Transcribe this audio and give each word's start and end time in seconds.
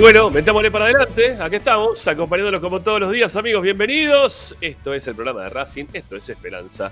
Bueno, 0.00 0.30
metámosle 0.30 0.70
para 0.70 0.86
adelante. 0.86 1.36
Aquí 1.38 1.56
estamos, 1.56 2.08
acompañándolos 2.08 2.62
como 2.62 2.80
todos 2.80 3.00
los 3.00 3.12
días, 3.12 3.36
amigos. 3.36 3.62
Bienvenidos. 3.62 4.56
Esto 4.58 4.94
es 4.94 5.06
el 5.06 5.14
programa 5.14 5.42
de 5.42 5.50
Racing. 5.50 5.84
Esto 5.92 6.16
es 6.16 6.26
Esperanza 6.26 6.90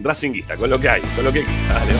Racinguista, 0.00 0.56
con 0.56 0.68
lo 0.68 0.80
que 0.80 0.88
hay, 0.88 1.00
con 1.14 1.24
lo 1.24 1.32
que. 1.32 1.44
Dale, 1.44 1.92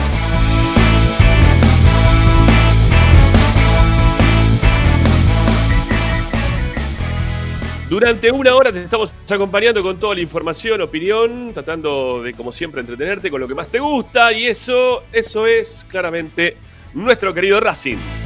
Durante 7.89 8.29
una 8.29 8.53
hora 8.53 8.73
te 8.73 8.83
estamos 8.83 9.15
acompañando 9.29 9.81
con 9.81 9.97
toda 9.97 10.13
la 10.13 10.21
información, 10.21 10.81
opinión, 10.81 11.53
tratando 11.53 12.21
de, 12.21 12.33
como 12.33 12.51
siempre, 12.51 12.81
entretenerte 12.81 13.31
con 13.31 13.39
lo 13.39 13.47
que 13.47 13.55
más 13.55 13.69
te 13.69 13.79
gusta. 13.79 14.33
Y 14.33 14.47
eso, 14.47 15.05
eso 15.13 15.47
es 15.47 15.85
claramente 15.89 16.57
nuestro 16.93 17.33
querido 17.33 17.61
Racing. 17.61 18.18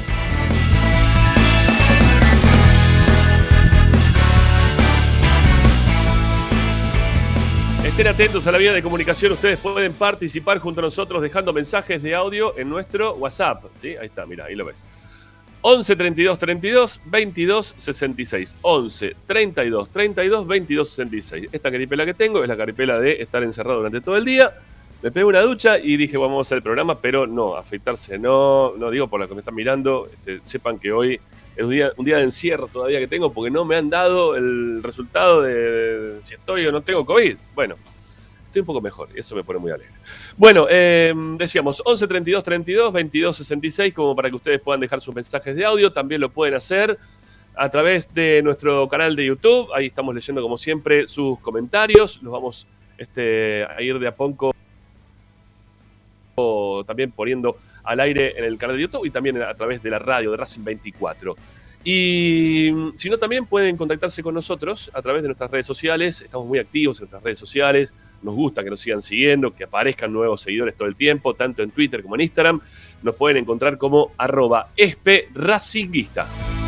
Estén 7.94 8.08
atentos 8.08 8.48
a 8.48 8.52
la 8.52 8.58
vía 8.58 8.74
de 8.74 8.82
comunicación. 8.82 9.34
Ustedes 9.34 9.60
pueden 9.60 9.94
participar 9.94 10.58
junto 10.58 10.80
a 10.80 10.84
nosotros 10.86 11.22
dejando 11.22 11.54
mensajes 11.54 12.02
de 12.02 12.16
audio 12.16 12.58
en 12.58 12.68
nuestro 12.68 13.14
WhatsApp. 13.14 13.66
¿sí? 13.76 13.90
Ahí 13.90 14.08
está, 14.08 14.26
mira, 14.26 14.46
ahí 14.46 14.56
lo 14.56 14.66
ves. 14.66 14.84
11 15.62 15.96
32 15.96 16.40
32 16.40 17.02
22 17.06 17.76
66. 17.78 18.56
11 18.64 19.16
32 19.28 19.90
32 19.90 20.48
22 20.48 20.90
66. 20.90 21.50
Esta 21.52 21.70
caripela 21.70 22.04
que 22.04 22.16
tengo 22.16 22.42
es 22.42 22.50
la 22.50 22.58
caripela 22.58 23.00
de 23.00 23.22
estar 23.22 23.44
encerrado 23.44 23.78
durante 23.78 24.02
todo 24.02 24.18
el 24.18 24.26
día. 24.26 24.56
Me 25.04 25.12
pegué 25.12 25.26
una 25.26 25.42
ducha 25.42 25.78
y 25.78 25.96
dije, 25.96 26.18
vamos 26.18 26.40
a 26.40 26.42
hacer 26.48 26.56
el 26.58 26.64
programa, 26.64 27.00
pero 27.00 27.28
no, 27.28 27.56
afeitarse 27.56 28.18
no. 28.18 28.74
No 28.76 28.90
digo 28.90 29.08
por 29.08 29.20
lo 29.20 29.28
que 29.28 29.36
me 29.36 29.42
están 29.42 29.54
mirando. 29.54 30.10
Este, 30.12 30.40
sepan 30.44 30.80
que 30.80 30.92
hoy 30.92 31.20
es 31.56 31.64
un 31.64 31.70
día, 31.70 31.92
un 31.98 32.06
día 32.06 32.18
de 32.18 32.24
encierro 32.24 32.68
todavía 32.68 33.00
que 33.00 33.08
tengo 33.08 33.32
porque 33.32 33.52
no 33.52 33.66
me 33.66 33.76
han 33.76 33.90
dado 33.90 34.36
el 34.36 34.82
resultado 34.82 35.42
de, 35.42 36.18
si 36.22 36.36
estoy 36.36 36.66
o 36.66 36.72
no 36.72 36.82
tengo 36.82 37.06
COVID. 37.06 37.38
Bueno, 37.54 37.76
estoy 38.46 38.62
un 38.62 38.66
poco 38.66 38.82
mejor 38.82 39.10
y 39.16 39.20
eso 39.20 39.36
me 39.36 39.44
pone 39.44 39.60
muy 39.60 39.72
alegre. 39.72 39.94
Bueno, 40.36 40.68
eh, 40.70 41.14
decíamos 41.38 41.82
11 41.86 42.08
32 42.08 42.44
32 42.44 42.94
22 42.94 43.38
66 43.38 43.94
como 43.94 44.16
para 44.16 44.30
que 44.30 44.36
ustedes 44.36 44.62
puedan 44.62 44.82
dejar 44.82 45.02
sus 45.02 45.14
mensajes 45.14 45.56
de 45.56 45.64
audio. 45.66 45.94
También 45.94 46.22
lo 46.22 46.30
pueden 46.30 46.56
hacer 46.56 46.98
a 47.56 47.70
través 47.70 48.14
de 48.14 48.42
nuestro 48.44 48.88
canal 48.90 49.16
de 49.16 49.26
YouTube. 49.26 49.72
Ahí 49.74 49.88
estamos 49.88 50.16
leyendo 50.16 50.42
como 50.42 50.58
siempre 50.58 51.08
sus 51.08 51.40
comentarios. 51.40 52.20
Los 52.24 52.34
vamos 52.34 52.68
este, 52.98 53.66
a 53.66 53.82
ir 53.82 54.00
de 54.00 54.08
a 54.08 54.16
poco 54.16 54.54
también 56.86 57.12
poniendo 57.12 57.58
al 57.84 58.00
aire 58.00 58.38
en 58.38 58.46
el 58.46 58.58
canal 58.58 58.76
de 58.78 58.84
YouTube 58.84 59.06
y 59.06 59.10
también 59.12 59.42
a 59.42 59.54
través 59.54 59.82
de 59.82 59.90
la 59.90 60.00
radio 60.00 60.32
de 60.32 60.38
Racing 60.38 60.64
24. 60.64 61.36
Y 61.84 62.72
si 62.96 63.10
no, 63.10 63.18
también 63.18 63.46
pueden 63.46 63.76
contactarse 63.76 64.24
con 64.24 64.34
nosotros 64.34 64.90
a 64.94 65.02
través 65.02 65.22
de 65.22 65.28
nuestras 65.28 65.52
redes 65.52 65.66
sociales. 65.66 66.22
Estamos 66.22 66.48
muy 66.48 66.60
activos 66.60 67.00
en 67.00 67.04
nuestras 67.04 67.24
redes 67.24 67.40
sociales. 67.40 67.94
Nos 68.22 68.36
gusta 68.36 68.64
que 68.64 68.70
nos 68.70 68.80
sigan 68.80 69.02
siguiendo, 69.02 69.54
que 69.54 69.66
aparezcan 69.66 70.14
nuevos 70.14 70.42
seguidores 70.42 70.76
todo 70.76 70.88
el 70.88 70.96
tiempo, 70.96 71.34
tanto 71.34 71.62
en 71.62 71.72
Twitter 71.72 72.02
como 72.02 72.16
en 72.16 72.22
Instagram. 72.22 72.62
Nos 73.02 73.16
pueden 73.16 73.38
encontrar 73.38 73.78
como 73.78 74.12
arroba 74.18 74.70
espe-racinguista. 74.78 76.63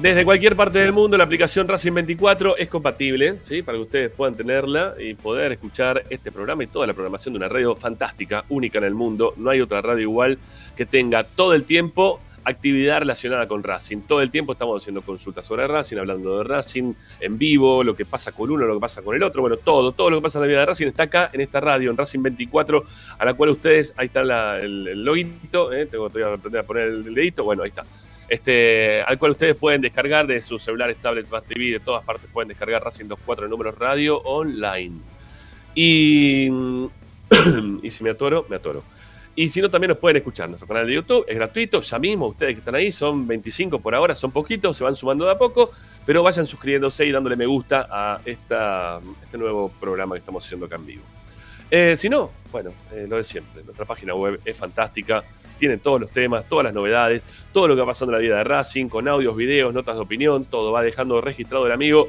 Desde 0.00 0.24
cualquier 0.24 0.54
parte 0.54 0.78
del 0.78 0.92
mundo, 0.92 1.16
la 1.16 1.24
aplicación 1.24 1.66
Racing 1.66 1.92
24 1.92 2.56
es 2.56 2.68
compatible, 2.68 3.38
¿sí? 3.40 3.62
para 3.62 3.78
que 3.78 3.82
ustedes 3.82 4.12
puedan 4.12 4.36
tenerla 4.36 4.94
y 4.96 5.14
poder 5.14 5.50
escuchar 5.50 6.04
este 6.08 6.30
programa 6.30 6.62
y 6.62 6.68
toda 6.68 6.86
la 6.86 6.92
programación 6.92 7.32
de 7.32 7.38
una 7.38 7.48
radio 7.48 7.74
fantástica, 7.74 8.44
única 8.48 8.78
en 8.78 8.84
el 8.84 8.94
mundo. 8.94 9.34
No 9.36 9.50
hay 9.50 9.60
otra 9.60 9.82
radio 9.82 10.02
igual 10.02 10.38
que 10.76 10.86
tenga 10.86 11.24
todo 11.24 11.52
el 11.52 11.64
tiempo 11.64 12.20
actividad 12.44 13.00
relacionada 13.00 13.48
con 13.48 13.64
Racing. 13.64 14.02
Todo 14.02 14.22
el 14.22 14.30
tiempo 14.30 14.52
estamos 14.52 14.80
haciendo 14.80 15.02
consultas 15.02 15.44
sobre 15.44 15.66
Racing, 15.66 15.96
hablando 15.96 16.38
de 16.38 16.44
Racing 16.44 16.94
en 17.18 17.36
vivo, 17.36 17.82
lo 17.82 17.96
que 17.96 18.04
pasa 18.04 18.30
con 18.30 18.52
uno, 18.52 18.66
lo 18.66 18.74
que 18.74 18.80
pasa 18.80 19.02
con 19.02 19.16
el 19.16 19.22
otro. 19.24 19.42
Bueno, 19.42 19.56
todo, 19.56 19.90
todo 19.90 20.10
lo 20.10 20.18
que 20.18 20.22
pasa 20.22 20.38
en 20.38 20.42
la 20.42 20.48
vida 20.48 20.60
de 20.60 20.66
Racing 20.66 20.86
está 20.86 21.02
acá 21.02 21.30
en 21.32 21.40
esta 21.40 21.60
radio, 21.60 21.90
en 21.90 21.96
Racing 21.96 22.22
24, 22.22 22.84
a 23.18 23.24
la 23.24 23.34
cual 23.34 23.50
ustedes, 23.50 23.92
ahí 23.96 24.06
está 24.06 24.20
el, 24.58 24.86
el 24.86 25.04
loguito, 25.04 25.72
¿eh? 25.72 25.86
tengo 25.86 26.08
que 26.08 26.22
aprender 26.22 26.60
a 26.60 26.64
poner 26.64 26.84
el 26.84 27.14
dedito, 27.14 27.42
bueno, 27.42 27.64
ahí 27.64 27.70
está 27.70 27.84
este, 28.28 29.02
al 29.02 29.18
cual 29.18 29.32
ustedes 29.32 29.56
pueden 29.56 29.80
descargar 29.80 30.26
de 30.26 30.40
sus 30.40 30.62
celulares, 30.62 30.96
tablets, 30.98 31.30
más 31.30 31.44
TV, 31.44 31.70
de 31.70 31.80
todas 31.80 32.04
partes 32.04 32.28
pueden 32.32 32.48
descargar 32.48 32.82
Racing 32.82 33.06
24 33.06 33.48
números 33.48 33.76
radio 33.78 34.18
online. 34.18 34.96
Y, 35.74 36.48
y 37.82 37.90
si 37.90 38.04
me 38.04 38.10
atoro, 38.10 38.46
me 38.48 38.56
atoro. 38.56 38.82
Y 39.38 39.48
si 39.48 39.62
no, 39.62 39.70
también 39.70 39.90
nos 39.90 39.98
pueden 39.98 40.16
escuchar 40.16 40.48
nuestro 40.48 40.66
canal 40.66 40.84
de 40.84 40.94
YouTube, 40.94 41.24
es 41.28 41.36
gratuito, 41.36 41.80
ya 41.80 41.98
mismo, 42.00 42.26
ustedes 42.26 42.54
que 42.54 42.58
están 42.58 42.74
ahí, 42.74 42.90
son 42.90 43.24
25 43.24 43.78
por 43.78 43.94
ahora, 43.94 44.12
son 44.12 44.32
poquitos, 44.32 44.76
se 44.76 44.82
van 44.82 44.96
sumando 44.96 45.24
de 45.26 45.30
a 45.30 45.38
poco, 45.38 45.70
pero 46.04 46.24
vayan 46.24 46.44
suscribiéndose 46.44 47.06
y 47.06 47.12
dándole 47.12 47.36
me 47.36 47.46
gusta 47.46 47.86
a 47.88 48.20
esta, 48.24 49.00
este 49.22 49.38
nuevo 49.38 49.70
programa 49.78 50.16
que 50.16 50.18
estamos 50.18 50.44
haciendo 50.44 50.66
acá 50.66 50.74
en 50.74 50.86
vivo. 50.86 51.04
Eh, 51.70 51.94
si 51.96 52.08
no, 52.08 52.32
bueno, 52.50 52.72
eh, 52.92 53.06
lo 53.08 53.16
de 53.16 53.22
siempre, 53.22 53.62
nuestra 53.62 53.84
página 53.84 54.12
web 54.12 54.40
es 54.44 54.56
fantástica, 54.56 55.22
tiene 55.58 55.78
todos 55.78 56.00
los 56.00 56.10
temas, 56.10 56.48
todas 56.48 56.64
las 56.64 56.74
novedades, 56.74 57.22
todo 57.52 57.68
lo 57.68 57.74
que 57.74 57.80
va 57.80 57.86
pasando 57.88 58.14
en 58.14 58.18
la 58.18 58.22
vida 58.22 58.38
de 58.38 58.44
Racing, 58.44 58.88
con 58.88 59.08
audios, 59.08 59.36
videos, 59.36 59.74
notas 59.74 59.96
de 59.96 60.00
opinión, 60.00 60.46
todo 60.46 60.72
va 60.72 60.82
dejando 60.82 61.20
registrado 61.20 61.66
el 61.66 61.72
amigo. 61.72 62.08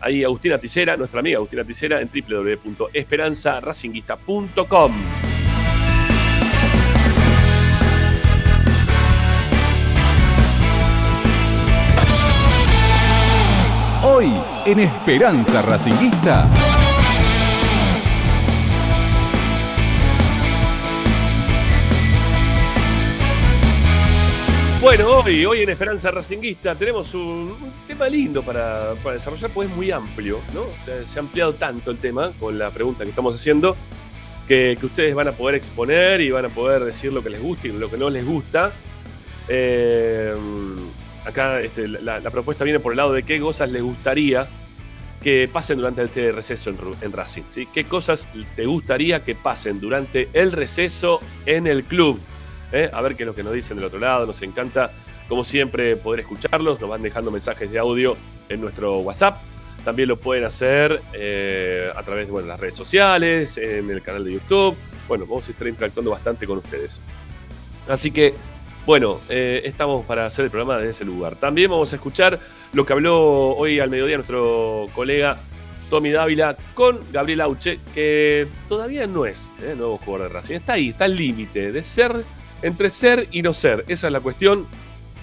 Ahí 0.00 0.24
Agustina 0.24 0.56
Ticera, 0.58 0.96
nuestra 0.96 1.20
amiga 1.20 1.36
Agustina 1.38 1.64
Ticera, 1.64 2.00
en 2.00 2.08
www.esperanzaracinguista.com. 2.08 4.92
Hoy 14.02 14.30
en 14.66 14.80
Esperanza 14.80 15.62
Racinguista. 15.62 16.50
Bueno, 24.84 25.08
hoy, 25.08 25.46
hoy 25.46 25.62
en 25.62 25.70
Esperanza 25.70 26.10
Racinguista 26.10 26.74
tenemos 26.74 27.14
un, 27.14 27.56
tema 27.88 28.06
lindo 28.06 28.42
para, 28.42 28.92
desarrollar, 28.94 29.50
pues 29.50 29.70
es 29.70 29.74
muy 29.74 29.90
amplio, 29.90 30.42
¿no? 30.52 30.66
Se, 30.84 31.18
ha 31.18 31.22
ampliado 31.22 31.54
tanto 31.54 31.90
el 31.90 31.96
tema 31.96 32.32
con 32.38 32.58
la 32.58 32.70
pregunta 32.70 33.02
que 33.02 33.08
estamos 33.08 33.34
haciendo, 33.34 33.78
que, 34.46 34.76
ustedes 34.82 35.14
van 35.14 35.28
a 35.28 35.32
poder 35.32 35.54
exponer 35.54 36.20
y 36.20 36.30
van 36.30 36.44
a 36.44 36.48
poder 36.50 36.84
decir 36.84 37.14
lo 37.14 37.22
que 37.22 37.30
les 37.30 37.40
gusta 37.40 37.66
y 37.66 37.72
lo 37.72 37.90
que 37.90 37.96
no 37.96 38.10
les 38.10 38.26
gusta. 38.26 38.72
Eh, 39.48 40.34
acá 41.24 41.60
este, 41.60 41.88
la, 41.88 42.20
propuesta 42.30 42.62
viene 42.64 42.78
por 42.78 42.92
el 42.92 42.98
lado 42.98 43.14
de 43.14 43.22
qué 43.22 43.40
cosas 43.40 43.70
les 43.70 43.82
gustaría 43.82 44.46
que 45.22 45.48
pasen 45.50 45.78
durante 45.78 46.02
este 46.02 46.30
receso 46.30 46.68
en, 47.00 47.10
Racing. 47.10 47.44
¿Qué 47.72 47.84
cosas 47.84 48.28
te 48.54 48.66
gustaría 48.66 49.24
que 49.24 49.34
pasen 49.34 49.80
durante 49.80 50.28
el 50.34 50.52
receso 50.52 51.22
en 51.46 51.68
el 51.68 51.84
club? 51.84 52.20
¿Eh? 52.72 52.90
a 52.92 53.00
ver 53.00 53.16
qué 53.16 53.22
es 53.22 53.26
lo 53.26 53.34
que 53.34 53.42
nos 53.42 53.52
dicen 53.52 53.76
del 53.76 53.86
otro 53.86 53.98
lado. 53.98 54.26
Nos 54.26 54.42
encanta, 54.42 54.92
como 55.28 55.44
siempre, 55.44 55.96
poder 55.96 56.20
escucharlos. 56.20 56.80
Nos 56.80 56.90
van 56.90 57.02
dejando 57.02 57.30
mensajes 57.30 57.70
de 57.70 57.78
audio 57.78 58.16
en 58.48 58.60
nuestro 58.60 58.98
WhatsApp. 58.98 59.40
También 59.84 60.08
lo 60.08 60.18
pueden 60.18 60.44
hacer 60.44 61.02
eh, 61.12 61.90
a 61.94 62.02
través 62.02 62.26
de 62.26 62.42
las 62.42 62.58
redes 62.58 62.74
sociales, 62.74 63.58
en 63.58 63.90
el 63.90 64.00
canal 64.00 64.24
de 64.24 64.32
YouTube. 64.32 64.74
Bueno, 65.06 65.26
vamos 65.26 65.46
a 65.46 65.50
estar 65.50 65.68
interactuando 65.68 66.10
bastante 66.10 66.46
con 66.46 66.58
ustedes. 66.58 67.00
Así 67.86 68.10
que, 68.10 68.32
bueno, 68.86 69.20
eh, 69.28 69.60
estamos 69.64 70.06
para 70.06 70.24
hacer 70.24 70.46
el 70.46 70.50
programa 70.50 70.78
desde 70.78 70.90
ese 70.90 71.04
lugar. 71.04 71.36
También 71.36 71.70
vamos 71.70 71.92
a 71.92 71.96
escuchar 71.96 72.40
lo 72.72 72.86
que 72.86 72.94
habló 72.94 73.54
hoy 73.56 73.78
al 73.78 73.90
mediodía 73.90 74.16
nuestro 74.16 74.86
colega 74.94 75.36
Tommy 75.90 76.10
Dávila 76.10 76.56
con 76.72 77.00
Gabriel 77.12 77.42
Auche, 77.42 77.78
que 77.94 78.48
todavía 78.68 79.06
no 79.06 79.26
es 79.26 79.52
nuevo 79.76 79.98
jugador 79.98 80.28
de 80.28 80.34
Racing. 80.34 80.54
Está 80.54 80.72
ahí, 80.74 80.88
está 80.88 81.04
al 81.04 81.14
límite 81.14 81.72
de 81.72 81.82
ser 81.82 82.24
entre 82.64 82.88
ser 82.90 83.28
y 83.30 83.42
no 83.42 83.52
ser. 83.52 83.84
Esa 83.88 84.06
es 84.08 84.12
la 84.12 84.20
cuestión. 84.20 84.66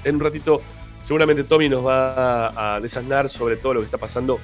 En 0.04 0.16
un 0.16 0.22
ratito 0.22 0.62
seguramente 1.02 1.44
Tommy 1.44 1.68
nos 1.68 1.86
va 1.86 2.76
a, 2.76 2.80
desasnar 2.80 3.28
sobre 3.30 3.58
todo 3.58 3.74
lo 3.76 3.80
que 3.82 3.86
está 3.86 3.98
pasando 3.98 4.40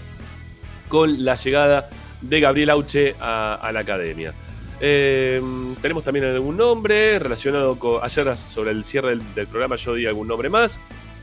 con 0.89 1.23
la 1.23 1.35
llegada 1.35 1.89
de 2.21 2.39
Gabriel 2.39 2.71
Auche 2.71 3.15
a, 3.19 3.69
la 3.71 3.79
academia. 3.79 4.33
Eh, 4.79 5.41
tenemos 5.81 6.03
también 6.03 6.25
algún 6.25 6.57
nombre 6.57 7.19
relacionado 7.19 7.77
con. 7.77 8.03
Ayer, 8.03 8.35
sobre 8.35 8.71
el 8.71 8.83
cierre 8.83 9.17
del, 9.35 9.47
programa, 9.47 9.75
yo 9.75 9.93
di 9.93 10.05
algún 10.07 10.27
nombre 10.27 10.49
más 10.49 10.79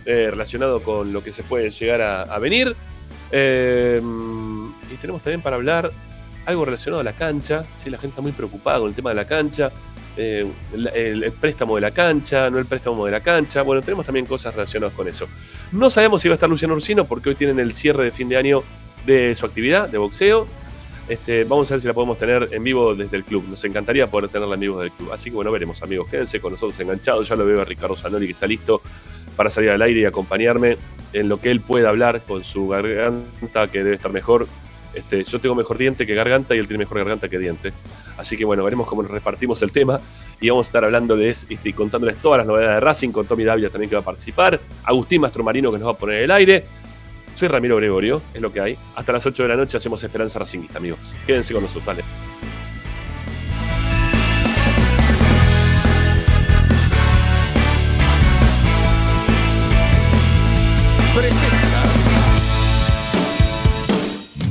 eh, 0.06 0.28
relacionado 0.30 0.80
con 0.80 1.12
lo 1.12 1.22
que 1.22 1.32
se 1.32 1.42
puede 1.42 1.70
llegar 1.70 2.02
a, 2.02 2.38
venir. 2.38 2.76
Eh, 3.32 4.00
y 4.92 4.96
tenemos 4.96 5.22
también 5.22 5.42
para 5.42 5.56
hablar 5.56 5.90
algo 6.46 6.64
relacionado 6.64 7.00
a 7.00 7.04
la 7.04 7.14
cancha. 7.14 7.64
¿sí? 7.76 7.90
La 7.90 7.96
gente 7.96 8.10
está 8.10 8.22
muy 8.22 8.32
preocupada 8.32 8.78
con 8.78 8.88
el 8.88 8.94
tema 8.94 9.10
de 9.10 9.16
la 9.16 9.26
cancha. 9.26 9.72
Eh, 10.16 10.46
el, 10.72 11.32
préstamo 11.32 11.74
de 11.74 11.80
la 11.80 11.90
cancha, 11.90 12.48
no 12.48 12.58
el 12.58 12.66
préstamo 12.66 13.04
de 13.06 13.12
la 13.12 13.20
cancha. 13.20 13.62
Bueno, 13.62 13.82
tenemos 13.82 14.06
también 14.06 14.26
cosas 14.26 14.54
relacionadas 14.54 14.94
con 14.94 15.08
eso. 15.08 15.26
No 15.72 15.90
sabemos 15.90 16.22
si 16.22 16.28
va 16.28 16.34
a 16.34 16.36
estar 16.36 16.48
Luciano 16.48 16.74
Ursino 16.74 17.04
porque 17.04 17.30
hoy 17.30 17.34
tienen 17.34 17.58
el 17.58 17.72
cierre 17.72 18.04
de 18.04 18.10
fin 18.10 18.28
de 18.28 18.36
año 18.36 18.62
de 19.06 19.34
su 19.34 19.46
actividad 19.46 19.88
de 19.88 19.98
boxeo. 19.98 20.46
Este, 21.08 21.44
vamos 21.44 21.70
a 21.70 21.74
ver 21.74 21.80
si 21.82 21.86
la 21.86 21.92
podemos 21.92 22.16
tener 22.16 22.48
en 22.52 22.62
vivo 22.62 22.94
desde 22.94 23.16
el 23.16 23.24
club. 23.24 23.44
Nos 23.48 23.64
encantaría 23.64 24.06
poder 24.10 24.30
tenerla 24.30 24.54
en 24.54 24.60
vivo 24.60 24.80
desde 24.80 24.92
el 24.92 24.96
club. 24.96 25.12
Así 25.12 25.30
que 25.30 25.36
bueno, 25.36 25.50
veremos, 25.50 25.82
amigos. 25.82 26.08
Quédense 26.08 26.40
con 26.40 26.52
nosotros 26.52 26.78
enganchados. 26.80 27.28
Ya 27.28 27.36
lo 27.36 27.44
veo 27.44 27.60
a 27.60 27.64
Ricardo 27.64 27.96
Zanoli 27.96 28.26
que 28.26 28.32
está 28.32 28.46
listo 28.46 28.80
para 29.36 29.50
salir 29.50 29.70
al 29.70 29.82
aire 29.82 30.00
y 30.00 30.04
acompañarme 30.04 30.78
en 31.12 31.28
lo 31.28 31.40
que 31.40 31.50
él 31.50 31.60
pueda 31.60 31.88
hablar 31.88 32.22
con 32.22 32.44
su 32.44 32.68
garganta, 32.68 33.68
que 33.68 33.78
debe 33.78 33.96
estar 33.96 34.12
mejor. 34.12 34.46
Este, 34.94 35.24
yo 35.24 35.40
tengo 35.40 35.56
mejor 35.56 35.76
diente 35.76 36.06
que 36.06 36.14
garganta 36.14 36.54
y 36.54 36.58
él 36.58 36.68
tiene 36.68 36.84
mejor 36.84 36.98
garganta 36.98 37.28
que 37.28 37.38
diente. 37.38 37.72
Así 38.16 38.36
que 38.36 38.44
bueno, 38.44 38.64
veremos 38.64 38.86
cómo 38.86 39.02
repartimos 39.02 39.60
el 39.62 39.72
tema 39.72 40.00
y 40.40 40.48
vamos 40.48 40.66
a 40.66 40.68
estar 40.68 40.84
hablando 40.84 41.16
de 41.16 41.30
este, 41.30 41.56
y 41.62 41.72
contándoles 41.72 42.16
todas 42.16 42.38
las 42.38 42.46
novedades 42.46 42.76
de 42.76 42.80
Racing, 42.80 43.10
con 43.10 43.26
Tommy 43.26 43.44
Davia 43.44 43.70
también 43.70 43.88
que 43.88 43.96
va 43.96 44.02
a 44.02 44.04
participar, 44.04 44.60
Agustín 44.84 45.20
Mastromarino 45.20 45.72
que 45.72 45.78
nos 45.78 45.88
va 45.88 45.92
a 45.92 45.98
poner 45.98 46.22
el 46.22 46.30
aire. 46.30 46.64
Soy 47.34 47.48
Ramiro 47.48 47.76
Gregorio, 47.76 48.22
es 48.32 48.40
lo 48.40 48.52
que 48.52 48.60
hay. 48.60 48.78
Hasta 48.94 49.12
las 49.12 49.26
8 49.26 49.42
de 49.42 49.48
la 49.48 49.56
noche 49.56 49.76
hacemos 49.76 50.02
Esperanza 50.04 50.38
Racingista, 50.38 50.78
amigos. 50.78 51.00
Quédense 51.26 51.52
con 51.52 51.62
nosotros, 51.62 51.84
dale. 51.84 52.04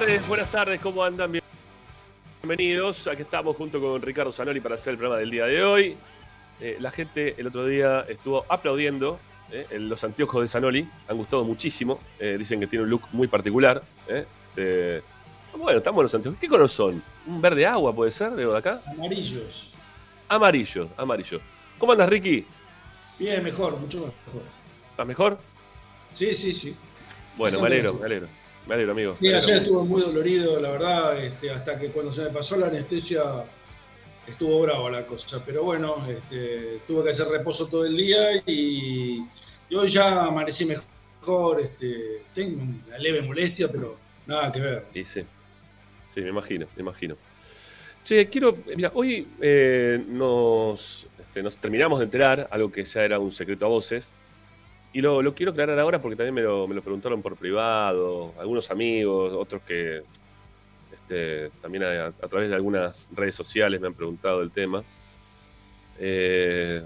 Tardes, 0.00 0.26
buenas 0.28 0.50
tardes, 0.50 0.80
¿cómo 0.80 1.04
andan? 1.04 1.38
Bienvenidos, 2.42 3.06
aquí 3.06 3.20
estamos 3.20 3.54
junto 3.54 3.78
con 3.82 4.00
Ricardo 4.00 4.32
Zanoli 4.32 4.58
para 4.58 4.76
hacer 4.76 4.92
el 4.92 4.96
programa 4.96 5.20
del 5.20 5.30
día 5.30 5.44
de 5.44 5.62
hoy. 5.62 5.94
Eh, 6.58 6.78
la 6.80 6.90
gente 6.90 7.34
el 7.36 7.48
otro 7.48 7.66
día 7.66 8.06
estuvo 8.08 8.46
aplaudiendo 8.48 9.20
eh, 9.52 9.66
en 9.68 9.90
los 9.90 10.02
anteojos 10.02 10.40
de 10.40 10.48
Zanoli, 10.48 10.88
han 11.06 11.16
gustado 11.18 11.44
muchísimo, 11.44 12.00
eh, 12.18 12.36
dicen 12.38 12.60
que 12.60 12.66
tiene 12.66 12.84
un 12.84 12.90
look 12.90 13.08
muy 13.12 13.28
particular. 13.28 13.82
eh. 14.08 14.24
Este, 14.48 15.02
bueno, 15.54 15.76
están 15.78 15.94
buenos 15.94 16.14
anteojos. 16.14 16.40
¿Qué 16.40 16.48
color 16.48 16.70
son? 16.70 17.02
¿Un 17.26 17.42
verde 17.42 17.66
agua 17.66 17.94
puede 17.94 18.10
ser 18.10 18.30
de 18.30 18.56
acá? 18.56 18.80
Amarillos. 18.86 19.70
Amarillo, 20.30 20.88
amarillo. 20.96 21.42
¿Cómo 21.78 21.92
andas, 21.92 22.08
Ricky? 22.08 22.46
Bien, 23.18 23.44
mejor, 23.44 23.76
mucho 23.76 23.98
mejor. 23.98 24.42
¿Estás 24.92 25.06
mejor? 25.06 25.38
Sí, 26.14 26.32
sí, 26.32 26.54
sí. 26.54 26.74
Bueno, 27.36 27.60
me 27.60 27.66
alegro, 27.66 27.94
me 27.94 28.06
alegro. 28.06 28.39
Me 28.66 28.74
alegro, 28.74 28.92
amigo. 28.92 29.16
Sí, 29.20 29.32
ayer 29.32 29.56
estuve 29.56 29.84
muy 29.84 30.02
dolorido, 30.02 30.60
la 30.60 30.70
verdad, 30.70 31.18
este, 31.18 31.50
hasta 31.50 31.78
que 31.78 31.88
cuando 31.88 32.12
se 32.12 32.22
me 32.22 32.30
pasó 32.30 32.56
la 32.56 32.68
anestesia 32.68 33.22
estuvo 34.26 34.60
brava 34.60 34.90
la 34.90 35.06
cosa. 35.06 35.42
Pero 35.44 35.64
bueno, 35.64 36.04
este, 36.08 36.80
tuve 36.86 37.04
que 37.04 37.10
hacer 37.10 37.28
reposo 37.28 37.66
todo 37.66 37.84
el 37.86 37.96
día 37.96 38.36
y, 38.46 39.24
y 39.68 39.74
hoy 39.74 39.88
ya 39.88 40.24
amanecí 40.24 40.64
mejor. 40.64 41.60
Este, 41.60 42.22
tengo 42.34 42.62
una 42.62 42.98
leve 42.98 43.22
molestia, 43.22 43.70
pero 43.70 43.98
nada 44.26 44.50
que 44.52 44.60
ver. 44.60 44.86
Y 44.94 45.04
sí, 45.04 45.22
sí, 46.08 46.20
me 46.20 46.28
imagino, 46.28 46.66
me 46.76 46.82
imagino. 46.82 47.16
Che, 48.04 48.28
quiero, 48.28 48.56
mira, 48.74 48.90
hoy 48.94 49.28
eh, 49.40 50.02
nos, 50.08 51.06
este, 51.18 51.42
nos 51.42 51.56
terminamos 51.58 51.98
de 51.98 52.06
enterar, 52.06 52.48
algo 52.50 52.72
que 52.72 52.84
ya 52.84 53.04
era 53.04 53.18
un 53.18 53.32
secreto 53.32 53.66
a 53.66 53.68
voces, 53.68 54.14
y 54.92 55.00
lo, 55.00 55.34
quiero 55.34 55.52
aclarar 55.52 55.78
ahora 55.78 56.02
porque 56.02 56.16
también 56.16 56.34
me 56.34 56.42
lo, 56.42 56.66
me 56.66 56.74
lo 56.74 56.82
preguntaron 56.82 57.22
por 57.22 57.36
privado, 57.36 58.34
algunos 58.38 58.70
amigos, 58.70 59.32
otros 59.32 59.62
que 59.62 60.02
este, 60.92 61.50
también 61.60 61.84
a, 61.84 62.12
través 62.12 62.48
de 62.48 62.56
algunas 62.56 63.08
redes 63.12 63.34
sociales 63.34 63.80
me 63.80 63.86
han 63.86 63.94
preguntado 63.94 64.42
el 64.42 64.50
tema. 64.50 64.82
Eh, 65.98 66.82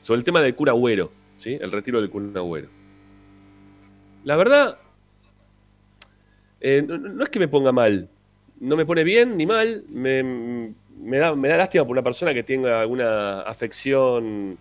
sobre 0.00 0.18
el 0.18 0.24
tema 0.24 0.40
del 0.40 0.54
cura 0.54 0.72
Agüero, 0.72 1.12
¿sí? 1.36 1.58
El 1.60 1.70
retiro 1.72 2.00
del 2.00 2.10
cura 2.10 2.40
Agüero. 2.40 2.68
La 4.24 4.36
verdad, 4.36 4.78
eh, 6.60 6.82
no, 6.82 7.22
es 7.24 7.28
que 7.28 7.38
me 7.38 7.48
ponga 7.48 7.72
mal, 7.72 8.08
no 8.60 8.76
me 8.76 8.86
pone 8.86 9.04
bien 9.04 9.36
ni 9.36 9.46
mal, 9.46 9.84
me, 9.90 10.22
da, 11.18 11.34
me 11.34 11.48
da 11.48 11.56
lástima 11.56 11.84
por 11.84 11.92
una 11.92 12.02
persona 12.02 12.32
que 12.32 12.44
tenga 12.44 12.80
alguna 12.80 13.40
afección 13.42 14.56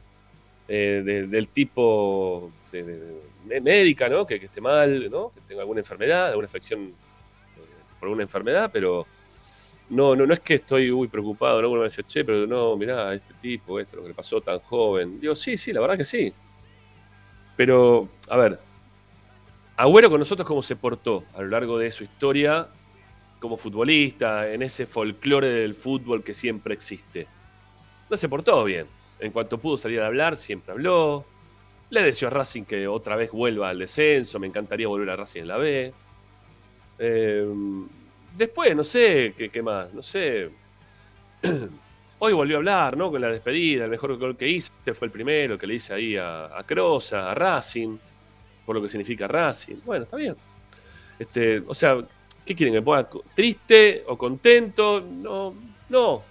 eh, 0.67 1.03
de- 1.05 1.27
del 1.27 1.47
tipo 1.47 2.51
de- 2.71 3.61
médica, 3.61 4.07
¿no? 4.09 4.25
Que, 4.25 4.39
que 4.39 4.45
esté 4.47 4.61
mal, 4.61 5.09
¿no? 5.09 5.31
Que 5.33 5.41
tenga 5.41 5.61
alguna 5.61 5.79
enfermedad, 5.81 6.29
alguna 6.29 6.47
afección 6.47 6.81
eh, 6.83 7.61
por 7.99 8.07
alguna 8.07 8.23
enfermedad, 8.23 8.69
pero 8.71 9.05
no, 9.89 10.15
no, 10.15 10.25
no 10.25 10.33
es 10.33 10.39
que 10.39 10.55
estoy 10.55 10.91
muy 10.91 11.07
preocupado, 11.07 11.61
¿no? 11.61 11.69
Uno 11.69 11.81
me 11.81 11.87
dice, 11.87 12.03
che, 12.03 12.23
pero 12.23 12.47
no, 12.47 12.75
mirá, 12.77 13.13
este 13.13 13.33
tipo, 13.41 13.79
esto, 13.79 13.97
lo 13.97 14.03
que 14.03 14.09
le 14.09 14.15
pasó 14.15 14.39
tan 14.41 14.59
joven. 14.59 15.19
Digo, 15.19 15.35
sí, 15.35 15.57
sí, 15.57 15.73
la 15.73 15.81
verdad 15.81 15.97
que 15.97 16.05
sí. 16.05 16.33
Pero, 17.57 18.07
a 18.29 18.37
ver, 18.37 18.59
Agüero 19.77 20.09
con 20.09 20.19
nosotros 20.19 20.47
cómo 20.47 20.61
se 20.61 20.75
portó 20.75 21.23
a 21.33 21.41
lo 21.41 21.47
largo 21.47 21.77
de 21.77 21.91
su 21.91 22.03
historia 22.03 22.67
como 23.39 23.57
futbolista, 23.57 24.51
en 24.51 24.61
ese 24.61 24.85
folclore 24.85 25.47
del 25.49 25.73
fútbol 25.73 26.23
que 26.23 26.33
siempre 26.35 26.73
existe. 26.75 27.27
No 28.09 28.15
se 28.15 28.29
portó 28.29 28.63
bien. 28.63 28.85
En 29.19 29.31
cuanto 29.31 29.57
pudo 29.57 29.77
salir 29.77 29.99
a 30.01 30.07
hablar, 30.07 30.37
siempre 30.37 30.71
habló. 30.71 31.25
Le 31.91 32.03
deseó 32.03 32.29
a 32.29 32.31
Racing 32.31 32.63
que 32.63 32.87
otra 32.87 33.17
vez 33.17 33.31
vuelva 33.31 33.69
al 33.69 33.79
descenso. 33.79 34.39
Me 34.39 34.47
encantaría 34.47 34.87
volver 34.87 35.09
a 35.09 35.17
Racing 35.17 35.41
en 35.41 35.47
la 35.47 35.57
B. 35.57 35.93
Eh, 36.97 37.45
después, 38.37 38.75
no 38.75 38.83
sé, 38.83 39.33
¿qué, 39.37 39.49
qué 39.49 39.61
más? 39.61 39.93
No 39.93 40.01
sé. 40.01 40.49
Hoy 42.19 42.33
volvió 42.33 42.55
a 42.55 42.59
hablar, 42.59 42.95
¿no? 42.95 43.11
Con 43.11 43.19
la 43.19 43.27
despedida. 43.27 43.83
El 43.83 43.91
mejor 43.91 44.17
gol 44.17 44.37
que 44.37 44.47
hice 44.47 44.71
fue 44.93 45.07
el 45.07 45.11
primero 45.11 45.57
que 45.57 45.67
le 45.67 45.75
hice 45.75 45.93
ahí 45.93 46.15
a, 46.15 46.57
a 46.57 46.63
Crosa, 46.63 47.29
a 47.29 47.35
Racing, 47.35 47.97
por 48.65 48.75
lo 48.75 48.81
que 48.81 48.87
significa 48.87 49.27
Racing. 49.27 49.77
Bueno, 49.83 50.05
está 50.05 50.15
bien. 50.15 50.37
Este, 51.19 51.61
o 51.67 51.75
sea, 51.75 51.97
¿qué 52.45 52.55
quieren? 52.55 52.73
¿Que 52.73 52.81
ponga 52.81 53.09
triste 53.35 54.05
o 54.07 54.17
contento? 54.17 55.01
No, 55.01 55.53
no. 55.89 56.23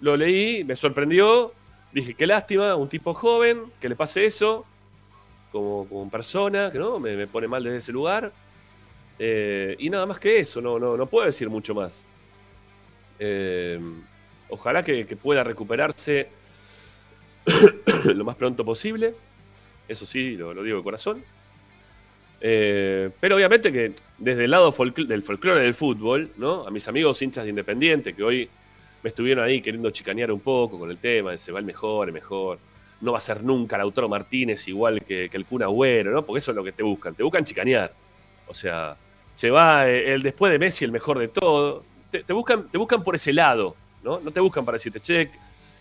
Lo 0.00 0.16
leí, 0.16 0.64
me 0.64 0.74
sorprendió. 0.74 1.52
Dije, 1.92 2.14
qué 2.14 2.26
lástima, 2.26 2.74
un 2.74 2.88
tipo 2.88 3.14
joven, 3.14 3.72
que 3.80 3.88
le 3.88 3.94
pase 3.94 4.26
eso, 4.26 4.66
como, 5.52 5.86
como 5.88 6.10
persona, 6.10 6.70
no, 6.70 6.98
me, 6.98 7.16
me 7.16 7.26
pone 7.26 7.48
mal 7.48 7.62
desde 7.62 7.78
ese 7.78 7.92
lugar. 7.92 8.32
Eh, 9.18 9.76
y 9.78 9.88
nada 9.88 10.06
más 10.06 10.18
que 10.18 10.38
eso, 10.38 10.60
no, 10.60 10.78
no, 10.78 10.96
no 10.96 11.06
puedo 11.06 11.26
decir 11.26 11.48
mucho 11.48 11.74
más. 11.74 12.06
Eh, 13.18 13.80
ojalá 14.48 14.82
que, 14.82 15.06
que 15.06 15.16
pueda 15.16 15.42
recuperarse 15.42 16.28
lo 18.04 18.24
más 18.24 18.36
pronto 18.36 18.64
posible. 18.64 19.14
Eso 19.88 20.04
sí, 20.04 20.36
lo, 20.36 20.52
lo 20.52 20.62
digo 20.62 20.78
de 20.78 20.82
corazón. 20.82 21.24
Eh, 22.40 23.10
pero 23.18 23.36
obviamente 23.36 23.72
que 23.72 23.92
desde 24.18 24.44
el 24.44 24.50
lado 24.50 24.74
del 25.08 25.22
folclore 25.22 25.60
del 25.60 25.74
fútbol, 25.74 26.30
¿no? 26.36 26.66
A 26.66 26.70
mis 26.70 26.86
amigos 26.86 27.20
hinchas 27.22 27.44
de 27.44 27.50
Independiente 27.50 28.14
que 28.14 28.22
hoy 28.22 28.48
me 29.02 29.08
estuvieron 29.08 29.44
ahí 29.44 29.60
queriendo 29.62 29.90
chicanear 29.90 30.30
un 30.30 30.40
poco 30.40 30.78
con 30.78 30.90
el 30.90 30.98
tema, 30.98 31.36
se 31.38 31.52
va 31.52 31.60
el 31.60 31.64
mejor, 31.64 32.08
el 32.08 32.14
mejor. 32.14 32.58
No 33.00 33.12
va 33.12 33.18
a 33.18 33.20
ser 33.20 33.42
nunca 33.44 33.76
Lautaro 33.76 34.08
Martínez 34.08 34.66
igual 34.68 35.02
que, 35.02 35.28
que 35.28 35.36
el 35.36 35.44
Kun 35.44 35.62
Agüero, 35.62 36.10
¿no? 36.12 36.24
Porque 36.24 36.38
eso 36.38 36.50
es 36.52 36.56
lo 36.56 36.64
que 36.64 36.72
te 36.72 36.82
buscan, 36.82 37.14
te 37.14 37.22
buscan 37.22 37.44
chicanear. 37.44 37.92
O 38.48 38.54
sea, 38.54 38.96
se 39.34 39.50
va 39.50 39.88
eh, 39.88 40.14
el 40.14 40.22
después 40.22 40.50
de 40.52 40.58
Messi 40.58 40.84
el 40.84 40.92
mejor 40.92 41.18
de 41.18 41.28
todo. 41.28 41.84
Te, 42.10 42.32
buscan, 42.32 42.68
te 42.68 42.78
buscan 42.78 43.02
por 43.02 43.14
ese 43.14 43.32
lado, 43.32 43.76
¿no? 44.02 44.20
No 44.20 44.30
te 44.30 44.40
buscan 44.40 44.64
para 44.64 44.76
decirte, 44.76 45.00
che, 45.00 45.30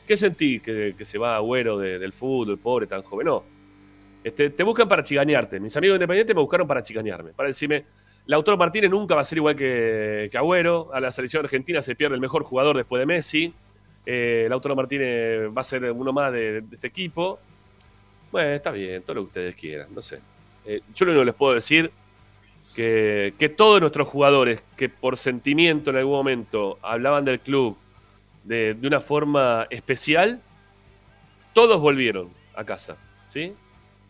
¿qué 0.05 0.17
sentí 0.17 0.59
que, 0.59 0.93
que 0.97 1.05
se 1.05 1.17
va 1.17 1.37
Agüero 1.37 1.77
de- 1.77 1.97
del 1.99 2.11
fútbol, 2.11 2.57
pobre, 2.57 2.87
tan 2.87 3.01
joven? 3.03 3.27
No. 3.27 3.43
Este, 4.23 4.49
te 4.49 4.63
buscan 4.63 4.87
para 4.89 5.01
chiganearte. 5.03 5.59
Mis 5.59 5.77
amigos 5.77 5.95
independientes 5.95 6.35
me 6.35 6.41
buscaron 6.41 6.67
para 6.67 6.81
chicanearme, 6.81 7.31
para 7.31 7.47
decirme, 7.47 7.85
Lautaro 8.25 8.57
Martínez 8.57 8.89
nunca 8.89 9.13
va 9.15 9.21
a 9.21 9.23
ser 9.23 9.37
igual 9.37 9.55
que, 9.55 10.27
que 10.31 10.37
Agüero. 10.37 10.89
A 10.93 10.99
la 10.99 11.11
selección 11.11 11.45
argentina 11.45 11.81
se 11.81 11.95
pierde 11.95 12.15
el 12.15 12.21
mejor 12.21 12.43
jugador 12.43 12.75
después 12.75 12.99
de 12.99 13.05
Messi. 13.05 13.53
Eh, 14.05 14.45
Lautaro 14.49 14.75
Martínez 14.75 15.49
va 15.55 15.61
a 15.61 15.63
ser 15.63 15.91
uno 15.91 16.13
más 16.13 16.31
de, 16.31 16.63
este 16.71 16.87
equipo. 16.87 17.39
Bueno, 18.31 18.51
está 18.51 18.71
bien, 18.71 19.01
todo 19.01 19.15
lo 19.15 19.21
que 19.21 19.27
ustedes 19.27 19.55
quieran, 19.55 19.87
no 19.93 20.01
sé. 20.01 20.19
Eh, 20.65 20.81
yo 20.93 21.05
lo 21.05 21.11
único 21.11 21.21
que 21.21 21.25
les 21.25 21.35
puedo 21.35 21.53
decir 21.53 21.91
que, 22.75 23.33
que 23.39 23.49
todos 23.49 23.79
nuestros 23.79 24.07
jugadores 24.07 24.61
que 24.75 24.89
por 24.89 25.17
sentimiento 25.17 25.89
en 25.89 25.97
algún 25.97 26.13
momento 26.13 26.77
hablaban 26.81 27.23
del 27.25 27.39
club 27.39 27.77
de, 28.45 28.77
una 28.83 29.01
forma 29.01 29.67
especial, 29.69 30.41
todos 31.53 31.81
volvieron 31.81 32.29
a 32.55 32.63
casa, 32.63 32.97
¿sí? 33.27 33.53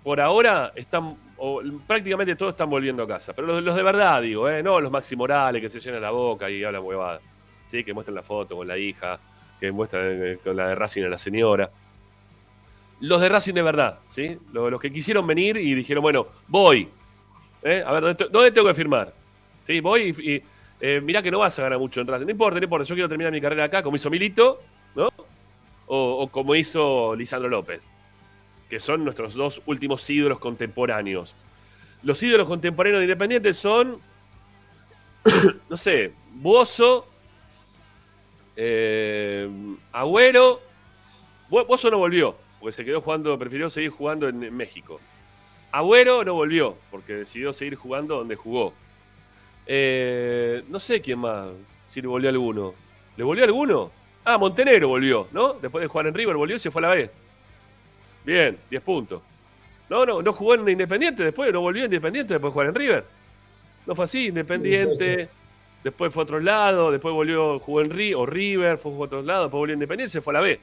Por 0.03 0.19
ahora 0.19 0.71
están, 0.75 1.17
o 1.37 1.61
prácticamente 1.87 2.35
todos 2.35 2.51
están 2.51 2.69
volviendo 2.69 3.03
a 3.03 3.07
casa, 3.07 3.33
pero 3.33 3.47
los, 3.47 3.63
los 3.63 3.75
de 3.75 3.83
verdad 3.83 4.21
digo, 4.21 4.49
¿eh? 4.49 4.61
no 4.61 4.79
los 4.79 4.91
Maxi 4.91 5.15
Morales 5.15 5.61
que 5.61 5.69
se 5.69 5.79
llenan 5.79 6.01
la 6.01 6.11
boca 6.11 6.49
y 6.49 6.63
hablan 6.63 6.83
huevada, 6.83 7.21
¿sí? 7.65 7.83
Que 7.83 7.93
muestran 7.93 8.15
la 8.15 8.23
foto 8.23 8.57
con 8.57 8.67
la 8.67 8.77
hija, 8.77 9.19
que 9.59 9.71
muestran 9.71 10.03
eh, 10.05 10.37
con 10.43 10.55
la 10.55 10.69
de 10.69 10.75
Racing 10.75 11.03
a 11.03 11.09
la 11.09 11.17
señora. 11.17 11.69
Los 13.01 13.21
de 13.21 13.29
Racing 13.29 13.53
de 13.53 13.61
verdad, 13.61 13.99
¿sí? 14.05 14.37
Los, 14.53 14.79
que 14.79 14.91
quisieron 14.91 15.27
venir 15.27 15.57
y 15.57 15.73
dijeron, 15.73 16.01
bueno, 16.01 16.27
voy. 16.47 16.89
¿eh? 17.63 17.83
A 17.85 17.91
ver, 17.91 18.01
¿dónde, 18.03 18.15
te- 18.25 18.29
dónde 18.31 18.51
tengo 18.51 18.67
que 18.67 18.73
firmar? 18.73 19.13
¿Sí? 19.63 19.79
Voy 19.81 20.13
y, 20.17 20.41
eh, 20.79 21.01
mirá 21.01 21.21
que 21.21 21.31
no 21.31 21.39
vas 21.39 21.57
a 21.59 21.63
ganar 21.63 21.79
mucho 21.79 22.01
en 22.01 22.07
Racing. 22.07 22.25
No 22.25 22.31
importa, 22.31 22.59
no 22.59 22.63
importa, 22.63 22.85
yo 22.85 22.95
quiero 22.95 23.09
terminar 23.09 23.31
mi 23.33 23.41
carrera 23.41 23.65
acá, 23.65 23.83
como 23.83 23.95
hizo 23.97 24.09
Milito, 24.09 24.61
¿no? 24.95 25.09
O, 25.87 25.97
o 26.21 26.27
como 26.29 26.55
hizo 26.55 27.15
Lisandro 27.15 27.49
López, 27.49 27.81
que 28.69 28.79
son 28.79 29.03
nuestros 29.03 29.33
dos 29.33 29.61
últimos 29.65 30.09
ídolos 30.09 30.39
contemporáneos. 30.39 31.35
Los 32.01 32.21
ídolos 32.23 32.47
contemporáneos 32.47 32.99
de 33.01 33.05
Independiente 33.05 33.53
son, 33.53 33.99
no 35.69 35.77
sé, 35.77 36.13
Bozo, 36.33 37.07
eh, 38.55 39.49
Agüero. 39.91 40.61
Bo- 41.49 41.65
Bozo 41.65 41.89
no 41.91 41.97
volvió, 41.99 42.35
porque 42.59 42.71
se 42.71 42.85
quedó 42.85 43.01
jugando, 43.01 43.37
prefirió 43.37 43.69
seguir 43.69 43.91
jugando 43.91 44.27
en, 44.27 44.43
en 44.43 44.55
México. 44.55 44.99
Agüero 45.71 46.23
no 46.23 46.33
volvió, 46.33 46.75
porque 46.89 47.13
decidió 47.13 47.51
seguir 47.53 47.75
jugando 47.75 48.17
donde 48.17 48.35
jugó. 48.35 48.73
Eh, 49.67 50.63
no 50.69 50.79
sé 50.79 51.01
quién 51.01 51.19
más, 51.19 51.47
si 51.87 52.01
le 52.01 52.07
volvió 52.07 52.29
alguno. 52.29 52.73
¿Le 53.17 53.23
volvió 53.23 53.43
alguno? 53.43 53.91
Ah, 54.23 54.37
Montenegro 54.37 54.87
volvió, 54.89 55.27
¿no? 55.31 55.53
Después 55.53 55.81
de 55.81 55.87
jugar 55.87 56.07
en 56.07 56.13
River, 56.13 56.35
volvió 56.35 56.55
y 56.55 56.59
se 56.59 56.71
fue 56.71 56.79
a 56.81 56.87
la 56.89 56.95
B. 56.95 57.09
Bien, 58.25 58.57
10 58.69 58.81
puntos. 58.81 59.21
No, 59.89 60.03
no, 60.05 60.21
no 60.21 60.33
jugó 60.33 60.55
en 60.55 60.67
Independiente 60.67 61.23
después, 61.23 61.53
no 61.53 61.61
volvió 61.61 61.83
a 61.83 61.85
Independiente 61.85 62.33
después 62.33 62.49
de 62.51 62.53
jugar 62.53 62.67
en 62.69 62.75
River. 62.75 63.05
No 63.85 63.93
fue 63.93 64.05
así, 64.05 64.27
Independiente, 64.27 65.29
después 65.85 66.11
fue 66.11 66.21
a 66.21 66.23
otro 66.23 66.39
lado, 66.39 66.91
después 66.91 67.13
volvió, 67.13 67.59
jugó 67.59 67.81
en 67.81 67.91
Ri 67.91 68.15
o 68.15 68.25
River, 68.25 68.79
fue 68.79 68.91
a 68.91 68.95
otro 68.95 69.21
lado, 69.21 69.43
después 69.43 69.59
volvió 69.59 69.73
a 69.73 69.75
Independiente, 69.75 70.19
fue 70.19 70.33
a 70.33 70.37
la 70.37 70.41
B. 70.41 70.59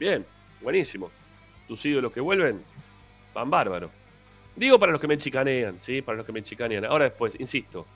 Bien, 0.00 0.26
buenísimo. 0.60 1.12
Tus 1.68 1.86
ídolos 1.86 2.12
que 2.12 2.20
vuelven, 2.20 2.60
van 3.32 3.48
bárbaro. 3.48 3.88
Digo 4.56 4.76
para 4.76 4.90
los 4.90 5.00
que 5.00 5.06
me 5.06 5.16
chicanean, 5.16 5.78
¿sí? 5.78 6.02
Para 6.02 6.16
los 6.16 6.26
que 6.26 6.32
me 6.32 6.42
chicanean. 6.42 6.84
Ahora 6.86 7.04
después, 7.04 7.36
insisto, 7.38 7.86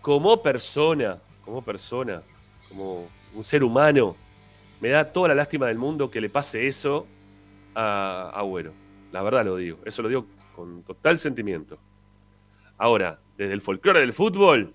como 0.00 0.42
persona, 0.42 1.18
como 1.44 1.60
persona, 1.60 2.22
como 2.70 3.10
un 3.34 3.44
ser 3.44 3.62
humano, 3.62 4.16
me 4.80 4.88
da 4.88 5.12
toda 5.12 5.28
la 5.28 5.34
lástima 5.34 5.66
del 5.66 5.76
mundo 5.76 6.10
que 6.10 6.22
le 6.22 6.30
pase 6.30 6.66
eso 6.66 7.06
a 7.74 8.30
Agüero. 8.34 8.72
La 9.12 9.22
verdad 9.22 9.44
lo 9.44 9.56
digo. 9.56 9.80
Eso 9.84 10.00
lo 10.00 10.08
digo 10.08 10.24
con 10.54 10.82
total 10.82 11.18
sentimiento. 11.18 11.76
Ahora, 12.78 13.18
desde 13.36 13.52
el 13.52 13.60
folclore 13.60 14.00
del 14.00 14.14
fútbol, 14.14 14.72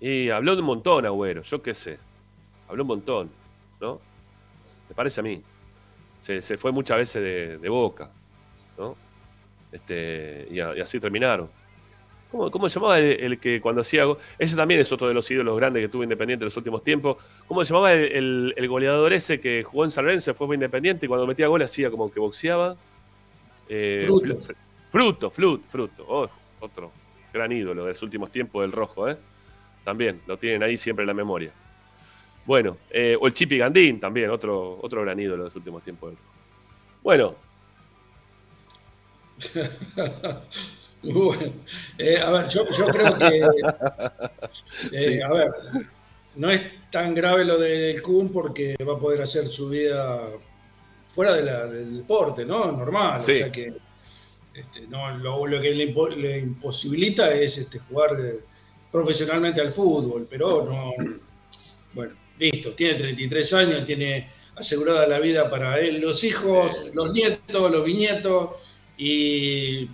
y 0.00 0.30
habló 0.30 0.54
de 0.54 0.60
un 0.60 0.66
montón 0.66 1.06
Agüero, 1.06 1.42
yo 1.42 1.62
qué 1.62 1.74
sé. 1.74 1.98
Habló 2.68 2.82
un 2.82 2.88
montón, 2.88 3.30
¿no? 3.80 4.00
Me 4.88 4.94
parece 4.94 5.20
a 5.20 5.22
mí. 5.22 5.42
Se, 6.18 6.40
se 6.42 6.58
fue 6.58 6.72
muchas 6.72 6.98
veces 6.98 7.22
de, 7.22 7.58
de 7.58 7.68
boca, 7.68 8.10
¿no? 8.78 8.96
Este, 9.72 10.48
y, 10.50 10.60
a- 10.60 10.76
y 10.76 10.80
así 10.80 10.98
terminaron. 11.00 11.48
¿Cómo, 12.30 12.50
cómo 12.50 12.68
se 12.68 12.74
llamaba 12.80 12.98
el, 12.98 13.20
el 13.20 13.38
que 13.38 13.60
cuando 13.60 13.82
hacía 13.82 14.04
Ese 14.38 14.56
también 14.56 14.80
es 14.80 14.90
otro 14.90 15.06
de 15.06 15.14
los 15.14 15.30
ídolos 15.30 15.56
grandes 15.56 15.82
que 15.82 15.88
tuvo 15.88 16.02
Independiente 16.02 16.42
en 16.44 16.46
los 16.46 16.56
últimos 16.56 16.82
tiempos. 16.82 17.18
¿Cómo 17.46 17.64
se 17.64 17.72
llamaba 17.72 17.92
el, 17.92 18.12
el- 18.12 18.54
el 18.56 18.68
goleador 18.68 19.12
ese 19.12 19.40
que 19.40 19.62
jugó 19.62 19.84
en 19.84 19.90
San 19.90 20.04
Lorenzo, 20.04 20.34
fue 20.34 20.46
muy 20.46 20.54
Independiente 20.54 21.06
y 21.06 21.08
cuando 21.08 21.26
metía 21.26 21.46
gol 21.46 21.62
hacía 21.62 21.90
como 21.90 22.10
que 22.12 22.18
boxeaba? 22.20 22.76
Eh, 23.68 24.04
Frutos. 24.06 24.52
Fruto, 24.90 25.30
Flut, 25.30 25.62
Fruto. 25.68 26.04
Oh, 26.08 26.28
otro 26.60 26.90
gran 27.32 27.52
ídolo 27.52 27.84
de 27.84 27.90
los 27.90 28.02
últimos 28.02 28.30
tiempos 28.30 28.62
del 28.62 28.72
rojo, 28.72 29.08
¿eh? 29.10 29.16
También, 29.86 30.20
lo 30.26 30.36
tienen 30.36 30.62
ahí 30.64 30.76
siempre 30.76 31.04
en 31.04 31.06
la 31.06 31.14
memoria. 31.14 31.52
Bueno, 32.44 32.76
eh, 32.90 33.16
o 33.20 33.26
el 33.28 33.32
Chipi 33.34 33.56
Gandín 33.56 34.00
también, 34.00 34.30
otro, 34.30 34.78
otro 34.82 35.00
gran 35.02 35.18
ídolo 35.18 35.44
de 35.44 35.48
los 35.48 35.56
últimos 35.56 35.82
tiempos. 35.84 36.12
Bueno, 37.04 37.34
Bueno, 41.02 41.52
eh, 41.98 42.18
a 42.18 42.30
ver, 42.30 42.48
yo, 42.48 42.64
yo 42.76 42.86
creo 42.86 43.16
que. 43.16 43.38
eh, 43.38 44.98
Sí. 44.98 45.20
A 45.20 45.28
ver, 45.32 45.50
no 46.34 46.50
es 46.50 46.60
tan 46.90 47.14
grave 47.14 47.44
lo 47.44 47.58
del 47.58 48.02
Kun 48.02 48.32
porque 48.32 48.74
va 48.82 48.94
a 48.94 48.98
poder 48.98 49.22
hacer 49.22 49.46
su 49.48 49.68
vida 49.68 50.20
fuera 51.14 51.34
de 51.34 51.42
la- 51.42 51.66
del 51.66 51.98
deporte, 51.98 52.44
¿no? 52.44 52.72
Normal. 52.72 53.20
Sí. 53.20 53.32
O 53.32 53.34
sea 53.36 53.52
que. 53.52 53.72
este, 54.52 54.86
no, 54.88 55.16
lo, 55.18 55.46
lo 55.46 55.60
que 55.60 55.70
le, 55.74 55.94
impo- 55.94 56.08
le 56.14 56.38
imposibilita 56.38 57.30
es 57.32 57.56
este, 57.58 57.78
jugar 57.78 58.16
de- 58.16 58.40
profesionalmente 58.90 59.60
al 59.60 59.72
fútbol, 59.72 60.26
pero 60.28 60.64
no. 60.64 60.92
Bueno, 61.92 62.14
listo, 62.38 62.72
tiene 62.72 62.94
33 62.94 63.52
años, 63.54 63.84
tiene 63.84 64.30
asegurada 64.54 65.06
la 65.06 65.18
vida 65.18 65.48
para 65.50 65.78
él, 65.78 66.00
los 66.00 66.22
hijos, 66.24 66.90
los 66.94 67.12
nietos, 67.12 67.70
los 67.70 67.84
bisnietos 67.84 68.50
y, 68.96 69.88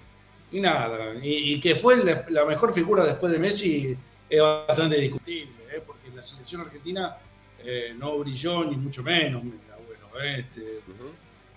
y 0.50 0.60
nada. 0.60 1.14
Y, 1.22 1.54
y 1.54 1.60
que 1.60 1.76
fue 1.76 2.04
la, 2.04 2.24
la 2.28 2.44
mejor 2.44 2.72
figura 2.72 3.04
después 3.04 3.32
de 3.32 3.38
Messi 3.38 3.96
es 4.28 4.40
bastante 4.40 4.96
discutible, 4.98 5.52
¿eh? 5.74 5.82
porque 5.86 6.08
la 6.14 6.22
selección 6.22 6.62
argentina 6.62 7.16
eh, 7.64 7.94
no 7.96 8.18
brilló 8.18 8.64
ni 8.64 8.76
mucho 8.76 9.02
menos. 9.02 9.42
mira, 9.44 9.56
Bueno, 9.86 10.24
¿eh? 10.24 10.40
este, 10.40 10.80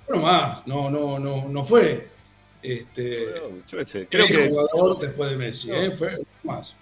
bueno, 0.07 0.21
más, 0.23 0.65
no, 0.67 0.89
no, 0.91 1.17
no, 1.19 1.47
no 1.47 1.65
fue. 1.65 2.07
Este, 2.61 3.25
Bueno, 3.39 3.57
yo 3.67 4.07
creo 4.09 4.27
que 4.27 4.49
jugador 4.49 4.99
después 4.99 5.29
de 5.31 5.37
Messi, 5.37 5.69
No. 5.69 5.75
¿eh? 5.75 5.95
fue 5.97 6.21
más. 6.43 6.75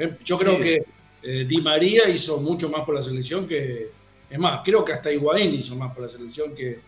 Eh, 0.00 0.16
Yo 0.24 0.36
Sí. 0.38 0.44
creo 0.44 0.60
que 0.60 0.82
eh, 1.22 1.44
Di 1.46 1.60
María 1.60 2.08
hizo 2.08 2.38
mucho 2.40 2.68
más 2.70 2.82
por 2.84 2.94
la 2.94 3.02
selección 3.02 3.46
que. 3.46 3.90
Es 4.30 4.38
más, 4.38 4.60
creo 4.64 4.84
que 4.84 4.92
hasta 4.92 5.12
Higuaín 5.12 5.54
hizo 5.54 5.74
más 5.76 5.92
por 5.94 6.04
la 6.04 6.08
selección 6.08 6.54
que, 6.54 6.78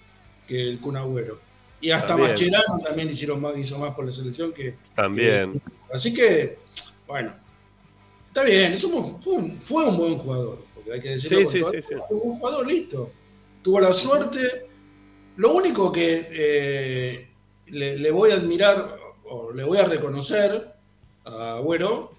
que 0.46 0.60
el 0.70 0.80
Kun 0.80 0.96
Agüero. 0.96 1.38
Y 1.80 1.90
hasta 1.90 2.08
También. 2.08 2.30
Mascherano 2.30 2.78
también 2.84 3.08
hicieron 3.08 3.40
más, 3.40 3.56
hizo 3.58 3.78
más 3.78 3.94
por 3.94 4.04
la 4.06 4.12
selección 4.12 4.52
que. 4.52 4.76
también. 4.94 5.60
Así 5.92 6.14
que, 6.14 6.58
bueno, 7.08 7.34
está 8.28 8.44
bien, 8.44 8.72
es 8.74 8.84
un- 8.84 9.20
fue, 9.20 9.34
un, 9.34 9.60
fue 9.60 9.84
un 9.86 9.96
buen 9.98 10.16
jugador, 10.16 10.64
porque 10.74 10.92
hay 10.92 11.00
que 11.00 11.08
decirlo. 11.10 11.46
Sí, 11.46 11.60
Fue 11.60 12.00
un 12.10 12.38
jugador, 12.38 12.66
listo. 12.66 13.10
Tuvo 13.62 13.80
la 13.80 13.92
suerte. 13.92 14.66
Lo 15.36 15.52
único 15.54 15.90
que 15.90 16.28
eh, 16.30 17.28
le, 17.66 17.98
le 17.98 18.10
voy 18.10 18.30
a 18.30 18.34
admirar 18.34 18.96
o 19.24 19.50
le 19.52 19.64
voy 19.64 19.78
a 19.78 19.84
reconocer 19.86 20.72
a 21.24 21.56
Agüero, 21.56 22.12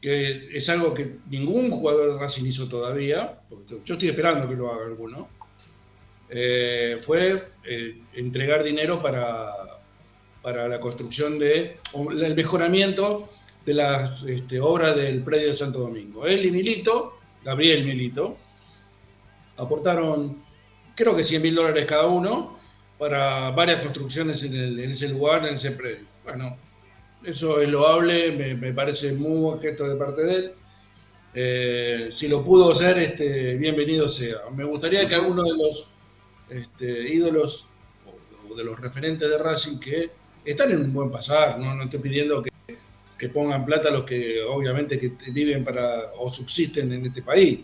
que 0.00 0.56
es 0.56 0.68
algo 0.68 0.94
que 0.94 1.18
ningún 1.30 1.70
jugador 1.70 2.14
de 2.14 2.18
Racing 2.18 2.44
hizo 2.44 2.68
todavía, 2.68 3.40
yo 3.84 3.94
estoy 3.94 4.08
esperando 4.08 4.48
que 4.48 4.54
lo 4.54 4.70
haga 4.70 4.86
alguno, 4.86 5.28
eh, 6.28 6.98
fue 7.04 7.50
eh, 7.64 8.02
entregar 8.14 8.62
dinero 8.62 9.00
para, 9.00 9.50
para 10.42 10.68
la 10.68 10.80
construcción 10.80 11.38
de, 11.38 11.78
el 11.94 12.34
mejoramiento 12.34 13.30
de 13.64 13.74
las 13.74 14.24
este, 14.24 14.60
obras 14.60 14.96
del 14.96 15.22
predio 15.22 15.48
de 15.48 15.54
Santo 15.54 15.80
Domingo. 15.80 16.26
Él 16.26 16.44
y 16.44 16.50
Milito, 16.50 17.18
Gabriel 17.44 17.84
Milito, 17.84 18.36
aportaron 19.56 20.44
creo 20.94 21.14
que 21.14 21.24
100 21.24 21.42
mil 21.42 21.54
dólares 21.54 21.84
cada 21.84 22.06
uno 22.06 22.58
para 22.98 23.50
varias 23.50 23.82
construcciones 23.82 24.42
en, 24.42 24.54
en 24.54 24.90
ese 24.90 25.08
lugar, 25.08 25.46
en 25.46 25.54
ese 25.54 25.72
predio. 25.72 26.06
Bueno, 26.24 26.56
eso 27.24 27.60
es 27.60 27.68
loable, 27.68 28.32
me, 28.32 28.54
me 28.54 28.72
parece 28.72 29.12
muy 29.12 29.40
buen 29.40 29.60
gesto 29.60 29.88
de 29.88 29.96
parte 29.96 30.22
de 30.24 30.34
él. 30.36 30.52
Eh, 31.34 32.08
si 32.10 32.28
lo 32.28 32.42
pudo 32.44 32.72
hacer, 32.72 32.98
este, 32.98 33.56
bienvenido 33.56 34.08
sea. 34.08 34.38
Me 34.54 34.64
gustaría 34.64 35.06
que 35.08 35.14
alguno 35.14 35.42
de 35.42 35.52
los 35.56 35.88
este, 36.48 37.12
ídolos 37.12 37.68
o, 38.06 38.52
o 38.52 38.56
de 38.56 38.64
los 38.64 38.78
referentes 38.80 39.28
de 39.28 39.38
Racing 39.38 39.78
que 39.78 40.10
están 40.44 40.70
en 40.70 40.80
un 40.82 40.92
buen 40.94 41.10
pasar, 41.10 41.58
no, 41.58 41.74
no 41.74 41.84
estoy 41.84 42.00
pidiendo 42.00 42.42
que, 42.42 42.50
que 43.18 43.28
pongan 43.28 43.64
plata 43.66 43.90
los 43.90 44.04
que 44.04 44.40
obviamente 44.42 44.98
que 44.98 45.12
viven 45.30 45.64
para 45.64 46.12
o 46.18 46.30
subsisten 46.30 46.92
en 46.92 47.06
este 47.06 47.22
país. 47.22 47.60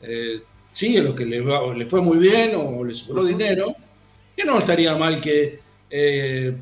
Eh, 0.00 0.40
sí, 0.72 0.96
a 0.96 1.02
los 1.02 1.14
que 1.14 1.26
les, 1.26 1.46
va- 1.46 1.74
les 1.74 1.88
fue 1.88 2.00
muy 2.00 2.18
bien 2.18 2.52
o 2.56 2.82
les 2.84 2.98
sobró 2.98 3.22
dinero, 3.24 3.74
que 4.36 4.44
no 4.44 4.58
estaría 4.58 4.96
mal 4.96 5.20
que 5.20 5.60
eh, 5.90 6.56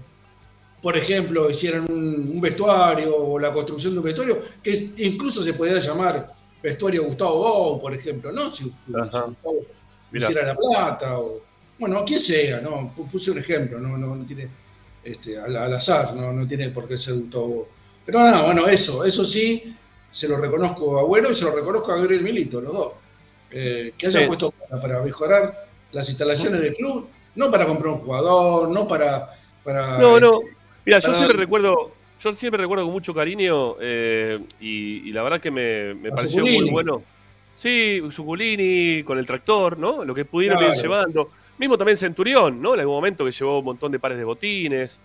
por 0.83 0.97
ejemplo, 0.97 1.51
hicieran 1.51 1.87
un, 1.91 2.31
un 2.35 2.41
vestuario 2.41 3.15
o 3.17 3.39
la 3.39 3.53
construcción 3.53 3.93
de 3.95 3.99
un 3.99 4.05
vestuario, 4.05 4.39
que 4.63 4.93
incluso 4.99 5.43
se 5.43 5.53
podría 5.55 5.79
llamar 5.79 6.29
vestuario 6.63 7.05
Gustavo 7.05 7.37
Bou, 7.39 7.81
por 7.81 7.93
ejemplo, 7.95 8.33
¿no? 8.33 8.51
Si, 8.51 8.65
si. 8.65 8.73
Gustavo 8.93 9.35
hiciera 10.13 10.43
La 10.47 10.55
Plata, 10.55 11.19
o 11.19 11.41
bueno, 11.79 12.05
quien 12.05 12.21
sea, 12.21 12.61
¿no? 12.61 12.95
Pu- 12.95 13.11
Puse 13.11 13.31
un 13.31 13.39
ejemplo, 13.39 13.79
no, 13.79 13.97
no, 13.97 14.15
no 14.15 14.25
tiene 14.27 14.49
este, 15.05 15.39
al, 15.39 15.57
al 15.57 15.75
azar, 15.75 16.15
no, 16.15 16.33
no 16.33 16.47
tiene 16.47 16.69
por 16.71 16.87
qué 16.89 16.97
ser 16.99 17.15
Gustavo 17.15 17.47
Bou. 17.49 17.67
Pero 18.05 18.19
nada, 18.21 18.43
bueno, 18.43 18.67
eso, 18.67 19.05
eso 19.05 19.25
sí, 19.25 19.75
se 20.11 20.27
lo 20.29 20.37
reconozco 20.37 20.99
a 20.99 21.01
Agüero 21.03 21.31
y 21.31 21.35
se 21.35 21.45
lo 21.45 21.53
reconozco 21.53 21.93
a 21.93 21.97
Gabriel 21.97 22.23
Milito, 22.23 22.61
los 22.61 22.73
dos. 22.73 22.93
Eh, 23.51 23.93
que 23.99 24.07
hayan 24.07 24.23
Sí. 24.23 24.27
puesto 24.29 24.53
para 24.81 25.01
mejorar 25.03 25.67
las 25.93 26.09
instalaciones 26.09 26.61
del 26.61 26.73
club, 26.75 27.09
no 27.35 27.51
para 27.51 27.67
comprar 27.67 27.93
un 27.95 27.99
jugador, 27.99 28.69
no 28.71 28.87
para. 28.87 29.31
para 29.65 29.99
No, 29.99 30.19
no. 30.21 30.41
este, 30.41 30.57
Mira, 30.85 30.99
yo 30.99 31.15
siempre 31.15 31.37
recuerdo, 31.37 31.93
yo 32.23 32.33
siempre 32.35 32.61
recuerdo 32.61 32.85
con 32.85 32.93
mucho 32.93 33.13
cariño 33.15 33.77
eh, 33.81 34.39
y, 34.61 35.09
y 35.09 35.13
la 35.13 35.23
verdad 35.23 35.41
que 35.41 35.51
me, 35.51 36.11
pareció 36.11 36.45
muy 36.45 36.71
bueno. 36.71 37.03
Sí, 37.57 38.01
Zuculini 38.11 39.03
con 39.03 39.19
el 39.19 39.27
tractor, 39.27 39.79
¿no? 39.79 40.03
Lo 40.05 40.15
que 40.15 40.25
pudieron 40.25 40.59
Claro. 40.59 40.75
ir 40.75 40.81
llevando. 40.81 41.31
Mismo 41.59 41.77
también 41.77 41.99
Centurión, 41.99 42.61
¿no? 42.63 42.73
En 42.73 42.81
algún 42.81 42.95
momento 42.95 43.23
que 43.25 43.33
llevó 43.33 43.59
un 43.59 43.67
montón 43.67 43.93
de 43.93 43.99
pares 43.99 44.17
de 44.17 44.25
botines. 44.25 44.93
Sí, 44.93 44.99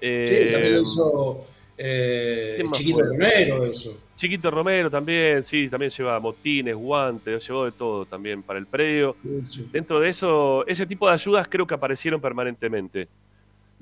Eh, 0.00 0.48
también 0.52 0.74
lo 0.74 0.82
hizo 0.82 1.46
eh, 1.78 2.52
¿quién 2.56 2.68
más 2.68 2.78
Chiquito 2.78 2.98
fue? 2.98 3.06
Romero, 3.08 3.66
eso. 3.66 3.98
Chiquito 4.14 4.50
Romero 4.50 4.90
también, 4.90 5.42
sí, 5.42 5.68
también 5.68 5.90
lleva 5.90 6.18
botines, 6.18 6.76
guantes, 6.76 7.46
llevó 7.48 7.64
de 7.64 7.72
todo 7.72 8.06
también 8.06 8.42
para 8.42 8.60
el 8.60 8.66
predio. 8.66 9.16
Sí, 9.22 9.42
sí. 9.46 9.68
Dentro 9.72 9.98
de 9.98 10.08
eso, 10.08 10.64
ese 10.68 10.86
tipo 10.86 11.08
de 11.08 11.14
ayudas 11.14 11.48
creo 11.48 11.66
que 11.66 11.74
aparecieron 11.74 12.20
permanentemente. 12.20 13.08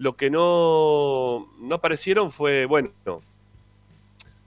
Lo 0.01 0.17
que 0.17 0.31
no, 0.31 1.47
no 1.59 1.75
aparecieron 1.75 2.31
fue, 2.31 2.65
bueno, 2.65 2.91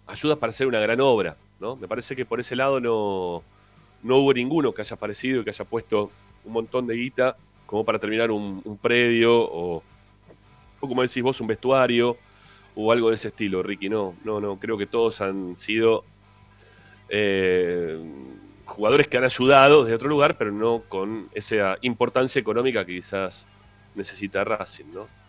ayudas 0.08 0.40
para 0.40 0.50
hacer 0.50 0.66
una 0.66 0.80
gran 0.80 1.00
obra, 1.00 1.38
¿no? 1.60 1.76
Me 1.76 1.88
parece 1.88 2.16
que 2.16 2.26
por 2.26 2.40
ese 2.40 2.56
lado 2.56 2.80
no, 2.80 3.44
no 4.02 4.18
hubo 4.18 4.34
ninguno 4.34 4.74
que 4.74 4.82
haya 4.82 4.96
aparecido 4.96 5.42
y 5.42 5.44
que 5.44 5.52
haya 5.52 5.64
puesto 5.64 6.10
un 6.44 6.54
montón 6.54 6.88
de 6.88 6.96
guita 6.96 7.38
como 7.68 7.86
para 7.86 8.00
terminar 8.00 8.32
un, 8.32 8.80
predio 8.82 9.44
o, 9.44 9.84
o, 10.80 10.88
como 10.88 11.04
decís 11.04 11.22
vos, 11.22 11.40
un 11.40 11.46
vestuario 11.46 12.18
o 12.74 12.92
algo 12.92 13.10
de 13.10 13.16
ese 13.16 13.28
estilo, 13.28 13.62
Ricky. 13.62 13.90
No, 13.90 14.16
no, 14.24 14.42
no, 14.42 14.58
creo 14.58 14.76
que 14.76 14.88
todos 14.88 15.22
han 15.22 15.56
sido 15.56 16.04
eh, 17.10 18.04
jugadores 18.66 19.08
que 19.08 19.18
han 19.18 19.24
ayudado 19.24 19.84
desde 19.84 19.98
otro 19.98 20.10
lugar, 20.10 20.36
pero 20.36 20.52
no 20.52 20.82
con 20.90 21.30
esa 21.36 21.78
importancia 21.82 22.40
económica 22.40 22.84
que 22.84 22.96
quizás 22.96 23.48
necesita 23.94 24.44
Racing, 24.44 24.92
¿no? 24.92 25.22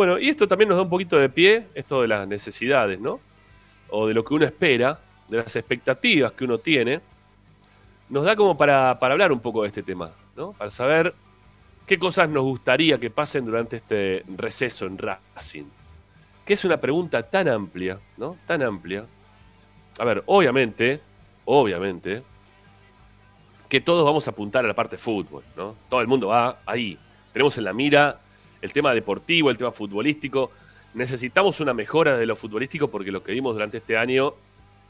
Bueno, 0.00 0.18
y 0.18 0.30
esto 0.30 0.48
también 0.48 0.70
nos 0.70 0.78
da 0.78 0.84
un 0.84 0.88
poquito 0.88 1.18
de 1.18 1.28
pie, 1.28 1.66
esto 1.74 2.00
de 2.00 2.08
las 2.08 2.26
necesidades, 2.26 2.98
¿no? 2.98 3.20
O 3.90 4.06
de 4.08 4.14
lo 4.14 4.24
que 4.24 4.32
uno 4.32 4.46
espera, 4.46 4.98
de 5.28 5.36
las 5.36 5.54
expectativas 5.54 6.32
que 6.32 6.46
uno 6.46 6.56
tiene, 6.56 7.02
nos 8.08 8.24
da 8.24 8.34
como 8.34 8.56
para, 8.56 8.98
para 8.98 9.12
hablar 9.12 9.30
un 9.30 9.40
poco 9.40 9.60
de 9.60 9.68
este 9.68 9.82
tema, 9.82 10.10
¿no? 10.34 10.52
Para 10.52 10.70
saber 10.70 11.14
qué 11.86 11.98
cosas 11.98 12.30
nos 12.30 12.44
gustaría 12.44 12.98
que 12.98 13.10
pasen 13.10 13.44
durante 13.44 13.76
este 13.76 14.24
receso 14.38 14.86
en 14.86 14.96
Racing. 14.96 15.66
Que 16.46 16.54
es 16.54 16.64
una 16.64 16.78
pregunta 16.78 17.22
tan 17.22 17.48
amplia, 17.48 17.98
¿no? 18.16 18.38
Tan 18.46 18.62
amplia. 18.62 19.04
A 19.98 20.04
ver, 20.06 20.22
obviamente, 20.24 20.98
obviamente, 21.44 22.22
que 23.68 23.82
todos 23.82 24.06
vamos 24.06 24.26
a 24.26 24.30
apuntar 24.30 24.64
a 24.64 24.68
la 24.68 24.74
parte 24.74 24.96
fútbol, 24.96 25.44
¿no? 25.58 25.76
Todo 25.90 26.00
el 26.00 26.06
mundo 26.06 26.28
va 26.28 26.60
ahí. 26.64 26.98
Tenemos 27.34 27.58
en 27.58 27.64
la 27.64 27.74
mira 27.74 28.18
el 28.62 28.72
tema 28.72 28.92
deportivo, 28.94 29.50
el 29.50 29.56
tema 29.58 29.72
futbolístico. 29.72 30.50
Necesitamos 30.94 31.60
una 31.60 31.72
mejora 31.74 32.16
de 32.18 32.26
lo 32.26 32.36
futbolístico 32.36 32.88
porque 32.88 33.12
lo 33.12 33.22
que 33.22 33.32
vimos 33.32 33.54
durante 33.54 33.78
este 33.78 33.96
año 33.96 34.34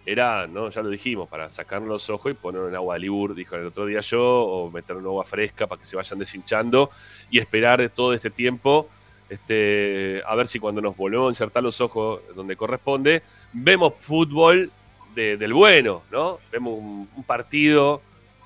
era, 0.07 0.47
¿no? 0.47 0.71
ya 0.71 0.81
lo 0.83 0.89
dijimos, 0.89 1.29
para 1.29 1.51
sacarnos 1.51 1.89
los 1.89 2.11
ojos 2.11 2.33
y 2.33 2.35
poner 2.35 2.63
en 2.69 2.75
agua 2.75 2.95
de 2.95 3.01
libur, 3.01 3.35
dijo 3.35 3.55
el 3.57 3.67
otro 3.67 3.85
día 3.85 4.01
yo, 4.01 4.23
o 4.45 4.71
meter 4.71 4.97
en 4.97 5.05
agua 5.05 5.25
fresca 5.25 5.67
para 5.67 5.79
que 5.79 5.87
se 5.87 5.95
vayan 5.95 6.19
deshinchando 6.19 6.91
y 7.31 7.39
esperar 7.39 7.87
todo 7.95 8.15
este 8.15 8.31
tiempo, 8.31 8.89
este, 9.29 10.23
a 10.27 10.35
ver 10.35 10.47
si 10.47 10.59
cuando 10.59 10.81
nos 10.81 10.97
volvemos 10.97 11.29
a 11.29 11.31
insertar 11.31 11.63
los 11.63 11.81
ojos 11.81 12.21
donde 12.35 12.57
corresponde, 12.57 13.23
vemos 13.53 13.93
fútbol 14.01 14.73
de- 15.15 15.37
del 15.37 15.53
bueno, 15.53 16.03
¿no? 16.11 16.39
Vemos 16.51 16.79
un, 16.79 17.09
un 17.15 17.23
partido 17.25 18.01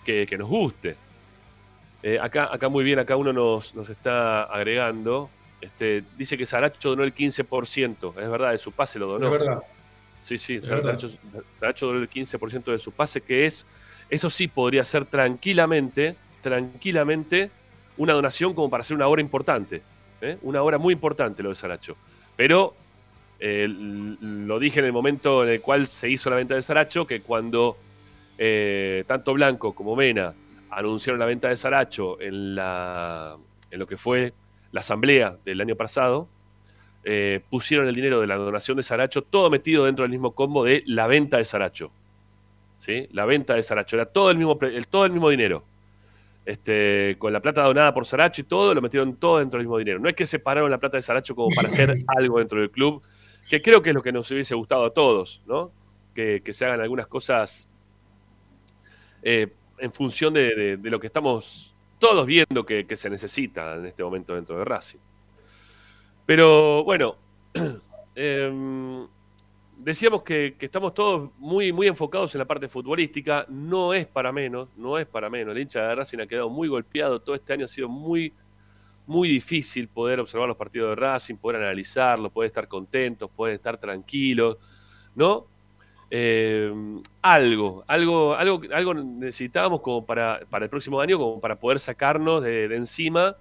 que, 0.05 0.27
que 0.27 0.37
nos 0.37 0.49
guste. 0.49 0.97
Eh, 2.07 2.19
acá, 2.21 2.51
acá 2.53 2.69
muy 2.69 2.85
bien, 2.85 2.99
acá 2.99 3.17
uno 3.17 3.33
nos, 3.33 3.75
nos 3.75 3.89
está 3.89 4.43
agregando. 4.43 5.31
Este, 5.59 6.05
dice 6.19 6.37
que 6.37 6.45
Saracho 6.45 6.91
donó 6.91 7.03
el 7.03 7.15
15%. 7.15 8.21
Es 8.21 8.31
verdad, 8.31 8.51
de 8.51 8.59
su 8.59 8.73
pase 8.73 8.99
lo 8.99 9.07
donó. 9.07 9.25
Es 9.25 9.33
verdad. 9.33 9.63
Sí, 10.21 10.37
sí. 10.37 10.61
Saracho, 10.61 11.09
Saracho 11.49 11.87
donó 11.87 12.01
el 12.01 12.11
15% 12.11 12.65
de 12.65 12.79
su 12.79 12.93
pase, 12.93 13.23
que 13.23 13.47
es, 13.47 13.65
eso 14.11 14.29
sí 14.29 14.49
podría 14.49 14.85
ser 14.85 15.07
tranquilamente, 15.07 16.15
tranquilamente, 16.43 17.51
una 17.97 18.13
donación 18.13 18.53
como 18.53 18.69
para 18.69 18.83
hacer 18.83 18.95
una 18.95 19.07
obra 19.07 19.23
importante. 19.23 19.83
¿eh? 20.21 20.37
Una 20.43 20.63
obra 20.63 20.77
muy 20.77 20.93
importante 20.93 21.43
lo 21.43 21.49
de 21.49 21.55
Saracho. 21.55 21.97
Pero 22.37 22.75
eh, 23.41 23.67
lo 23.67 24.59
dije 24.59 24.81
en 24.81 24.85
el 24.85 24.93
momento 24.93 25.43
en 25.43 25.49
el 25.49 25.63
cual 25.63 25.87
se 25.87 26.11
hizo 26.11 26.29
la 26.29 26.37
venta 26.37 26.55
de 26.55 26.61
Saracho, 26.61 27.07
que 27.07 27.23
cuando 27.23 27.79
eh, 28.37 29.05
tanto 29.07 29.33
Blanco 29.33 29.75
como 29.75 29.97
Mena 29.97 30.35
anunciaron 30.75 31.19
la 31.19 31.27
venta 31.27 31.49
de 31.49 31.57
Saracho 31.57 32.21
en, 32.21 32.55
la, 32.55 33.37
en 33.71 33.79
lo 33.79 33.87
que 33.87 33.97
fue 33.97 34.33
la 34.73 34.81
asamblea 34.81 35.39
del 35.45 35.61
año 35.61 35.77
pasado, 35.77 36.29
eh, 37.05 37.41
pusieron 37.51 37.87
el 37.87 37.95
dinero 37.95 38.21
de 38.21 38.27
la 38.27 38.37
donación 38.37 38.77
de 38.77 38.83
Saracho 38.83 39.23
todo 39.23 39.51
metido 39.51 39.85
dentro 39.85 40.03
del 40.03 40.11
mismo 40.11 40.33
combo 40.33 40.65
de 40.65 40.83
la 40.87 41.07
venta 41.07 41.37
de 41.37 41.45
Saracho. 41.45 41.93
¿Sí? 42.79 43.09
La 43.13 43.25
venta 43.25 43.55
de 43.55 43.63
Saracho. 43.63 43.97
Era 43.97 44.07
todo 44.07 44.31
el 44.31 44.37
mismo, 44.37 44.59
el, 44.61 44.87
todo 44.89 45.05
el 45.05 45.13
mismo 45.13 45.31
dinero. 45.31 45.65
Este, 46.45 47.17
con 47.19 47.33
la 47.33 47.41
plata 47.41 47.63
donada 47.63 47.95
por 47.95 48.05
Saracho 48.05 48.43
y 48.43 48.45
todo, 48.45 48.75
lo 48.75 48.83
metieron 48.83 49.17
todo 49.17 49.39
dentro 49.39 49.59
del 49.59 49.67
mismo 49.67 49.79
dinero. 49.79 49.99
No 50.01 50.09
es 50.09 50.17
que 50.17 50.27
separaron 50.27 50.71
la 50.71 50.79
plata 50.79 50.97
de 50.97 51.03
Saracho 51.03 51.35
como 51.35 51.55
para 51.55 51.69
hacer 51.69 51.95
algo 52.17 52.39
dentro 52.39 52.61
del 52.61 52.71
club, 52.71 53.03
que 53.49 53.63
creo 53.63 53.81
que 53.81 53.91
es 53.91 53.95
lo 53.95 54.03
que 54.03 54.13
nos 54.13 54.31
hubiese 54.31 54.55
gustado 54.55 54.85
a 54.85 54.91
todos, 54.91 55.41
¿no? 55.47 55.71
Que, 56.15 56.43
que 56.45 56.53
se 56.53 56.65
hagan 56.65 56.81
algunas 56.81 57.07
cosas 57.07 57.69
eh, 59.23 59.49
en 59.79 59.93
función 59.93 60.35
de, 60.35 60.79
lo 60.83 61.01
que 61.01 61.07
estamos 61.07 61.75
todos 61.99 62.27
viendo 62.27 62.65
que, 62.65 62.87
se 62.97 63.11
necesita 63.11 63.77
en 63.77 63.87
este 63.87 64.03
momento 64.03 64.35
dentro 64.35 64.59
de 64.59 64.65
Racing. 64.65 64.99
Pero 66.27 66.85
bueno, 66.85 67.17
em, 68.15 69.07
decíamos 69.79 70.23
que, 70.23 70.57
estamos 70.59 70.95
todos 70.95 71.31
muy, 71.39 71.73
muy 71.73 71.87
enfocados 71.87 72.35
en 72.35 72.39
la 72.41 72.45
parte 72.45 72.69
futbolística. 72.69 73.47
No 73.49 73.95
es 73.95 74.07
para 74.07 74.33
menos, 74.33 74.69
no 74.77 74.99
es 74.99 75.07
para 75.07 75.31
menos. 75.31 75.55
El 75.55 75.63
hincha 75.63 75.89
de 75.89 75.95
Racing 75.95 76.19
ha 76.21 76.27
quedado 76.27 76.51
muy 76.51 76.69
golpeado. 76.69 77.21
Todo 77.21 77.35
este 77.35 77.53
año 77.53 77.67
ha 77.67 77.69
sido 77.69 77.89
muy, 77.89 78.33
muy 79.07 79.29
difícil 79.29 79.89
poder 79.89 80.21
observar 80.21 80.49
los 80.49 80.57
partidos 80.57 80.91
de 80.91 80.97
Racing, 80.97 81.37
poder 81.37 81.63
analizarlos, 81.63 82.33
poder 82.33 82.49
estar 82.49 82.69
contentos, 82.69 83.31
poder 83.31 83.55
estar 83.55 83.79
tranquilos, 83.79 84.59
¿no? 85.15 85.47
Eh, 86.11 86.73
algo, 87.23 87.85
algo, 87.87 88.35
algo, 88.35 88.61
algo 88.73 88.95
necesitábamos 88.95 89.81
como 89.81 90.05
para, 90.05 90.41
para 90.49 90.67
el 90.67 90.71
próximo 90.71 91.01
año, 91.01 91.19
como 91.19 91.41
para 91.41 91.59
poder 91.59 91.81
sacarnos 91.81 92.43
de, 92.43 92.65
encima 92.75 93.37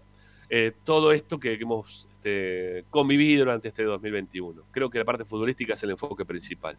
eh, 0.50 0.72
todo 0.84 1.12
esto 1.12 1.40
que, 1.40 1.54
hemos 1.54 2.08
este, 2.10 2.86
convivido 2.90 3.46
durante 3.46 3.68
este 3.68 3.84
2021. 3.84 4.64
Creo 4.72 4.90
que 4.90 5.00
la 5.00 5.06
parte 5.06 5.26
futbolística 5.26 5.74
es 5.74 5.84
el 5.84 5.92
enfoque 5.92 6.26
principal. 6.26 6.78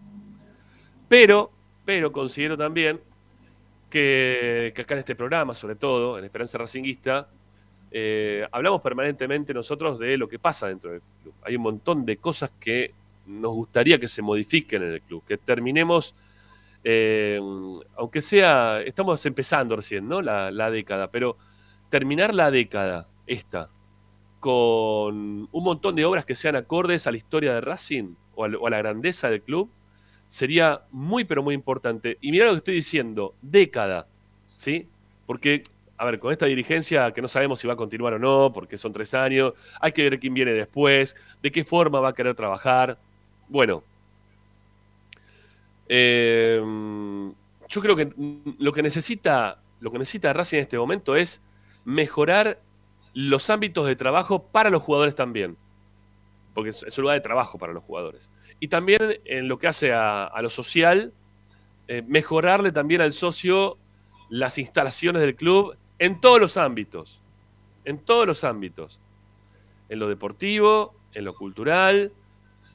Pero, 1.09 1.51
pero 1.85 2.11
considero 2.11 2.57
también 2.57 3.01
que, 3.91 4.73
que 4.75 4.83
acá 4.83 4.95
en 4.95 5.01
este 5.01 5.15
programa, 5.15 5.55
sobre 5.55 5.77
todo, 5.77 6.19
en 6.19 6.25
Esperanza 6.25 6.59
Racinguista, 6.59 7.29
eh, 7.97 8.45
hablamos 8.51 8.81
permanentemente 8.81 9.55
nosotros 9.55 10.01
de 10.01 10.17
lo 10.17 10.29
que 10.29 10.41
pasa 10.41 10.67
dentro 10.67 10.91
del 10.91 11.01
club. 11.23 11.33
Hay 11.45 11.55
un 11.55 11.63
montón 11.63 12.05
de 12.05 12.17
cosas 12.17 12.51
que 12.59 12.93
nos 13.27 13.53
gustaría 13.53 13.99
que 13.99 14.09
se 14.09 14.23
modifiquen 14.23 14.83
en 14.83 14.93
el 14.93 15.03
club, 15.03 15.25
que 15.27 15.39
terminemos, 15.39 16.15
eh, 16.83 17.41
aunque 17.97 18.21
sea, 18.21 18.81
estamos 18.83 19.25
empezando 19.27 19.77
recién, 19.77 20.09
¿no? 20.09 20.21
La, 20.21 20.51
la 20.51 20.71
década, 20.71 21.11
pero 21.11 21.37
terminar 21.89 22.35
la 22.35 22.51
década, 22.51 23.09
esta, 23.27 23.71
con 24.41 25.49
un 25.51 25.65
montón 25.65 25.97
de 25.97 26.05
obras 26.05 26.25
que 26.25 26.35
sean 26.35 26.57
acordes 26.57 27.07
a 27.07 27.11
la 27.11 27.17
historia 27.17 27.55
de 27.55 27.61
Racing 27.63 28.15
o 28.35 28.45
a, 28.45 28.49
o 28.49 28.67
a 28.67 28.71
la 28.71 28.79
grandeza 28.79 29.31
del 29.31 29.43
club, 29.43 29.71
sería 30.27 30.83
muy, 30.91 31.25
pero 31.25 31.43
muy 31.43 31.55
importante. 31.55 32.19
Y 32.21 32.31
mirá 32.31 32.47
lo 32.47 32.53
que 32.53 32.59
estoy 32.59 32.75
diciendo, 32.75 33.35
década, 33.41 34.07
¿sí? 34.55 34.89
Porque, 35.27 35.63
a 35.97 36.05
ver, 36.05 36.19
con 36.19 36.33
esta 36.33 36.47
dirigencia 36.47 37.13
que 37.13 37.23
no 37.23 37.29
sabemos 37.29 37.61
si 37.61 37.67
va 37.67 37.75
a 37.75 37.77
continuar 37.77 38.15
o 38.15 38.19
no, 38.19 38.53
porque 38.53 38.77
son 38.77 38.93
tres 38.93 39.15
años, 39.15 39.55
hay 39.81 39.93
que 39.93 40.03
ver 40.03 40.19
quién 40.19 40.35
viene 40.35 40.53
después, 40.53 41.17
de 41.43 41.53
qué 41.53 41.65
forma 41.65 42.01
va 42.01 42.11
a 42.11 42.15
querer 42.15 42.35
trabajar. 42.35 42.99
Bueno, 43.49 43.83
eh, 45.89 46.61
yo 47.69 47.81
creo 47.81 47.97
que 47.97 48.11
lo 48.59 48.73
que 48.73 48.83
necesita, 48.83 49.61
lo 49.81 49.91
que 49.91 49.99
necesita 49.99 50.33
Racing 50.33 50.59
en 50.59 50.63
este 50.63 50.79
momento 50.79 51.17
es 51.17 51.41
mejorar 51.85 52.61
los 53.13 53.51
ámbitos 53.51 53.87
de 53.87 53.97
trabajo 53.97 54.43
para 54.43 54.71
los 54.71 54.83
jugadores 54.83 55.15
también. 55.15 55.57
porque 56.55 56.71
es, 56.71 56.99
un 56.99 57.03
lugar 57.03 57.17
de 57.17 57.21
trabajo 57.21 57.59
para 57.59 57.73
los 57.73 57.83
jugadores. 57.83 58.31
Y 58.61 58.69
también 58.69 59.21
en 59.25 59.49
lo 59.49 59.59
que 59.59 59.67
hace 59.67 59.93
a, 59.93 60.25
a 60.25 60.41
lo 60.43 60.51
social, 60.51 61.13
eh, 61.89 62.03
mejorarle 62.07 62.73
también 62.73 63.01
al 63.01 63.13
socio 63.13 63.77
las 64.31 64.57
instalaciones 64.59 65.21
del 65.21 65.35
club 65.35 65.77
en 65.99 66.21
todos 66.21 66.41
los 66.41 66.57
ámbitos. 66.57 67.21
En 67.85 67.99
todos 67.99 68.27
los 68.27 68.45
ámbitos. 68.45 69.01
En 69.89 69.99
lo 69.99 70.09
deportivo, 70.09 70.95
en 71.13 71.25
lo 71.25 71.35
cultural, 71.35 72.13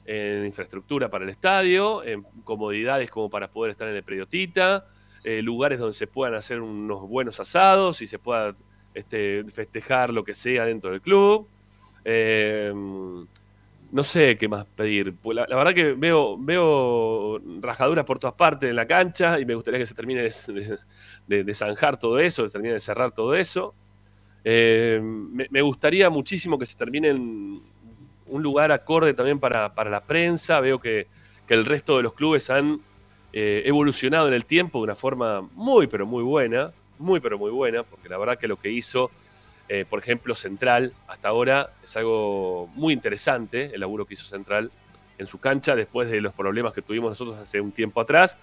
en 0.04 0.44
infraestructura 0.46 1.08
para 1.10 1.24
el 1.24 1.30
estadio, 1.30 2.02
en 2.04 2.22
comodidades 2.44 3.10
como 3.10 3.30
para 3.30 3.48
poder 3.50 3.70
estar 3.72 3.88
en 3.88 3.96
el 3.96 4.02
Periodita, 4.02 4.86
eh, 5.24 5.42
lugares 5.42 5.78
donde 5.78 5.94
se 5.94 6.06
puedan 6.06 6.34
hacer 6.34 6.60
unos 6.60 7.02
buenos 7.08 7.38
asados 7.40 8.00
y 8.02 8.06
se 8.06 8.18
pueda 8.18 8.54
este, 8.94 9.44
festejar 9.44 10.12
lo 10.12 10.24
que 10.24 10.34
sea 10.34 10.64
dentro 10.64 10.90
del 10.90 11.00
club. 11.00 11.46
Eh, 12.04 12.72
no 13.92 14.04
sé 14.04 14.36
qué 14.38 14.48
más 14.48 14.66
pedir. 14.76 15.14
Pues 15.16 15.36
la, 15.36 15.46
verdad 15.46 15.74
que 15.74 15.92
veo, 15.94 16.36
veo 16.38 17.40
rajaduras 17.60 18.04
por 18.04 18.18
todas 18.18 18.34
partes 18.34 18.70
en 18.70 18.76
la 18.76 18.86
cancha 18.86 19.38
y 19.40 19.44
me 19.44 19.54
gustaría 19.54 19.80
que 19.80 19.86
se 19.86 19.94
termine 19.94 20.22
de, 20.22 20.32
de- 20.54 20.78
de- 21.26 21.44
de 21.44 21.54
zanjar 21.54 21.98
todo 21.98 22.18
eso, 22.18 22.46
se 22.46 22.52
termine 22.52 22.74
de 22.74 22.80
cerrar 22.80 23.10
todo 23.12 23.34
eso. 23.34 23.74
Eh, 24.44 25.00
me, 25.02 25.46
me 25.50 25.62
gustaría 25.62 26.08
muchísimo 26.10 26.58
que 26.58 26.66
se 26.66 26.76
termine 26.76 27.08
en 27.08 27.62
un 28.30 28.42
lugar 28.42 28.72
acorde 28.72 29.14
también 29.14 29.38
para, 29.38 29.74
para 29.74 29.90
la 29.90 30.00
prensa. 30.00 30.60
Veo 30.60 30.80
que, 30.80 31.06
que 31.46 31.54
el 31.54 31.64
resto 31.64 31.96
de 31.96 32.02
los 32.02 32.14
clubes 32.14 32.50
han 32.50 32.80
eh, 33.32 33.62
evolucionado 33.66 34.28
en 34.28 34.34
el 34.34 34.46
tiempo 34.46 34.78
de 34.78 34.84
una 34.84 34.96
forma 34.96 35.42
muy, 35.54 35.86
pero 35.86 36.06
muy 36.06 36.22
buena. 36.22 36.72
Muy, 36.98 37.20
pero 37.20 37.38
muy 37.38 37.50
buena, 37.50 37.82
porque 37.82 38.10
la 38.10 38.18
verdad 38.18 38.38
que 38.38 38.46
lo 38.46 38.60
que 38.60 38.70
hizo 38.70 39.10
eh, 39.72 39.84
por 39.88 40.00
ejemplo, 40.00 40.34
Central, 40.34 40.92
hasta 41.06 41.28
ahora 41.28 41.70
es 41.84 41.96
algo 41.96 42.68
muy 42.74 42.92
interesante, 42.92 43.72
el 43.72 43.78
laburo 43.78 44.04
que 44.04 44.14
hizo 44.14 44.24
Central 44.24 44.68
en 45.16 45.28
su 45.28 45.38
cancha, 45.38 45.76
después 45.76 46.10
de 46.10 46.20
los 46.20 46.32
problemas 46.32 46.72
que 46.72 46.82
tuvimos 46.82 47.10
nosotros 47.10 47.38
hace 47.38 47.60
un 47.60 47.70
tiempo 47.70 48.00
atrás. 48.00 48.36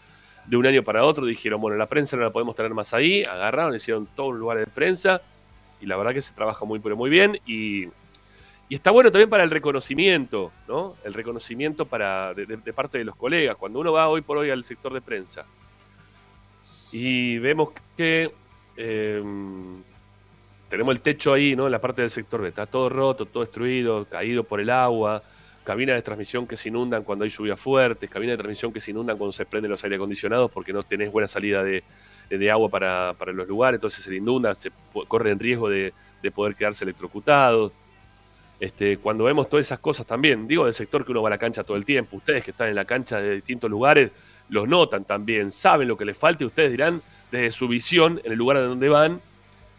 De 0.45 0.55
un 0.55 0.65
año 0.65 0.83
para 0.83 1.03
otro 1.03 1.25
dijeron, 1.25 1.59
bueno, 1.59 1.75
la 1.75 1.87
prensa 1.87 2.15
no 2.15 2.23
la 2.23 2.29
podemos 2.29 2.55
tener 2.55 2.73
más 2.73 2.93
ahí, 2.93 3.23
agarraron, 3.23 3.75
hicieron 3.75 4.07
todo 4.15 4.27
un 4.27 4.39
lugar 4.39 4.57
de 4.57 4.67
prensa, 4.67 5.21
y 5.81 5.85
la 5.85 5.97
verdad 5.97 6.13
que 6.13 6.21
se 6.21 6.33
trabaja 6.33 6.63
muy, 6.63 6.79
pero 6.79 6.95
muy 6.95 7.09
bien, 7.09 7.37
y, 7.45 7.89
y 8.69 8.75
está 8.75 8.91
bueno 8.91 9.11
también 9.11 9.29
para 9.29 9.43
el 9.43 9.49
reconocimiento, 9.49 10.51
¿no? 10.67 10.95
El 11.03 11.13
reconocimiento 11.13 11.85
para, 11.85 12.33
de, 12.33 12.73
parte 12.73 12.97
de 12.97 13.05
los 13.05 13.15
colegas. 13.15 13.55
Cuando 13.55 13.79
uno 13.79 13.93
va 13.93 14.09
hoy 14.09 14.21
por 14.21 14.37
hoy 14.37 14.49
al 14.49 14.63
sector 14.65 14.93
de 14.93 14.99
prensa 14.99 15.45
y 16.91 17.37
vemos 17.37 17.69
que 17.95 18.31
eh, 18.75 19.23
tenemos 20.69 20.93
el 20.93 21.01
techo 21.01 21.31
ahí, 21.31 21.55
¿no? 21.55 21.65
En 21.65 21.71
la 21.71 21.79
parte 21.79 22.01
del 22.01 22.09
sector 22.09 22.41
B. 22.41 22.49
Está 22.49 22.65
todo 22.65 22.89
roto, 22.89 23.25
todo 23.25 23.43
destruido, 23.43 24.05
caído 24.05 24.43
por 24.43 24.59
el 24.59 24.69
agua. 24.69 25.23
Cabinas 25.63 25.95
de 25.95 26.01
transmisión 26.01 26.45
que 26.45 26.57
se 26.57 26.67
inundan 26.67 27.03
cuando 27.03 27.23
hay 27.23 27.29
lluvias 27.29 27.59
fuertes. 27.59 28.09
Cabinas 28.09 28.33
de 28.33 28.37
transmisión 28.37 28.73
que 28.73 28.81
se 28.81 28.91
inundan 28.91 29.17
cuando 29.17 29.31
se 29.31 29.45
prenden 29.45 29.71
los 29.71 29.81
aire 29.85 29.95
acondicionados 29.95 30.51
porque 30.51 30.73
no 30.73 30.83
tenés 30.83 31.09
buena 31.09 31.27
salida 31.27 31.63
de, 31.63 31.85
de 32.29 32.51
agua 32.51 32.67
para, 32.67 33.15
para 33.17 33.31
los 33.31 33.47
lugares. 33.47 33.77
Entonces 33.77 34.03
se 34.03 34.13
inunda, 34.13 34.53
se 34.55 34.71
corre 35.07 35.31
en 35.31 35.39
riesgo 35.39 35.69
de, 35.69 35.93
de 36.21 36.31
poder 36.31 36.55
quedarse 36.55 36.83
electrocutados. 36.83 37.71
Este, 38.59 38.97
cuando 38.97 39.25
vemos 39.25 39.49
todas 39.49 39.67
esas 39.67 39.79
cosas 39.79 40.07
también, 40.07 40.47
digo 40.47 40.65
del 40.65 40.73
sector 40.73 41.05
que 41.05 41.11
uno 41.11 41.21
va 41.21 41.29
a 41.29 41.31
la 41.31 41.37
cancha 41.37 41.63
todo 41.63 41.77
el 41.77 41.85
tiempo, 41.85 42.17
ustedes 42.17 42.43
que 42.43 42.51
están 42.51 42.69
en 42.69 42.75
la 42.75 42.85
cancha 42.85 43.21
de 43.21 43.35
distintos 43.35 43.69
lugares, 43.69 44.11
los 44.49 44.67
notan 44.67 45.05
también, 45.05 45.51
saben 45.51 45.87
lo 45.87 45.95
que 45.95 46.05
les 46.05 46.17
falta 46.17 46.43
y 46.43 46.47
ustedes 46.47 46.71
dirán 46.71 47.01
desde 47.31 47.51
su 47.51 47.67
visión 47.67 48.19
en 48.23 48.31
el 48.31 48.37
lugar 48.37 48.57
de 48.57 48.63
donde 48.63 48.89
van, 48.89 49.21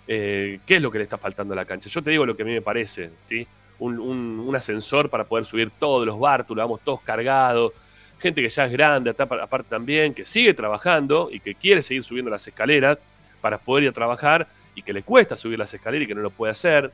eh, 0.07 0.61
qué 0.65 0.77
es 0.77 0.83
lo 0.83 0.91
que 0.91 0.99
le 0.99 1.05
está 1.05 1.19
faltando 1.19 1.55
a 1.55 1.57
la 1.57 1.65
cancha. 1.65 1.89
Yo 1.89 2.03
te 2.03 2.11
digo 2.11 2.25
lo 2.25 2.37
que 2.37 2.43
a 2.43 2.47
mí 2.47 2.53
me 2.53 2.63
parece, 2.63 3.11
¿sí? 3.21 3.47
Un, 3.81 4.53
ascensor 4.57 5.09
para 5.11 5.25
poder 5.25 5.45
subir 5.45 5.71
todos 5.71 6.05
los 6.05 6.19
bártulos, 6.19 6.65
vamos 6.65 6.81
todos 6.83 7.01
cargados, 7.03 7.73
gente 8.19 8.43
que 8.43 8.49
ya 8.49 8.65
es 8.65 8.73
grande, 8.73 9.11
aparte 9.11 9.69
también, 9.69 10.15
que 10.15 10.25
sigue 10.25 10.53
trabajando 10.55 11.29
y 11.31 11.39
que 11.39 11.55
quiere 11.55 11.83
seguir 11.83 12.03
subiendo 12.03 12.31
las 12.31 12.47
escaleras 12.47 12.99
para 13.41 13.59
poder 13.59 13.85
ir 13.85 13.91
a 13.91 13.93
trabajar 13.93 14.49
y 14.75 14.83
que 14.83 14.93
le 14.93 15.03
cuesta 15.03 15.37
subir 15.37 15.59
las 15.59 15.73
escaleras 15.73 16.05
y 16.05 16.09
que 16.09 16.15
no 16.15 16.23
lo 16.23 16.31
puede 16.31 16.51
hacer. 16.51 16.91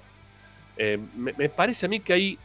Eh, 0.77 0.99
me, 1.17 1.49
parece 1.49 1.87
a 1.87 1.89
mí 1.89 2.01
que 2.01 2.13
hay, 2.13 2.39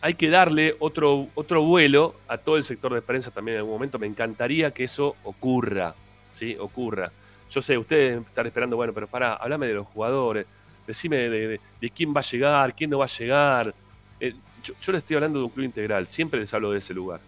hay 0.00 0.14
que 0.14 0.28
darle 0.28 0.76
otro, 0.78 1.28
otro 1.34 1.62
vuelo 1.62 2.14
a 2.28 2.38
todo 2.38 2.56
el 2.56 2.64
sector 2.64 2.92
de 2.94 3.02
prensa 3.02 3.30
también 3.30 3.56
en 3.56 3.58
algún 3.60 3.74
momento. 3.74 3.98
Me 3.98 4.06
encantaría 4.06 4.70
que 4.72 4.84
eso 4.84 5.16
ocurra, 5.24 5.94
¿sí? 6.32 6.56
Ocurra. 6.58 7.12
Yo 7.50 7.60
sé, 7.62 7.76
ustedes 7.76 8.24
están 8.26 8.46
esperando, 8.46 8.76
bueno, 8.76 8.92
pero 8.94 9.06
pará, 9.08 9.34
háblame 9.34 9.66
de 9.66 9.74
los 9.74 9.86
jugadores, 9.88 10.46
decime 10.86 11.16
de, 11.28 11.60
de- 11.80 11.90
quién 11.90 12.14
va 12.14 12.20
a 12.20 12.22
llegar, 12.22 12.74
quién 12.74 12.90
no 12.90 12.98
va 12.98 13.04
a 13.04 13.08
llegar. 13.08 13.74
Eh, 14.20 14.34
yo, 14.62 14.74
yo 14.80 14.92
les 14.92 15.00
estoy 15.00 15.16
hablando 15.16 15.38
de 15.38 15.44
un 15.46 15.50
club 15.50 15.64
integral, 15.66 16.06
siempre 16.06 16.40
les 16.40 16.52
hablo 16.54 16.70
de 16.72 16.78
ese 16.78 16.94
lugar. 16.94 17.20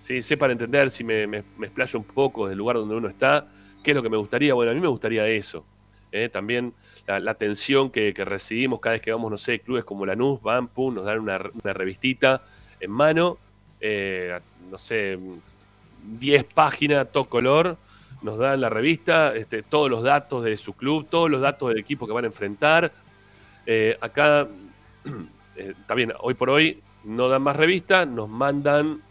¿sí? 0.00 0.22
Sé 0.22 0.36
para 0.36 0.52
entender 0.52 0.90
si 0.90 1.04
me, 1.04 1.26
me, 1.26 1.44
me 1.58 1.66
explayo 1.66 1.98
un 1.98 2.04
poco 2.06 2.48
del 2.48 2.58
lugar 2.58 2.76
donde 2.76 2.94
uno 2.94 3.08
está, 3.08 3.46
qué 3.82 3.90
es 3.90 3.94
lo 3.96 4.02
que 4.02 4.08
me 4.10 4.16
gustaría. 4.16 4.54
Bueno, 4.54 4.70
a 4.72 4.74
mí 4.74 4.80
me 4.80 4.88
gustaría 4.88 5.26
eso. 5.28 5.64
¿eh? 6.12 6.28
También 6.28 6.72
la, 7.06 7.30
atención 7.30 7.90
que, 7.90 8.12
recibimos 8.16 8.80
cada 8.80 8.94
vez 8.94 9.02
que 9.02 9.12
vamos, 9.12 9.30
no 9.30 9.36
sé, 9.38 9.60
clubes 9.60 9.84
como 9.84 10.04
Lanús, 10.06 10.40
van, 10.42 10.68
pum, 10.68 10.94
nos 10.94 11.04
dan 11.04 11.20
una, 11.20 11.38
una 11.62 11.72
revistita 11.72 12.42
en 12.80 12.90
mano, 12.90 13.38
eh, 13.80 14.38
no 14.70 14.78
sé, 14.78 15.18
10 16.04 16.44
páginas, 16.44 17.10
todo 17.12 17.24
color, 17.24 17.76
nos 18.22 18.38
dan 18.38 18.60
la 18.60 18.68
revista, 18.68 19.34
este, 19.34 19.62
todos 19.62 19.90
los 19.90 20.02
datos 20.02 20.42
de 20.44 20.56
su 20.56 20.72
club, 20.74 21.06
todos 21.08 21.30
los 21.30 21.40
datos 21.40 21.68
del 21.68 21.78
equipo 21.78 22.06
que 22.06 22.12
van 22.12 22.24
a 22.24 22.28
enfrentar. 22.28 22.92
Eh, 23.66 23.96
acá, 24.00 24.48
eh, 25.56 25.74
también, 25.86 26.12
hoy 26.20 26.34
por 26.34 26.50
hoy, 26.50 26.82
no 27.04 27.28
dan 27.28 27.42
más 27.42 27.56
revista, 27.56 28.04
nos 28.04 28.28
mandan, 28.28 29.02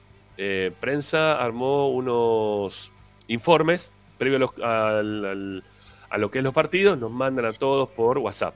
prensa 0.82 1.42
armó 1.42 1.88
unos 1.88 2.92
informes 3.30 3.94
previo 4.18 4.36
a, 4.36 4.40
los- 4.40 4.58
al- 4.62 5.26
al- 5.26 5.64
a 6.16 6.18
lo 6.18 6.32
que 6.32 6.38
es 6.38 6.44
los 6.46 6.54
partidos, 6.54 6.98
nos 6.98 7.12
mandan 7.12 7.44
a 7.44 7.52
todos 7.52 7.90
por 7.90 8.18
WhatsApp. 8.20 8.56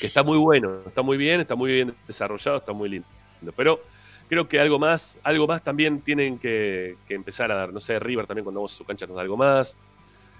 Que 0.00 0.06
está 0.06 0.22
muy 0.22 0.38
bueno, 0.38 0.80
está 0.86 1.02
muy 1.02 1.18
bien, 1.18 1.42
está 1.42 1.54
muy 1.54 1.70
bien 1.70 1.94
desarrollado, 2.06 2.56
está 2.56 2.72
muy 2.72 2.88
lindo. 2.88 3.06
Pero 3.54 3.82
creo 4.26 4.48
que 4.48 4.58
algo 4.58 4.78
más, 4.78 5.18
algo 5.22 5.46
más 5.46 5.62
también 5.62 6.00
tienen 6.00 6.38
que, 6.38 6.96
empezar 7.10 7.52
a 7.52 7.56
dar. 7.56 7.70
No 7.70 7.80
sé, 7.80 7.98
River 7.98 8.26
también 8.26 8.44
cuando 8.44 8.60
vamos 8.60 8.72
a 8.72 8.76
su 8.78 8.84
cancha 8.86 9.06
nos 9.06 9.16
da 9.16 9.20
algo 9.20 9.36
más. 9.36 9.76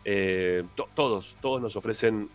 Eh, 0.03 0.65
to- 0.75 0.89
todos, 0.95 1.37
todos 1.43 1.61
nos 1.61 1.77
ofrecen, 1.77 2.31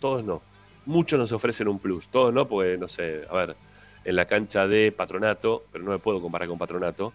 todos 0.00 0.24
no, 0.24 0.40
muchos 0.86 1.18
nos 1.18 1.32
ofrecen 1.32 1.68
un 1.68 1.78
plus. 1.78 2.08
Todos 2.08 2.32
no, 2.32 2.48
porque 2.48 2.78
no 2.78 2.88
sé, 2.88 3.26
a 3.28 3.34
ver, 3.36 3.56
en 4.02 4.16
la 4.16 4.24
cancha 4.24 4.66
de 4.66 4.92
Patronato, 4.92 5.64
pero 5.70 5.84
no 5.84 5.90
me 5.90 5.98
puedo 5.98 6.22
comparar 6.22 6.48
con 6.48 6.56
Patronato, 6.56 7.12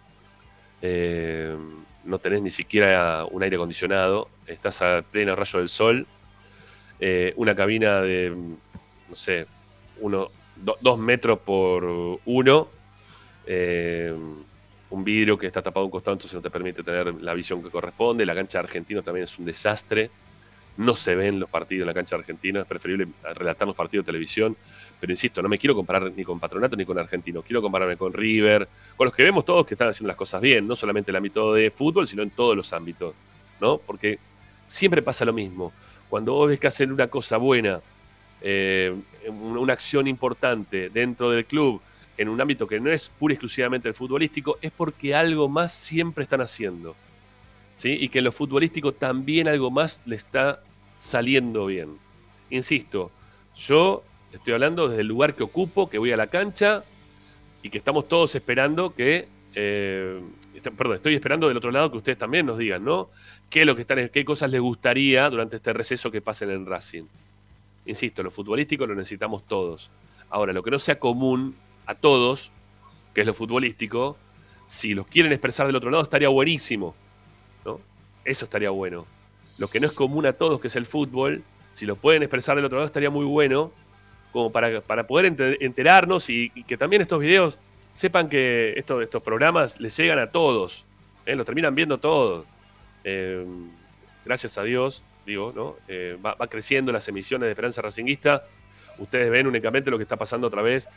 eh, 0.84 1.58
no 2.04 2.20
tenés 2.20 2.42
ni 2.42 2.50
siquiera 2.52 3.26
un 3.30 3.44
aire 3.44 3.56
acondicionado, 3.56 4.30
estás 4.48 4.82
a 4.82 5.02
pleno 5.02 5.36
rayo 5.36 5.60
del 5.60 5.70
sol, 5.70 6.08
eh, 7.00 7.34
una 7.36 7.56
cabina 7.56 8.02
de, 8.02 8.30
no 9.10 9.16
sé, 9.16 9.48
uno, 10.00 10.30
do- 10.56 10.78
dos 10.82 11.00
metros 11.00 11.40
por 11.40 12.20
uno, 12.26 12.68
eh, 13.46 14.14
un 14.90 15.04
vidrio 15.04 15.38
que 15.38 15.48
está 15.48 15.62
tapado 15.62 15.84
a 15.84 15.86
un 15.86 15.92
costado, 15.92 16.14
entonces 16.14 16.36
no 16.36 16.42
te 16.42 16.50
permite 16.50 16.84
tener 16.84 17.14
la 17.22 17.34
visión 17.34 17.64
que 17.64 17.70
corresponde. 17.70 18.26
La 18.26 18.36
cancha 18.36 18.58
de 18.60 18.66
argentino 18.66 19.02
también 19.02 19.24
es 19.24 19.40
un 19.40 19.46
desastre. 19.46 20.10
No 20.78 20.96
se 20.96 21.16
ven 21.16 21.40
los 21.40 21.50
partidos 21.50 21.82
en 21.82 21.88
la 21.88 21.94
cancha 21.94 22.16
de 22.16 22.22
argentino, 22.22 22.62
es 22.62 22.66
preferible 22.66 23.08
relatar 23.36 23.68
los 23.68 23.76
partidos 23.76 24.06
de 24.06 24.12
televisión. 24.12 24.56
Pero 25.00 25.12
insisto, 25.14 25.42
no 25.42 25.50
me 25.50 25.58
quiero 25.58 25.76
comparar 25.76 26.12
ni 26.16 26.24
con 26.24 26.40
Patronato 26.40 26.76
ni 26.76 26.86
con 26.86 26.98
Argentino, 26.98 27.42
quiero 27.42 27.62
compararme 27.62 27.98
con 27.98 28.14
River, 28.14 28.68
con 28.96 29.06
los 29.06 29.16
que 29.16 29.24
vemos 29.24 29.44
todos 29.46 29.66
que 29.66 29.74
están 29.74 29.90
haciendo 29.90 30.08
las 30.08 30.16
cosas 30.18 30.42
bien, 30.42 30.68
no 30.68 30.76
solamente 30.76 31.12
en 31.12 31.14
el 31.16 31.18
ámbito 31.18 31.54
de 31.54 31.70
fútbol, 31.72 32.08
sino 32.08 32.22
en 32.24 32.30
todos 32.30 32.56
los 32.56 32.72
ámbitos, 32.74 33.14
¿no? 33.60 33.78
Porque 33.80 34.20
siempre 34.66 35.02
pasa 35.02 35.26
lo 35.26 35.34
mismo. 35.34 35.74
Cuando 36.10 36.34
vos 36.34 36.50
ves 36.50 36.60
que 36.60 36.68
hacen 36.68 36.92
una 36.92 37.08
cosa 37.08 37.38
buena, 37.38 37.82
eh, 38.42 38.94
un- 39.28 39.58
una 39.58 39.74
acción 39.74 40.08
importante 40.08 40.90
dentro 40.90 41.32
del 41.32 41.46
club, 41.46 41.82
en 42.18 42.30
un 42.30 42.40
ámbito 42.40 42.68
que 42.68 42.80
no 42.80 42.92
es 42.92 43.10
pura 43.10 43.34
y 43.34 43.36
exclusivamente 43.36 43.88
el 43.88 43.96
futbolístico, 43.96 44.60
es 44.62 44.72
porque 44.72 45.16
algo 45.16 45.50
más 45.50 45.74
siempre 45.74 46.24
están 46.24 46.42
haciendo. 46.42 46.96
¿Sí? 47.76 47.98
Y 48.00 48.10
que 48.10 48.20
en 48.20 48.26
lo 48.26 48.32
futbolístico 48.32 48.94
también 48.94 49.48
algo 49.48 49.72
más 49.72 50.02
le 50.06 50.16
está 50.16 50.62
saliendo 50.98 51.66
bien. 51.66 51.98
Insisto, 52.50 53.12
yo 53.56 54.04
estoy 54.32 54.54
hablando 54.54 54.88
desde 54.88 55.02
el 55.02 55.08
lugar 55.08 55.36
que 55.36 55.44
ocupo, 55.44 55.90
que 55.90 55.98
voy 55.98 56.12
a 56.12 56.18
la 56.18 56.28
cancha 56.28 56.84
y 57.64 57.70
que 57.70 57.78
estamos 57.78 58.08
todos 58.08 58.36
esperando 58.36 58.94
que. 58.94 59.28
eh, 59.56 60.22
perdón, 60.78 60.96
estoy 60.96 61.16
esperando 61.16 61.48
del 61.48 61.58
otro 61.58 61.72
lado 61.72 61.92
que 61.92 61.98
ustedes 61.98 62.18
también 62.18 62.46
nos 62.46 62.58
digan, 62.58 62.84
¿no? 62.84 63.10
¿Qué, 63.50 63.66
lo 63.66 63.76
que 63.76 63.82
están, 63.82 64.10
qué 64.10 64.24
cosas 64.24 64.50
les 64.50 64.62
gustaría 64.62 65.30
durante 65.30 65.58
este 65.58 65.74
receso 65.74 66.12
que 66.12 66.22
pasen 66.22 66.52
en 66.52 66.66
Racing? 66.66 67.04
Insisto, 67.86 68.24
lo 68.24 68.32
futbolístico 68.32 68.86
lo 68.86 68.96
necesitamos 68.96 69.44
todos. 69.48 69.92
Ahora, 70.30 70.54
lo 70.54 70.64
que 70.64 70.72
no 70.72 70.80
sea 70.80 71.00
común 71.00 71.56
a 71.86 71.96
todos, 71.96 72.52
que 73.14 73.22
es 73.22 73.28
lo 73.28 73.34
futbolístico, 73.34 74.18
si 74.68 74.94
los 74.94 75.08
quieren 75.08 75.32
expresar 75.34 75.68
del 75.68 75.76
otro 75.76 75.90
lado, 75.90 76.04
estaría 76.04 76.30
buenísimo. 76.30 76.96
Eso 78.26 78.46
estaría 78.46 78.70
bueno. 78.70 79.06
Lo 79.58 79.68
que 79.68 79.80
no 79.80 79.88
es 79.88 79.94
común 79.94 80.26
a 80.26 80.34
todos, 80.34 80.60
que 80.60 80.68
es 80.68 80.76
el 80.76 80.86
fútbol, 80.86 81.44
si 81.72 81.86
lo 81.86 81.96
pueden 81.96 82.24
expresar 82.24 82.56
del 82.56 82.66
otro 82.66 82.78
lado, 82.78 82.88
estaría 82.88 83.10
muy 83.10 83.26
bueno, 83.26 83.72
como 84.32 84.52
para, 84.52 84.82
para 84.82 85.08
poder 85.08 85.26
ente- 85.26 85.58
enterarnos 85.62 86.30
y, 86.30 86.50
que 86.68 86.78
también 86.78 87.02
estos 87.02 87.20
videos 87.20 87.60
sepan 87.94 88.30
que 88.30 88.74
esto- 88.78 89.02
estos 89.02 89.22
programas 89.22 89.80
les 89.80 89.96
llegan 89.98 90.20
a 90.20 90.32
todos, 90.32 90.86
¿eh? 91.26 91.36
los 91.36 91.46
terminan 91.46 91.76
viendo 91.76 91.98
todos. 91.98 92.46
Eh, 93.04 93.46
gracias 94.26 94.58
a 94.58 94.64
Dios, 94.64 95.04
digo, 95.26 95.52
¿no? 95.56 95.76
Eh, 95.88 96.18
va, 96.24 96.36
va 96.36 96.48
creciendo 96.48 96.92
las 96.92 97.08
emisiones 97.08 97.48
de 97.48 97.52
Esperanza 97.52 97.82
Racinguista. 97.82 98.46
Ustedes 98.98 99.30
ven 99.30 99.48
únicamente 99.48 99.90
lo 99.92 99.98
que 99.98 100.04
está 100.04 100.16
pasando 100.18 100.48
a 100.48 100.50
través 100.50 100.88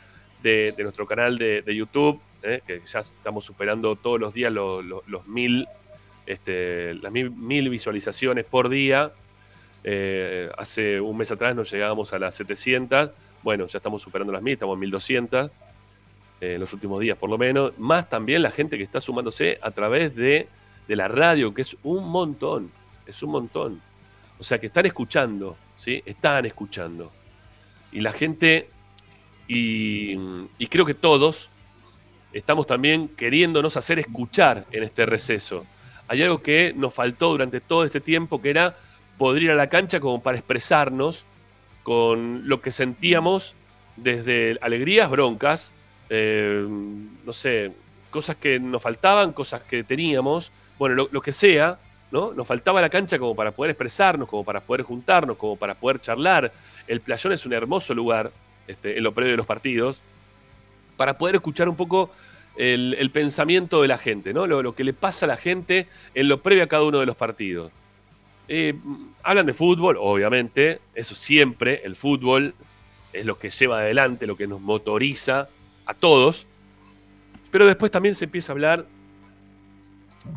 de, 0.43 0.75
nuestro 0.79 1.07
canal 1.07 1.37
de, 1.37 1.63
YouTube, 1.75 2.21
¿eh? 2.43 2.61
que 2.65 2.81
ya 2.85 2.99
estamos 2.99 3.43
superando 3.43 3.95
todos 3.95 4.19
los 4.19 4.33
días 4.33 4.51
los 4.51 5.27
mil, 5.27 5.67
este, 6.25 6.95
las 6.95 7.11
mil, 7.11 7.69
visualizaciones 7.69 8.45
por 8.45 8.69
día. 8.69 9.11
Eh, 9.83 10.49
hace 10.57 10.99
un 10.99 11.15
mes 11.17 11.31
atrás 11.31 11.55
nos 11.55 11.71
llegábamos 11.71 12.13
a 12.13 12.19
las 12.19 12.35
700. 12.35 13.11
Bueno, 13.43 13.67
ya 13.67 13.77
estamos 13.77 14.01
superando 14.01 14.33
las 14.33 14.41
mil, 14.41 14.53
estamos 14.53 14.75
en 14.75 14.79
1200 14.79 15.51
eh, 16.41 16.53
en 16.55 16.59
los 16.59 16.73
últimos 16.73 16.99
días 16.99 17.17
por 17.17 17.29
lo 17.29 17.37
menos. 17.37 17.77
Más 17.77 18.09
también 18.09 18.41
la 18.41 18.51
gente 18.51 18.77
que 18.77 18.83
está 18.83 18.99
sumándose 18.99 19.59
a 19.61 19.71
través 19.71 20.15
de, 20.15 20.47
de 20.87 20.95
la 20.95 21.07
radio, 21.07 21.53
que 21.53 21.61
es 21.61 21.77
un 21.83 22.07
montón. 22.09 22.71
Es 23.05 23.21
un 23.21 23.31
montón. 23.31 23.81
O 24.39 24.43
sea, 24.43 24.59
que 24.59 24.67
están 24.67 24.85
escuchando, 24.85 25.55
¿sí? 25.77 26.01
Están 26.05 26.45
escuchando. 26.45 27.11
Y 27.91 28.01
la 28.01 28.11
gente, 28.11 28.69
y 29.47 30.17
creo 30.67 30.85
que 30.85 30.95
todos, 30.95 31.49
estamos 32.35 32.67
también 32.67 33.07
queriéndonos 33.07 33.77
hacer 33.77 33.97
escuchar 33.97 34.65
en 34.71 34.83
este 34.83 35.05
receso. 35.05 35.65
Hay 36.07 36.21
algo 36.21 36.41
que 36.41 36.73
nos 36.75 36.93
faltó 36.93 37.29
durante 37.29 37.61
todo 37.61 37.83
este 37.83 37.99
tiempo, 37.99 38.41
que 38.41 38.49
era 38.49 38.77
poder 39.17 39.43
ir 39.43 39.51
a 39.51 39.55
la 39.55 39.67
cancha 39.67 39.99
como 39.99 40.21
para 40.21 40.37
expresarnos 40.37 41.25
con 41.83 42.47
lo 42.47 42.61
que 42.61 42.71
sentíamos 42.71 43.55
desde 43.95 44.57
alegrías, 44.61 45.09
broncas, 45.09 45.71
eh, 46.09 46.65
no 46.67 47.33
sé, 47.33 47.71
cosas 48.09 48.35
que 48.35 48.59
nos 48.59 48.81
faltaban, 48.81 49.33
cosas 49.33 49.61
que 49.63 49.83
teníamos, 49.83 50.51
bueno, 50.77 51.07
lo, 51.11 51.21
que 51.21 51.31
sea, 51.31 51.79
¿no? 52.11 52.33
Nos 52.33 52.47
faltaba 52.47 52.81
la 52.81 52.89
cancha 52.89 53.17
como 53.17 53.35
para 53.35 53.51
poder 53.51 53.71
expresarnos, 53.71 54.27
como 54.27 54.43
para 54.43 54.61
poder 54.61 54.83
juntarnos, 54.83 55.37
como 55.37 55.55
para 55.55 55.75
poder 55.75 55.99
charlar. 56.01 56.51
El 56.87 57.01
playón 57.01 57.33
es 57.33 57.45
un 57.45 57.53
hermoso 57.53 57.93
lugar 57.93 58.31
este, 58.67 58.97
en 58.97 59.03
lo 59.03 59.13
previo 59.13 59.31
de 59.31 59.37
los 59.37 59.45
partidos, 59.45 60.01
para 60.97 61.17
poder 61.17 61.35
escuchar 61.35 61.67
un 61.67 61.75
poco 61.75 62.11
el, 62.57 63.09
pensamiento 63.11 63.81
de 63.81 63.87
la 63.87 63.97
gente, 63.97 64.33
¿no? 64.33 64.47
Lo, 64.47 64.75
que 64.75 64.83
le 64.83 64.93
pasa 64.93 65.25
a 65.25 65.27
la 65.27 65.37
gente 65.37 65.87
en 66.13 66.27
lo 66.27 66.41
previo 66.41 66.63
a 66.63 66.67
cada 66.67 66.83
uno 66.83 66.99
de 66.99 67.05
los 67.05 67.15
partidos. 67.15 67.71
Eh, 68.47 68.75
hablan 69.23 69.45
de 69.45 69.53
fútbol, 69.53 69.97
obviamente, 69.99 70.79
eso 70.93 71.15
siempre, 71.15 71.81
el 71.83 71.95
fútbol 71.95 72.53
es 73.11 73.25
lo 73.25 73.39
que 73.39 73.49
lleva 73.49 73.79
adelante, 73.79 74.27
lo 74.27 74.37
que 74.37 74.47
nos 74.47 74.61
motoriza 74.61 75.49
a 75.85 75.93
todos, 75.93 76.45
pero 77.51 77.65
después 77.65 77.91
también 77.91 78.15
se 78.15 78.25
empieza 78.25 78.51
a 78.51 78.53
hablar 78.53 78.85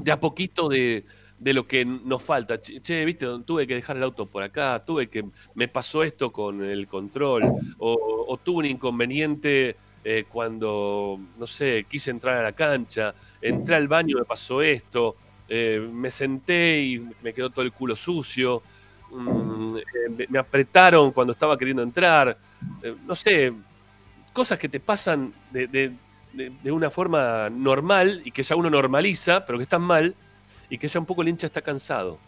de 0.01 0.13
a 0.13 0.21
poquito 0.21 0.69
de, 0.69 1.05
de 1.39 1.53
lo 1.53 1.67
que 1.67 1.85
nos 1.85 2.23
falta. 2.23 2.61
Che, 2.61 2.81
che, 2.81 3.05
viste, 3.05 3.27
tuve 3.45 3.67
que 3.67 3.75
dejar 3.75 3.97
el 3.97 4.03
auto 4.05 4.27
por 4.27 4.43
acá, 4.43 4.83
tuve 4.85 5.09
que, 5.09 5.25
me 5.55 5.69
pasó 5.69 6.03
esto 6.03 6.31
con 6.31 6.65
el 6.65 6.87
control, 6.87 7.45
o, 7.79 8.25
o 8.27 8.37
tuve 8.39 8.59
un 8.59 8.67
inconveniente 8.67 9.77
eh, 10.11 10.27
cuando, 10.29 11.19
no 11.37 11.47
sé, 11.47 11.87
quise 11.89 12.11
entrar 12.11 12.39
a 12.39 12.43
la 12.43 12.53
cancha, 12.53 13.15
entré 13.41 13.77
al 13.77 13.89
baño, 13.89 14.17
me 14.19 14.25
pasó 14.25 14.63
esto, 14.63 15.17
eh, 15.49 15.81
me 15.93 16.11
senté 16.11 16.81
y 16.83 16.99
me 17.21 17.35
quedó 17.35 17.51
todo 17.51 17.65
el 17.65 17.73
culo 17.73 17.97
sucio, 17.97 18.63
mm, 19.11 19.77
eh, 19.79 20.27
me, 20.31 20.39
apretaron 20.39 21.13
cuando 21.13 21.33
estaba 21.33 21.59
queriendo 21.59 21.83
entrar, 21.83 22.39
no 23.05 23.15
sé, 23.15 23.53
cosas 24.33 24.59
que 24.59 24.69
te 24.69 24.81
pasan 24.81 25.35
de, 25.51 25.67
de- 25.69 25.99
de- 26.33 26.73
una 26.73 26.91
forma 26.91 27.49
normal 27.51 28.21
y 28.25 28.33
que 28.33 28.43
ya 28.43 28.55
uno 28.57 28.71
normaliza, 28.71 29.45
pero 29.47 29.59
que 29.59 29.65
están 29.65 29.83
mal, 29.83 30.17
y 30.69 30.79
que 30.79 30.89
ya 30.89 31.01
un 31.01 31.07
poco 31.07 31.23
el 31.23 31.29
hincha 31.29 31.47
está 31.47 31.63
cansado. 31.63 32.23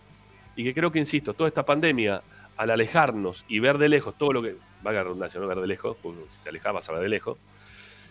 Y 0.54 0.64
que 0.64 0.74
creo 0.74 0.90
que, 0.92 0.98
insisto, 1.00 1.34
toda 1.34 1.48
esta 1.48 1.64
pandemia, 1.64 2.24
al 2.56 2.70
alejarnos 2.70 3.44
y 3.48 3.60
ver 3.60 3.78
de 3.78 3.88
lejos 3.88 4.16
todo 4.18 4.32
lo 4.34 4.42
que, 4.42 4.60
valga 4.80 5.00
la 5.00 5.04
redundancia, 5.04 5.40
no 5.40 5.46
ver 5.48 5.60
de 5.60 5.66
lejos, 5.68 5.98
porque 6.02 6.28
si 6.30 6.40
te 6.42 6.50
alejas 6.50 6.74
vas 6.74 6.88
a 6.88 6.92
ver 6.92 7.02
de 7.02 7.08
lejos, 7.10 7.38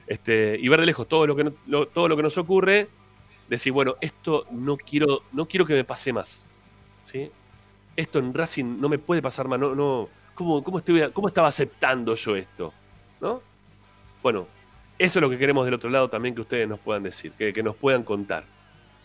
este, 0.09 0.57
y 0.59 0.67
ver 0.67 0.79
de 0.79 0.87
lejos 0.87 1.07
todo 1.07 1.27
lo 1.27 1.35
que, 1.35 1.53
no- 1.67 1.85
todo 1.85 2.07
lo 2.07 2.17
que 2.17 2.23
nos 2.23 2.37
ocurre, 2.39 2.89
decir, 3.47 3.71
bueno, 3.71 3.95
esto 4.01 4.45
no 4.51 4.75
quiero, 4.75 5.21
no 5.31 5.45
quiero 5.45 5.65
que 5.65 5.75
me 5.75 5.83
pase 5.83 6.11
más. 6.11 6.47
¿sí? 7.03 7.31
Esto 7.95 8.17
en 8.19 8.33
Racing 8.33 8.79
no 8.81 8.89
me 8.89 8.97
puede 8.97 9.21
pasar 9.21 9.47
más. 9.47 9.59
No, 9.59 9.75
no, 9.75 10.09
¿cómo, 10.33 10.63
cómo, 10.63 10.79
estaba 11.27 11.47
aceptando 11.47 12.15
yo 12.15 12.35
esto? 12.35 12.73
¿No? 13.21 13.41
Bueno, 14.23 14.47
eso 14.97 15.19
es 15.19 15.21
lo 15.21 15.29
que 15.29 15.37
queremos 15.37 15.63
del 15.65 15.75
otro 15.75 15.91
lado 15.91 16.09
también 16.09 16.33
que 16.33 16.41
ustedes 16.41 16.67
nos 16.67 16.79
puedan 16.79 17.03
decir, 17.03 17.31
que, 17.33 17.53
que 17.53 17.61
nos 17.61 17.75
puedan 17.75 18.03
contar. 18.03 18.45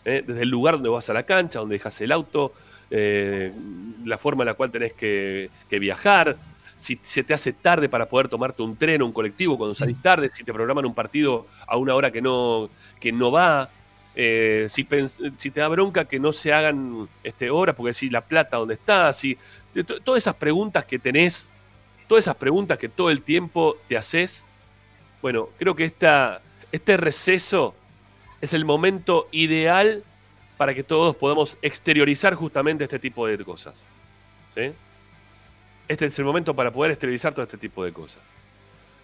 ¿eh? 0.05 0.23
Desde 0.25 0.41
el 0.41 0.49
lugar 0.49 0.73
donde 0.75 0.89
vas 0.89 1.07
a 1.09 1.13
la 1.13 1.23
cancha, 1.23 1.59
donde 1.59 1.75
dejas 1.75 2.01
el 2.01 2.11
auto, 2.11 2.51
eh, 2.89 3.53
la 4.03 4.17
forma 4.17 4.41
en 4.43 4.47
la 4.47 4.53
cual 4.55 4.71
tenés 4.71 4.93
que 4.93 5.49
viajar, 5.69 6.35
si 6.77 6.99
se 7.01 7.23
te 7.23 7.33
hace 7.33 7.53
tarde 7.53 7.89
para 7.89 8.07
poder 8.07 8.27
tomarte 8.27 8.61
un 8.61 8.75
tren 8.75 9.01
o 9.01 9.05
un 9.05 9.13
colectivo 9.13 9.57
cuando 9.57 9.73
salís 9.73 10.01
tarde, 10.01 10.29
si 10.33 10.43
te 10.43 10.53
programan 10.53 10.85
un 10.85 10.93
partido 10.93 11.47
a 11.67 11.77
una 11.77 11.95
hora 11.95 12.11
que 12.11 12.21
no, 12.21 12.69
que 12.99 13.11
no 13.11 13.31
va, 13.31 13.69
eh, 14.15 14.65
si, 14.69 14.87
si 15.37 15.51
te 15.51 15.59
da 15.59 15.67
bronca 15.67 16.05
que 16.05 16.19
no 16.19 16.33
se 16.33 16.53
hagan 16.53 17.07
este, 17.23 17.49
horas, 17.49 17.75
porque 17.75 17.93
si 17.93 18.09
la 18.09 18.21
plata 18.21 18.57
dónde 18.57 18.75
está, 18.75 19.11
si, 19.13 19.37
todas 20.03 20.23
esas 20.23 20.35
preguntas 20.35 20.85
que 20.85 20.99
tenés, 20.99 21.49
todas 22.07 22.23
esas 22.23 22.35
preguntas 22.35 22.77
que 22.77 22.89
todo 22.89 23.09
el 23.09 23.21
tiempo 23.21 23.77
te 23.87 23.97
haces, 23.97 24.45
bueno, 25.21 25.49
creo 25.57 25.75
que 25.75 25.85
esta, 25.85 26.41
este 26.71 26.97
receso 26.97 27.73
es 28.41 28.53
el 28.53 28.65
momento 28.65 29.27
ideal 29.31 30.03
para 30.57 30.73
que 30.73 30.83
todos 30.83 31.15
podamos 31.15 31.57
exteriorizar 31.61 32.35
justamente 32.35 32.83
este 32.83 32.99
tipo 32.99 33.27
de 33.27 33.37
cosas. 33.43 33.85
¿sí? 34.53 34.71
Este 35.87 36.05
es 36.07 36.17
el 36.19 36.25
momento 36.25 36.55
para 36.55 36.71
poder 36.71 36.91
exteriorizar 36.91 37.33
todo 37.33 37.43
este 37.43 37.57
tipo 37.57 37.83
de 37.85 37.91
cosas. 37.93 38.21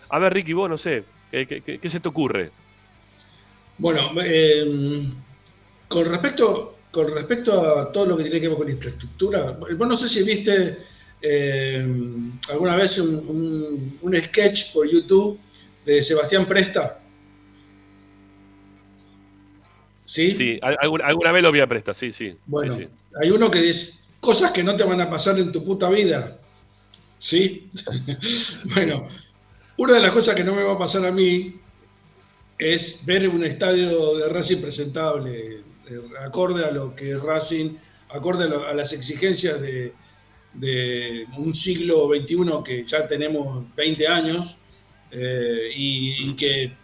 A 0.10 0.20
ver, 0.20 0.34
Ricky, 0.34 0.54
vos 0.54 0.70
no 0.70 0.78
sé, 0.78 1.04
¿qué, 1.32 1.46
qué- 1.82 1.90
se 1.90 2.00
te 2.00 2.08
ocurre? 2.08 2.52
Bueno, 3.78 4.12
eh, 4.24 5.10
con, 5.88 6.06
respecto, 6.06 6.78
con 6.92 7.14
respecto 7.14 7.80
a 7.80 7.92
todo 7.92 8.06
lo 8.08 8.18
que 8.18 8.24
tiene 8.24 8.40
que 8.42 8.48
ver 8.48 8.58
con 8.58 8.70
infraestructura, 8.70 9.52
vos 9.52 9.88
no 9.88 9.96
sé 9.96 10.08
si 10.10 10.24
viste 10.24 10.78
eh, 11.22 11.88
alguna 12.50 12.76
vez 12.76 12.98
un, 13.00 13.16
un- 13.16 14.00
un 14.02 14.16
sketch 14.22 14.74
por 14.74 14.88
YouTube 14.90 15.40
de 15.86 16.02
Sebastián 16.04 16.48
Presta. 16.48 16.98
¿Sí? 20.06 20.36
Sí, 20.36 20.60
al- 20.62 20.78
alguna, 20.82 21.06
alguna 21.06 21.32
vez 21.32 21.44
lo 21.44 21.52
vi 21.52 21.60
a 21.62 21.68
presta, 21.68 21.94
sí, 21.94 22.12
sí. 22.12 22.36
Bueno, 22.46 22.74
sí, 22.76 22.82
sí. 22.84 22.90
hay 23.22 23.32
uno 23.32 23.50
que 23.50 23.62
dice 23.62 23.94
cosas 24.20 24.52
que 24.52 24.62
no 24.64 24.76
te 24.76 24.84
van 24.84 25.00
a 25.00 25.10
pasar 25.10 25.40
en 25.40 25.52
tu 25.52 25.64
puta 25.64 25.90
vida. 25.90 26.38
¿Sí? 27.22 27.70
bueno, 28.74 29.08
una 29.78 29.94
de 29.94 30.00
las 30.00 30.12
cosas 30.12 30.36
que 30.36 30.44
no 30.44 30.56
me 30.56 30.64
va 30.64 30.74
a 30.74 30.78
pasar 30.80 31.06
a 31.06 31.12
mí 31.12 31.54
es 32.58 33.06
ver 33.06 33.30
un 33.30 33.44
estadio 33.44 34.18
de 34.18 34.28
Racing 34.28 34.58
presentable, 34.58 35.60
eh, 35.88 36.02
acorde 36.20 36.66
a 36.66 36.72
lo 36.72 36.96
que 36.96 37.12
es 37.12 37.22
Racing, 37.22 37.76
acorde 38.10 38.46
a, 38.46 38.74
las 38.74 38.92
exigencias 38.94 39.62
de, 39.62 39.94
un 41.38 41.54
siglo 41.54 42.10
XXI 42.10 42.64
que 42.66 42.86
ya 42.88 43.08
tenemos 43.08 43.66
20 43.76 44.08
años 44.08 44.58
eh, 45.12 45.70
y, 45.76 46.36
que 46.36 46.76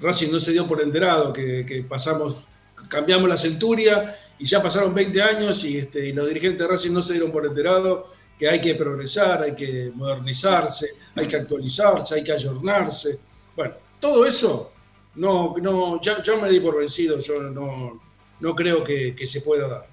Racing 0.00 0.32
no 0.32 0.40
se 0.40 0.50
dio 0.50 0.66
por 0.66 0.82
enterado, 0.82 1.32
que, 1.32 1.64
que 1.64 1.82
pasamos, 1.84 2.48
cambiamos 2.88 3.28
la 3.28 3.36
centuria 3.36 4.16
y 4.40 4.44
ya 4.44 4.60
pasaron 4.60 4.92
20 4.92 5.22
años 5.22 5.64
y, 5.64 5.78
este, 5.78 6.08
y 6.08 6.12
los 6.12 6.26
dirigentes 6.26 6.58
de 6.58 6.66
Racing 6.66 6.90
no 6.90 7.00
se 7.00 7.12
dieron 7.12 7.30
por 7.30 7.46
enterado 7.46 8.08
que 8.38 8.48
hay 8.48 8.60
que 8.60 8.74
progresar, 8.74 9.42
hay 9.42 9.54
que 9.54 9.90
modernizarse, 9.94 10.90
hay 11.14 11.28
que 11.28 11.36
actualizarse, 11.36 12.14
hay 12.16 12.24
que 12.24 12.32
ayornarse. 12.32 13.18
Bueno, 13.54 13.74
todo 14.00 14.26
eso 14.26 14.72
no, 15.16 15.54
no, 15.60 16.00
ya, 16.00 16.20
ya 16.22 16.36
me 16.36 16.48
di 16.48 16.60
por 16.60 16.78
vencido, 16.78 17.18
yo 17.18 17.42
no, 17.42 18.00
no 18.40 18.54
creo 18.54 18.82
que, 18.82 19.14
que 19.14 19.26
se 19.26 19.40
pueda 19.40 19.68
dar. 19.68 19.86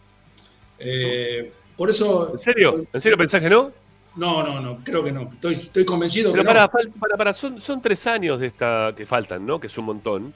Eh, 0.80 1.52
por 1.78 1.90
eso. 1.90 2.32
¿En 2.32 2.38
serio? 2.40 2.86
¿En 2.92 3.02
serio 3.02 3.18
pensás 3.18 3.42
que 3.42 3.50
no? 3.50 3.72
No, 4.16 4.44
no, 4.44 4.60
no, 4.60 4.84
creo 4.84 5.04
que 5.04 5.12
no. 5.12 5.30
Estoy, 5.32 5.54
estoy 5.54 5.86
convencido 5.86 6.32
Pero 6.32 6.44
que 6.44 6.48
para, 6.48 6.64
no. 6.66 7.00
para, 7.00 7.18
para, 7.18 7.34
son, 7.34 7.62
son 7.62 7.82
tres 7.82 8.06
años 8.08 8.40
de 8.40 8.48
esta 8.48 8.94
que 8.96 9.06
faltan, 9.06 9.46
¿no? 9.46 9.60
Que 9.60 9.68
es 9.68 9.78
un 9.78 9.86
montón. 9.86 10.34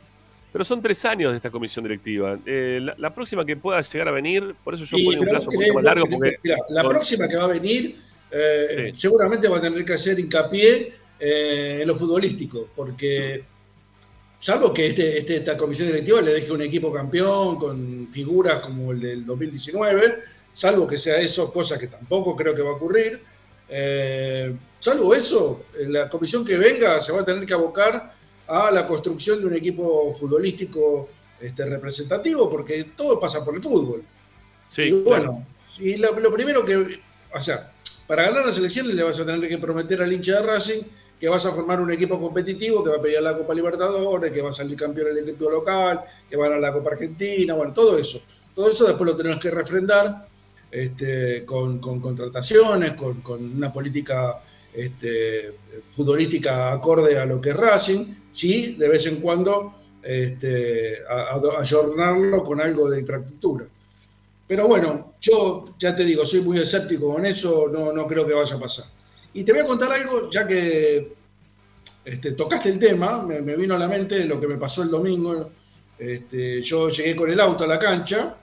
Pero 0.56 0.64
son 0.64 0.80
tres 0.82 1.04
años 1.04 1.32
de 1.34 1.36
esta 1.36 1.50
comisión 1.52 1.84
directiva. 1.84 2.40
Eh, 2.46 2.80
la, 2.82 2.96
la 2.98 3.14
próxima 3.14 3.44
que 3.46 3.58
pueda 3.58 3.82
llegar 3.82 4.08
a 4.08 4.12
venir, 4.12 4.56
por 4.64 4.74
eso 4.74 4.86
yo 4.86 4.96
Sí, 4.96 5.04
pongo 5.04 5.20
un 5.24 5.28
plazo 5.28 5.50
poquito 5.52 5.74
más 5.74 5.84
largo, 5.84 6.06
porque 6.10 6.38
mirá, 6.44 6.58
la 6.70 6.88
próxima 6.88 7.28
que 7.28 7.36
va 7.36 7.44
a 7.44 7.48
venir 7.48 7.98
eh, 8.32 8.92
Sí. 8.94 8.98
seguramente 9.02 9.50
va 9.50 9.58
a 9.58 9.62
tener 9.62 9.84
que 9.84 9.92
hacer 9.92 10.18
hincapié 10.18 10.94
eh, 11.20 11.80
en 11.82 11.86
lo 11.90 11.94
futbolístico, 11.94 12.70
porque 12.74 13.44
salvo 14.40 14.74
que 14.74 14.88
este, 14.88 15.18
este- 15.18 15.36
esta 15.36 15.58
comisión 15.58 15.90
directiva 15.90 16.22
le 16.22 16.32
deje 16.36 16.50
un 16.54 16.62
equipo 16.62 16.90
campeón 16.90 17.58
con 17.58 18.08
figuras 18.10 18.60
como 18.60 18.94
el 18.94 19.02
del 19.02 19.26
2019, 19.26 20.20
salvo 20.54 20.88
que 20.88 20.98
sea 20.98 21.18
eso, 21.20 21.52
cosa 21.52 21.78
que 21.78 21.88
tampoco 21.88 22.34
creo 22.34 22.56
que 22.56 22.62
va 22.62 22.70
a 22.70 22.76
ocurrir. 22.76 23.20
salvo 24.80 25.14
eso, 25.14 25.66
la 25.88 26.08
comisión 26.10 26.46
que 26.46 26.58
venga 26.58 27.02
se 27.02 27.12
va 27.12 27.24
a 27.24 27.26
tener 27.26 27.46
que 27.46 27.54
abocar 27.54 28.14
a 28.48 28.72
la 28.72 28.86
construcción 28.86 29.40
de 29.40 29.48
un 29.48 29.56
equipo 29.56 30.14
futbolístico 30.14 31.10
este, 31.40 31.66
representativo, 31.66 32.50
porque 32.50 32.92
todo 32.96 33.20
pasa 33.20 33.44
por 33.44 33.56
el 33.56 33.62
fútbol. 33.62 34.04
Sí, 34.68 34.84
y 34.84 34.92
bueno, 34.92 35.46
y 35.80 35.96
lo, 35.96 36.20
lo 36.20 36.34
primero 36.34 36.64
que, 36.64 37.00
o 37.34 37.42
sea, 37.42 37.72
para 38.08 38.24
ganar 38.24 38.46
las 38.46 38.58
elecciones 38.58 38.96
le 38.96 39.04
vas 39.04 39.20
a 39.20 39.26
tener 39.26 39.48
que 39.50 39.58
prometer 39.58 40.02
al 40.02 40.14
hincha 40.14 40.40
de 40.40 40.42
Racing 40.42 40.84
que 41.20 41.30
vas 41.30 41.46
a 41.46 41.52
formar 41.52 41.80
un 41.80 41.92
equipo 41.92 42.20
competitivo, 42.20 42.84
que 42.84 42.90
va 42.90 42.98
a 42.98 43.02
pelear 43.02 43.24
la 43.24 43.38
Copa 43.38 43.54
Libertadores, 43.54 44.32
que 44.32 44.42
va 44.42 44.50
a 44.50 44.54
salir 44.54 44.78
campeón 44.78 45.08
el 45.10 45.20
equipo 45.20 45.50
local, 45.50 46.02
que 46.30 46.36
va 46.36 46.46
a 46.46 46.50
ganar 46.50 46.62
la 46.62 46.74
Copa 46.74 46.92
Argentina, 46.92 47.54
bueno, 47.54 47.74
todo 47.74 47.98
eso. 47.98 48.22
Todo 48.54 48.70
eso 48.70 48.86
después 48.86 49.10
lo 49.10 49.16
tenemos 49.16 49.40
que 49.40 49.50
refrendar 49.50 50.28
este, 50.70 51.46
con, 51.46 51.80
con 51.80 52.02
contrataciones, 52.02 52.94
con, 52.94 53.22
con 53.22 53.44
una 53.58 53.72
política 53.72 54.42
este, 54.76 55.54
futbolística 55.92 56.72
acorde 56.72 57.18
a 57.18 57.26
lo 57.26 57.40
que 57.40 57.50
es 57.50 57.56
Racing, 57.56 58.16
sí, 58.32 58.76
de 58.78 58.88
vez 58.90 59.06
en 59.08 59.18
cuando 59.18 59.76
este, 60.02 61.00
ayornarlo 61.58 62.44
con 62.44 62.62
algo 62.62 62.90
de 62.90 63.00
infraestructura. 63.00 63.66
Pero 64.48 64.68
bueno, 64.68 65.14
yo 65.20 65.76
ya 65.80 65.96
te 65.96 66.04
digo, 66.04 66.26
soy 66.26 66.42
muy 66.42 66.60
escéptico 66.60 67.14
con 67.14 67.26
eso, 67.26 67.68
no, 67.72 67.92
no 67.92 68.06
creo 68.06 68.28
que 68.28 68.34
vaya 68.34 68.56
a 68.56 68.60
pasar. 68.60 68.86
Y 69.34 69.44
te 69.44 69.52
voy 69.52 69.62
a 69.62 69.66
contar 69.66 69.92
algo, 69.92 70.30
ya 70.30 70.46
que 70.46 71.14
este, 72.06 72.34
tocaste 72.34 72.70
el 72.70 72.78
tema, 72.78 73.24
me, 73.24 73.42
vino 73.56 73.76
a 73.76 73.80
la 73.80 73.88
mente 73.88 74.24
lo 74.26 74.40
que 74.40 74.48
me 74.48 74.58
pasó 74.58 74.84
el 74.84 74.92
domingo. 74.92 75.50
Este, 75.98 76.62
yo 76.62 76.90
llegué 76.90 77.16
con 77.16 77.32
el 77.32 77.40
auto 77.40 77.64
a 77.64 77.68
la 77.68 77.80
cancha, 77.80 78.36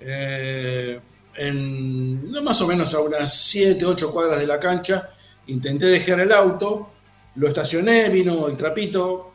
eh, 0.00 0.98
más 2.42 2.60
o 2.60 2.66
menos 2.66 2.92
a 2.94 3.00
unas 3.00 3.32
7, 3.32 3.84
8 3.84 4.10
cuadras 4.10 4.40
de 4.40 4.46
la 4.46 4.58
cancha, 4.58 5.10
intenté 5.46 5.86
dejar 5.86 6.20
el 6.20 6.32
auto, 6.32 6.90
lo 7.36 7.48
estacioné, 7.48 8.08
vino 8.10 8.48
el 8.48 8.56
trapito, 8.56 9.32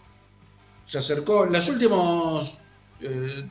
se 0.86 0.97
acercó. 1.00 1.45
En 1.45 1.54
los 1.54 1.67
últimos 1.69 2.60
eh, 3.02 3.43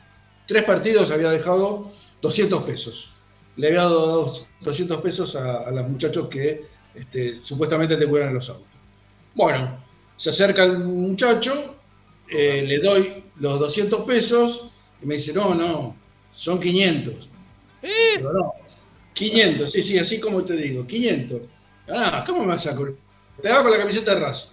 tres 0.46 0.64
partidos 0.64 1.10
había 1.10 1.30
dejado 1.30 1.92
200 2.20 2.62
pesos. 2.64 3.12
Le 3.56 3.68
había 3.68 3.80
dado 3.82 4.06
dos- 4.22 4.48
200 4.60 5.00
pesos 5.00 5.36
a, 5.36 5.62
a 5.68 5.70
los 5.70 5.88
muchachos 5.88 6.28
que 6.28 6.64
este, 6.94 7.36
supuestamente 7.42 7.96
te 7.96 8.06
cuidan 8.06 8.34
los 8.34 8.48
autos. 8.50 8.66
Bueno, 9.34 9.84
se 10.16 10.30
acerca 10.30 10.64
el 10.64 10.78
muchacho, 10.80 11.76
eh, 12.28 12.62
le 12.66 12.78
doy 12.78 13.24
los 13.36 13.58
200 13.58 14.02
pesos 14.04 14.72
y 15.02 15.06
me 15.06 15.14
dice, 15.14 15.32
no, 15.32 15.54
no, 15.54 15.96
son 16.30 16.60
500. 16.60 17.30
Digo, 18.14 18.32
no, 18.32 18.52
500, 19.14 19.70
sí, 19.70 19.82
sí, 19.82 19.98
así 19.98 20.20
como 20.20 20.44
te 20.44 20.56
digo, 20.56 20.86
500. 20.86 21.42
Ah, 21.92 22.22
¿cómo 22.26 22.40
me 22.42 22.48
vas 22.48 22.66
a 22.66 22.74
cobrar? 22.74 22.94
Te 23.40 23.48
hago 23.48 23.62
con 23.64 23.72
la 23.72 23.78
camiseta 23.78 24.14
de 24.14 24.20
Racing. 24.20 24.48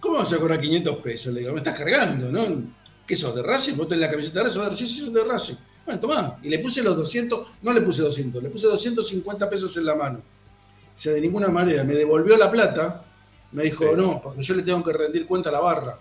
¿Cómo 0.00 0.18
vas 0.18 0.32
a 0.32 0.36
cobrar 0.38 0.60
500 0.60 0.96
pesos? 0.98 1.32
Le 1.34 1.40
digo, 1.40 1.52
me 1.52 1.58
estás 1.58 1.76
cargando, 1.76 2.30
¿no? 2.30 2.62
¿Qué 3.06 3.16
sos, 3.16 3.34
de 3.34 3.42
Racing? 3.42 3.74
¿Vos 3.76 3.88
tenés 3.88 4.02
la 4.02 4.10
camiseta 4.10 4.40
de 4.40 4.44
Racing? 4.44 4.74
Sí, 4.76 4.86
sí, 4.86 5.00
soy 5.00 5.12
de 5.12 5.24
Racing. 5.24 5.54
Bueno, 5.84 6.00
tomá. 6.00 6.38
Y 6.42 6.50
le 6.50 6.58
puse 6.58 6.82
los 6.82 6.94
200, 6.96 7.46
no 7.62 7.72
le 7.72 7.80
puse 7.80 8.02
200, 8.02 8.42
le 8.42 8.50
puse 8.50 8.66
250 8.66 9.48
pesos 9.50 9.76
en 9.78 9.86
la 9.86 9.94
mano. 9.94 10.18
O 10.18 10.98
sea, 11.00 11.12
de 11.12 11.20
ninguna 11.20 11.48
manera. 11.48 11.82
Me 11.84 11.94
devolvió 11.94 12.36
la 12.36 12.50
plata. 12.50 13.04
Me 13.52 13.62
dijo, 13.64 13.84
Sí. 13.84 13.90
no, 13.96 14.20
porque 14.22 14.42
yo 14.42 14.54
le 14.54 14.62
tengo 14.62 14.84
que 14.84 14.92
rendir 14.92 15.26
cuenta 15.26 15.48
a 15.48 15.52
la 15.52 15.60
barra. 15.60 15.98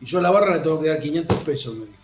Y 0.00 0.04
yo 0.04 0.18
a 0.18 0.22
la 0.22 0.30
barra 0.30 0.54
le 0.56 0.60
tengo 0.60 0.80
que 0.80 0.88
dar 0.88 1.00
500 1.00 1.38
pesos, 1.38 1.74
me 1.74 1.86
dijo. 1.86 1.96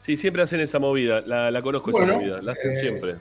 Sí, 0.00 0.16
siempre 0.16 0.42
hacen 0.42 0.58
esa 0.60 0.80
movida. 0.80 1.20
La, 1.20 1.50
la 1.52 1.62
conozco 1.62 1.92
Bueno, 1.92 2.08
esa 2.08 2.16
movida. 2.18 2.42
La 2.42 2.52
hacen 2.52 2.72
eh, 2.72 2.76
siempre. 2.76 3.16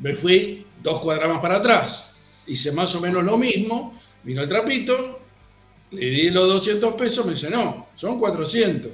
Me 0.00 0.14
fui 0.14 0.66
dos 0.82 1.00
cuadras 1.00 1.28
más 1.28 1.40
para 1.40 1.56
atrás. 1.56 2.12
Hice 2.46 2.72
más 2.72 2.94
o 2.94 3.00
menos 3.00 3.22
lo 3.24 3.36
mismo. 3.36 3.98
Vino 4.22 4.42
el 4.42 4.48
trapito. 4.48 5.20
Le 5.90 6.06
di 6.10 6.30
los 6.30 6.48
200 6.48 6.94
pesos. 6.94 7.24
Me 7.26 7.32
dice, 7.32 7.50
no, 7.50 7.88
son 7.94 8.18
400. 8.18 8.92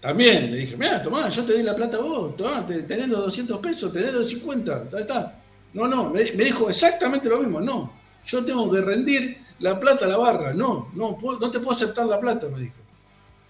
También 0.00 0.50
le 0.50 0.58
dije, 0.58 0.76
mira, 0.76 1.00
tomá, 1.02 1.28
yo 1.30 1.44
te 1.46 1.54
di 1.56 1.62
la 1.62 1.74
plata 1.74 1.96
a 1.96 2.00
vos, 2.00 2.36
tomá, 2.36 2.66
te- 2.66 2.82
tenés 2.82 3.08
los 3.08 3.20
200 3.20 3.58
pesos, 3.58 3.90
tenés 3.90 4.12
los 4.12 4.28
50, 4.28 4.88
ahí 4.92 5.00
está. 5.00 5.40
No, 5.72 5.88
no, 5.88 6.10
me, 6.10 6.24
me 6.32 6.44
dijo 6.44 6.68
exactamente 6.68 7.26
lo 7.28 7.38
mismo, 7.38 7.58
no, 7.58 7.90
yo 8.26 8.44
tengo 8.44 8.70
que 8.70 8.82
rendir 8.82 9.38
la 9.60 9.80
plata 9.80 10.04
a 10.04 10.08
la 10.08 10.18
barra, 10.18 10.52
no, 10.52 10.90
no, 10.94 11.16
no 11.40 11.50
te 11.50 11.58
puedo 11.58 11.70
aceptar 11.72 12.04
la 12.04 12.20
plata, 12.20 12.48
me 12.48 12.60
dijo. 12.60 12.74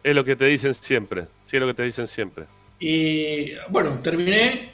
Es 0.04 0.14
lo 0.14 0.24
que 0.24 0.36
te 0.36 0.44
dicen 0.44 0.74
siempre. 0.74 1.22
Sí, 1.42 1.56
es 1.56 1.60
lo 1.60 1.66
que 1.66 1.74
te 1.74 1.82
dicen 1.82 2.06
siempre. 2.06 2.44
Y 2.78 3.50
bueno, 3.70 3.98
terminé 4.00 4.73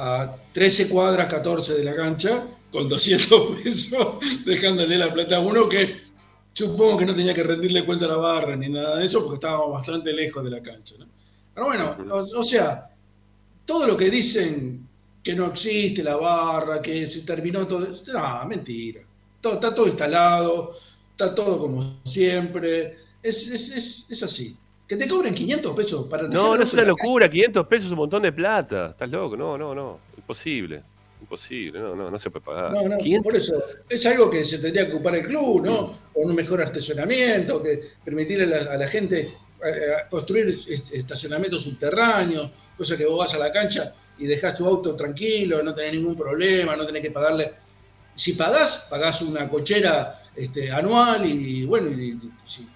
a 0.00 0.34
13 0.52 0.88
cuadras 0.88 1.26
14 1.26 1.74
de 1.74 1.84
la 1.84 1.94
cancha 1.94 2.46
con 2.72 2.88
200 2.88 3.56
pesos, 3.62 4.06
dejándole 4.44 4.96
la 4.96 5.12
plata 5.12 5.36
a 5.36 5.40
uno 5.40 5.68
que 5.68 6.10
supongo 6.52 6.96
que 6.96 7.06
no 7.06 7.14
tenía 7.14 7.34
que 7.34 7.42
rendirle 7.42 7.84
cuenta 7.84 8.06
a 8.06 8.08
la 8.08 8.16
barra 8.16 8.56
ni 8.56 8.68
nada 8.68 8.96
de 8.96 9.04
eso 9.04 9.20
porque 9.22 9.34
estábamos 9.34 9.72
bastante 9.72 10.12
lejos 10.12 10.42
de 10.42 10.50
la 10.50 10.62
cancha. 10.62 10.94
¿no? 10.98 11.06
Pero 11.54 11.66
bueno, 11.66 11.96
o, 12.10 12.38
o 12.38 12.42
sea, 12.42 12.90
todo 13.64 13.86
lo 13.86 13.96
que 13.96 14.10
dicen 14.10 14.88
que 15.22 15.34
no 15.34 15.46
existe 15.48 16.02
la 16.02 16.16
barra, 16.16 16.80
que 16.80 17.06
se 17.06 17.20
terminó 17.20 17.66
todo, 17.66 17.86
no, 18.12 18.44
mentira. 18.46 19.02
Todo, 19.40 19.54
está 19.54 19.74
todo 19.74 19.86
instalado, 19.86 20.76
está 21.10 21.34
todo 21.34 21.58
como 21.58 22.00
siempre. 22.04 22.96
Es, 23.22 23.46
es, 23.48 23.70
es, 23.70 24.06
es 24.08 24.22
así. 24.22 24.56
Que 24.90 24.96
te 24.96 25.06
cobren 25.06 25.32
500 25.32 25.76
pesos 25.76 26.06
para 26.08 26.24
No, 26.24 26.56
no 26.56 26.62
es 26.64 26.72
una 26.72 26.82
calle. 26.82 26.88
locura. 26.88 27.30
500 27.30 27.66
pesos 27.68 27.86
es 27.86 27.92
un 27.92 27.98
montón 27.98 28.22
de 28.24 28.32
plata. 28.32 28.88
Estás 28.90 29.08
loco. 29.08 29.36
No, 29.36 29.56
no, 29.56 29.72
no. 29.72 30.00
Imposible. 30.16 30.82
Imposible. 31.20 31.78
No, 31.78 31.94
no, 31.94 32.10
no 32.10 32.18
se 32.18 32.28
puede 32.28 32.44
pagar. 32.44 32.72
No, 32.72 32.88
no, 32.88 32.98
500 32.98 33.22
por 33.24 33.36
eso 33.36 33.62
es 33.88 34.04
algo 34.06 34.28
que 34.28 34.44
se 34.44 34.58
tendría 34.58 34.86
que 34.86 34.92
ocupar 34.94 35.14
el 35.14 35.22
club, 35.24 35.64
¿no? 35.64 35.96
Con 36.12 36.30
un 36.30 36.34
mejor 36.34 36.60
estacionamiento, 36.62 37.62
que 37.62 37.80
permitirle 38.04 38.44
a 38.56 38.64
la, 38.64 38.72
a 38.72 38.76
la 38.78 38.86
gente 38.88 39.32
eh, 39.64 39.92
construir 40.10 40.48
est- 40.48 40.92
estacionamientos 40.92 41.62
subterráneos, 41.62 42.50
cosa 42.76 42.96
que 42.96 43.06
vos 43.06 43.18
vas 43.18 43.32
a 43.34 43.38
la 43.38 43.52
cancha 43.52 43.94
y 44.18 44.26
dejás 44.26 44.58
tu 44.58 44.66
auto 44.66 44.96
tranquilo, 44.96 45.62
no 45.62 45.72
tenés 45.72 45.94
ningún 45.94 46.16
problema, 46.16 46.74
no 46.74 46.84
tenés 46.84 47.02
que 47.02 47.12
pagarle. 47.12 47.52
Si 48.16 48.32
pagás, 48.32 48.86
pagás 48.90 49.22
una 49.22 49.48
cochera 49.48 50.20
este, 50.34 50.70
anual 50.72 51.24
y 51.26 51.64
bueno, 51.64 51.90
y, 51.90 52.10
y- 52.10 52.30
si, 52.44 52.62
y 52.62 52.66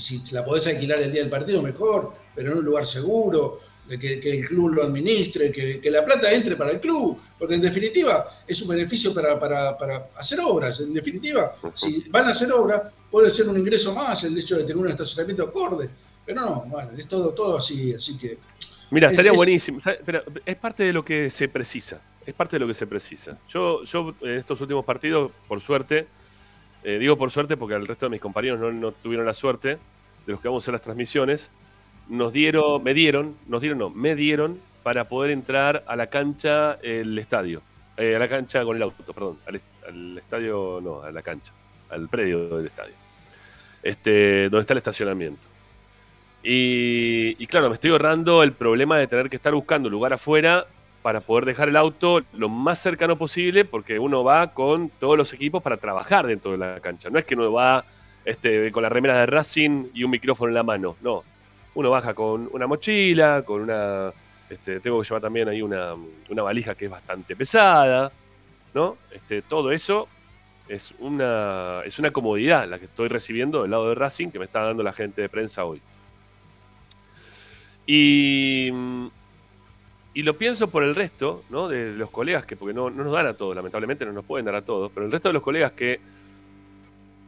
si 0.00 0.22
la 0.32 0.44
podés 0.44 0.66
alquilar 0.66 1.00
el 1.00 1.10
día 1.12 1.20
del 1.22 1.30
partido, 1.30 1.62
mejor, 1.62 2.12
pero 2.34 2.52
en 2.52 2.58
un 2.58 2.64
lugar 2.64 2.86
seguro, 2.86 3.58
de 3.86 3.98
que, 3.98 4.20
que 4.20 4.38
el 4.38 4.46
club 4.46 4.68
lo 4.74 4.84
administre, 4.84 5.50
que, 5.50 5.80
que 5.80 5.90
la 5.90 6.04
plata 6.04 6.30
entre 6.32 6.54
para 6.54 6.70
el 6.70 6.80
club, 6.80 7.20
porque 7.36 7.54
en 7.56 7.60
definitiva 7.62 8.42
es 8.46 8.62
un 8.62 8.68
beneficio 8.68 9.12
para, 9.12 9.36
para- 9.38 9.76
para 9.76 10.10
hacer 10.16 10.38
obras. 10.40 10.78
En 10.78 10.94
definitiva, 10.94 11.56
si 11.74 12.04
van 12.08 12.26
a 12.26 12.30
hacer 12.30 12.52
obras, 12.52 12.82
puede 13.10 13.30
ser 13.30 13.48
un 13.48 13.58
ingreso 13.58 13.92
más 13.92 14.22
el 14.22 14.38
hecho 14.38 14.56
de 14.56 14.62
tener 14.62 14.76
un 14.76 14.88
estacionamiento 14.88 15.42
acorde. 15.42 15.90
Pero 16.24 16.40
no, 16.42 16.64
bueno, 16.68 16.90
es 16.96 17.08
todo, 17.08 17.30
todo 17.30 17.56
así, 17.56 17.92
así 17.94 18.16
que. 18.16 18.38
Mira, 18.92 19.08
Es- 19.08 19.12
estaría 19.14 19.32
es- 19.32 19.36
buenísimo. 19.36 19.78
Pero 20.06 20.22
es 20.46 20.56
parte 20.56 20.84
de 20.84 20.92
lo 20.92 21.04
que 21.04 21.28
se 21.28 21.48
precisa. 21.48 22.00
Es 22.24 22.34
parte 22.34 22.56
de 22.56 22.60
lo 22.60 22.68
que 22.68 22.74
se 22.74 22.86
precisa. 22.86 23.38
Yo, 23.48 23.82
yo 23.82 24.14
en 24.20 24.36
estos 24.38 24.60
últimos 24.60 24.84
partidos, 24.84 25.32
por 25.48 25.60
suerte, 25.60 26.06
eh, 26.84 26.98
digo 26.98 27.16
por 27.16 27.30
suerte 27.30 27.56
porque 27.56 27.74
el 27.74 27.86
resto 27.86 28.06
de 28.06 28.10
mis 28.10 28.20
compañeros 28.20 28.60
no, 28.72 28.92
tuvieron 28.92 29.26
la 29.26 29.32
suerte 29.32 29.68
de 30.26 30.32
los 30.32 30.40
que 30.40 30.48
vamos 30.48 30.62
a 30.62 30.64
hacer 30.64 30.72
las 30.72 30.82
transmisiones, 30.82 31.50
nos 32.08 32.32
dieron, 32.32 32.82
me 32.82 32.94
dieron, 32.94 33.36
nos 33.46 33.60
dieron, 33.60 33.78
no, 33.78 33.90
me 33.90 34.14
dieron 34.14 34.58
para 34.82 35.08
poder 35.08 35.30
entrar 35.30 35.84
a 35.86 35.94
la 35.96 36.08
cancha, 36.08 36.74
el 36.82 37.18
estadio. 37.18 37.62
Eh, 37.96 38.16
a 38.16 38.18
la 38.18 38.28
cancha 38.28 38.64
con 38.64 38.76
el 38.76 38.82
auto, 38.82 39.12
perdón. 39.12 39.38
Al, 39.46 39.56
est- 39.56 39.84
al 39.86 40.18
estadio, 40.18 40.80
no, 40.82 41.02
a 41.02 41.10
la 41.12 41.20
cancha. 41.22 41.52
Al 41.90 42.08
predio 42.08 42.56
del 42.56 42.66
estadio. 42.66 42.94
Este, 43.82 44.44
donde 44.44 44.60
está 44.60 44.72
el 44.72 44.78
estacionamiento. 44.78 45.42
Y 46.42 47.46
claro, 47.46 47.68
me 47.68 47.74
estoy 47.74 47.90
ahorrando 47.90 48.42
el 48.42 48.52
problema 48.52 48.96
de 48.98 49.06
tener 49.06 49.28
que 49.28 49.36
estar 49.36 49.52
buscando 49.52 49.90
lugar 49.90 50.12
afuera 50.14 50.66
para 51.02 51.20
poder 51.20 51.46
dejar 51.46 51.68
el 51.68 51.76
auto 51.76 52.20
lo 52.32 52.48
más 52.48 52.78
cercano 52.78 53.16
posible, 53.16 53.64
porque 53.64 53.98
uno 53.98 54.22
va 54.22 54.52
con 54.52 54.90
todos 54.90 55.16
los 55.16 55.32
equipos 55.32 55.62
para 55.62 55.76
trabajar 55.76 56.26
dentro 56.26 56.52
de 56.52 56.58
la 56.58 56.80
cancha. 56.80 57.08
No 57.10 57.18
es 57.18 57.24
que 57.24 57.34
uno 57.34 57.50
va 57.52 57.84
este, 58.24 58.70
con 58.70 58.82
la 58.82 58.88
remera 58.88 59.18
de 59.18 59.26
Racing 59.26 59.86
y 59.94 60.04
un 60.04 60.10
micrófono 60.10 60.48
en 60.48 60.54
la 60.54 60.62
mano, 60.62 60.96
no. 61.00 61.24
Uno 61.74 61.90
baja 61.90 62.14
con 62.14 62.48
una 62.52 62.66
mochila, 62.66 63.42
con 63.42 63.62
una... 63.62 64.12
Este, 64.48 64.80
tengo 64.80 65.00
que 65.00 65.08
llevar 65.08 65.22
también 65.22 65.48
ahí 65.48 65.62
una, 65.62 65.94
una 66.28 66.42
valija 66.42 66.74
que 66.74 66.86
es 66.86 66.90
bastante 66.90 67.36
pesada, 67.36 68.10
¿no? 68.74 68.96
Este, 69.12 69.42
todo 69.42 69.70
eso 69.70 70.08
es 70.68 70.92
una, 70.98 71.82
es 71.84 71.98
una 71.98 72.10
comodidad 72.10 72.68
la 72.68 72.78
que 72.78 72.84
estoy 72.86 73.08
recibiendo 73.08 73.62
del 73.62 73.70
lado 73.70 73.88
de 73.88 73.94
Racing 73.94 74.28
que 74.30 74.38
me 74.38 74.44
está 74.44 74.62
dando 74.62 74.82
la 74.82 74.92
gente 74.92 75.22
de 75.22 75.28
prensa 75.28 75.64
hoy. 75.64 75.80
Y, 77.86 78.70
y 80.12 80.22
lo 80.22 80.36
pienso 80.36 80.68
por 80.68 80.82
el 80.82 80.94
resto 80.94 81.44
¿no? 81.50 81.68
de 81.68 81.92
los 81.92 82.10
colegas, 82.10 82.44
que 82.44 82.56
porque 82.56 82.74
no, 82.74 82.90
no 82.90 83.04
nos 83.04 83.12
dan 83.12 83.26
a 83.26 83.34
todos, 83.34 83.54
lamentablemente 83.54 84.04
no 84.04 84.12
nos 84.12 84.24
pueden 84.24 84.44
dar 84.44 84.56
a 84.56 84.62
todos, 84.62 84.90
pero 84.92 85.06
el 85.06 85.12
resto 85.12 85.28
de 85.28 85.34
los 85.34 85.42
colegas 85.42 85.72
que, 85.72 86.00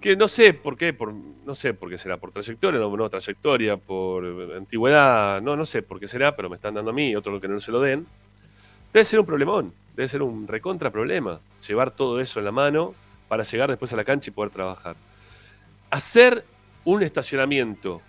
que 0.00 0.16
no 0.16 0.26
sé 0.26 0.52
por 0.52 0.76
qué, 0.76 0.92
por, 0.92 1.12
no 1.12 1.54
sé 1.54 1.74
por 1.74 1.88
qué 1.88 1.96
será, 1.96 2.16
por 2.16 2.32
trayectoria 2.32 2.80
no, 2.80 2.96
no 2.96 3.08
trayectoria, 3.08 3.76
por 3.76 4.24
antigüedad, 4.56 5.40
no, 5.40 5.56
no 5.56 5.64
sé 5.64 5.82
por 5.82 6.00
qué 6.00 6.08
será, 6.08 6.34
pero 6.34 6.50
me 6.50 6.56
están 6.56 6.74
dando 6.74 6.90
a 6.90 6.94
mí, 6.94 7.14
otro 7.14 7.40
que 7.40 7.48
no 7.48 7.60
se 7.60 7.70
lo 7.70 7.80
den. 7.80 8.06
Debe 8.92 9.04
ser 9.04 9.20
un 9.20 9.26
problemón, 9.26 9.72
debe 9.96 10.08
ser 10.08 10.22
un 10.22 10.48
recontra 10.48 10.90
problema 10.90 11.40
llevar 11.66 11.92
todo 11.92 12.20
eso 12.20 12.40
en 12.40 12.44
la 12.44 12.52
mano 12.52 12.94
para 13.28 13.44
llegar 13.44 13.70
después 13.70 13.92
a 13.92 13.96
la 13.96 14.04
cancha 14.04 14.28
y 14.30 14.32
poder 14.32 14.50
trabajar. 14.50 14.96
Hacer 15.90 16.44
un 16.84 17.02
estacionamiento 17.02 18.02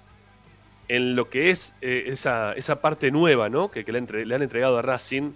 en 0.88 1.16
lo 1.16 1.30
que 1.30 1.50
es 1.50 1.76
eh, 1.82 2.06
esa, 2.08 2.54
esa 2.54 2.82
parte 2.82 3.12
nueva 3.12 3.50
¿no? 3.50 3.72
que, 3.72 3.84
le, 3.84 3.98
han 4.36 4.42
entregado 4.42 4.78
a 4.78 4.82
Racing 4.82 5.32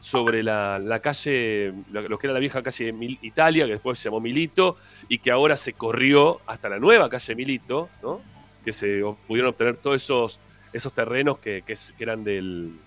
sobre 0.00 0.42
la, 0.42 0.78
la 0.78 1.00
calle, 1.00 1.72
lo, 1.90 2.18
que 2.18 2.26
era 2.26 2.34
la 2.34 2.40
vieja 2.40 2.62
calle 2.62 2.92
Mil- 2.92 3.18
Italia, 3.22 3.64
que 3.64 3.72
después 3.72 3.98
se 3.98 4.04
llamó 4.04 4.20
Milito, 4.20 4.76
y 5.08 5.18
que 5.18 5.30
ahora 5.30 5.56
se 5.56 5.72
corrió 5.72 6.40
hasta 6.46 6.68
la 6.68 6.78
nueva 6.78 7.08
calle 7.08 7.34
Milito, 7.34 7.88
¿no? 8.02 8.20
que 8.64 8.72
se 8.72 9.02
pudieron 9.26 9.50
obtener 9.50 9.76
todos 9.78 10.02
esos, 10.02 10.40
esos 10.72 10.92
terrenos 10.92 11.38
que, 11.38 11.62
que 11.62 11.74
que 11.74 12.02
eran 12.02 12.22
del, 12.24 12.78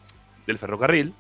del 0.46 0.58
ferrocarril. 0.58 1.14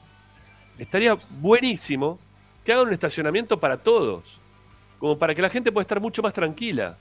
Estaría 0.78 1.18
buenísimo 1.30 2.20
que 2.64 2.74
hagan 2.74 2.88
un 2.88 2.94
estacionamiento 2.94 3.60
para 3.60 3.78
todos, 3.78 4.40
como 5.00 5.18
para 5.18 5.34
que 5.34 5.42
la 5.42 5.50
gente 5.50 5.72
pueda 5.72 5.82
estar 5.82 6.00
mucho 6.00 6.22
más 6.22 6.34
tranquila, 6.34 6.98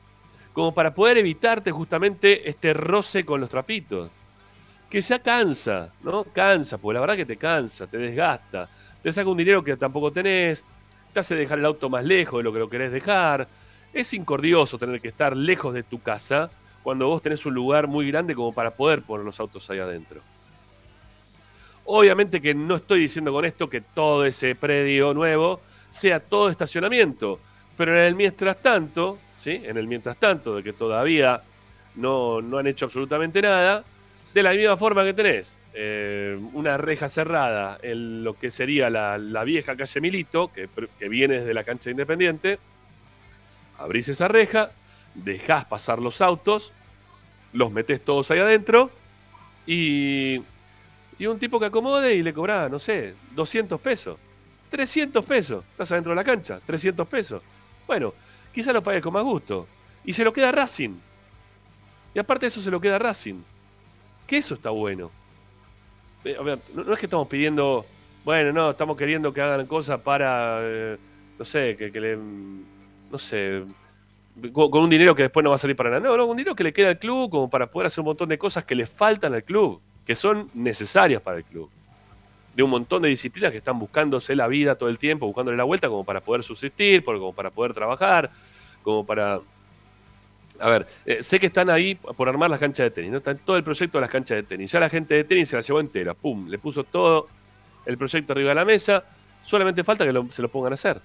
como 0.56 0.72
para 0.72 0.94
poder 0.94 1.18
evitarte 1.18 1.70
justamente 1.70 2.48
este 2.48 2.72
roce 2.72 3.26
con 3.26 3.42
los 3.42 3.50
trapitos 3.50 4.10
que 4.88 5.02
ya 5.02 5.18
cansa, 5.18 5.92
¿no? 6.02 6.24
Cansa, 6.24 6.78
porque 6.78 6.94
la 6.94 7.00
verdad 7.00 7.16
que 7.16 7.26
te 7.26 7.36
cansa, 7.36 7.86
te 7.86 7.98
desgasta, 7.98 8.66
te 9.02 9.12
saca 9.12 9.28
un 9.28 9.36
dinero 9.36 9.62
que 9.62 9.76
tampoco 9.76 10.10
tenés, 10.10 10.64
te 11.12 11.20
hace 11.20 11.34
dejar 11.34 11.58
el 11.58 11.66
auto 11.66 11.90
más 11.90 12.02
lejos 12.06 12.38
de 12.38 12.44
lo 12.44 12.54
que 12.54 12.58
lo 12.58 12.70
querés 12.70 12.90
dejar. 12.90 13.46
Es 13.92 14.14
incordioso 14.14 14.78
tener 14.78 14.98
que 14.98 15.08
estar 15.08 15.36
lejos 15.36 15.74
de 15.74 15.82
tu 15.82 16.00
casa 16.00 16.50
cuando 16.82 17.06
vos 17.06 17.20
tenés 17.20 17.44
un 17.44 17.52
lugar 17.52 17.86
muy 17.86 18.10
grande 18.10 18.34
como 18.34 18.54
para 18.54 18.70
poder 18.70 19.02
poner 19.02 19.26
los 19.26 19.38
autos 19.38 19.68
ahí 19.68 19.78
adentro. 19.78 20.22
Obviamente 21.84 22.40
que 22.40 22.54
no 22.54 22.76
estoy 22.76 23.00
diciendo 23.00 23.30
con 23.30 23.44
esto 23.44 23.68
que 23.68 23.82
todo 23.82 24.24
ese 24.24 24.54
predio 24.54 25.12
nuevo 25.12 25.60
sea 25.90 26.18
todo 26.18 26.48
estacionamiento, 26.48 27.40
pero 27.76 27.92
en 27.92 28.04
el 28.04 28.14
mientras 28.14 28.56
tanto, 28.62 29.18
¿sí? 29.38 29.62
En 29.64 29.76
el 29.76 29.86
mientras 29.86 30.16
tanto 30.16 30.56
de 30.56 30.62
que 30.62 30.72
todavía 30.72 31.42
no, 31.96 32.40
no 32.40 32.58
han 32.58 32.66
hecho 32.66 32.86
absolutamente 32.86 33.42
nada, 33.42 33.84
de 34.34 34.42
la 34.42 34.52
misma 34.52 34.76
forma 34.76 35.04
que 35.04 35.14
tenés 35.14 35.58
eh, 35.72 36.38
una 36.52 36.76
reja 36.76 37.08
cerrada 37.08 37.78
en 37.82 38.22
lo 38.22 38.38
que 38.38 38.50
sería 38.50 38.90
la, 38.90 39.18
la 39.18 39.44
vieja 39.44 39.76
calle 39.76 40.00
Milito, 40.00 40.52
que, 40.52 40.68
que 40.98 41.08
viene 41.08 41.40
desde 41.40 41.54
la 41.54 41.64
cancha 41.64 41.86
de 41.86 41.92
Independiente, 41.92 42.58
abrís 43.78 44.08
esa 44.08 44.28
reja, 44.28 44.70
dejás 45.14 45.64
pasar 45.64 46.00
los 46.00 46.20
autos, 46.20 46.72
los 47.52 47.72
metés 47.72 48.04
todos 48.04 48.30
ahí 48.30 48.38
adentro 48.38 48.90
y, 49.66 50.42
y 51.18 51.26
un 51.26 51.38
tipo 51.38 51.58
que 51.58 51.66
acomode 51.66 52.14
y 52.14 52.22
le 52.22 52.34
cobrá, 52.34 52.68
no 52.68 52.78
sé, 52.78 53.14
200 53.34 53.80
pesos, 53.80 54.18
300 54.68 55.24
pesos, 55.24 55.64
estás 55.72 55.92
adentro 55.92 56.10
de 56.10 56.16
la 56.16 56.24
cancha, 56.24 56.60
300 56.64 57.08
pesos. 57.08 57.42
Bueno, 57.86 58.14
quizás 58.56 58.72
lo 58.72 58.82
pagues 58.82 59.02
con 59.02 59.12
más 59.12 59.22
gusto. 59.22 59.68
Y 60.02 60.14
se 60.14 60.24
lo 60.24 60.32
queda 60.32 60.50
Racing. 60.50 60.94
Y 62.14 62.18
aparte 62.18 62.46
de 62.46 62.48
eso 62.48 62.62
se 62.62 62.70
lo 62.70 62.80
queda 62.80 62.98
Racing. 62.98 63.42
Que 64.26 64.38
eso 64.38 64.54
está 64.54 64.70
bueno. 64.70 65.10
Eh, 66.24 66.38
no, 66.74 66.92
es 66.94 66.98
que 66.98 67.04
estamos 67.04 67.28
pidiendo, 67.28 67.84
bueno, 68.24 68.50
no, 68.54 68.70
estamos 68.70 68.96
queriendo 68.96 69.30
que 69.30 69.42
hagan 69.42 69.66
cosas 69.66 70.00
para, 70.00 70.60
eh, 70.62 70.96
no 71.38 71.44
sé, 71.44 71.76
que, 71.76 72.00
le, 72.00 72.16
no 72.16 73.18
sé, 73.18 73.62
con, 74.52 74.70
con 74.70 74.84
un 74.84 74.88
dinero 74.90 75.14
que 75.14 75.24
después 75.24 75.44
no 75.44 75.50
va 75.50 75.56
a 75.56 75.58
salir 75.58 75.76
para 75.76 75.90
nada. 75.90 76.00
No, 76.00 76.16
no, 76.16 76.24
un 76.24 76.38
dinero 76.38 76.56
que 76.56 76.64
le 76.64 76.72
queda 76.72 76.88
al 76.88 76.98
club 76.98 77.28
como 77.28 77.50
para 77.50 77.66
poder 77.66 77.88
hacer 77.88 78.00
un 78.00 78.06
montón 78.06 78.30
de 78.30 78.38
cosas 78.38 78.64
que 78.64 78.74
le 78.74 78.86
faltan 78.86 79.34
al 79.34 79.44
club, 79.44 79.82
que 80.06 80.14
son 80.14 80.50
necesarias 80.54 81.20
para 81.20 81.36
el 81.36 81.44
club. 81.44 81.68
De 82.54 82.62
un 82.62 82.70
montón 82.70 83.02
de 83.02 83.10
disciplinas 83.10 83.50
que 83.50 83.58
están 83.58 83.78
buscándose 83.78 84.34
la 84.34 84.48
vida 84.48 84.76
todo 84.76 84.88
el 84.88 84.96
tiempo, 84.96 85.26
buscándole 85.26 85.58
la 85.58 85.64
vuelta 85.64 85.88
como 85.88 86.04
para 86.04 86.22
poder 86.22 86.42
subsistir, 86.42 87.04
como 87.04 87.34
para 87.34 87.50
poder 87.50 87.74
trabajar, 87.74 88.30
como 88.86 89.04
para 89.04 89.40
a 90.60 90.70
ver, 90.70 90.86
eh, 91.04 91.22
sé 91.22 91.40
que 91.40 91.48
están 91.48 91.68
ahí 91.68 91.96
por 91.96 92.28
armar 92.28 92.48
las 92.48 92.60
canchas 92.60 92.84
de 92.84 92.90
tenis, 92.92 93.10
¿no? 93.10 93.18
Está 93.18 93.32
en 93.32 93.38
todo 93.38 93.56
el 93.56 93.64
proyecto 93.64 93.98
de 93.98 94.02
las 94.02 94.10
canchas 94.10 94.36
de 94.36 94.42
tenis. 94.44 94.70
Ya 94.70 94.78
la 94.78 94.88
gente 94.88 95.14
de 95.14 95.24
tenis 95.24 95.48
se 95.48 95.56
la 95.56 95.62
llevó 95.62 95.80
entera, 95.80 96.14
pum, 96.14 96.48
le 96.48 96.56
puso 96.58 96.84
todo 96.84 97.26
el 97.84 97.98
proyecto 97.98 98.32
arriba 98.32 98.50
de 98.50 98.54
la 98.54 98.64
mesa, 98.64 99.04
solamente 99.42 99.82
falta 99.82 100.04
que 100.06 100.12
se 100.30 100.40
lo 100.40 100.48
pongan 100.48 100.72
a 100.72 100.74
hacer. 100.74 101.02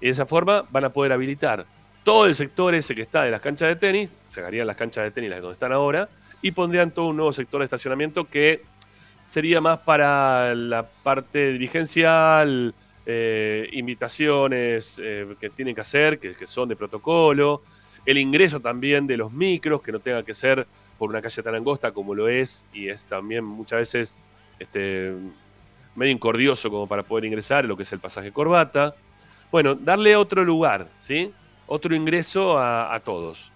Y 0.00 0.06
de 0.06 0.12
esa 0.12 0.26
forma 0.26 0.64
van 0.70 0.84
a 0.84 0.90
poder 0.90 1.12
habilitar 1.12 1.66
todo 2.04 2.24
el 2.26 2.36
sector 2.36 2.74
ese 2.74 2.94
que 2.94 3.02
está 3.02 3.24
de 3.24 3.32
las 3.32 3.40
canchas 3.40 3.68
de 3.68 3.76
tenis, 3.76 4.10
sacarían 4.24 4.66
las 4.66 4.76
canchas 4.76 5.04
de 5.04 5.10
tenis 5.10 5.30
las 5.30 5.42
donde 5.42 5.54
están 5.54 5.72
ahora, 5.72 6.08
y 6.40 6.52
pondrían 6.52 6.92
todo 6.92 7.06
un 7.06 7.16
nuevo 7.16 7.32
sector 7.32 7.58
de 7.60 7.64
estacionamiento 7.64 8.24
que 8.26 8.62
sería 9.24 9.60
más 9.60 9.80
para 9.80 10.54
la 10.54 10.86
parte 10.86 11.52
dirigencial, 11.52 12.74
eh, 13.10 13.66
invitaciones 13.72 15.00
eh, 15.02 15.34
que 15.40 15.48
tienen 15.48 15.74
que 15.74 15.80
hacer, 15.80 16.18
que, 16.18 16.46
son 16.46 16.68
de 16.68 16.76
protocolo, 16.76 17.62
el 18.04 18.18
ingreso 18.18 18.60
también 18.60 19.06
de 19.06 19.16
los 19.16 19.32
micros, 19.32 19.80
que 19.80 19.92
no 19.92 19.98
tenga 19.98 20.22
que 20.22 20.34
ser 20.34 20.66
por 20.98 21.08
una 21.08 21.22
calle 21.22 21.42
tan 21.42 21.54
angosta 21.54 21.90
como 21.92 22.14
lo 22.14 22.28
es, 22.28 22.66
y 22.70 22.88
es 22.88 23.06
también 23.06 23.44
muchas 23.44 23.78
veces 23.78 24.16
este, 24.58 25.14
medio 25.96 26.12
incordioso 26.12 26.70
como 26.70 26.86
para 26.86 27.02
poder 27.02 27.24
ingresar 27.24 27.64
lo 27.64 27.78
que 27.78 27.84
es 27.84 27.92
el 27.94 27.98
pasaje 27.98 28.30
corbata. 28.30 28.94
Bueno, 29.50 29.74
darle 29.74 30.14
otro 30.14 30.44
lugar, 30.44 30.90
¿sí? 30.98 31.32
Otro 31.66 31.94
ingreso 31.94 32.58
a, 32.58 32.94
a 32.94 33.00
todos. 33.00 33.50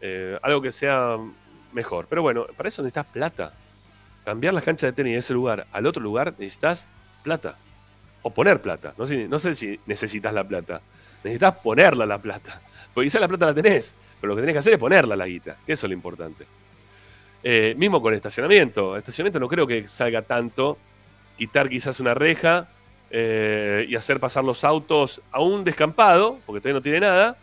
Eh, 0.00 0.38
algo 0.40 0.62
que 0.62 0.72
sea 0.72 1.18
mejor. 1.74 2.06
Pero 2.08 2.22
bueno, 2.22 2.46
para 2.56 2.70
eso 2.70 2.80
necesitas 2.80 3.04
plata. 3.04 3.52
Cambiar 4.24 4.54
las 4.54 4.64
canchas 4.64 4.88
de 4.88 4.92
tenis 4.92 5.12
de 5.12 5.18
ese 5.18 5.34
lugar 5.34 5.66
al 5.72 5.84
otro 5.84 6.02
lugar 6.02 6.32
necesitas 6.38 6.88
plata. 7.22 7.58
O 8.22 8.30
poner 8.30 8.60
plata. 8.60 8.94
No 8.96 9.06
sé, 9.38 9.54
si 9.54 9.78
necesitas 9.86 10.32
la 10.32 10.44
plata. 10.46 10.80
Necesitas 11.24 11.56
ponerla 11.56 12.06
la 12.06 12.18
plata. 12.18 12.60
Porque 12.92 13.06
quizás 13.06 13.20
la 13.20 13.28
plata 13.28 13.46
la 13.46 13.54
tenés, 13.54 13.94
pero 14.20 14.30
lo 14.30 14.36
que 14.36 14.42
tenés 14.42 14.54
que 14.54 14.58
hacer 14.58 14.72
es 14.74 14.78
ponerla 14.78 15.16
la 15.16 15.26
guita, 15.26 15.56
que 15.64 15.72
eso 15.72 15.86
es 15.86 15.90
lo 15.90 15.94
importante. 15.94 16.46
Eh, 17.42 17.74
mismo 17.78 18.02
con 18.02 18.14
estacionamiento. 18.14 18.96
Estacionamiento 18.96 19.38
no 19.38 19.48
creo 19.48 19.66
que 19.66 19.86
salga 19.86 20.22
tanto 20.22 20.78
quitar 21.36 21.68
quizás 21.68 22.00
una 22.00 22.14
reja 22.14 22.68
eh, 23.10 23.86
y 23.88 23.94
hacer 23.94 24.18
pasar 24.20 24.44
los 24.44 24.64
autos 24.64 25.22
a 25.30 25.40
un 25.40 25.64
descampado, 25.64 26.38
porque 26.44 26.60
todavía 26.60 26.78
no 26.78 26.82
tiene 26.82 27.00
nada. 27.00 27.36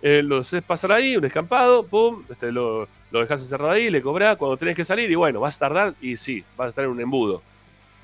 Eh, 0.00 0.22
lo 0.22 0.38
haces 0.38 0.62
pasar 0.62 0.90
ahí, 0.90 1.14
un 1.14 1.22
descampado, 1.22 1.86
pum, 1.86 2.24
este, 2.28 2.50
lo, 2.50 2.88
lo 3.12 3.20
dejas 3.20 3.40
encerrado 3.42 3.70
ahí, 3.70 3.88
le 3.88 4.02
cobrás 4.02 4.36
cuando 4.36 4.56
tenés 4.56 4.74
que 4.74 4.84
salir 4.84 5.08
y 5.10 5.14
bueno, 5.14 5.38
vas 5.38 5.56
a 5.56 5.60
tardar 5.60 5.94
y 6.00 6.16
sí, 6.16 6.42
vas 6.56 6.66
a 6.66 6.68
estar 6.70 6.84
en 6.84 6.90
un 6.90 7.00
embudo. 7.00 7.42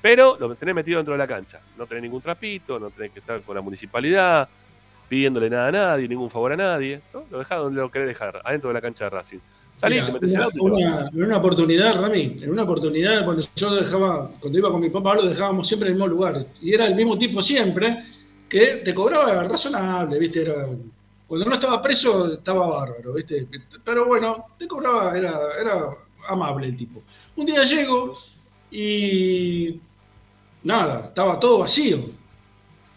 Pero 0.01 0.37
lo 0.39 0.55
tenés 0.55 0.75
metido 0.75 0.99
dentro 0.99 1.13
de 1.13 1.19
la 1.19 1.27
cancha. 1.27 1.61
No 1.77 1.87
tenés 1.87 2.03
ningún 2.03 2.21
trapito, 2.21 2.79
no 2.79 2.91
tenés 2.91 3.13
que 3.13 3.19
estar 3.19 3.41
con 3.43 3.55
la 3.55 3.61
municipalidad, 3.61 4.49
pidiéndole 5.09 5.51
nada 5.51 5.69
a 5.69 5.73
nadie, 5.73 6.09
ningún 6.09 6.31
favor 6.31 6.53
a 6.53 6.57
nadie. 6.57 7.01
¿no? 7.13 7.25
Lo 7.31 7.39
dejás 7.39 7.59
donde 7.59 7.81
lo 7.81 7.91
querés 7.91 8.09
dejar, 8.09 8.41
adentro 8.45 8.69
de 8.69 8.75
la 8.75 8.81
cancha 8.81 9.05
de 9.05 9.11
Racing. 9.11 9.39
Salí, 9.75 10.01
te 10.01 10.13
metes 10.13 10.33
en 10.33 10.39
una, 10.39 10.45
auto 10.47 10.59
en 11.15 11.23
una 11.23 11.37
oportunidad, 11.37 12.01
Rami, 12.01 12.39
en 12.43 12.51
una 12.51 12.65
oportunidad, 12.65 13.25
cuando 13.25 13.47
yo 13.55 13.75
dejaba, 13.77 14.29
cuando 14.41 14.59
iba 14.59 14.73
con 14.73 14.81
mi 14.81 14.91
papá, 14.91 15.15
lo 15.15 15.27
dejábamos 15.27 15.69
siempre 15.69 15.89
en 15.89 15.95
el 15.95 16.01
mismo 16.01 16.09
lugar. 16.09 16.47
Y 16.61 16.75
era 16.75 16.87
el 16.87 16.97
mismo 16.97 17.17
tipo 17.17 17.41
siempre, 17.41 18.05
que 18.49 18.83
te 18.85 18.93
cobraba 18.93 19.45
razonable, 19.45 20.19
¿viste? 20.19 20.43
Era, 20.43 20.67
cuando 21.29 21.47
no 21.47 21.55
estaba 21.55 21.81
preso, 21.81 22.33
estaba 22.33 22.67
bárbaro, 22.67 23.15
¿viste? 23.15 23.47
Pero 23.85 24.07
bueno, 24.07 24.47
te 24.59 24.67
cobraba, 24.67 25.17
era, 25.17 25.39
era 25.61 25.91
amable 26.29 26.67
el 26.67 26.77
tipo. 26.77 27.03
Un 27.37 27.47
día 27.47 27.63
llego 27.63 28.15
y 28.73 29.81
nada, 30.63 31.07
estaba 31.09 31.39
todo 31.41 31.59
vacío. 31.61 31.99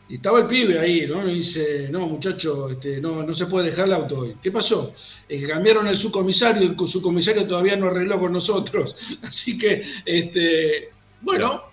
Y 0.09 0.15
estaba 0.15 0.39
el 0.39 0.47
pibe 0.47 0.77
ahí, 0.77 1.07
¿no? 1.07 1.25
Y 1.29 1.35
dice, 1.35 1.87
no, 1.89 2.05
muchacho, 2.07 2.69
este, 2.69 2.99
no, 2.99 3.23
no 3.23 3.33
se 3.33 3.45
puede 3.45 3.69
dejar 3.69 3.85
el 3.85 3.93
auto 3.93 4.19
hoy. 4.19 4.35
¿Qué 4.41 4.51
pasó? 4.51 4.93
Eh, 5.29 5.47
cambiaron 5.47 5.87
el 5.87 5.95
subcomisario, 5.97 6.63
el 6.69 6.87
subcomisario 6.87 7.47
todavía 7.47 7.77
no 7.77 7.87
arregló 7.87 8.19
con 8.19 8.33
nosotros. 8.33 8.95
Así 9.21 9.57
que, 9.57 9.81
este, 10.05 10.89
bueno, 11.21 11.63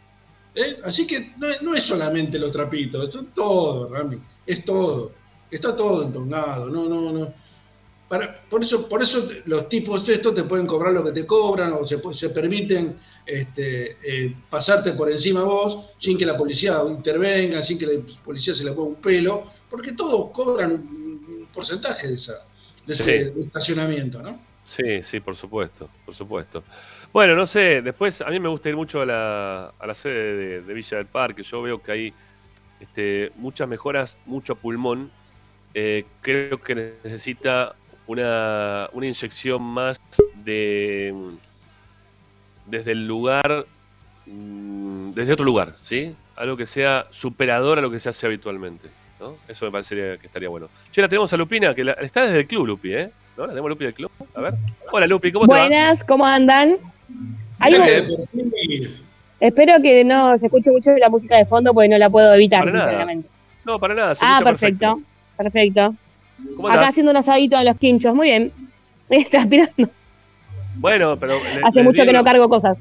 ¿eh? 0.55 0.77
así 0.85 1.07
que 1.07 1.33
no, 1.39 1.49
es- 1.49 1.63
no 1.63 1.75
es 1.75 1.85
solamente 1.85 2.39
los 2.39 2.53
trapitos, 2.53 3.15
es 3.15 3.21
todo, 3.35 3.89
Rami, 3.93 4.19
es 4.47 4.65
todo. 4.65 5.13
Está 5.51 5.75
todo 5.75 6.03
entongado, 6.05 6.69
no, 6.69 6.89
no, 6.89 7.13
no. 7.13 7.35
Para- 8.09 8.41
por, 8.49 8.63
eso, 8.63 8.89
por 8.89 9.03
eso 9.03 9.29
los 9.45 9.69
tipos 9.69 10.09
estos 10.09 10.35
te 10.35 10.45
pueden 10.45 10.67
cobrar 10.67 10.93
lo 10.95 11.05
que 11.05 11.13
te 11.13 11.27
cobran 11.27 11.73
o 11.75 11.85
se, 11.85 11.99
permiten 12.31 12.99
este, 13.27 13.99
eh, 14.03 14.35
pasarte 14.49 14.93
por 14.93 15.11
encima 15.11 15.43
vos 15.43 15.91
sin 15.99 16.17
que 16.17 16.25
la 16.25 16.37
policía 16.37 16.81
intervenga, 16.89 17.61
sin 17.63 17.79
que 17.79 17.87
la 17.87 18.01
policía 18.25 18.55
se 18.55 18.65
le 18.65 18.73
ponga 18.73 18.89
un 18.91 18.95
pelo, 18.97 19.43
porque 19.69 19.93
todos 19.93 20.31
cobran 20.33 20.73
un 20.73 21.49
porcentaje 21.53 22.09
de, 22.09 22.15
esa, 22.15 22.33
de 22.87 22.95
ese 22.95 23.05
Sí. 23.35 23.41
estacionamiento, 23.41 24.23
¿no? 24.23 24.41
Sí, 24.65 25.03
sí, 25.03 25.21
por 25.21 25.37
supuesto, 25.37 25.89
por 26.05 26.15
supuesto. 26.15 26.63
Bueno, 27.13 27.35
no 27.35 27.47
sé, 27.47 27.81
después 27.83 28.21
a 28.21 28.29
mí 28.31 28.39
me 28.41 28.49
gusta 28.49 28.69
ir 28.69 28.77
mucho 28.77 29.01
a 29.01 29.07
la, 29.07 29.73
a 29.79 29.87
la 29.87 29.95
sede 29.95 30.37
de, 30.37 30.63
de 30.63 30.75
Villa 30.75 30.99
del 30.99 31.07
Parque. 31.07 31.43
Yo 31.43 31.63
veo 31.63 31.83
que 31.83 31.93
hay 31.93 32.13
este, 32.81 33.33
muchas 33.37 33.67
mejoras, 33.69 34.21
mucho 34.27 34.57
pulmón. 34.57 35.11
Eh, 35.75 36.05
creo 36.21 36.61
que 36.63 36.75
necesita 37.03 37.77
una, 38.09 38.89
una 38.93 39.07
inyección 39.07 39.63
más 39.63 40.01
de 40.45 41.15
desde 42.67 42.93
el 42.93 43.07
lugar, 43.07 43.67
mm, 44.27 45.11
desde 45.13 45.33
otro 45.33 45.45
lugar, 45.45 45.75
¿sí? 45.77 46.15
Algo 46.37 46.57
que 46.57 46.67
sea 46.67 47.07
superador 47.11 47.79
a 47.79 47.83
lo 47.83 47.91
que 47.91 47.99
se 48.01 48.09
hace 48.09 48.27
habitualmente. 48.27 48.89
¿no? 49.21 49.37
Eso 49.49 49.65
me 49.67 49.73
parecería 49.73 50.17
que 50.17 50.27
estaría 50.27 50.49
bueno. 50.49 50.69
Che, 50.93 51.01
la 51.03 51.09
tenemos 51.09 51.33
a 51.33 51.37
Lupina, 51.37 51.75
que 51.75 51.83
la- 51.85 51.93
está 51.95 52.23
desde 52.23 52.41
el 52.41 52.47
club, 52.47 52.67
Lupi, 52.67 52.95
¿eh? 52.95 53.11
¿No? 53.37 53.45
La 53.47 53.49
tenemos 53.51 53.69
Lupi 53.71 53.85
del 53.85 53.95
club. 53.95 54.11
A 54.35 54.41
ver. 54.41 54.55
Hola, 54.93 55.07
Lupi, 55.07 55.33
¿cómo 55.33 55.47
te 55.47 55.53
va? 55.55 55.61
Buenas, 55.61 56.05
¿cómo 56.05 56.25
andan? 56.27 56.77
Un- 57.61 58.49
Espero 59.41 59.81
que 59.83 60.05
no 60.05 60.37
se 60.39 60.47
escuche 60.47 60.71
mucho 60.71 60.93
la 60.97 61.09
música 61.09 61.37
de 61.37 61.47
fondo 61.47 61.73
porque 61.75 61.89
no 61.89 61.99
la 61.99 62.09
puedo 62.11 62.33
evitar, 62.35 62.61
Para 62.61 62.73
nada. 62.73 63.07
No, 63.65 63.79
para 63.79 63.95
nada. 63.95 64.15
se 64.15 64.25
Ah, 64.27 64.41
perfecto. 64.43 65.01
Perfecto. 65.37 65.95
¿Cómo 66.57 66.69
Acá 66.69 66.77
estás? 66.77 66.89
haciendo 66.91 67.11
un 67.11 67.17
asadito 67.17 67.57
en 67.59 67.65
los 67.65 67.77
quinchos, 67.77 68.15
muy 68.15 68.29
bien. 68.29 68.53
Transpirando. 69.31 69.89
Bueno, 70.77 71.17
pero. 71.19 71.35
le- 71.43 71.63
Hace 71.65 71.83
mucho 71.83 72.05
que 72.05 72.13
no 72.13 72.23
cargo 72.25 72.49
cosas. 72.49 72.77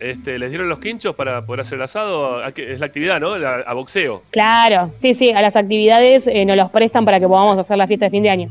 Este, 0.00 0.38
¿Les 0.38 0.50
dieron 0.50 0.68
los 0.68 0.78
quinchos 0.78 1.14
para 1.16 1.44
poder 1.44 1.60
hacer 1.60 1.76
el 1.76 1.82
asado? 1.82 2.42
¿A 2.44 2.52
qué- 2.52 2.72
Es 2.72 2.80
la 2.80 2.86
actividad, 2.86 3.20
¿no? 3.20 3.36
La- 3.36 3.56
a 3.66 3.74
boxeo. 3.74 4.22
Claro, 4.30 4.92
sí, 5.00 5.14
sí, 5.14 5.30
a 5.32 5.42
las 5.42 5.54
actividades 5.56 6.26
eh, 6.26 6.44
nos 6.44 6.56
los 6.56 6.70
prestan 6.70 7.04
para 7.04 7.18
que 7.20 7.26
podamos 7.26 7.58
hacer 7.58 7.76
la 7.76 7.86
fiesta 7.86 8.06
de 8.06 8.10
fin 8.10 8.22
de 8.22 8.30
año. 8.30 8.50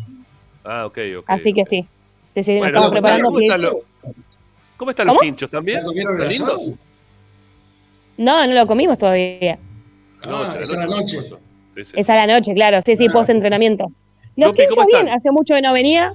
Ah, 0.66 0.86
ok, 0.86 0.98
ok. 1.20 1.26
Así 1.28 1.54
que 1.54 1.66
sí. 1.66 1.86
Sí, 2.36 2.44
sí, 2.44 2.52
nos 2.54 2.60
Bueno, 2.60 2.68
estamos 2.68 2.88
¿cómo 2.90 2.92
preparando. 2.92 3.28
¿cómo 3.30 3.40
están, 3.42 3.62
los- 3.62 3.76
¿Cómo 4.78 4.92
están 4.92 5.08
los 5.08 5.14
¿Cómo? 5.14 5.22
quinchos 5.22 5.50
también? 5.50 5.80
¿Ya 5.80 5.84
comieron 5.86 6.14
¿Están 6.22 6.30
lindos? 6.30 6.62
No, 8.18 8.46
no 8.48 8.54
lo 8.54 8.68
comimos 8.68 8.98
todavía. 8.98 9.58
Ah, 10.24 10.54
es 10.60 10.72
a 10.72 10.76
la 10.78 10.86
noche. 10.86 11.08
supuesto. 11.22 11.40
Sí, 11.76 11.86
sí, 11.86 11.92
Es 11.96 12.10
a 12.10 12.16
la 12.16 12.28
noche, 12.28 12.54
claro, 12.54 12.82
sí, 12.86 12.98
sí, 12.98 13.08
Ah. 13.10 13.14
post 13.14 13.30
¿cómo 14.46 14.54
quinchos 14.54 14.86
bien, 14.88 15.02
están? 15.02 15.16
hace 15.18 15.32
mucho 15.32 15.56
que 15.56 15.62
no 15.62 15.74
venía, 15.74 16.14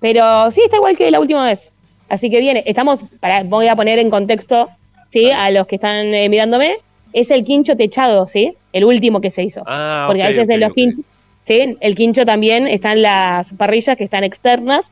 pero 0.00 0.50
sí 0.50 0.60
está 0.64 0.76
igual 0.76 0.96
que 0.96 1.10
la 1.10 1.20
última 1.20 1.44
vez. 1.46 1.70
Así 2.08 2.28
que 2.30 2.40
viene, 2.40 2.62
estamos, 2.66 3.04
para, 3.20 3.42
voy 3.44 3.68
a 3.68 3.76
poner 3.76 3.98
en 3.98 4.10
contexto, 4.10 4.68
sí, 5.10 5.30
a 5.30 5.50
los 5.50 5.66
que 5.66 5.76
están 5.76 6.12
eh, 6.14 6.28
mirándome, 6.28 6.76
es 7.12 7.30
el 7.30 7.44
quincho 7.44 7.76
techado, 7.76 8.26
sí, 8.28 8.54
el 8.72 8.84
último 8.84 9.20
que 9.20 9.30
se 9.30 9.42
hizo. 9.42 9.62
Ah, 9.66 10.04
Porque 10.06 10.22
a 10.22 10.28
veces 10.28 10.44
ok, 10.44 10.50
en 10.50 10.60
los 10.60 10.68
ok. 10.70 10.74
quinchos, 10.74 11.04
sí, 11.46 11.76
el 11.80 11.94
quincho 11.94 12.26
también 12.26 12.66
están 12.68 13.00
las 13.02 13.50
parrillas 13.54 13.96
que 13.96 14.04
están 14.04 14.24
externas, 14.24 14.82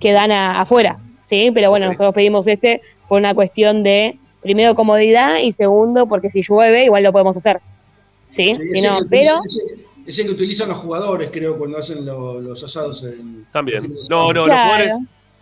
que 0.00 0.12
dan 0.12 0.32
a- 0.32 0.60
afuera, 0.60 0.98
sí, 1.28 1.50
pero 1.54 1.70
bueno, 1.70 1.86
nosotros 1.86 2.14
pedimos 2.14 2.46
este 2.46 2.80
por 3.08 3.18
una 3.18 3.34
cuestión 3.34 3.82
de, 3.82 4.18
primero, 4.42 4.74
comodidad 4.74 5.38
y 5.38 5.52
segundo, 5.52 6.06
porque 6.06 6.30
si 6.30 6.42
llueve, 6.42 6.84
igual 6.84 7.02
lo 7.02 7.12
podemos 7.12 7.36
hacer. 7.36 7.60
Sí, 8.32 8.54
Sí, 8.54 8.60
si 8.72 8.82
no, 8.82 8.98
pero... 9.08 9.40
ese- 10.06 10.10
ese 10.10 10.24
que 10.24 10.30
utilizan 10.30 10.68
los 10.68 10.78
jugadores, 10.78 11.30
creo, 11.32 11.56
cuando 11.56 11.78
hacen 11.78 12.04
lo- 12.04 12.40
los 12.40 12.62
asados 12.62 13.02
en. 13.04 13.46
También. 13.52 13.82
No, 14.10 14.32
no, 14.32 14.46
los 14.46 14.56
jugadores. 14.56 14.94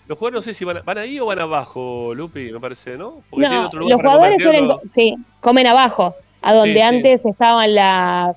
Los 0.09 0.19
jugadores 0.19 0.35
no 0.35 0.43
sé 0.43 0.55
si 0.55 0.65
van, 0.65 0.79
a- 0.79 0.83
van 0.83 0.99
ahí 0.99 1.21
o 1.21 1.27
van 1.27 1.39
abajo, 1.41 2.13
Lupi, 2.15 2.51
me 2.53 2.59
parece, 2.61 2.97
¿no? 2.99 3.23
Porque 3.31 3.49
No, 3.49 3.67
otro 3.67 3.81
lugar 3.81 3.97
los 3.99 4.03
jugadores 4.13 4.43
suelen, 4.43 4.71
sí, 4.95 5.15
comen 5.41 5.67
abajo, 5.69 6.15
a 6.43 6.53
donde 6.53 6.73
Sí, 6.75 6.79
sí. 6.81 6.83
antes 6.83 7.25
estaban 7.27 7.75
las, 7.75 8.37